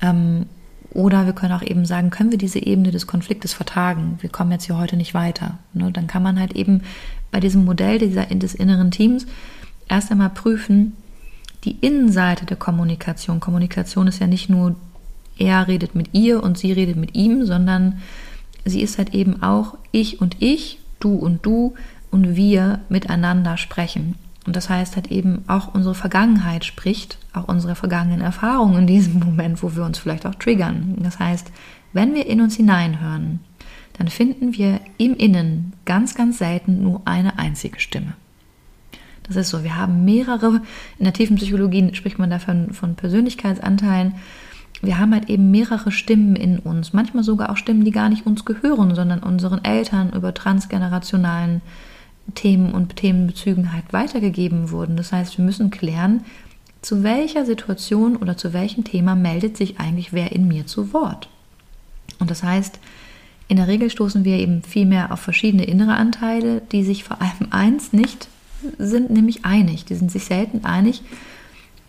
Ähm, 0.01 0.45
oder 0.91 1.25
wir 1.25 1.33
können 1.33 1.53
auch 1.53 1.63
eben 1.63 1.85
sagen, 1.85 2.11
können 2.11 2.29
wir 2.29 2.37
diese 2.37 2.59
Ebene 2.59 2.91
des 2.91 3.07
Konfliktes 3.07 3.53
vertagen? 3.53 4.19
Wir 4.21 4.29
kommen 4.29 4.51
jetzt 4.51 4.65
hier 4.65 4.77
heute 4.77 4.95
nicht 4.95 5.15
weiter. 5.15 5.57
Ne? 5.73 5.91
Dann 5.91 6.05
kann 6.05 6.21
man 6.21 6.39
halt 6.39 6.53
eben 6.53 6.83
bei 7.31 7.39
diesem 7.39 7.65
Modell 7.65 7.97
dieser, 7.97 8.27
des 8.27 8.53
inneren 8.53 8.91
Teams 8.91 9.25
erst 9.89 10.11
einmal 10.11 10.29
prüfen, 10.29 10.95
die 11.63 11.77
Innenseite 11.81 12.45
der 12.45 12.57
Kommunikation. 12.57 13.39
Kommunikation 13.39 14.05
ist 14.05 14.19
ja 14.19 14.27
nicht 14.27 14.49
nur, 14.49 14.75
er 15.39 15.67
redet 15.67 15.95
mit 15.95 16.13
ihr 16.13 16.43
und 16.43 16.59
sie 16.59 16.71
redet 16.71 16.95
mit 16.95 17.15
ihm, 17.15 17.43
sondern 17.43 18.01
sie 18.65 18.81
ist 18.81 18.99
halt 18.99 19.15
eben 19.15 19.41
auch 19.41 19.77
ich 19.91 20.21
und 20.21 20.37
ich, 20.41 20.79
du 20.99 21.15
und 21.15 21.43
du 21.43 21.73
und 22.11 22.35
wir 22.35 22.79
miteinander 22.89 23.57
sprechen. 23.57 24.15
Und 24.45 24.55
das 24.55 24.69
heißt 24.69 24.95
halt 24.95 25.07
eben 25.07 25.43
auch 25.47 25.73
unsere 25.73 25.95
Vergangenheit 25.95 26.65
spricht, 26.65 27.17
auch 27.33 27.47
unsere 27.47 27.75
vergangenen 27.75 28.21
Erfahrungen 28.21 28.79
in 28.79 28.87
diesem 28.87 29.19
Moment, 29.19 29.63
wo 29.63 29.75
wir 29.75 29.83
uns 29.83 29.97
vielleicht 29.97 30.25
auch 30.25 30.35
triggern. 30.35 30.95
Das 30.99 31.19
heißt, 31.19 31.51
wenn 31.93 32.13
wir 32.13 32.27
in 32.27 32.41
uns 32.41 32.55
hineinhören, 32.55 33.39
dann 33.97 34.07
finden 34.09 34.53
wir 34.55 34.81
im 34.97 35.15
Innen 35.15 35.73
ganz, 35.85 36.15
ganz 36.15 36.37
selten 36.37 36.83
nur 36.83 37.01
eine 37.05 37.39
einzige 37.39 37.79
Stimme. 37.79 38.13
Das 39.23 39.35
ist 39.35 39.49
so, 39.49 39.63
wir 39.63 39.75
haben 39.75 40.05
mehrere, 40.05 40.61
in 40.99 41.05
der 41.05 41.13
tiefen 41.13 41.37
Psychologie 41.37 41.95
spricht 41.95 42.19
man 42.19 42.29
davon 42.29 42.73
von 42.73 42.95
Persönlichkeitsanteilen. 42.95 44.15
Wir 44.81 44.99
haben 44.99 45.13
halt 45.13 45.29
eben 45.29 45.49
mehrere 45.49 45.91
Stimmen 45.91 46.35
in 46.35 46.59
uns, 46.59 46.93
manchmal 46.93 47.23
sogar 47.23 47.49
auch 47.49 47.57
Stimmen, 47.57 47.85
die 47.85 47.91
gar 47.91 48.09
nicht 48.09 48.27
uns 48.27 48.45
gehören, 48.45 48.93
sondern 48.93 49.23
unseren 49.23 49.63
Eltern 49.63 50.11
über 50.13 50.33
transgenerationalen 50.33 51.61
Themen 52.33 52.73
und 52.73 52.95
Themenbezügen 52.95 53.71
halt 53.71 53.93
weitergegeben 53.93 54.71
wurden. 54.71 54.97
Das 54.97 55.11
heißt, 55.11 55.37
wir 55.37 55.45
müssen 55.45 55.69
klären, 55.69 56.25
zu 56.81 57.03
welcher 57.03 57.45
Situation 57.45 58.15
oder 58.15 58.37
zu 58.37 58.53
welchem 58.53 58.83
Thema 58.83 59.15
meldet 59.15 59.57
sich 59.57 59.79
eigentlich 59.79 60.13
wer 60.13 60.31
in 60.31 60.47
mir 60.47 60.65
zu 60.65 60.93
Wort. 60.93 61.29
Und 62.19 62.31
das 62.31 62.43
heißt, 62.43 62.79
in 63.47 63.57
der 63.57 63.67
Regel 63.67 63.89
stoßen 63.89 64.25
wir 64.25 64.37
eben 64.37 64.63
viel 64.63 64.85
mehr 64.85 65.11
auf 65.11 65.19
verschiedene 65.19 65.65
innere 65.65 65.95
Anteile, 65.95 66.61
die 66.71 66.83
sich 66.83 67.03
vor 67.03 67.21
allem 67.21 67.51
eins 67.51 67.93
nicht 67.93 68.27
sind, 68.77 69.11
nämlich 69.11 69.45
einig. 69.45 69.85
Die 69.85 69.95
sind 69.95 70.11
sich 70.11 70.25
selten 70.25 70.65
einig 70.65 71.03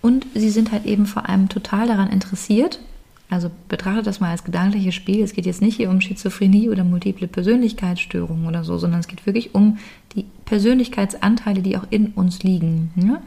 und 0.03 0.26
sie 0.34 0.51
sind 0.51 0.72
halt 0.72 0.84
eben 0.84 1.07
vor 1.07 1.28
allem 1.28 1.49
total 1.49 1.89
daran 1.89 2.11
interessiert. 2.11 2.80
Also 3.29 3.51
betrachtet 3.68 4.07
das 4.07 4.20
mal 4.20 4.31
als 4.31 4.45
gedankliches 4.45 4.95
Spiel. 4.95 5.22
Es 5.22 5.33
geht 5.33 5.47
jetzt 5.47 5.61
nicht 5.61 5.77
hier 5.77 5.91
um 5.91 6.01
Schizophrenie 6.01 6.70
oder 6.70 6.85
multiple 6.85 7.27
Persönlichkeitsstörungen 7.27 8.47
oder 8.47 8.62
so, 8.62 8.79
sondern 8.79 9.01
es 9.01 9.09
geht 9.09 9.27
wirklich 9.27 9.55
um 9.55 9.79
die 10.14 10.27
Persönlichkeitsanteile, 10.45 11.61
die 11.61 11.77
auch 11.77 11.87
in 11.91 12.09
uns 12.09 12.43
liegen, 12.45 12.93
ja, 12.95 13.20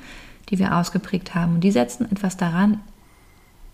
die 0.50 0.58
wir 0.58 0.78
ausgeprägt 0.78 1.36
haben. 1.36 1.56
Und 1.56 1.64
die 1.64 1.72
setzen 1.72 2.10
etwas 2.10 2.38
daran, 2.38 2.80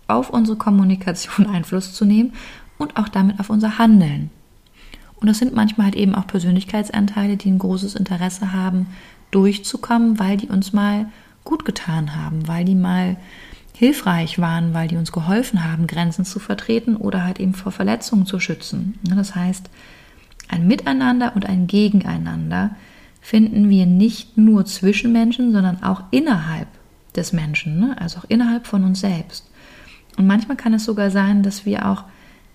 auf 0.08 0.30
unsere 0.30 0.56
Kommunikation 0.56 1.46
Einfluss 1.52 1.94
zu 1.94 2.04
nehmen 2.04 2.32
und 2.78 2.96
auch 2.96 3.08
damit 3.08 3.38
auf 3.38 3.50
unser 3.50 3.78
Handeln. 3.78 4.30
Und 5.20 5.28
das 5.28 5.38
sind 5.38 5.54
manchmal 5.54 5.86
halt 5.86 5.96
eben 5.96 6.14
auch 6.14 6.26
Persönlichkeitsanteile, 6.26 7.36
die 7.36 7.50
ein 7.50 7.58
großes 7.58 7.94
Interesse 7.94 8.52
haben, 8.52 8.88
durchzukommen, 9.30 10.18
weil 10.18 10.36
die 10.36 10.48
uns 10.48 10.72
mal 10.72 11.06
gut 11.44 11.64
getan 11.64 12.14
haben, 12.16 12.46
weil 12.48 12.64
die 12.64 12.74
mal 12.74 13.16
hilfreich 13.78 14.38
waren, 14.38 14.72
weil 14.72 14.88
die 14.88 14.96
uns 14.96 15.12
geholfen 15.12 15.62
haben, 15.62 15.86
Grenzen 15.86 16.24
zu 16.24 16.38
vertreten 16.38 16.96
oder 16.96 17.24
halt 17.24 17.38
eben 17.38 17.52
vor 17.52 17.72
Verletzungen 17.72 18.24
zu 18.24 18.40
schützen. 18.40 18.98
Das 19.02 19.34
heißt, 19.34 19.68
ein 20.48 20.66
Miteinander 20.66 21.32
und 21.34 21.44
ein 21.44 21.66
Gegeneinander 21.66 22.70
finden 23.20 23.68
wir 23.68 23.84
nicht 23.84 24.38
nur 24.38 24.64
zwischen 24.64 25.12
Menschen, 25.12 25.52
sondern 25.52 25.82
auch 25.82 26.04
innerhalb 26.10 26.68
des 27.16 27.34
Menschen, 27.34 27.78
ne? 27.80 27.96
also 28.00 28.20
auch 28.20 28.24
innerhalb 28.28 28.66
von 28.66 28.82
uns 28.82 29.00
selbst. 29.00 29.50
Und 30.16 30.26
manchmal 30.26 30.56
kann 30.56 30.72
es 30.72 30.84
sogar 30.84 31.10
sein, 31.10 31.42
dass 31.42 31.66
wir 31.66 31.86
auch, 31.86 32.04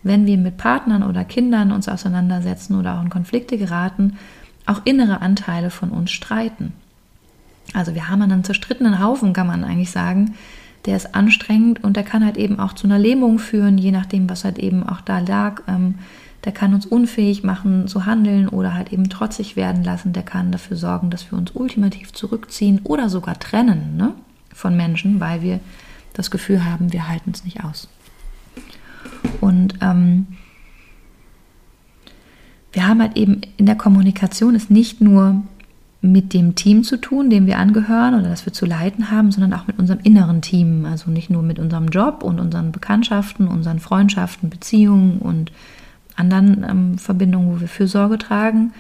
wenn 0.02 0.26
wir 0.26 0.38
mit 0.38 0.58
Partnern 0.58 1.04
oder 1.04 1.24
Kindern 1.24 1.72
uns 1.72 1.88
auseinandersetzen 1.88 2.80
oder 2.80 2.98
auch 2.98 3.04
in 3.04 3.12
Konflikte 3.12 3.60
geraten, 3.60 4.18
auch 4.66 4.82
innere 4.86 5.22
Anteile 5.22 5.70
von 5.70 5.92
uns 5.92 6.10
streiten. 6.10 6.74
Also 7.74 7.94
wir 7.94 8.10
haben 8.10 8.24
einen 8.24 8.44
zerstrittenen 8.44 9.00
Haufen, 9.00 9.34
kann 9.34 9.46
man 9.46 9.64
eigentlich 9.64 9.92
sagen, 9.92 10.34
der 10.86 10.98
ist 10.98 11.14
anstrengend 11.14 11.84
und 11.84 11.96
der 11.96 12.04
kann 12.04 12.26
halt 12.26 12.38
eben 12.38 12.60
auch 12.60 12.74
zu 12.74 12.88
einer 12.88 13.00
Lähmung 13.00 13.40
führen, 13.40 13.78
je 13.78 13.92
nachdem, 13.92 14.30
was 14.30 14.44
halt 14.44 14.58
eben 14.58 14.84
auch 14.88 15.02
da 15.02 15.20
lag. 15.20 15.62
Ähm, 15.68 15.96
der 16.44 16.52
kann 16.52 16.74
uns 16.74 16.88
unfähig 16.88 17.44
machen 17.44 17.88
zu 17.88 18.06
handeln 18.08 18.48
oder 18.48 18.74
halt 18.74 18.92
eben 18.92 19.10
trotzig 19.10 19.56
werden 19.56 19.84
lassen. 19.84 20.12
Der 20.12 20.24
kann 20.24 20.52
dafür 20.52 20.76
sorgen, 20.76 21.12
dass 21.12 21.32
wir 21.32 21.38
uns 21.38 21.52
ultimativ 21.52 22.14
zurückziehen 22.14 22.82
oder 22.84 23.10
sogar 23.10 23.38
trennen 23.38 23.96
ne, 23.96 24.14
von 24.52 24.76
Menschen, 24.76 25.20
weil 25.20 25.44
wir 25.44 25.60
das 26.14 26.32
Gefühl 26.32 26.66
haben, 26.66 26.92
wir 26.92 27.08
halten 27.08 27.32
es 27.32 27.44
nicht 27.44 27.64
aus. 27.64 27.88
Und 29.40 29.76
ähm, 29.82 30.28
wir 32.72 32.88
haben 32.88 33.02
halt 33.02 33.18
eben 33.18 33.42
in 33.58 33.66
der 33.66 33.76
Kommunikation 33.76 34.56
es 34.56 34.70
nicht 34.70 35.00
nur 35.00 35.44
mit 36.02 36.34
dem 36.34 36.56
Team 36.56 36.84
zu 36.84 36.98
tun, 36.98 37.30
dem 37.30 37.46
wir 37.46 37.60
angehören 37.60 38.16
oder 38.16 38.30
das 38.30 38.46
wir 38.46 38.54
zu 38.54 38.66
leiten 38.66 39.12
haben, 39.12 39.32
sondern 39.32 39.54
auch 39.54 39.68
mit 39.68 39.78
unserem 39.78 40.00
inneren 40.02 40.42
Team. 40.42 40.86
Also 40.86 41.12
nicht 41.12 41.30
nur 41.30 41.44
mit 41.44 41.60
unserem 41.60 41.90
Job 41.90 42.24
und 42.24 42.40
unseren 42.40 42.72
Bekanntschaften, 42.72 43.48
unseren 43.48 43.80
Freundschaften, 43.80 44.50
Beziehungen 44.50 45.20
und 45.20 45.52
anderen 46.16 46.66
ähm, 46.68 46.98
Verbindungen, 46.98 47.56
wo 47.56 47.62
wir 47.62 47.68
Fürsorge 47.68 48.18
tragen. 48.18 48.74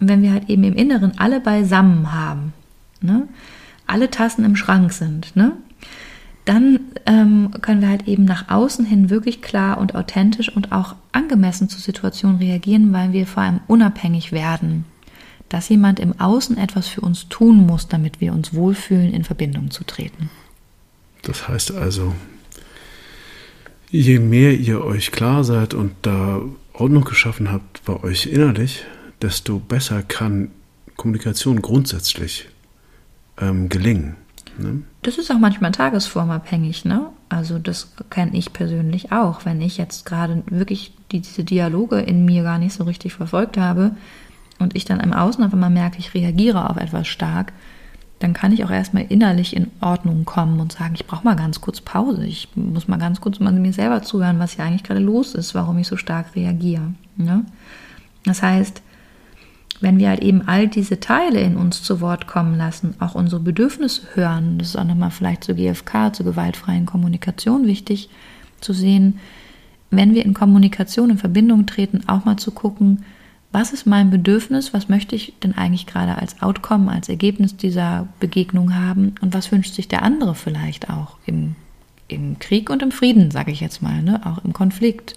Und 0.00 0.08
wenn 0.08 0.22
wir 0.22 0.32
halt 0.32 0.48
eben 0.48 0.62
im 0.62 0.74
Inneren 0.74 1.18
alle 1.18 1.40
beisammen 1.40 2.12
haben, 2.12 2.52
ne, 3.00 3.26
alle 3.88 4.10
Tassen 4.10 4.44
im 4.44 4.54
Schrank 4.54 4.92
sind, 4.92 5.34
ne, 5.34 5.52
dann 6.44 6.78
ähm, 7.06 7.50
können 7.60 7.80
wir 7.80 7.88
halt 7.88 8.06
eben 8.06 8.24
nach 8.24 8.48
außen 8.50 8.84
hin 8.86 9.10
wirklich 9.10 9.42
klar 9.42 9.78
und 9.78 9.96
authentisch 9.96 10.54
und 10.54 10.70
auch 10.70 10.94
angemessen 11.10 11.68
zur 11.68 11.80
Situation 11.80 12.36
reagieren, 12.36 12.92
weil 12.92 13.12
wir 13.12 13.26
vor 13.26 13.42
allem 13.42 13.60
unabhängig 13.66 14.30
werden 14.30 14.84
dass 15.48 15.68
jemand 15.68 16.00
im 16.00 16.18
Außen 16.20 16.58
etwas 16.58 16.88
für 16.88 17.00
uns 17.00 17.28
tun 17.28 17.66
muss, 17.66 17.88
damit 17.88 18.20
wir 18.20 18.32
uns 18.32 18.54
wohlfühlen, 18.54 19.12
in 19.12 19.24
Verbindung 19.24 19.70
zu 19.70 19.84
treten. 19.84 20.30
Das 21.22 21.48
heißt 21.48 21.72
also, 21.72 22.14
je 23.90 24.18
mehr 24.18 24.58
ihr 24.58 24.84
euch 24.84 25.10
klar 25.10 25.44
seid 25.44 25.74
und 25.74 25.92
da 26.02 26.40
Ordnung 26.72 27.04
geschaffen 27.04 27.50
habt 27.50 27.84
bei 27.84 28.02
euch 28.02 28.26
innerlich, 28.26 28.84
desto 29.20 29.58
besser 29.58 30.02
kann 30.02 30.50
Kommunikation 30.96 31.62
grundsätzlich 31.62 32.48
ähm, 33.40 33.68
gelingen. 33.68 34.16
Ne? 34.58 34.82
Das 35.02 35.18
ist 35.18 35.30
auch 35.30 35.38
manchmal 35.38 35.72
tagesformabhängig, 35.72 36.84
ne? 36.84 37.10
Also 37.28 37.58
das 37.58 37.92
kenne 38.10 38.36
ich 38.36 38.52
persönlich 38.52 39.12
auch. 39.12 39.44
Wenn 39.44 39.60
ich 39.60 39.76
jetzt 39.76 40.06
gerade 40.06 40.42
wirklich 40.46 40.94
die, 41.12 41.20
diese 41.20 41.44
Dialoge 41.44 42.00
in 42.00 42.24
mir 42.24 42.42
gar 42.42 42.58
nicht 42.58 42.74
so 42.74 42.84
richtig 42.84 43.14
verfolgt 43.14 43.56
habe, 43.56 43.92
und 44.58 44.76
ich 44.76 44.84
dann 44.84 45.00
im 45.00 45.12
Außen 45.12 45.44
auf 45.44 45.52
einmal 45.52 45.70
merke, 45.70 45.98
ich 45.98 46.14
reagiere 46.14 46.68
auf 46.68 46.76
etwas 46.76 47.06
stark, 47.06 47.52
dann 48.18 48.32
kann 48.32 48.52
ich 48.52 48.64
auch 48.64 48.70
erstmal 48.70 49.06
innerlich 49.08 49.54
in 49.54 49.68
Ordnung 49.80 50.24
kommen 50.24 50.58
und 50.58 50.72
sagen, 50.72 50.94
ich 50.94 51.06
brauche 51.06 51.24
mal 51.24 51.36
ganz 51.36 51.60
kurz 51.60 51.80
Pause. 51.80 52.26
Ich 52.26 52.48
muss 52.56 52.88
mal 52.88 52.98
ganz 52.98 53.20
kurz 53.20 53.38
mal 53.38 53.52
mir 53.52 53.72
selber 53.72 54.02
zuhören, 54.02 54.40
was 54.40 54.54
hier 54.54 54.64
eigentlich 54.64 54.82
gerade 54.82 55.00
los 55.00 55.34
ist, 55.34 55.54
warum 55.54 55.78
ich 55.78 55.86
so 55.86 55.96
stark 55.96 56.34
reagiere. 56.34 56.94
Ja? 57.16 57.42
Das 58.24 58.42
heißt, 58.42 58.82
wenn 59.80 59.98
wir 59.98 60.08
halt 60.08 60.22
eben 60.22 60.42
all 60.48 60.66
diese 60.66 60.98
Teile 60.98 61.40
in 61.40 61.56
uns 61.56 61.82
zu 61.84 62.00
Wort 62.00 62.26
kommen 62.26 62.56
lassen, 62.58 62.94
auch 62.98 63.14
unsere 63.14 63.40
Bedürfnisse 63.40 64.02
hören, 64.14 64.58
das 64.58 64.68
ist 64.68 64.76
auch 64.76 64.84
nochmal 64.84 65.12
vielleicht 65.12 65.44
zur 65.44 65.54
GFK, 65.54 66.12
zur 66.12 66.26
gewaltfreien 66.26 66.86
Kommunikation 66.86 67.66
wichtig 67.66 68.10
zu 68.60 68.72
sehen, 68.72 69.20
wenn 69.90 70.14
wir 70.14 70.24
in 70.24 70.34
Kommunikation 70.34 71.10
in 71.10 71.18
Verbindung 71.18 71.66
treten, 71.66 72.02
auch 72.08 72.24
mal 72.24 72.36
zu 72.36 72.50
gucken, 72.50 73.04
was 73.50 73.72
ist 73.72 73.86
mein 73.86 74.10
Bedürfnis, 74.10 74.74
was 74.74 74.88
möchte 74.88 75.16
ich 75.16 75.32
denn 75.42 75.56
eigentlich 75.56 75.86
gerade 75.86 76.16
als 76.18 76.42
Outcome, 76.42 76.92
als 76.92 77.08
Ergebnis 77.08 77.56
dieser 77.56 78.08
Begegnung 78.20 78.74
haben 78.74 79.14
und 79.22 79.32
was 79.32 79.50
wünscht 79.50 79.74
sich 79.74 79.88
der 79.88 80.02
andere 80.02 80.34
vielleicht 80.34 80.90
auch 80.90 81.16
im, 81.24 81.56
im 82.08 82.38
Krieg 82.38 82.68
und 82.68 82.82
im 82.82 82.92
Frieden, 82.92 83.30
sage 83.30 83.50
ich 83.50 83.60
jetzt 83.60 83.82
mal, 83.82 84.02
ne? 84.02 84.20
auch 84.26 84.44
im 84.44 84.52
Konflikt. 84.52 85.16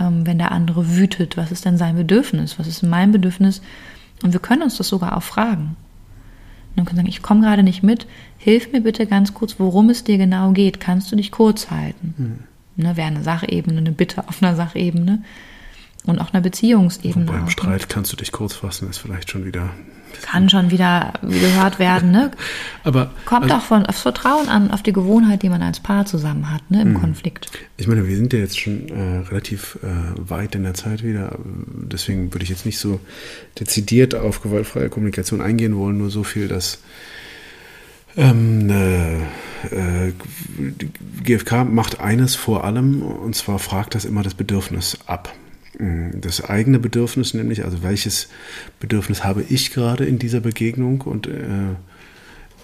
Ähm, 0.00 0.26
wenn 0.26 0.38
der 0.38 0.50
andere 0.50 0.96
wütet, 0.96 1.36
was 1.36 1.52
ist 1.52 1.64
denn 1.64 1.76
sein 1.76 1.94
Bedürfnis, 1.94 2.58
was 2.58 2.66
ist 2.66 2.82
mein 2.82 3.12
Bedürfnis? 3.12 3.62
Und 4.24 4.32
wir 4.32 4.40
können 4.40 4.62
uns 4.62 4.76
das 4.76 4.88
sogar 4.88 5.16
auch 5.16 5.22
fragen. 5.22 5.76
Und 6.70 6.78
dann 6.78 6.84
können 6.86 6.96
sagen, 6.96 7.08
ich 7.08 7.22
komme 7.22 7.42
gerade 7.42 7.62
nicht 7.62 7.84
mit, 7.84 8.08
hilf 8.36 8.72
mir 8.72 8.80
bitte 8.80 9.06
ganz 9.06 9.32
kurz, 9.32 9.60
worum 9.60 9.90
es 9.90 10.02
dir 10.02 10.18
genau 10.18 10.50
geht. 10.50 10.80
Kannst 10.80 11.12
du 11.12 11.16
dich 11.16 11.30
kurz 11.30 11.70
halten? 11.70 12.14
Mhm. 12.16 12.82
Ne, 12.82 12.96
Wäre 12.96 13.06
eine 13.06 13.22
Sachebene, 13.22 13.78
eine 13.78 13.92
Bitte 13.92 14.28
auf 14.28 14.42
einer 14.42 14.56
Sachebene 14.56 15.22
und 16.06 16.18
auch 16.20 16.32
einer 16.32 16.42
Beziehungsebene. 16.42 17.24
Beim? 17.26 17.48
Streit 17.48 17.88
kannst 17.88 18.12
du 18.12 18.16
dich 18.16 18.32
kurz 18.32 18.54
fassen, 18.54 18.88
ist 18.90 18.98
vielleicht 18.98 19.30
schon 19.30 19.44
wieder. 19.44 19.70
Kann 20.22 20.48
schon 20.48 20.70
wieder 20.70 21.14
gehört 21.22 21.78
werden, 21.78 22.12
ne? 22.12 22.30
Aber 22.84 23.10
kommt 23.24 23.44
also, 23.44 23.56
auch 23.56 23.62
von 23.62 23.84
aufs 23.84 24.00
Vertrauen 24.02 24.48
an, 24.48 24.70
auf 24.70 24.82
die 24.82 24.92
Gewohnheit, 24.92 25.42
die 25.42 25.48
man 25.48 25.60
als 25.60 25.80
Paar 25.80 26.06
zusammen 26.06 26.52
hat, 26.52 26.70
ne, 26.70 26.82
im 26.82 26.92
Mhm. 26.92 27.00
Konflikt. 27.00 27.50
Ich 27.76 27.88
meine, 27.88 28.06
wir 28.06 28.16
sind 28.16 28.32
ja 28.32 28.38
jetzt 28.38 28.58
schon 28.58 28.88
äh, 28.88 29.18
relativ 29.28 29.76
äh, 29.82 29.88
weit 30.30 30.54
in 30.54 30.62
der 30.62 30.74
Zeit 30.74 31.02
wieder. 31.02 31.36
Deswegen 31.44 32.32
würde 32.32 32.44
ich 32.44 32.50
jetzt 32.50 32.64
nicht 32.64 32.78
so 32.78 33.00
dezidiert 33.58 34.14
auf 34.14 34.40
gewaltfreie 34.40 34.88
Kommunikation 34.88 35.40
eingehen 35.40 35.76
wollen. 35.76 35.98
Nur 35.98 36.10
so 36.10 36.22
viel, 36.22 36.46
dass 36.48 36.78
ähm, 38.16 38.70
äh, 38.70 39.16
äh, 39.16 40.12
die 40.58 40.90
GfK 41.24 41.64
macht 41.64 41.98
eines 42.00 42.36
vor 42.36 42.64
allem, 42.64 43.02
und 43.02 43.34
zwar 43.34 43.58
fragt 43.58 43.94
das 43.96 44.04
immer 44.04 44.22
das 44.22 44.34
Bedürfnis 44.34 44.96
ab. 45.06 45.34
Mm, 45.78 46.20
Das 46.20 46.42
eigene 46.42 46.78
Bedürfnis, 46.78 47.34
nämlich, 47.34 47.64
also 47.64 47.82
welches 47.82 48.28
Bedürfnis 48.80 49.24
habe 49.24 49.42
ich 49.48 49.72
gerade 49.72 50.04
in 50.04 50.18
dieser 50.18 50.40
Begegnung 50.40 51.00
und 51.02 51.26
äh, 51.26 51.74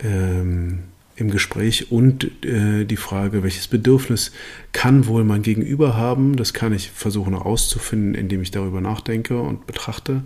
ähm, 0.03 0.81
im 1.17 1.31
Gespräch 1.31 1.93
und 1.93 2.45
äh, 2.45 2.85
die 2.85 2.97
Frage, 2.97 3.43
welches 3.43 3.69
Bedürfnis 3.69 4.33
kann 4.73 5.07
wohl 5.07 5.23
mein 5.23 5.43
Gegenüber 5.43 5.95
haben, 5.97 6.37
das 6.37 6.55
kann 6.55 6.73
ich 6.73 6.91
versuchen 6.91 7.35
herauszufinden, 7.35 8.15
indem 8.15 8.41
ich 8.41 8.51
darüber 8.51 8.81
nachdenke 8.81 9.39
und 9.39 9.67
betrachte 9.67 10.23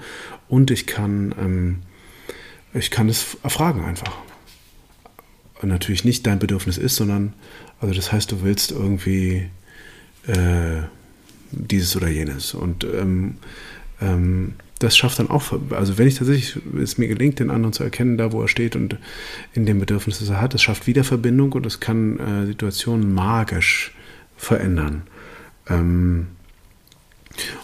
und 0.48 0.70
ich 0.70 0.86
kann, 0.86 1.34
ähm, 1.40 1.78
ich 2.74 2.90
kann 2.92 3.08
es 3.08 3.36
erfragen 3.42 3.84
einfach. 3.84 4.16
Natürlich 5.62 6.04
nicht 6.04 6.26
dein 6.26 6.38
Bedürfnis 6.38 6.76
ist, 6.78 6.96
sondern, 6.96 7.32
also 7.80 7.94
das 7.94 8.12
heißt, 8.12 8.30
du 8.30 8.42
willst 8.42 8.70
irgendwie 8.70 9.48
äh, 10.26 10.82
dieses 11.56 11.96
oder 11.96 12.08
jenes. 12.08 12.54
Und 12.54 12.84
ähm, 12.84 13.36
ähm, 14.00 14.54
das 14.78 14.96
schafft 14.96 15.18
dann 15.18 15.30
auch, 15.30 15.52
also 15.70 15.98
wenn 15.98 16.08
ich 16.08 16.16
tatsächlich, 16.16 16.58
es 16.80 16.98
mir 16.98 17.08
gelingt, 17.08 17.38
den 17.38 17.50
anderen 17.50 17.72
zu 17.72 17.84
erkennen, 17.84 18.18
da 18.18 18.32
wo 18.32 18.42
er 18.42 18.48
steht 18.48 18.76
und 18.76 18.98
in 19.54 19.66
dem 19.66 19.78
Bedürfnis, 19.78 20.18
das 20.18 20.28
er 20.28 20.40
hat, 20.40 20.54
das 20.54 20.62
schafft 20.62 20.86
Wiederverbindung 20.86 21.52
und 21.52 21.64
es 21.64 21.80
kann 21.80 22.18
äh, 22.18 22.46
Situationen 22.46 23.14
magisch 23.14 23.94
verändern. 24.36 25.02
Ähm, 25.68 26.26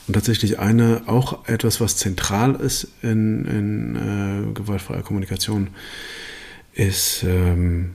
und 0.06 0.14
tatsächlich 0.14 0.58
eine, 0.58 1.02
auch 1.06 1.46
etwas, 1.46 1.80
was 1.80 1.96
zentral 1.96 2.54
ist 2.56 2.88
in, 3.02 3.44
in 3.44 3.96
äh, 3.96 4.52
gewaltfreier 4.54 5.02
Kommunikation, 5.02 5.68
ist, 6.72 7.24
ähm, 7.24 7.90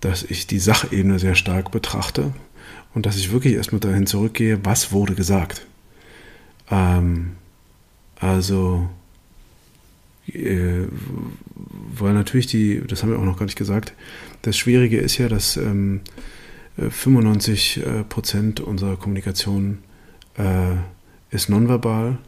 dass 0.00 0.22
ich 0.22 0.46
die 0.46 0.58
Sachebene 0.58 1.18
sehr 1.18 1.34
stark 1.34 1.70
betrachte 1.70 2.32
und 2.94 3.06
dass 3.06 3.16
ich 3.16 3.32
wirklich 3.32 3.54
erstmal 3.54 3.80
dahin 3.80 4.06
zurückgehe, 4.06 4.64
was 4.64 4.92
wurde 4.92 5.14
gesagt. 5.14 5.66
Ähm, 6.70 7.32
also, 8.18 8.88
äh, 10.26 10.86
weil 11.98 12.14
natürlich 12.14 12.46
die, 12.46 12.82
das 12.86 13.02
haben 13.02 13.10
wir 13.10 13.18
auch 13.18 13.24
noch 13.24 13.38
gar 13.38 13.46
nicht 13.46 13.58
gesagt, 13.58 13.92
das 14.42 14.56
Schwierige 14.56 14.98
ist 14.98 15.18
ja, 15.18 15.28
dass 15.28 15.56
ähm, 15.56 16.00
95 16.76 17.78
äh, 17.78 18.04
Prozent 18.04 18.60
unserer 18.60 18.96
Kommunikation 18.96 19.78
äh, 20.36 20.74
ist 21.30 21.48
nonverbal 21.48 22.18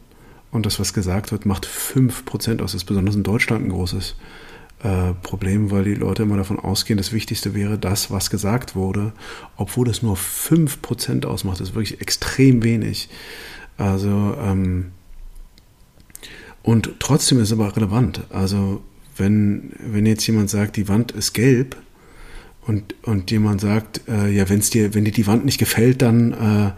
und 0.51 0.65
das, 0.65 0.79
was 0.79 0.93
gesagt 0.93 1.31
wird, 1.31 1.45
macht 1.45 1.65
5 1.65 2.25
Prozent 2.25 2.61
aus. 2.61 2.71
Das 2.71 2.81
ist 2.81 2.87
besonders 2.87 3.15
in 3.15 3.23
Deutschland 3.23 3.65
ein 3.65 3.69
großes 3.69 4.15
äh, 4.83 5.13
Problem, 5.23 5.71
weil 5.71 5.83
die 5.83 5.95
Leute 5.95 6.23
immer 6.23 6.37
davon 6.37 6.59
ausgehen, 6.59 6.97
das 6.97 7.11
Wichtigste 7.11 7.55
wäre 7.55 7.77
das, 7.77 8.11
was 8.11 8.29
gesagt 8.29 8.75
wurde, 8.75 9.11
obwohl 9.55 9.89
es 9.89 10.03
nur 10.03 10.15
5 10.15 10.81
Prozent 10.81 11.25
ausmacht. 11.25 11.59
Das 11.59 11.69
ist 11.69 11.75
wirklich 11.75 11.99
extrem 12.01 12.63
wenig. 12.63 13.09
Also, 13.77 14.35
ähm, 14.39 14.91
und 16.61 16.91
trotzdem 16.99 17.39
ist 17.39 17.49
es 17.49 17.53
aber 17.53 17.75
relevant. 17.75 18.21
Also, 18.29 18.81
wenn, 19.17 19.71
wenn 19.79 20.05
jetzt 20.05 20.27
jemand 20.27 20.49
sagt, 20.49 20.75
die 20.75 20.87
Wand 20.87 21.11
ist 21.11 21.33
gelb 21.33 21.75
und, 22.67 22.93
und 23.03 23.31
jemand 23.31 23.61
sagt, 23.61 24.01
äh, 24.07 24.29
ja, 24.29 24.47
wenn's 24.49 24.69
dir, 24.69 24.93
wenn 24.93 25.05
dir 25.05 25.11
die 25.11 25.27
Wand 25.27 25.45
nicht 25.45 25.57
gefällt, 25.57 26.01
dann, 26.01 26.33
äh, 26.33 26.71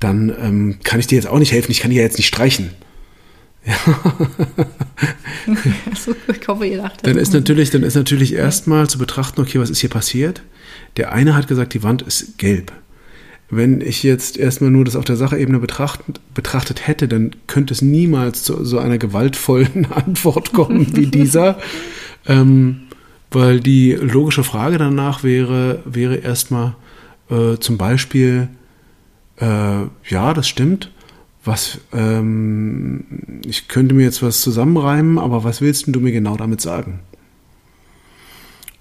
dann 0.00 0.32
ähm, 0.40 0.78
kann 0.84 1.00
ich 1.00 1.06
dir 1.06 1.16
jetzt 1.16 1.28
auch 1.28 1.38
nicht 1.38 1.52
helfen, 1.52 1.70
ich 1.70 1.80
kann 1.80 1.92
ja 1.92 2.02
jetzt 2.02 2.16
nicht 2.16 2.28
streichen. 2.28 2.70
Also, 5.88 6.14
ich 6.28 6.48
hoffe, 6.48 6.66
ihr 6.66 6.78
lacht. 6.78 7.06
dann 7.06 7.16
ist 7.16 7.32
natürlich, 7.32 7.70
dann 7.70 7.82
ist 7.82 7.94
natürlich 7.94 8.34
erstmal 8.34 8.88
zu 8.88 8.98
betrachten, 8.98 9.40
okay, 9.40 9.58
was 9.58 9.70
ist 9.70 9.80
hier 9.80 9.90
passiert? 9.90 10.42
Der 10.96 11.12
eine 11.12 11.34
hat 11.34 11.48
gesagt, 11.48 11.74
die 11.74 11.82
Wand 11.82 12.02
ist 12.02 12.38
gelb. 12.38 12.72
Wenn 13.48 13.80
ich 13.80 14.02
jetzt 14.02 14.36
erstmal 14.36 14.70
nur 14.70 14.84
das 14.84 14.96
auf 14.96 15.04
der 15.04 15.16
Sachebene 15.16 15.58
betrachtet, 15.60 16.20
betrachtet 16.34 16.86
hätte, 16.86 17.06
dann 17.06 17.30
könnte 17.46 17.74
es 17.74 17.82
niemals 17.82 18.42
zu 18.42 18.64
so 18.64 18.78
einer 18.78 18.98
gewaltvollen 18.98 19.86
Antwort 19.92 20.52
kommen 20.52 20.96
wie 20.96 21.06
dieser. 21.10 21.58
ähm, 22.26 22.82
weil 23.30 23.60
die 23.60 23.92
logische 23.92 24.44
Frage 24.44 24.78
danach 24.78 25.22
wäre, 25.22 25.82
wäre 25.84 26.16
erstmal 26.16 26.74
äh, 27.28 27.56
zum 27.58 27.76
Beispiel, 27.76 28.48
äh, 29.40 29.44
ja, 30.08 30.34
das 30.34 30.48
stimmt. 30.48 30.90
Was, 31.46 31.78
ähm, 31.92 33.04
ich 33.46 33.68
könnte 33.68 33.94
mir 33.94 34.02
jetzt 34.02 34.22
was 34.22 34.40
zusammenreimen, 34.40 35.18
aber 35.18 35.44
was 35.44 35.60
willst 35.60 35.86
du 35.86 36.00
mir 36.00 36.12
genau 36.12 36.36
damit 36.36 36.60
sagen? 36.60 37.00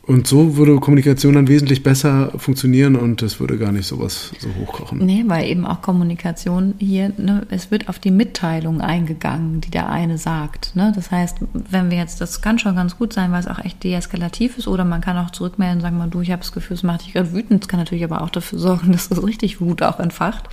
Und 0.07 0.27
so 0.27 0.55
würde 0.55 0.75
Kommunikation 0.79 1.33
dann 1.33 1.47
wesentlich 1.47 1.81
besser 1.81 2.31
funktionieren 2.37 2.95
und 2.95 3.23
es 3.23 3.39
würde 3.39 3.57
gar 3.57 3.71
nicht 3.71 3.87
sowas 3.87 4.31
so 4.37 4.49
hochkochen. 4.53 5.03
Nee, 5.03 5.23
weil 5.25 5.47
eben 5.47 5.65
auch 5.65 5.81
Kommunikation 5.81 6.75
hier, 6.77 7.11
ne, 7.17 7.47
es 7.49 7.71
wird 7.71 7.89
auf 7.89 7.97
die 7.97 8.11
Mitteilung 8.11 8.81
eingegangen, 8.81 9.61
die 9.61 9.71
der 9.71 9.89
eine 9.89 10.19
sagt. 10.19 10.75
Ne? 10.75 10.91
Das 10.95 11.09
heißt, 11.09 11.37
wenn 11.53 11.89
wir 11.89 11.97
jetzt, 11.97 12.21
das 12.21 12.41
kann 12.41 12.59
schon 12.59 12.75
ganz 12.75 12.97
gut 12.97 13.13
sein, 13.13 13.31
weil 13.31 13.39
es 13.39 13.47
auch 13.47 13.57
echt 13.57 13.83
deeskalativ 13.83 14.59
ist, 14.59 14.67
oder 14.67 14.85
man 14.85 15.01
kann 15.01 15.17
auch 15.17 15.31
zurückmelden 15.31 15.77
und 15.77 15.81
sagen, 15.81 15.97
mal, 15.97 16.09
du, 16.09 16.21
ich 16.21 16.31
habe 16.31 16.41
das 16.41 16.51
Gefühl, 16.51 16.75
es 16.75 16.83
macht 16.83 17.05
dich 17.05 17.13
gerade 17.13 17.33
wütend. 17.33 17.63
Es 17.63 17.67
kann 17.67 17.79
natürlich 17.79 18.03
aber 18.03 18.21
auch 18.21 18.29
dafür 18.29 18.59
sorgen, 18.59 18.91
dass 18.91 19.09
das 19.09 19.23
richtig 19.23 19.59
Wut 19.59 19.81
auch 19.81 19.99
entfacht. 19.99 20.49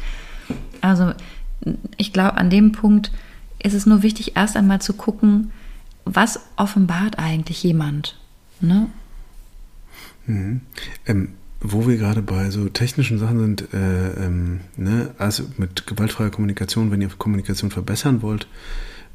Also 0.81 1.13
ich 1.97 2.13
glaube, 2.13 2.37
an 2.37 2.51
dem 2.51 2.73
Punkt 2.73 3.13
ist 3.63 3.75
es 3.75 3.87
nur 3.87 4.03
wichtig, 4.03 4.37
erst 4.37 4.57
einmal 4.57 4.81
zu 4.81 4.93
gucken, 4.93 5.53
was 6.05 6.41
offenbart 6.57 7.19
eigentlich 7.19 7.63
jemand. 7.63 8.17
Ne? 8.61 8.89
Mhm. 10.27 10.61
Ähm, 11.07 11.29
wo 11.61 11.87
wir 11.87 11.97
gerade 11.97 12.23
bei 12.23 12.51
so 12.51 12.69
technischen 12.69 13.19
Sachen 13.19 13.39
sind, 13.39 13.73
äh, 13.73 14.25
ähm, 14.25 14.61
ne, 14.77 15.15
also 15.19 15.45
mit 15.59 15.87
gewaltfreier 15.87 16.31
Kommunikation, 16.31 16.91
wenn 16.91 17.01
ihr 17.01 17.09
Kommunikation 17.09 17.71
verbessern 17.71 18.21
wollt, 18.21 18.49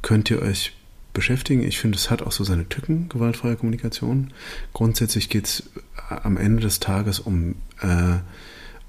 könnt 0.02 0.30
ihr 0.30 0.42
euch 0.42 0.74
beschäftigen. 1.14 1.64
Ich 1.64 1.80
finde, 1.80 1.98
es 1.98 2.10
hat 2.10 2.22
auch 2.22 2.32
so 2.32 2.44
seine 2.44 2.70
Tücken, 2.70 3.10
gewaltfreie 3.10 3.58
Kommunikation. 3.58 4.32
Grundsätzlich 4.72 5.30
geht 5.30 5.46
es 5.46 5.64
am 6.10 6.38
Ende 6.38 6.62
des 6.62 6.80
Tages 6.80 7.20
um, 7.20 7.56
äh, 7.82 8.20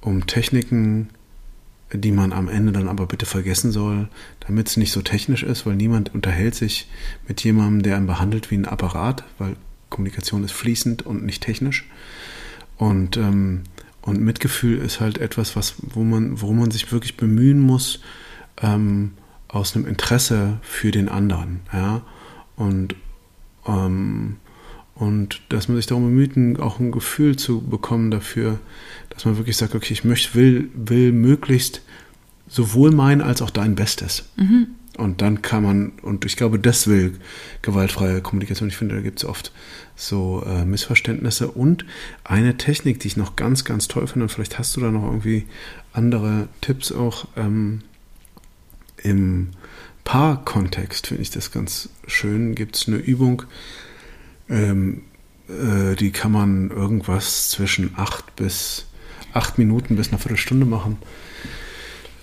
um 0.01 0.27
Techniken, 0.27 1.09
die 1.93 2.13
man 2.13 2.33
am 2.33 2.49
Ende 2.49 2.73
dann 2.73 2.89
aber 2.89 3.07
bitte 3.07 3.27
vergessen 3.27 3.73
soll, 3.73 4.09
damit 4.41 4.69
es 4.69 4.77
nicht 4.77 4.93
so 4.93 5.03
technisch 5.03 5.43
ist, 5.43 5.65
weil 5.65 5.77
niemand 5.77 6.15
unterhält 6.15 6.55
sich 6.55 6.89
mit 7.27 7.43
jemandem, 7.43 7.83
der 7.83 7.97
einen 7.97 8.07
behandelt 8.07 8.51
wie 8.51 8.57
ein 8.57 8.67
Apparat, 8.67 9.25
weil 9.39 9.57
Kommunikation 9.89 10.45
ist 10.45 10.53
fließend 10.53 11.07
und 11.07 11.25
nicht 11.25 11.43
technisch. 11.43 11.87
Und, 12.77 13.17
ähm, 13.17 13.63
und 14.03 14.21
Mitgefühl 14.21 14.79
ist 14.79 15.01
halt 15.01 15.19
etwas, 15.19 15.57
was, 15.57 15.75
wo 15.83 16.05
man, 16.05 16.41
worum 16.41 16.61
man 16.61 16.71
sich 16.71 16.93
wirklich 16.93 17.17
bemühen 17.17 17.59
muss, 17.59 18.01
ähm, 18.63 19.13
aus 19.49 19.75
einem 19.75 19.87
Interesse 19.87 20.59
für 20.63 20.91
den 20.91 21.09
anderen. 21.09 21.61
Ja? 21.73 22.03
Und, 22.57 22.95
ähm, 23.67 24.37
und 24.95 25.41
dass 25.49 25.69
man 25.69 25.77
sich 25.77 25.87
darum 25.87 26.05
bemüht, 26.05 26.61
auch 26.61 26.81
ein 26.81 26.93
Gefühl 26.93 27.37
zu 27.37 27.63
bekommen 27.63 28.11
dafür, 28.11 28.59
dass 29.19 29.25
man 29.25 29.37
wirklich 29.37 29.57
sagt, 29.57 29.75
okay, 29.75 29.93
ich 29.93 30.05
möchte, 30.05 30.35
will, 30.35 30.71
will 30.75 31.11
möglichst 31.11 31.83
sowohl 32.47 32.93
mein 32.93 33.21
als 33.21 33.43
auch 33.43 33.51
dein 33.51 33.75
Bestes. 33.75 34.29
Mhm. 34.37 34.69
Und 34.97 35.23
dann 35.23 35.43
kann 35.43 35.65
man, 35.65 35.93
und 36.03 36.25
ich 36.25 36.37
glaube, 36.37 36.61
das 36.61 36.87
will 36.87 37.19
gewaltfreie 37.63 38.21
Kommunikation. 38.21 38.69
Ich 38.69 38.77
finde, 38.77 38.95
da 38.95 39.01
gibt 39.01 39.19
es 39.19 39.25
oft 39.25 39.53
so 39.97 40.45
äh, 40.47 40.65
Missverständnisse. 40.65 41.51
Und 41.51 41.85
eine 42.23 42.59
Technik, 42.59 43.01
die 43.01 43.09
ich 43.09 43.17
noch 43.17 43.35
ganz, 43.35 43.65
ganz 43.65 43.89
toll 43.89 44.07
finde, 44.07 44.27
und 44.27 44.29
vielleicht 44.29 44.57
hast 44.57 44.77
du 44.77 44.81
da 44.81 44.93
noch 44.93 45.05
irgendwie 45.05 45.47
andere 45.93 46.49
Tipps 46.61 46.93
auch 46.93 47.27
ähm, 47.37 47.83
im 49.03 49.51
Paarkontext 50.05 51.09
finde 51.09 51.23
ich 51.23 51.31
das 51.31 51.51
ganz 51.51 51.89
schön. 52.07 52.55
Gibt 52.55 52.77
es 52.77 52.87
eine 52.87 52.99
Übung, 52.99 53.43
ähm, 54.49 55.03
äh, 55.49 55.97
die 55.97 56.13
kann 56.13 56.33
man 56.33 56.71
irgendwas 56.71 57.51
zwischen 57.51 57.91
acht 57.97 58.37
bis 58.37 58.88
acht 59.39 59.57
Minuten 59.57 59.97
bis 59.97 60.09
eine 60.09 60.19
Viertelstunde 60.19 60.67
machen, 60.67 60.99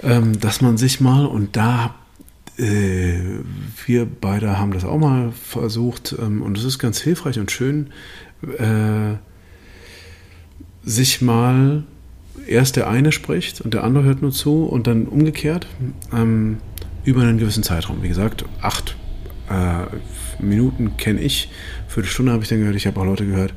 ähm, 0.04 0.40
dass 0.40 0.62
man 0.62 0.78
sich 0.78 1.00
mal 1.00 1.26
und 1.26 1.56
da 1.56 1.96
äh, 2.58 3.20
wir 3.86 4.06
beide 4.06 4.60
haben 4.60 4.74
das 4.74 4.86
auch 4.86 4.98
mal 4.98 5.32
versucht 5.32 6.16
ähm, 6.20 6.42
und 6.42 6.58
es 6.58 6.64
ist 6.66 6.78
ganz 6.80 7.00
hilfreich 7.00 7.40
und 7.40 7.52
schön, 7.52 7.92
äh, 8.58 9.16
sich 10.84 11.22
mal 11.22 11.84
erst 12.48 12.76
der 12.76 12.90
eine 12.90 13.12
spricht 13.12 13.62
und 13.62 13.74
der 13.74 13.84
andere 13.84 14.04
hört 14.04 14.22
nur 14.22 14.32
zu 14.32 14.66
und 14.66 14.88
dann 14.88 15.08
umgekehrt 15.08 15.68
ähm, 16.14 16.58
über 17.06 17.22
einen 17.22 17.38
gewissen 17.38 17.64
Zeitraum. 17.64 18.04
Wie 18.04 18.10
gesagt, 18.10 18.46
acht 18.62 18.96
äh, 19.50 19.86
Minuten 20.44 20.98
kenne 20.98 21.22
ich, 21.22 21.50
Viertelstunde 21.88 22.32
habe 22.32 22.44
ich 22.44 22.50
dann 22.50 22.60
gehört, 22.60 22.76
ich 22.76 22.88
habe 22.88 23.00
auch 23.00 23.06
Leute 23.06 23.26
gehört, 23.26 23.54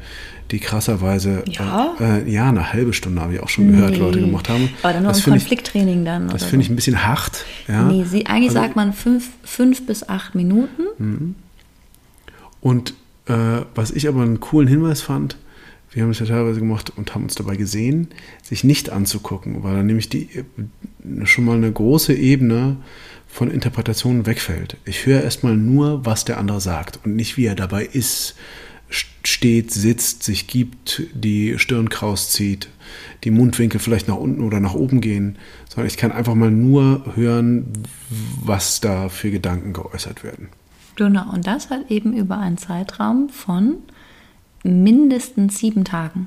die 0.50 0.60
krasserweise 0.60 1.44
ja, 1.46 1.96
äh, 2.00 2.20
äh, 2.20 2.30
ja 2.30 2.48
eine 2.48 2.72
halbe 2.72 2.92
Stunde 2.92 3.20
habe 3.20 3.34
ich 3.34 3.40
auch 3.40 3.48
schon 3.48 3.70
gehört, 3.70 3.92
nee. 3.92 3.98
Leute 3.98 4.20
gemacht 4.20 4.48
haben. 4.48 4.68
Aber 4.82 4.92
dann 4.92 5.02
nur 5.02 5.12
das 5.12 5.26
ein 5.26 5.32
Konflikttraining 5.32 6.04
dann. 6.04 6.28
Das 6.28 6.44
finde 6.44 6.64
so. 6.64 6.66
ich 6.66 6.70
ein 6.70 6.76
bisschen 6.76 7.06
hart. 7.06 7.44
Ja. 7.66 7.84
Nee, 7.84 8.04
sie, 8.04 8.26
eigentlich 8.26 8.50
also, 8.50 8.60
sagt 8.62 8.76
man 8.76 8.92
fünf, 8.92 9.28
fünf 9.44 9.86
bis 9.86 10.08
acht 10.08 10.34
Minuten. 10.34 10.82
Mhm. 10.98 11.34
Und 12.60 12.94
äh, 13.26 13.62
was 13.74 13.90
ich 13.90 14.08
aber 14.08 14.22
einen 14.22 14.40
coolen 14.40 14.68
Hinweis 14.68 15.02
fand, 15.02 15.36
wir 15.90 16.02
haben 16.02 16.10
es 16.10 16.18
ja 16.18 16.26
teilweise 16.26 16.60
gemacht 16.60 16.92
und 16.96 17.14
haben 17.14 17.24
uns 17.24 17.34
dabei 17.34 17.56
gesehen, 17.56 18.08
sich 18.42 18.62
nicht 18.62 18.90
anzugucken, 18.90 19.62
weil 19.62 19.76
dann 19.76 19.86
nämlich 19.86 20.08
die 20.08 20.28
schon 21.24 21.44
mal 21.44 21.56
eine 21.56 21.72
große 21.72 22.14
Ebene 22.14 22.76
von 23.26 23.50
Interpretationen 23.50 24.26
wegfällt. 24.26 24.76
Ich 24.84 25.06
höre 25.06 25.22
erstmal 25.22 25.56
nur, 25.56 26.04
was 26.04 26.24
der 26.24 26.38
andere 26.38 26.60
sagt 26.60 27.00
und 27.04 27.16
nicht, 27.16 27.36
wie 27.36 27.46
er 27.46 27.54
dabei 27.54 27.84
ist, 27.84 28.34
steht, 28.90 29.72
sitzt, 29.72 30.22
sich 30.22 30.46
gibt, 30.46 31.02
die 31.12 31.58
Stirn 31.58 31.88
kraus 31.88 32.30
zieht, 32.30 32.68
die 33.24 33.30
Mundwinkel 33.30 33.80
vielleicht 33.80 34.08
nach 34.08 34.16
unten 34.16 34.42
oder 34.42 34.60
nach 34.60 34.74
oben 34.74 35.00
gehen, 35.00 35.36
sondern 35.68 35.88
ich 35.88 35.96
kann 35.96 36.12
einfach 36.12 36.34
mal 36.34 36.50
nur 36.50 37.04
hören, 37.14 37.72
was 38.42 38.80
da 38.80 39.08
für 39.08 39.30
Gedanken 39.30 39.72
geäußert 39.72 40.24
werden. 40.24 40.48
Genau, 40.96 41.30
und 41.32 41.46
das 41.46 41.70
halt 41.70 41.90
eben 41.90 42.12
über 42.12 42.38
einen 42.38 42.58
Zeitraum 42.58 43.28
von 43.28 43.76
mindestens 44.64 45.58
sieben 45.58 45.84
Tagen. 45.84 46.26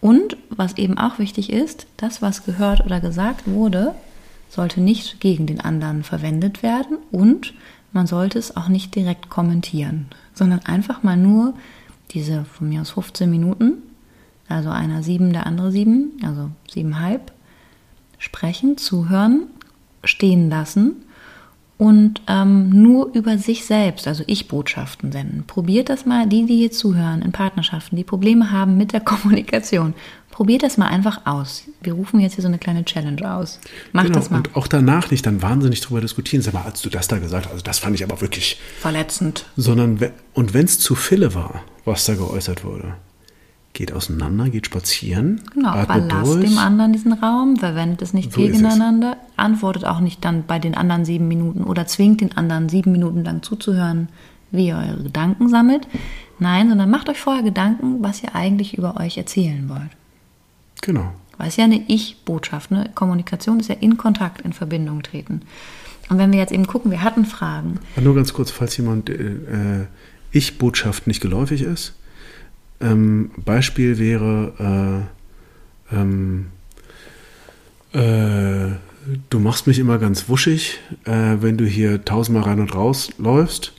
Und 0.00 0.36
was 0.50 0.78
eben 0.78 0.98
auch 0.98 1.18
wichtig 1.18 1.50
ist, 1.50 1.86
das, 1.96 2.22
was 2.22 2.44
gehört 2.44 2.84
oder 2.84 3.00
gesagt 3.00 3.46
wurde, 3.46 3.94
sollte 4.48 4.80
nicht 4.80 5.20
gegen 5.20 5.46
den 5.46 5.60
anderen 5.60 6.02
verwendet 6.02 6.62
werden 6.62 6.98
und 7.10 7.54
man 7.92 8.06
sollte 8.06 8.38
es 8.38 8.56
auch 8.56 8.68
nicht 8.68 8.94
direkt 8.94 9.30
kommentieren, 9.30 10.06
sondern 10.34 10.60
einfach 10.60 11.02
mal 11.02 11.16
nur 11.16 11.54
diese 12.10 12.44
von 12.44 12.68
mir 12.68 12.82
aus 12.82 12.90
15 12.90 13.30
Minuten, 13.30 13.74
also 14.48 14.70
einer 14.70 15.02
sieben, 15.02 15.32
der 15.32 15.46
andere 15.46 15.72
sieben, 15.72 16.12
also 16.24 16.50
siebenhalb, 16.70 17.32
sprechen, 18.18 18.76
zuhören, 18.76 19.44
stehen 20.04 20.50
lassen 20.50 20.96
und 21.78 22.20
ähm, 22.28 22.70
nur 22.70 23.12
über 23.14 23.38
sich 23.38 23.64
selbst, 23.64 24.06
also 24.06 24.22
Ich-Botschaften 24.26 25.10
senden. 25.10 25.44
Probiert 25.46 25.88
das 25.88 26.06
mal, 26.06 26.28
die, 26.28 26.46
die 26.46 26.56
hier 26.58 26.70
zuhören, 26.70 27.22
in 27.22 27.32
Partnerschaften, 27.32 27.96
die 27.96 28.04
Probleme 28.04 28.50
haben 28.50 28.76
mit 28.76 28.92
der 28.92 29.00
Kommunikation. 29.04 29.94
Probiert 30.32 30.62
das 30.62 30.78
mal 30.78 30.88
einfach 30.88 31.26
aus. 31.26 31.64
Wir 31.82 31.92
rufen 31.92 32.18
jetzt 32.18 32.34
hier 32.34 32.42
so 32.42 32.48
eine 32.48 32.58
kleine 32.58 32.84
Challenge 32.86 33.30
aus. 33.30 33.60
Macht 33.92 34.06
genau, 34.06 34.18
das 34.18 34.30
mal. 34.30 34.38
Und 34.38 34.56
auch 34.56 34.66
danach 34.66 35.10
nicht 35.10 35.26
dann 35.26 35.42
wahnsinnig 35.42 35.82
drüber 35.82 36.00
diskutieren. 36.00 36.42
Sag 36.42 36.54
mal, 36.54 36.62
als 36.62 36.80
du 36.80 36.88
das 36.88 37.06
da 37.06 37.18
gesagt 37.18 37.44
hast, 37.44 37.52
also 37.52 37.62
das 37.62 37.78
fand 37.78 37.94
ich 37.94 38.02
aber 38.02 38.20
wirklich 38.22 38.58
verletzend. 38.80 39.44
Sondern, 39.56 40.00
und 40.32 40.54
wenn 40.54 40.64
es 40.64 40.78
zu 40.78 40.94
viele 40.94 41.34
war, 41.34 41.62
was 41.84 42.06
da 42.06 42.14
geäußert 42.14 42.64
wurde, 42.64 42.94
geht 43.74 43.92
auseinander, 43.92 44.48
geht 44.48 44.66
spazieren. 44.66 45.42
Genau, 45.52 45.82
überlasst 45.82 46.42
dem 46.42 46.56
anderen 46.58 46.94
diesen 46.94 47.12
Raum, 47.12 47.56
verwendet 47.58 48.00
es 48.00 48.14
nicht 48.14 48.32
so 48.32 48.40
gegeneinander, 48.40 49.18
antwortet 49.36 49.84
auch 49.84 50.00
nicht 50.00 50.24
dann 50.24 50.44
bei 50.46 50.58
den 50.58 50.74
anderen 50.74 51.04
sieben 51.04 51.28
Minuten 51.28 51.62
oder 51.62 51.86
zwingt 51.86 52.22
den 52.22 52.34
anderen 52.38 52.70
sieben 52.70 52.92
Minuten 52.92 53.22
lang 53.22 53.42
zuzuhören, 53.42 54.08
wie 54.50 54.68
ihr 54.68 54.76
eure 54.76 55.02
Gedanken 55.02 55.50
sammelt. 55.50 55.86
Nein, 56.38 56.70
sondern 56.70 56.90
macht 56.90 57.10
euch 57.10 57.20
vorher 57.20 57.42
Gedanken, 57.42 58.02
was 58.02 58.22
ihr 58.22 58.34
eigentlich 58.34 58.78
über 58.78 58.98
euch 58.98 59.18
erzählen 59.18 59.68
wollt. 59.68 59.90
Genau. 60.82 61.12
Weil 61.38 61.48
es 61.48 61.56
ja 61.56 61.64
eine 61.64 61.82
Ich-Botschaft, 61.88 62.70
ne? 62.70 62.90
Kommunikation 62.94 63.58
ist 63.58 63.68
ja 63.68 63.76
in 63.76 63.96
Kontakt, 63.96 64.42
in 64.42 64.52
Verbindung 64.52 65.02
treten. 65.02 65.40
Und 66.10 66.18
wenn 66.18 66.30
wir 66.30 66.38
jetzt 66.38 66.52
eben 66.52 66.66
gucken, 66.66 66.90
wir 66.90 67.02
hatten 67.02 67.24
Fragen. 67.24 67.78
Nur 67.98 68.14
ganz 68.14 68.34
kurz, 68.34 68.50
falls 68.50 68.76
jemand 68.76 69.08
äh, 69.08 69.14
äh 69.14 69.86
Ich-Botschaft 70.30 71.06
nicht 71.06 71.20
geläufig 71.20 71.62
ist, 71.62 71.94
ähm, 72.80 73.30
Beispiel 73.36 73.98
wäre, 73.98 75.06
äh, 75.90 75.94
ähm, 75.94 76.46
äh, 77.92 78.72
du 79.30 79.38
machst 79.38 79.66
mich 79.66 79.78
immer 79.78 79.98
ganz 79.98 80.28
wuschig, 80.28 80.80
äh, 81.04 81.36
wenn 81.40 81.56
du 81.56 81.64
hier 81.64 82.04
tausendmal 82.04 82.44
rein 82.44 82.60
und 82.60 82.74
raus 82.74 83.10
läufst. 83.18 83.72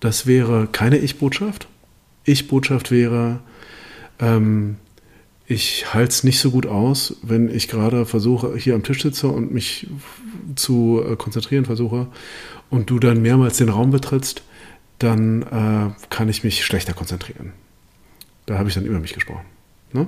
Das 0.00 0.26
wäre 0.26 0.68
keine 0.70 0.98
Ich-Botschaft. 0.98 1.66
Ich-Botschaft 2.24 2.90
wäre, 2.90 3.40
ähm, 4.18 4.76
ich 5.50 5.92
halte 5.92 6.10
es 6.10 6.22
nicht 6.22 6.38
so 6.38 6.52
gut 6.52 6.66
aus, 6.66 7.16
wenn 7.22 7.52
ich 7.52 7.66
gerade 7.66 8.06
versuche, 8.06 8.56
hier 8.56 8.76
am 8.76 8.84
Tisch 8.84 9.02
sitze 9.02 9.26
und 9.26 9.52
mich 9.52 9.88
zu 10.54 11.02
äh, 11.04 11.16
konzentrieren 11.16 11.64
versuche 11.64 12.06
und 12.70 12.88
du 12.88 13.00
dann 13.00 13.20
mehrmals 13.20 13.56
den 13.56 13.68
Raum 13.68 13.90
betrittst, 13.90 14.42
dann 15.00 15.42
äh, 15.42 15.90
kann 16.08 16.28
ich 16.28 16.44
mich 16.44 16.64
schlechter 16.64 16.92
konzentrieren. 16.92 17.52
Da 18.46 18.58
habe 18.58 18.68
ich 18.68 18.76
dann 18.76 18.84
über 18.84 19.00
mich 19.00 19.12
gesprochen. 19.12 19.44
Ne? 19.92 20.06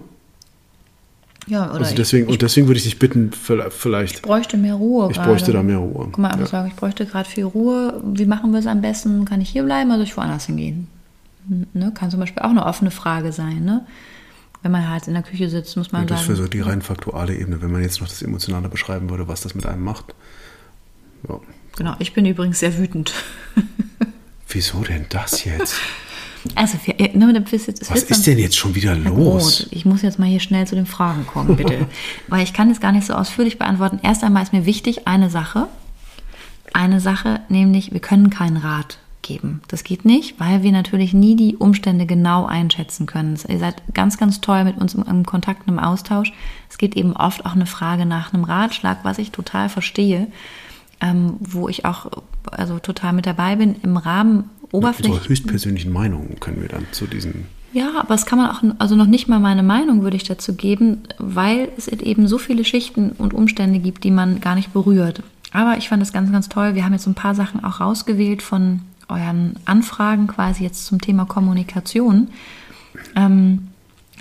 Ja, 1.49 1.71
oder 1.71 1.81
also 1.81 1.97
deswegen, 1.97 2.27
ich, 2.27 2.35
und 2.35 2.43
deswegen 2.43 2.69
würde 2.69 2.79
ich 2.79 2.85
dich 2.85 3.01
bitten, 3.01 3.33
vielleicht. 3.33 4.15
Ich 4.15 4.23
bräuchte 4.23 4.57
mehr 4.57 4.75
Ruhe. 4.75 5.09
Ich 5.11 5.17
grade. 5.17 5.29
bräuchte 5.29 5.53
da 5.53 5.65
mehr 5.65 5.79
Ruhe. 5.79 6.05
Guck 6.13 6.19
mal, 6.19 6.39
ja. 6.39 6.47
sagen, 6.47 6.69
ich 6.69 6.77
bräuchte 6.77 7.05
gerade 7.05 7.29
viel 7.29 7.45
Ruhe. 7.45 8.01
Wie 8.05 8.27
machen 8.27 8.53
wir 8.53 8.61
es 8.61 8.69
am 8.69 8.81
besten? 8.81 9.25
Kann 9.25 9.41
ich 9.41 9.49
hier 9.49 9.65
bleiben 9.65 9.91
oder 9.91 9.99
soll 9.99 10.07
ich 10.07 10.17
woanders 10.17 10.47
hingehen? 10.47 10.87
Ne? 11.73 11.91
Kann 11.97 12.13
zum 12.13 12.21
Beispiel 12.21 12.43
auch 12.43 12.51
eine 12.51 12.65
offene 12.65 12.93
Frage 12.93 13.33
sein. 13.33 13.65
Ne? 13.65 13.85
Wenn 14.63 14.71
man 14.71 14.89
halt 14.89 15.09
in 15.09 15.15
der 15.15 15.23
Küche 15.23 15.49
sitzt, 15.49 15.77
muss 15.77 15.91
man 15.91 16.03
ja, 16.03 16.09
das 16.09 16.21
sagen. 16.21 16.29
Das 16.29 16.39
wäre 16.39 16.47
so 16.47 16.51
die 16.51 16.61
rein 16.61 16.83
faktuale 16.83 17.35
Ebene. 17.35 17.61
Wenn 17.63 17.73
man 17.73 17.83
jetzt 17.83 18.01
noch 18.01 18.09
das 18.09 18.23
Emotionale 18.23 18.69
beschreiben 18.69 19.11
würde, 19.11 19.27
was 19.27 19.41
das 19.41 19.55
mit 19.55 19.67
einem 19.67 19.83
macht. 19.83 20.15
Ja. 21.29 21.41
Genau, 21.77 21.95
ich 21.99 22.13
bin 22.13 22.27
übrigens 22.27 22.61
sehr 22.61 22.79
wütend. 22.79 23.13
Wieso 24.49 24.83
denn 24.83 25.07
das 25.09 25.45
jetzt? 25.45 25.77
Also, 26.57 26.77
für, 26.77 26.91
ne, 27.17 27.41
das 27.41 27.67
jetzt, 27.69 27.89
Was 27.89 28.03
ist 28.03 28.27
denn 28.27 28.37
jetzt 28.37 28.57
schon 28.57 28.75
wieder 28.75 28.97
los? 28.97 29.69
Ich 29.71 29.85
muss 29.85 30.03
jetzt 30.03 30.19
mal 30.19 30.27
hier 30.27 30.41
schnell 30.41 30.67
zu 30.67 30.75
den 30.75 30.87
Fragen 30.87 31.25
kommen, 31.25 31.57
bitte. 31.57 31.87
Weil 32.27 32.43
ich 32.43 32.53
kann 32.53 32.69
das 32.69 32.81
gar 32.81 32.91
nicht 32.91 33.07
so 33.07 33.15
ausführlich 33.15 33.59
beantworten. 33.61 34.01
Erst 34.03 34.25
einmal 34.25 34.43
ist 34.43 34.53
mir 34.53 34.67
wichtig 34.67 35.07
eine 35.07 35.31
Sache. 35.31 35.69
Eine 36.73 36.99
Sache, 36.99 37.43
nämlich 37.49 37.93
wir 37.93 38.01
können 38.01 38.29
keinen 38.29 38.57
Rat 38.57 38.99
geben. 39.23 39.63
Das 39.69 39.85
geht 39.85 40.05
nicht, 40.05 40.39
weil 40.39 40.63
wir 40.63 40.73
natürlich 40.73 41.15
nie 41.15 41.37
die 41.37 41.57
Umstände 41.57 42.07
genau 42.07 42.45
einschätzen 42.45 43.07
können. 43.07 43.39
Ihr 43.49 43.59
seid 43.59 43.83
ganz, 43.95 44.19
ganz 44.19 44.41
toll 44.41 44.65
mit 44.65 44.79
uns 44.79 44.95
im, 44.95 45.25
Kontakt, 45.25 45.69
im 45.69 45.79
Austausch. 45.79 46.33
Es 46.69 46.79
geht 46.79 46.97
eben 46.97 47.15
oft 47.15 47.47
auch 47.47 47.55
eine 47.55 47.67
Frage 47.67 48.05
nach 48.05 48.35
einem 48.35 48.45
Ratschlag, 48.45 48.99
was 49.05 49.19
ich 49.19 49.31
total 49.31 49.69
verstehe, 49.69 50.27
ähm, 51.01 51.37
wo 51.41 51.69
ich 51.69 51.85
auch 51.85 52.11
also 52.51 52.79
total 52.79 53.13
mit 53.13 53.27
dabei 53.27 53.57
bin 53.57 53.77
im 53.83 53.97
Rahmen 53.97 54.51
oberflächlich. 54.73 55.13
Unsere 55.13 55.29
höchstpersönlichen 55.29 55.93
Meinungen 55.93 56.39
können 56.41 56.61
wir 56.61 56.69
dann 56.69 56.87
zu 56.93 57.07
diesen. 57.07 57.47
Ja, 57.73 57.93
aber 57.99 58.15
es 58.15 58.27
kann 58.27 58.39
man 58.39 58.51
auch, 58.51 58.63
also 58.79 58.97
noch 58.97 59.07
nicht 59.07 59.29
mal 59.29 59.41
meine 59.41 59.63
Meinung 59.63 60.03
würde 60.03 60.17
ich 60.17 60.25
dazu 60.25 60.55
geben, 60.55 61.05
weil 61.19 61.71
es 61.79 61.89
eben 61.89 62.27
so 62.27 62.37
viele 62.37 62.65
Schichten 62.65 63.13
und 63.13 63.33
Umstände 63.33 63.79
gibt, 63.79 64.05
die 64.05 64.11
man 64.11 64.41
gar 64.41 64.55
nicht 64.55 64.73
berührt. 64.73 65.23
Aber 65.53 65.77
ich 65.79 65.89
fand 65.89 66.03
es 66.03 66.13
ganz, 66.13 66.31
ganz 66.33 66.49
toll. 66.49 66.75
Wir 66.75 66.85
haben 66.85 66.93
jetzt 66.93 67.07
ein 67.07 67.15
paar 67.15 67.35
Sachen 67.35 67.65
auch 67.65 67.81
rausgewählt 67.81 68.43
von 68.43 68.81
euren 69.13 69.55
Anfragen 69.65 70.27
quasi 70.27 70.65
jetzt 70.65 70.87
zum 70.87 71.01
Thema 71.01 71.25
Kommunikation. 71.25 72.29
Ähm, 73.17 73.69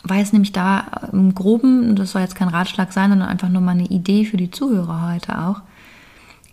weil 0.03 0.23
es 0.23 0.33
nämlich 0.33 0.51
da 0.51 1.09
im 1.11 1.35
Groben, 1.35 1.95
das 1.95 2.11
soll 2.11 2.21
jetzt 2.21 2.35
kein 2.35 2.47
Ratschlag 2.47 2.91
sein, 2.91 3.11
sondern 3.11 3.29
einfach 3.29 3.49
nur 3.49 3.61
mal 3.61 3.71
eine 3.71 3.85
Idee 3.85 4.25
für 4.25 4.37
die 4.37 4.49
Zuhörer 4.49 5.13
heute 5.13 5.39
auch. 5.39 5.61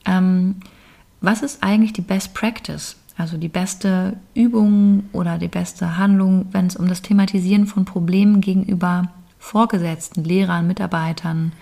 Ähm, 0.05 0.57
was 1.21 1.43
ist 1.43 1.63
eigentlich 1.63 1.93
die 1.93 2.03
Best 2.03 2.35
Practice? 2.35 2.97
Also 3.17 3.37
die 3.37 3.49
beste 3.49 4.17
Übung 4.35 5.09
oder 5.13 5.39
die 5.39 5.49
beste 5.49 5.97
Handlung, 5.97 6.47
wenn 6.53 6.67
es 6.67 6.77
um 6.77 6.87
das 6.87 7.03
Thematisieren 7.03 7.67
von 7.67 7.85
Problemen 7.85 8.41
gegenüber 8.41 9.09
Vorgesetzten, 9.41 10.25
Lehrern, 10.25 10.67
Mitarbeitern, 10.67 11.53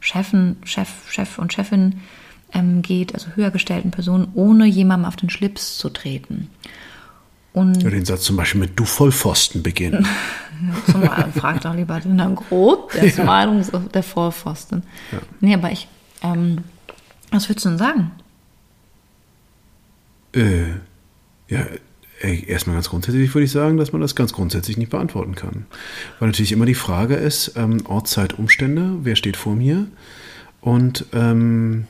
Chefen, 0.00 0.56
Chef, 0.64 1.10
Chef 1.10 1.38
und 1.38 1.52
Chefin 1.52 2.00
ähm, 2.54 2.82
geht, 2.82 3.14
also 3.14 3.28
höher 3.34 3.50
gestellten 3.50 3.90
Personen, 3.90 4.28
ohne 4.34 4.66
jemandem 4.66 5.06
auf 5.06 5.16
den 5.16 5.30
Schlips 5.30 5.76
zu 5.76 5.90
treten. 5.90 6.48
Und 7.52 7.82
ja, 7.82 7.90
den 7.90 8.04
Satz 8.04 8.22
zum 8.22 8.36
Beispiel 8.36 8.60
mit 8.60 8.78
Du 8.78 8.84
Vollpfosten 8.84 9.62
beginnen. 9.62 10.06
Fragt 11.36 11.64
doch 11.64 11.74
lieber 11.74 12.00
den 12.00 12.18
Herrn 12.18 12.34
Groth, 12.34 12.94
der 12.94 13.04
ist 13.04 13.18
ja. 13.18 13.24
Meinung, 13.24 13.64
der 13.92 14.02
Vollpfosten. 14.02 14.82
Ja. 15.12 15.18
Nee, 15.40 15.54
aber 15.54 15.70
ich, 15.70 15.86
ähm, 16.22 16.58
was 17.30 17.48
würdest 17.48 17.64
du 17.64 17.70
denn 17.70 17.78
sagen? 17.78 18.10
Äh, 20.32 20.70
ja, 21.48 21.64
ey, 22.20 22.44
erstmal 22.48 22.74
ganz 22.74 22.88
grundsätzlich 22.88 23.32
würde 23.34 23.44
ich 23.44 23.52
sagen, 23.52 23.76
dass 23.76 23.92
man 23.92 24.00
das 24.00 24.16
ganz 24.16 24.32
grundsätzlich 24.32 24.76
nicht 24.76 24.90
beantworten 24.90 25.36
kann. 25.36 25.66
Weil 26.18 26.30
natürlich 26.30 26.52
immer 26.52 26.66
die 26.66 26.74
Frage 26.74 27.14
ist, 27.14 27.52
ähm, 27.56 27.86
Ort, 27.86 28.08
Zeit, 28.08 28.36
Umstände, 28.36 28.98
wer 29.02 29.14
steht 29.14 29.36
vor 29.36 29.54
mir? 29.54 29.86
Und 30.60 31.06
ähm, 31.12 31.86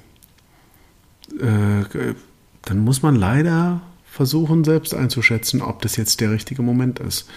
äh, 1.41 2.15
dann 2.63 2.79
muss 2.79 3.03
man 3.03 3.15
leider 3.15 3.81
versuchen, 4.05 4.65
selbst 4.65 4.95
einzuschätzen, 4.95 5.61
ob 5.61 5.83
das 5.83 5.97
jetzt 5.97 6.21
der 6.21 6.31
richtige 6.31 6.63
Moment 6.63 7.01
ist. 7.01 7.29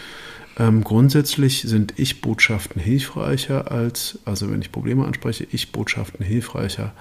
Ähm, 0.59 0.83
grundsätzlich 0.83 1.61
sind 1.61 1.93
Ich-Botschaften 1.97 2.81
hilfreicher 2.81 3.71
als, 3.71 4.19
also 4.25 4.49
wenn 4.51 4.61
ich 4.61 4.71
Probleme 4.71 5.05
anspreche, 5.05 5.47
Ich-Botschaften 5.51 6.25
hilfreicher 6.25 6.93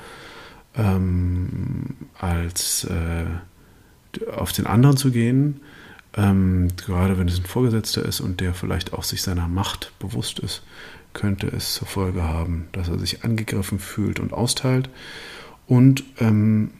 ähm, 0.76 1.96
als 2.18 2.84
äh, 2.84 4.30
auf 4.30 4.52
den 4.52 4.66
anderen 4.66 4.96
zu 4.96 5.10
gehen. 5.10 5.60
Ähm, 6.16 6.68
gerade 6.76 7.18
wenn 7.18 7.28
es 7.28 7.38
ein 7.38 7.44
Vorgesetzter 7.44 8.04
ist 8.04 8.20
und 8.20 8.40
der 8.40 8.54
vielleicht 8.54 8.92
auch 8.92 9.04
sich 9.04 9.22
seiner 9.22 9.48
Macht 9.48 9.92
bewusst 9.98 10.38
ist, 10.38 10.62
könnte 11.12 11.46
es 11.48 11.74
zur 11.74 11.86
Folge 11.86 12.22
haben, 12.22 12.68
dass 12.72 12.88
er 12.88 12.98
sich 12.98 13.24
angegriffen 13.24 13.78
fühlt 13.78 14.20
und 14.20 14.32
austeilt. 14.32 14.90
Und 15.66 16.04
ähm, 16.18 16.70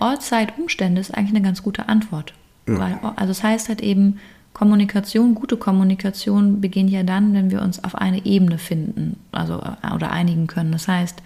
Ort, 0.00 0.22
Zeit, 0.22 0.58
Umstände 0.58 1.00
ist 1.00 1.12
eigentlich 1.12 1.30
eine 1.30 1.42
ganz 1.42 1.62
gute 1.62 1.88
Antwort. 1.88 2.34
Ja. 2.68 2.78
Weil, 2.78 2.98
also 3.16 3.30
es 3.30 3.38
das 3.38 3.42
heißt 3.42 3.68
halt 3.68 3.80
eben, 3.80 4.18
Kommunikation, 4.52 5.34
gute 5.34 5.56
Kommunikation 5.56 6.60
beginnt 6.60 6.90
ja 6.90 7.02
dann, 7.02 7.32
wenn 7.34 7.50
wir 7.50 7.62
uns 7.62 7.82
auf 7.82 7.94
eine 7.94 8.26
Ebene 8.26 8.58
finden, 8.58 9.16
also 9.32 9.62
oder 9.94 10.10
einigen 10.10 10.48
können. 10.48 10.72
Das 10.72 10.88
heißt, 10.88 11.22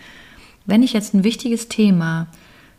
wenn 0.67 0.83
ich 0.83 0.93
jetzt 0.93 1.15
ein 1.15 1.25
wichtiges 1.25 1.69
Thema 1.69 2.27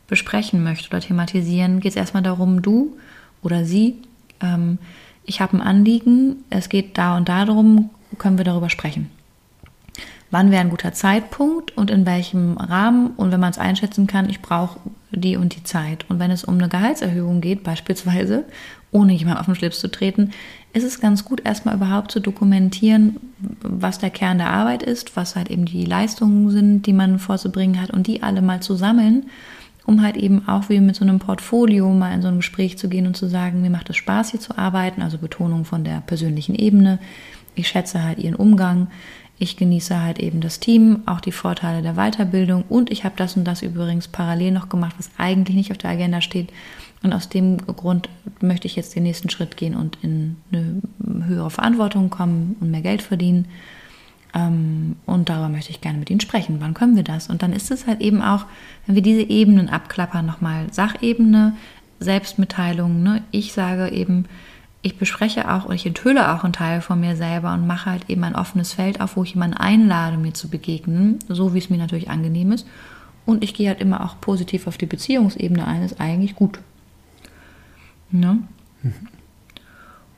besprechen 0.08 0.64
möchte 0.64 0.90
oder 0.90 1.00
thematisieren, 1.00 1.80
geht 1.80 1.92
es 1.92 1.96
erstmal 1.96 2.24
darum, 2.24 2.62
du 2.62 2.96
oder 3.42 3.66
sie, 3.66 3.96
ähm, 4.40 4.78
ich 5.26 5.42
habe 5.42 5.58
ein 5.58 5.62
Anliegen, 5.62 6.38
es 6.50 6.70
geht 6.70 6.98
da 6.98 7.18
und 7.18 7.28
da 7.28 7.46
darum, 7.46 7.90
können 8.20 8.38
wir 8.38 8.46
darüber 8.46 8.70
sprechen. 8.70 9.10
Wann 10.32 10.52
wäre 10.52 10.62
ein 10.62 10.70
guter 10.70 10.94
Zeitpunkt 10.94 11.78
und 11.78 11.92
in 11.92 12.06
welchem 12.06 12.58
Rahmen 12.58 13.12
und 13.16 13.32
wenn 13.32 13.40
man 13.40 13.52
es 13.52 13.60
einschätzen 13.60 14.08
kann, 14.08 14.30
ich 14.30 14.42
brauche 14.42 14.80
die 15.12 15.38
und 15.38 15.56
die 15.56 15.64
Zeit. 15.64 16.06
Und 16.10 16.20
wenn 16.20 16.32
es 16.32 16.44
um 16.44 16.56
eine 16.56 16.68
Gehaltserhöhung 16.68 17.42
geht, 17.42 17.64
beispielsweise, 17.64 18.46
ohne 18.92 19.14
jemand 19.14 19.40
auf 19.40 19.46
den 19.46 19.56
Schlips 19.56 19.80
zu 19.80 19.90
treten, 19.90 20.32
ist 20.74 20.84
es 20.84 21.00
ganz 21.00 21.26
gut, 21.26 21.42
erstmal 21.46 21.76
überhaupt 21.76 22.12
zu 22.12 22.20
dokumentieren, 22.20 23.18
was 23.62 24.00
der 24.00 24.10
Kern 24.10 24.38
der 24.38 24.50
Arbeit 24.50 24.84
ist, 24.84 25.16
was 25.16 25.36
halt 25.36 25.50
eben 25.50 25.66
die 25.66 25.86
Leistungen 25.86 26.50
sind, 26.50 26.84
die 26.84 26.94
man 26.94 27.20
vorzubringen 27.20 27.82
hat 27.82 27.92
und 27.92 28.08
die 28.08 28.24
alle 28.24 28.42
mal 28.42 28.62
zu 28.62 28.76
sammeln, 28.76 29.28
um 29.86 30.02
halt 30.02 30.18
eben 30.18 30.48
auch 30.48 30.70
wie 30.70 30.80
mit 30.80 30.96
so 30.96 31.06
einem 31.06 31.20
Portfolio 31.20 31.90
mal 31.92 32.14
in 32.14 32.22
so 32.22 32.28
ein 32.28 32.38
Gespräch 32.38 32.78
zu 32.78 32.90
gehen 32.90 33.08
und 33.08 33.16
zu 33.16 33.28
sagen, 33.28 33.62
mir 33.62 33.70
macht 33.70 33.90
es 33.90 33.98
Spaß 33.98 34.32
hier 34.32 34.40
zu 34.40 34.58
arbeiten, 34.58 35.02
also 35.02 35.18
Betonung 35.18 35.66
von 35.66 35.84
der 35.84 36.02
persönlichen 36.02 36.56
Ebene. 36.56 37.00
Ich 37.54 37.68
schätze 37.68 38.04
halt 38.04 38.18
ihren 38.20 38.36
Umgang. 38.36 38.88
Ich 39.38 39.58
genieße 39.58 40.02
halt 40.02 40.20
eben 40.20 40.40
das 40.40 40.60
Team, 40.60 41.02
auch 41.06 41.20
die 41.20 41.34
Vorteile 41.34 41.82
der 41.82 41.96
Weiterbildung 41.96 42.64
und 42.70 42.90
ich 42.92 43.04
habe 43.04 43.16
das 43.18 43.36
und 43.36 43.44
das 43.44 43.62
übrigens 43.62 44.08
parallel 44.08 44.52
noch 44.52 44.70
gemacht, 44.70 44.96
was 44.98 45.10
eigentlich 45.18 45.56
nicht 45.56 45.72
auf 45.72 45.78
der 45.78 45.92
Agenda 45.92 46.22
steht. 46.22 46.52
Und 47.04 47.14
aus 47.14 47.30
dem 47.30 47.58
Grund 47.58 48.10
möchte 48.42 48.66
ich 48.66 48.76
jetzt 48.76 48.96
den 48.96 49.04
nächsten 49.04 49.30
Schritt 49.30 49.58
gehen 49.58 49.76
und 49.76 49.98
in 50.02 50.38
eine 50.52 50.82
höhere 51.26 51.52
Verantwortung 51.52 52.10
kommen 52.10 52.56
und 52.60 52.72
mehr 52.72 52.82
Geld 52.82 53.02
verdienen. 53.02 53.46
Ähm, 54.34 54.96
und 55.06 55.30
darüber 55.30 55.50
möchte 55.50 55.72
ich 55.72 55.82
gerne 55.82 56.00
mit 56.00 56.10
Ihnen 56.10 56.20
sprechen. 56.20 56.58
Wann 56.60 56.74
können 56.74 56.96
wir 56.96 57.04
das? 57.04 57.30
Und 57.30 57.44
dann 57.44 57.54
ist 57.54 57.72
es 57.72 57.86
halt 57.86 58.02
eben 58.02 58.22
auch, 58.22 58.46
wenn 58.86 58.96
wir 58.96 59.02
diese 59.02 59.22
Ebenen 59.22 59.70
abklappern, 59.70 60.26
nochmal 60.26 60.72
Sachebene, 60.72 61.56
Selbstmitteilung. 62.00 63.04
Ne? 63.04 63.22
Ich 63.32 63.54
sage 63.54 63.90
eben, 63.90 64.26
ich 64.86 65.00
bespreche 65.00 65.52
auch 65.52 65.66
und 65.66 65.74
ich 65.74 65.88
enthülle 65.88 66.32
auch 66.32 66.44
einen 66.44 66.54
Teil 66.54 66.80
von 66.80 67.00
mir 67.00 67.16
selber 67.16 67.56
und 67.56 67.66
mache 67.66 67.90
halt 67.90 68.08
eben 68.08 68.24
ein 68.24 68.36
offenes 68.36 68.74
Feld 68.74 69.02
auf, 69.02 69.18
wo 69.18 69.24
ich 69.24 69.34
jemanden 69.34 69.58
einlade, 69.58 70.16
mir 70.16 70.36
zu 70.36 70.48
begegnen, 70.48 71.18
so 71.28 71.56
wie 71.56 71.58
es 71.58 71.72
mir 71.72 71.78
natürlich 71.78 72.12
angenehm 72.12 72.52
ist. 72.52 72.68
Und 73.26 73.44
ich 73.44 73.56
gehe 73.56 73.68
halt 73.68 73.82
immer 73.82 74.06
auch 74.06 74.22
positiv 74.22 74.68
auf 74.68 74.78
die 74.78 74.86
Beziehungsebene 74.86 75.66
ein, 75.66 75.82
ist 75.82 76.00
eigentlich 76.00 76.36
gut. 76.36 76.60
Ne? 78.12 78.38
Mhm. 78.84 78.94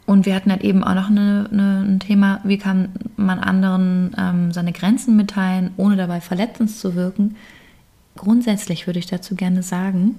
Und 0.05 0.25
wir 0.25 0.35
hatten 0.35 0.51
halt 0.51 0.65
eben 0.65 0.83
auch 0.83 0.95
noch 0.95 1.09
eine, 1.09 1.47
eine, 1.49 1.85
ein 1.87 1.99
Thema, 2.01 2.41
wie 2.43 2.57
kann 2.57 2.89
man 3.15 3.39
anderen 3.39 4.13
ähm, 4.17 4.51
seine 4.51 4.73
Grenzen 4.73 5.15
mitteilen, 5.15 5.71
ohne 5.77 5.95
dabei 5.95 6.19
verletzend 6.19 6.71
zu 6.71 6.93
wirken. 6.93 7.37
Grundsätzlich 8.17 8.85
würde 8.85 8.99
ich 8.99 9.05
dazu 9.05 9.35
gerne 9.35 9.63
sagen, 9.63 10.15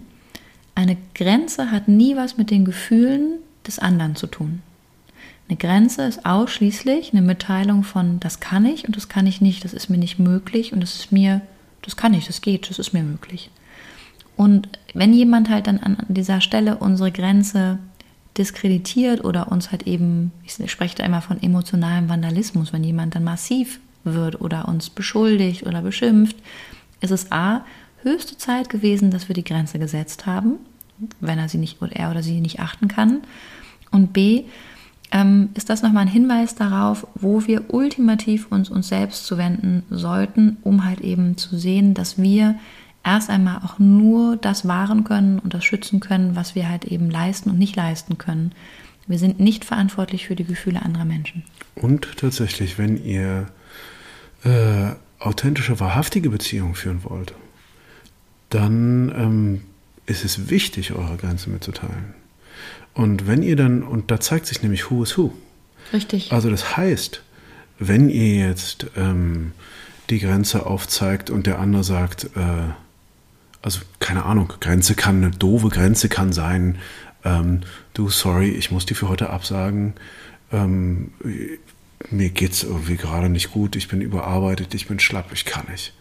eine 0.75 0.97
Grenze 1.15 1.71
hat 1.71 1.89
nie 1.89 2.17
was 2.17 2.39
mit 2.39 2.51
den 2.51 2.65
Gefühlen 2.65 3.41
des 3.69 3.79
anderen 3.79 4.17
zu 4.17 4.27
tun. 4.27 4.63
Eine 5.49 5.57
Grenze 5.57 6.03
ist 6.03 6.27
ausschließlich 6.27 7.13
eine 7.13 7.23
Mitteilung 7.23 7.83
von, 7.83 8.21
das 8.21 8.41
kann 8.41 8.67
ich 8.67 8.87
und 8.87 8.97
das 8.97 9.09
kann 9.09 9.27
ich 9.27 9.41
nicht, 9.41 9.65
das 9.65 9.73
ist 9.73 9.89
mir 9.89 9.97
nicht 9.97 10.19
möglich 10.19 10.73
und 10.73 10.81
das 10.81 10.95
ist 10.95 11.13
mir, 11.13 11.41
das 11.83 11.97
kann 11.97 12.13
ich, 12.13 12.27
das 12.27 12.43
geht, 12.43 12.69
das 12.69 12.79
ist 12.79 12.93
mir 12.93 13.03
möglich. 13.03 13.51
Und 14.37 14.69
wenn 14.95 15.13
jemand 15.15 15.49
halt 15.49 15.67
dann 15.67 15.79
an 15.79 15.97
dieser 16.09 16.41
Stelle 16.41 16.77
unsere 16.77 17.11
Grenze 17.11 17.79
diskreditiert 18.37 19.25
oder 19.25 19.51
uns 19.51 19.73
halt 19.73 19.85
eben, 19.85 20.33
ich 20.45 20.71
spreche 20.71 20.97
da 20.97 21.05
immer 21.05 21.23
von 21.23 21.43
emotionalem 21.43 22.09
Vandalismus, 22.09 22.73
wenn 22.73 22.85
jemand 22.85 23.15
dann 23.15 23.25
massiv 23.25 23.81
wird 24.05 24.41
oder 24.41 24.69
uns 24.69 24.91
beschuldigt 24.91 25.67
oder 25.67 25.83
beschimpft, 25.83 26.37
ist 27.01 27.11
es 27.11 27.33
A, 27.33 27.65
höchste 28.03 28.37
Zeit 28.37 28.69
gewesen, 28.69 29.11
dass 29.11 29.29
wir 29.29 29.35
die 29.35 29.45
Grenze 29.45 29.79
gesetzt 29.79 30.27
haben, 30.27 30.57
wenn 31.21 31.39
er 31.39 31.49
sie 31.49 31.59
nicht 31.59 31.83
oder 31.83 31.97
er 31.97 32.11
oder 32.11 32.23
sie 32.23 32.41
nicht 32.41 32.61
achten 32.61 32.89
kann. 32.89 33.23
Und 33.91 34.13
B, 34.13 34.45
ähm, 35.11 35.51
ist 35.55 35.71
das 35.71 35.83
nochmal 35.83 36.03
ein 36.03 36.09
Hinweis 36.09 36.55
darauf, 36.55 37.07
wo 37.15 37.47
wir 37.47 37.73
ultimativ 37.73 38.47
uns 38.51 38.69
uns 38.69 38.89
selbst 38.89 39.27
zuwenden 39.27 39.85
sollten, 39.91 40.59
um 40.63 40.85
halt 40.85 41.01
eben 41.01 41.37
zu 41.39 41.57
sehen, 41.57 41.95
dass 41.95 42.21
wir 42.21 42.57
erst 43.05 43.31
einmal 43.31 43.63
auch 43.65 43.79
nur 43.79 44.37
das 44.37 44.69
wahren 44.69 45.05
können 45.05 45.39
und 45.39 45.55
das 45.55 45.65
schützen 45.65 46.01
können, 46.01 46.37
was 46.37 46.55
wir 46.55 46.69
halt 46.69 46.85
eben 46.85 47.11
leisten 47.11 47.51
und 47.51 47.59
nicht 47.59 47.75
leisten 47.77 48.19
können. 48.19 48.53
Wir 49.07 49.19
sind 49.19 49.41
nicht 49.41 49.65
verantwortlich 49.65 50.27
für 50.27 50.37
die 50.37 50.45
Gefühle 50.45 50.83
anderer 50.83 51.07
Menschen. 51.07 51.43
Und 51.75 52.19
tatsächlich, 52.19 52.77
wenn 52.77 53.03
ihr 53.03 53.47
äh, 54.45 54.91
authentische, 55.19 55.81
wahrhaftige 55.81 56.29
Beziehungen 56.29 56.75
führen 56.75 57.03
wollt, 57.05 57.33
dann 58.51 59.13
ähm, 59.17 59.63
ist 60.05 60.25
es 60.25 60.51
wichtig, 60.51 60.93
eure 60.93 61.17
Grenzen 61.17 61.53
mitzuteilen. 61.55 62.15
Und 62.99 63.29
wenn 63.29 63.45
ihr 63.45 63.55
dann, 63.55 63.85
und 63.85 64.11
da 64.11 64.19
zeigt 64.19 64.47
sich 64.47 64.61
nämlich 64.61 64.91
Who 64.91 65.05
is 65.05 65.17
Who. 65.17 65.33
Richtig. 65.93 66.33
Also 66.33 66.51
das 66.51 66.77
heißt, 66.77 67.23
wenn 67.79 68.11
ihr 68.11 68.49
jetzt 68.49 68.89
ähm, 68.97 69.53
die 70.11 70.19
Grenze 70.19 70.67
aufzeigt 70.67 71.31
und 71.31 71.47
der 71.47 71.61
andere 71.61 71.85
sagt, 71.85 72.25
äh, 72.35 72.73
also 73.63 73.83
keine 74.01 74.25
Ahnung, 74.25 74.53
Grenze 74.59 74.97
kann 74.97 75.23
eine 75.23 75.31
doofe 75.31 75.69
Grenze 75.69 76.09
kann 76.09 76.33
sein, 76.33 76.79
ähm, 77.25 77.61
du, 77.95 78.09
sorry, 78.11 78.49
ich 78.49 78.73
muss 78.73 78.85
die 78.85 78.95
für 78.95 79.09
heute 79.09 79.31
absagen, 79.31 79.95
ähm, 80.51 81.13
mir 82.11 82.31
geht's 82.31 82.65
irgendwie 82.65 82.97
gerade 82.97 83.29
nicht 83.29 83.53
gut, 83.53 83.77
ich 83.77 83.87
bin 83.87 84.01
überarbeitet, 84.01 84.75
ich 84.75 84.89
bin 84.89 84.99
schlapp, 84.99 85.31
ich 85.33 85.45
kann 85.45 85.67
nicht. 85.71 85.93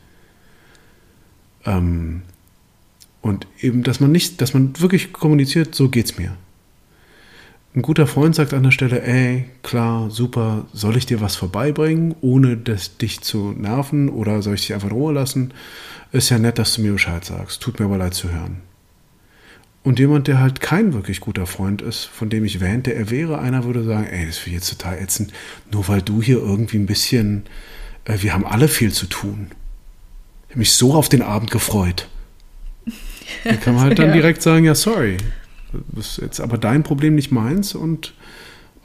Ähm, 1.63 2.23
und 3.21 3.45
eben, 3.59 3.83
dass 3.83 3.99
man 3.99 4.11
nicht, 4.11 4.41
dass 4.41 4.55
man 4.55 4.79
wirklich 4.79 5.13
kommuniziert, 5.13 5.75
so 5.75 5.89
geht's 5.89 6.17
mir. 6.17 6.35
Ein 7.77 7.83
guter 7.83 8.07
Freund 8.07 8.33
sagt 8.33 8.55
an 8.55 8.63
der 8.63 8.71
Stelle, 8.71 9.03
ey, 9.03 9.45
klar, 9.61 10.09
super, 10.09 10.65
soll 10.73 10.97
ich 10.97 11.05
dir 11.05 11.21
was 11.21 11.35
vorbeibringen, 11.35 12.15
ohne 12.21 12.57
das, 12.57 12.97
dich 12.97 13.21
zu 13.21 13.53
nerven 13.55 14.09
oder 14.09 14.41
soll 14.41 14.55
ich 14.55 14.61
dich 14.61 14.73
einfach 14.73 14.89
in 14.89 14.95
Ruhe 14.95 15.13
lassen? 15.13 15.53
Ist 16.11 16.29
ja 16.31 16.39
nett, 16.39 16.57
dass 16.57 16.73
du 16.73 16.81
mir 16.81 16.93
Bescheid 16.93 17.23
sagst, 17.23 17.61
tut 17.61 17.79
mir 17.79 17.85
aber 17.85 17.99
leid 17.99 18.15
zu 18.15 18.31
hören. 18.31 18.63
Und 19.83 19.99
jemand, 19.99 20.27
der 20.27 20.39
halt 20.39 20.59
kein 20.59 20.95
wirklich 20.95 21.19
guter 21.19 21.45
Freund 21.45 21.83
ist, 21.83 22.05
von 22.05 22.31
dem 22.31 22.45
ich 22.45 22.61
wähnte, 22.61 22.95
er 22.95 23.11
wäre 23.11 23.37
einer, 23.37 23.63
würde 23.63 23.83
sagen, 23.83 24.07
ey, 24.07 24.25
das 24.25 24.39
finde 24.39 24.57
ich 24.57 24.63
jetzt 24.63 24.75
total 24.75 24.97
ätzend, 24.97 25.31
nur 25.71 25.87
weil 25.87 26.01
du 26.01 26.19
hier 26.19 26.37
irgendwie 26.37 26.77
ein 26.77 26.87
bisschen, 26.87 27.43
äh, 28.05 28.17
wir 28.21 28.33
haben 28.33 28.47
alle 28.47 28.69
viel 28.69 28.91
zu 28.91 29.05
tun. 29.05 29.51
Ich 30.47 30.53
habe 30.53 30.59
mich 30.61 30.71
so 30.71 30.95
auf 30.95 31.09
den 31.09 31.21
Abend 31.21 31.51
gefreut. 31.51 32.07
Da 33.43 33.53
kann 33.53 33.75
man 33.75 33.83
halt 33.83 33.99
dann 33.99 34.13
direkt 34.13 34.41
sagen, 34.41 34.65
ja, 34.65 34.73
sorry, 34.73 35.17
das 35.91 36.11
ist 36.11 36.18
jetzt 36.18 36.41
aber 36.41 36.57
dein 36.57 36.84
Problem, 36.84 37.15
nicht 37.15 37.31
meins 37.31 37.76
und 37.76 38.14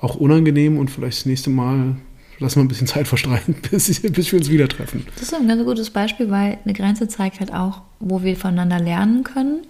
auch 0.01 0.17
unangenehm 0.17 0.79
und 0.79 0.91
vielleicht 0.91 1.19
das 1.19 1.27
nächste 1.27 1.51
Mal 1.51 1.97
lassen 2.39 2.57
wir 2.57 2.65
ein 2.65 2.69
bisschen 2.69 2.87
Zeit 2.87 3.07
verstreichen, 3.09 3.55
bis, 3.71 4.01
bis 4.01 4.33
wir 4.33 4.39
uns 4.39 4.51
wieder 4.51 4.69
treffen. 4.69 5.07
Das 5.15 5.25
ist 5.25 5.35
ein 5.35 5.49
ganz 5.49 5.65
gutes 5.65 5.91
Beispiel, 5.91 6.31
weil 6.31 6.59
eine 6.65 6.75
Grenze 6.75 7.09
zeigt 7.09 7.41
halt 7.41 7.53
auch, 7.53 7.83
wo 8.01 8.23
wir 8.23 8.37
voneinander 8.37 8.81
lernen 8.81 9.25
können, 9.25 9.63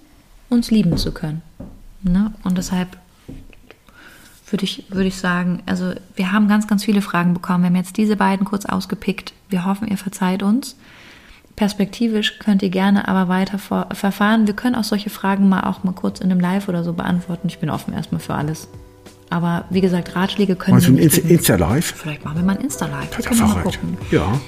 uns 0.48 0.70
lieben 0.70 0.96
zu 0.96 1.12
können. 1.12 1.42
Ne? 2.02 2.32
Und 2.44 2.58
deshalb 2.58 2.96
würde 4.50 4.64
ich, 4.64 4.84
würde 4.90 5.08
ich 5.08 5.16
sagen, 5.16 5.62
also 5.66 5.92
wir 6.14 6.32
haben 6.32 6.48
ganz, 6.48 6.66
ganz 6.66 6.84
viele 6.84 7.02
Fragen 7.02 7.34
bekommen. 7.34 7.64
Wir 7.64 7.68
haben 7.68 7.76
jetzt 7.76 7.96
diese 7.96 8.16
beiden 8.16 8.44
kurz 8.44 8.66
ausgepickt. 8.66 9.32
Wir 9.48 9.64
hoffen, 9.64 9.88
ihr 9.88 9.96
verzeiht 9.96 10.42
uns. 10.42 10.76
Perspektivisch 11.56 12.38
könnt 12.38 12.62
ihr 12.62 12.70
gerne 12.70 13.08
aber 13.08 13.28
weiter 13.28 13.58
vor, 13.58 13.88
verfahren. 13.92 14.46
Wir 14.46 14.54
können 14.54 14.74
auch 14.74 14.84
solche 14.84 15.10
Fragen 15.10 15.48
mal 15.48 15.64
auch 15.64 15.84
mal 15.84 15.92
kurz 15.92 16.20
in 16.20 16.30
einem 16.30 16.40
Live 16.40 16.68
oder 16.68 16.84
so 16.84 16.92
beantworten. 16.92 17.48
Ich 17.48 17.58
bin 17.58 17.70
offen 17.70 17.94
erstmal 17.94 18.20
für 18.20 18.34
alles. 18.34 18.68
Aber 19.30 19.64
wie 19.70 19.80
gesagt, 19.80 20.14
Ratschläge 20.14 20.56
können 20.56 20.74
Meinst 20.76 20.88
wir 20.88 20.94
ein 20.94 21.04
nicht. 21.04 21.18
Insta-Live? 21.18 21.94
Vielleicht 21.96 22.24
machen 22.24 22.36
wir 22.36 22.44
mal 22.44 22.56
ein 22.56 22.62
Insta-Live. 22.64 23.16
Das 23.16 23.24
Ja, 23.24 23.30
können 23.30 23.40
wir 23.40 23.46
mal 23.48 23.62
gucken. 23.62 23.96
Ja. 24.10 24.40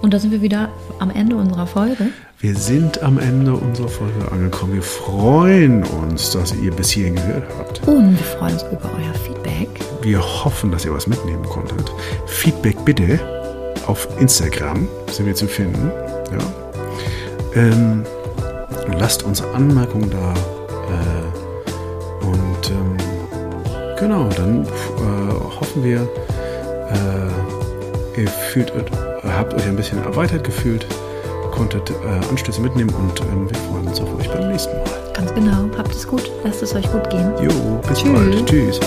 Und 0.00 0.12
da 0.12 0.18
sind 0.18 0.30
wir 0.32 0.42
wieder 0.42 0.68
am 0.98 1.10
Ende 1.10 1.36
unserer 1.36 1.66
Folge. 1.66 2.08
Wir 2.40 2.54
sind 2.54 3.02
am 3.02 3.18
Ende 3.18 3.54
unserer 3.54 3.88
Folge 3.88 4.30
angekommen. 4.32 4.74
Wir 4.74 4.82
freuen 4.82 5.82
uns, 5.82 6.30
dass 6.32 6.54
ihr 6.54 6.70
bis 6.72 6.90
hierhin 6.90 7.14
gehört 7.16 7.44
habt. 7.58 7.86
Und 7.88 8.12
wir 8.18 8.26
freuen 8.38 8.52
uns 8.54 8.62
über 8.64 8.90
euer 8.96 9.14
Feedback. 9.14 9.68
Wir 10.02 10.20
hoffen, 10.20 10.70
dass 10.70 10.84
ihr 10.84 10.92
was 10.92 11.06
mitnehmen 11.06 11.44
konntet. 11.44 11.90
Feedback 12.26 12.76
bitte 12.84 13.18
auf 13.86 14.08
Instagram 14.20 14.88
sind 15.10 15.26
wir 15.26 15.34
zu 15.34 15.46
finden. 15.46 15.90
Ja. 16.32 17.60
Ähm, 17.62 18.04
lasst 18.98 19.22
uns 19.22 19.42
Anmerkungen 19.42 20.10
da. 20.10 20.34
Äh, 20.90 22.26
und 22.26 22.70
ähm, 22.70 22.96
genau, 23.98 24.28
dann 24.36 24.64
äh, 24.64 25.60
hoffen 25.60 25.84
wir, 25.84 26.00
äh, 26.90 28.20
ihr 28.20 28.28
fühlt, 28.28 28.72
habt 29.22 29.54
euch 29.54 29.66
ein 29.66 29.76
bisschen 29.76 30.02
erweitert 30.02 30.44
gefühlt, 30.44 30.86
konntet 31.52 31.90
äh, 31.90 32.28
Anstöße 32.28 32.60
mitnehmen 32.60 32.90
und 32.94 33.20
ähm, 33.20 33.48
wir 33.48 33.56
freuen 33.56 33.86
uns 33.86 34.00
auf 34.00 34.18
euch 34.18 34.28
beim 34.30 34.48
nächsten 34.50 34.76
Mal. 34.76 34.84
Ganz 35.14 35.32
genau. 35.34 35.68
Habt 35.78 35.94
es 35.94 36.06
gut. 36.06 36.30
Lasst 36.42 36.62
es 36.62 36.74
euch 36.74 36.90
gut 36.90 37.08
gehen. 37.10 37.32
Jo, 37.40 37.80
bis 37.88 37.98
Tschüss. 37.98 38.12
bald. 38.12 38.46
Tschüss. 38.46 38.80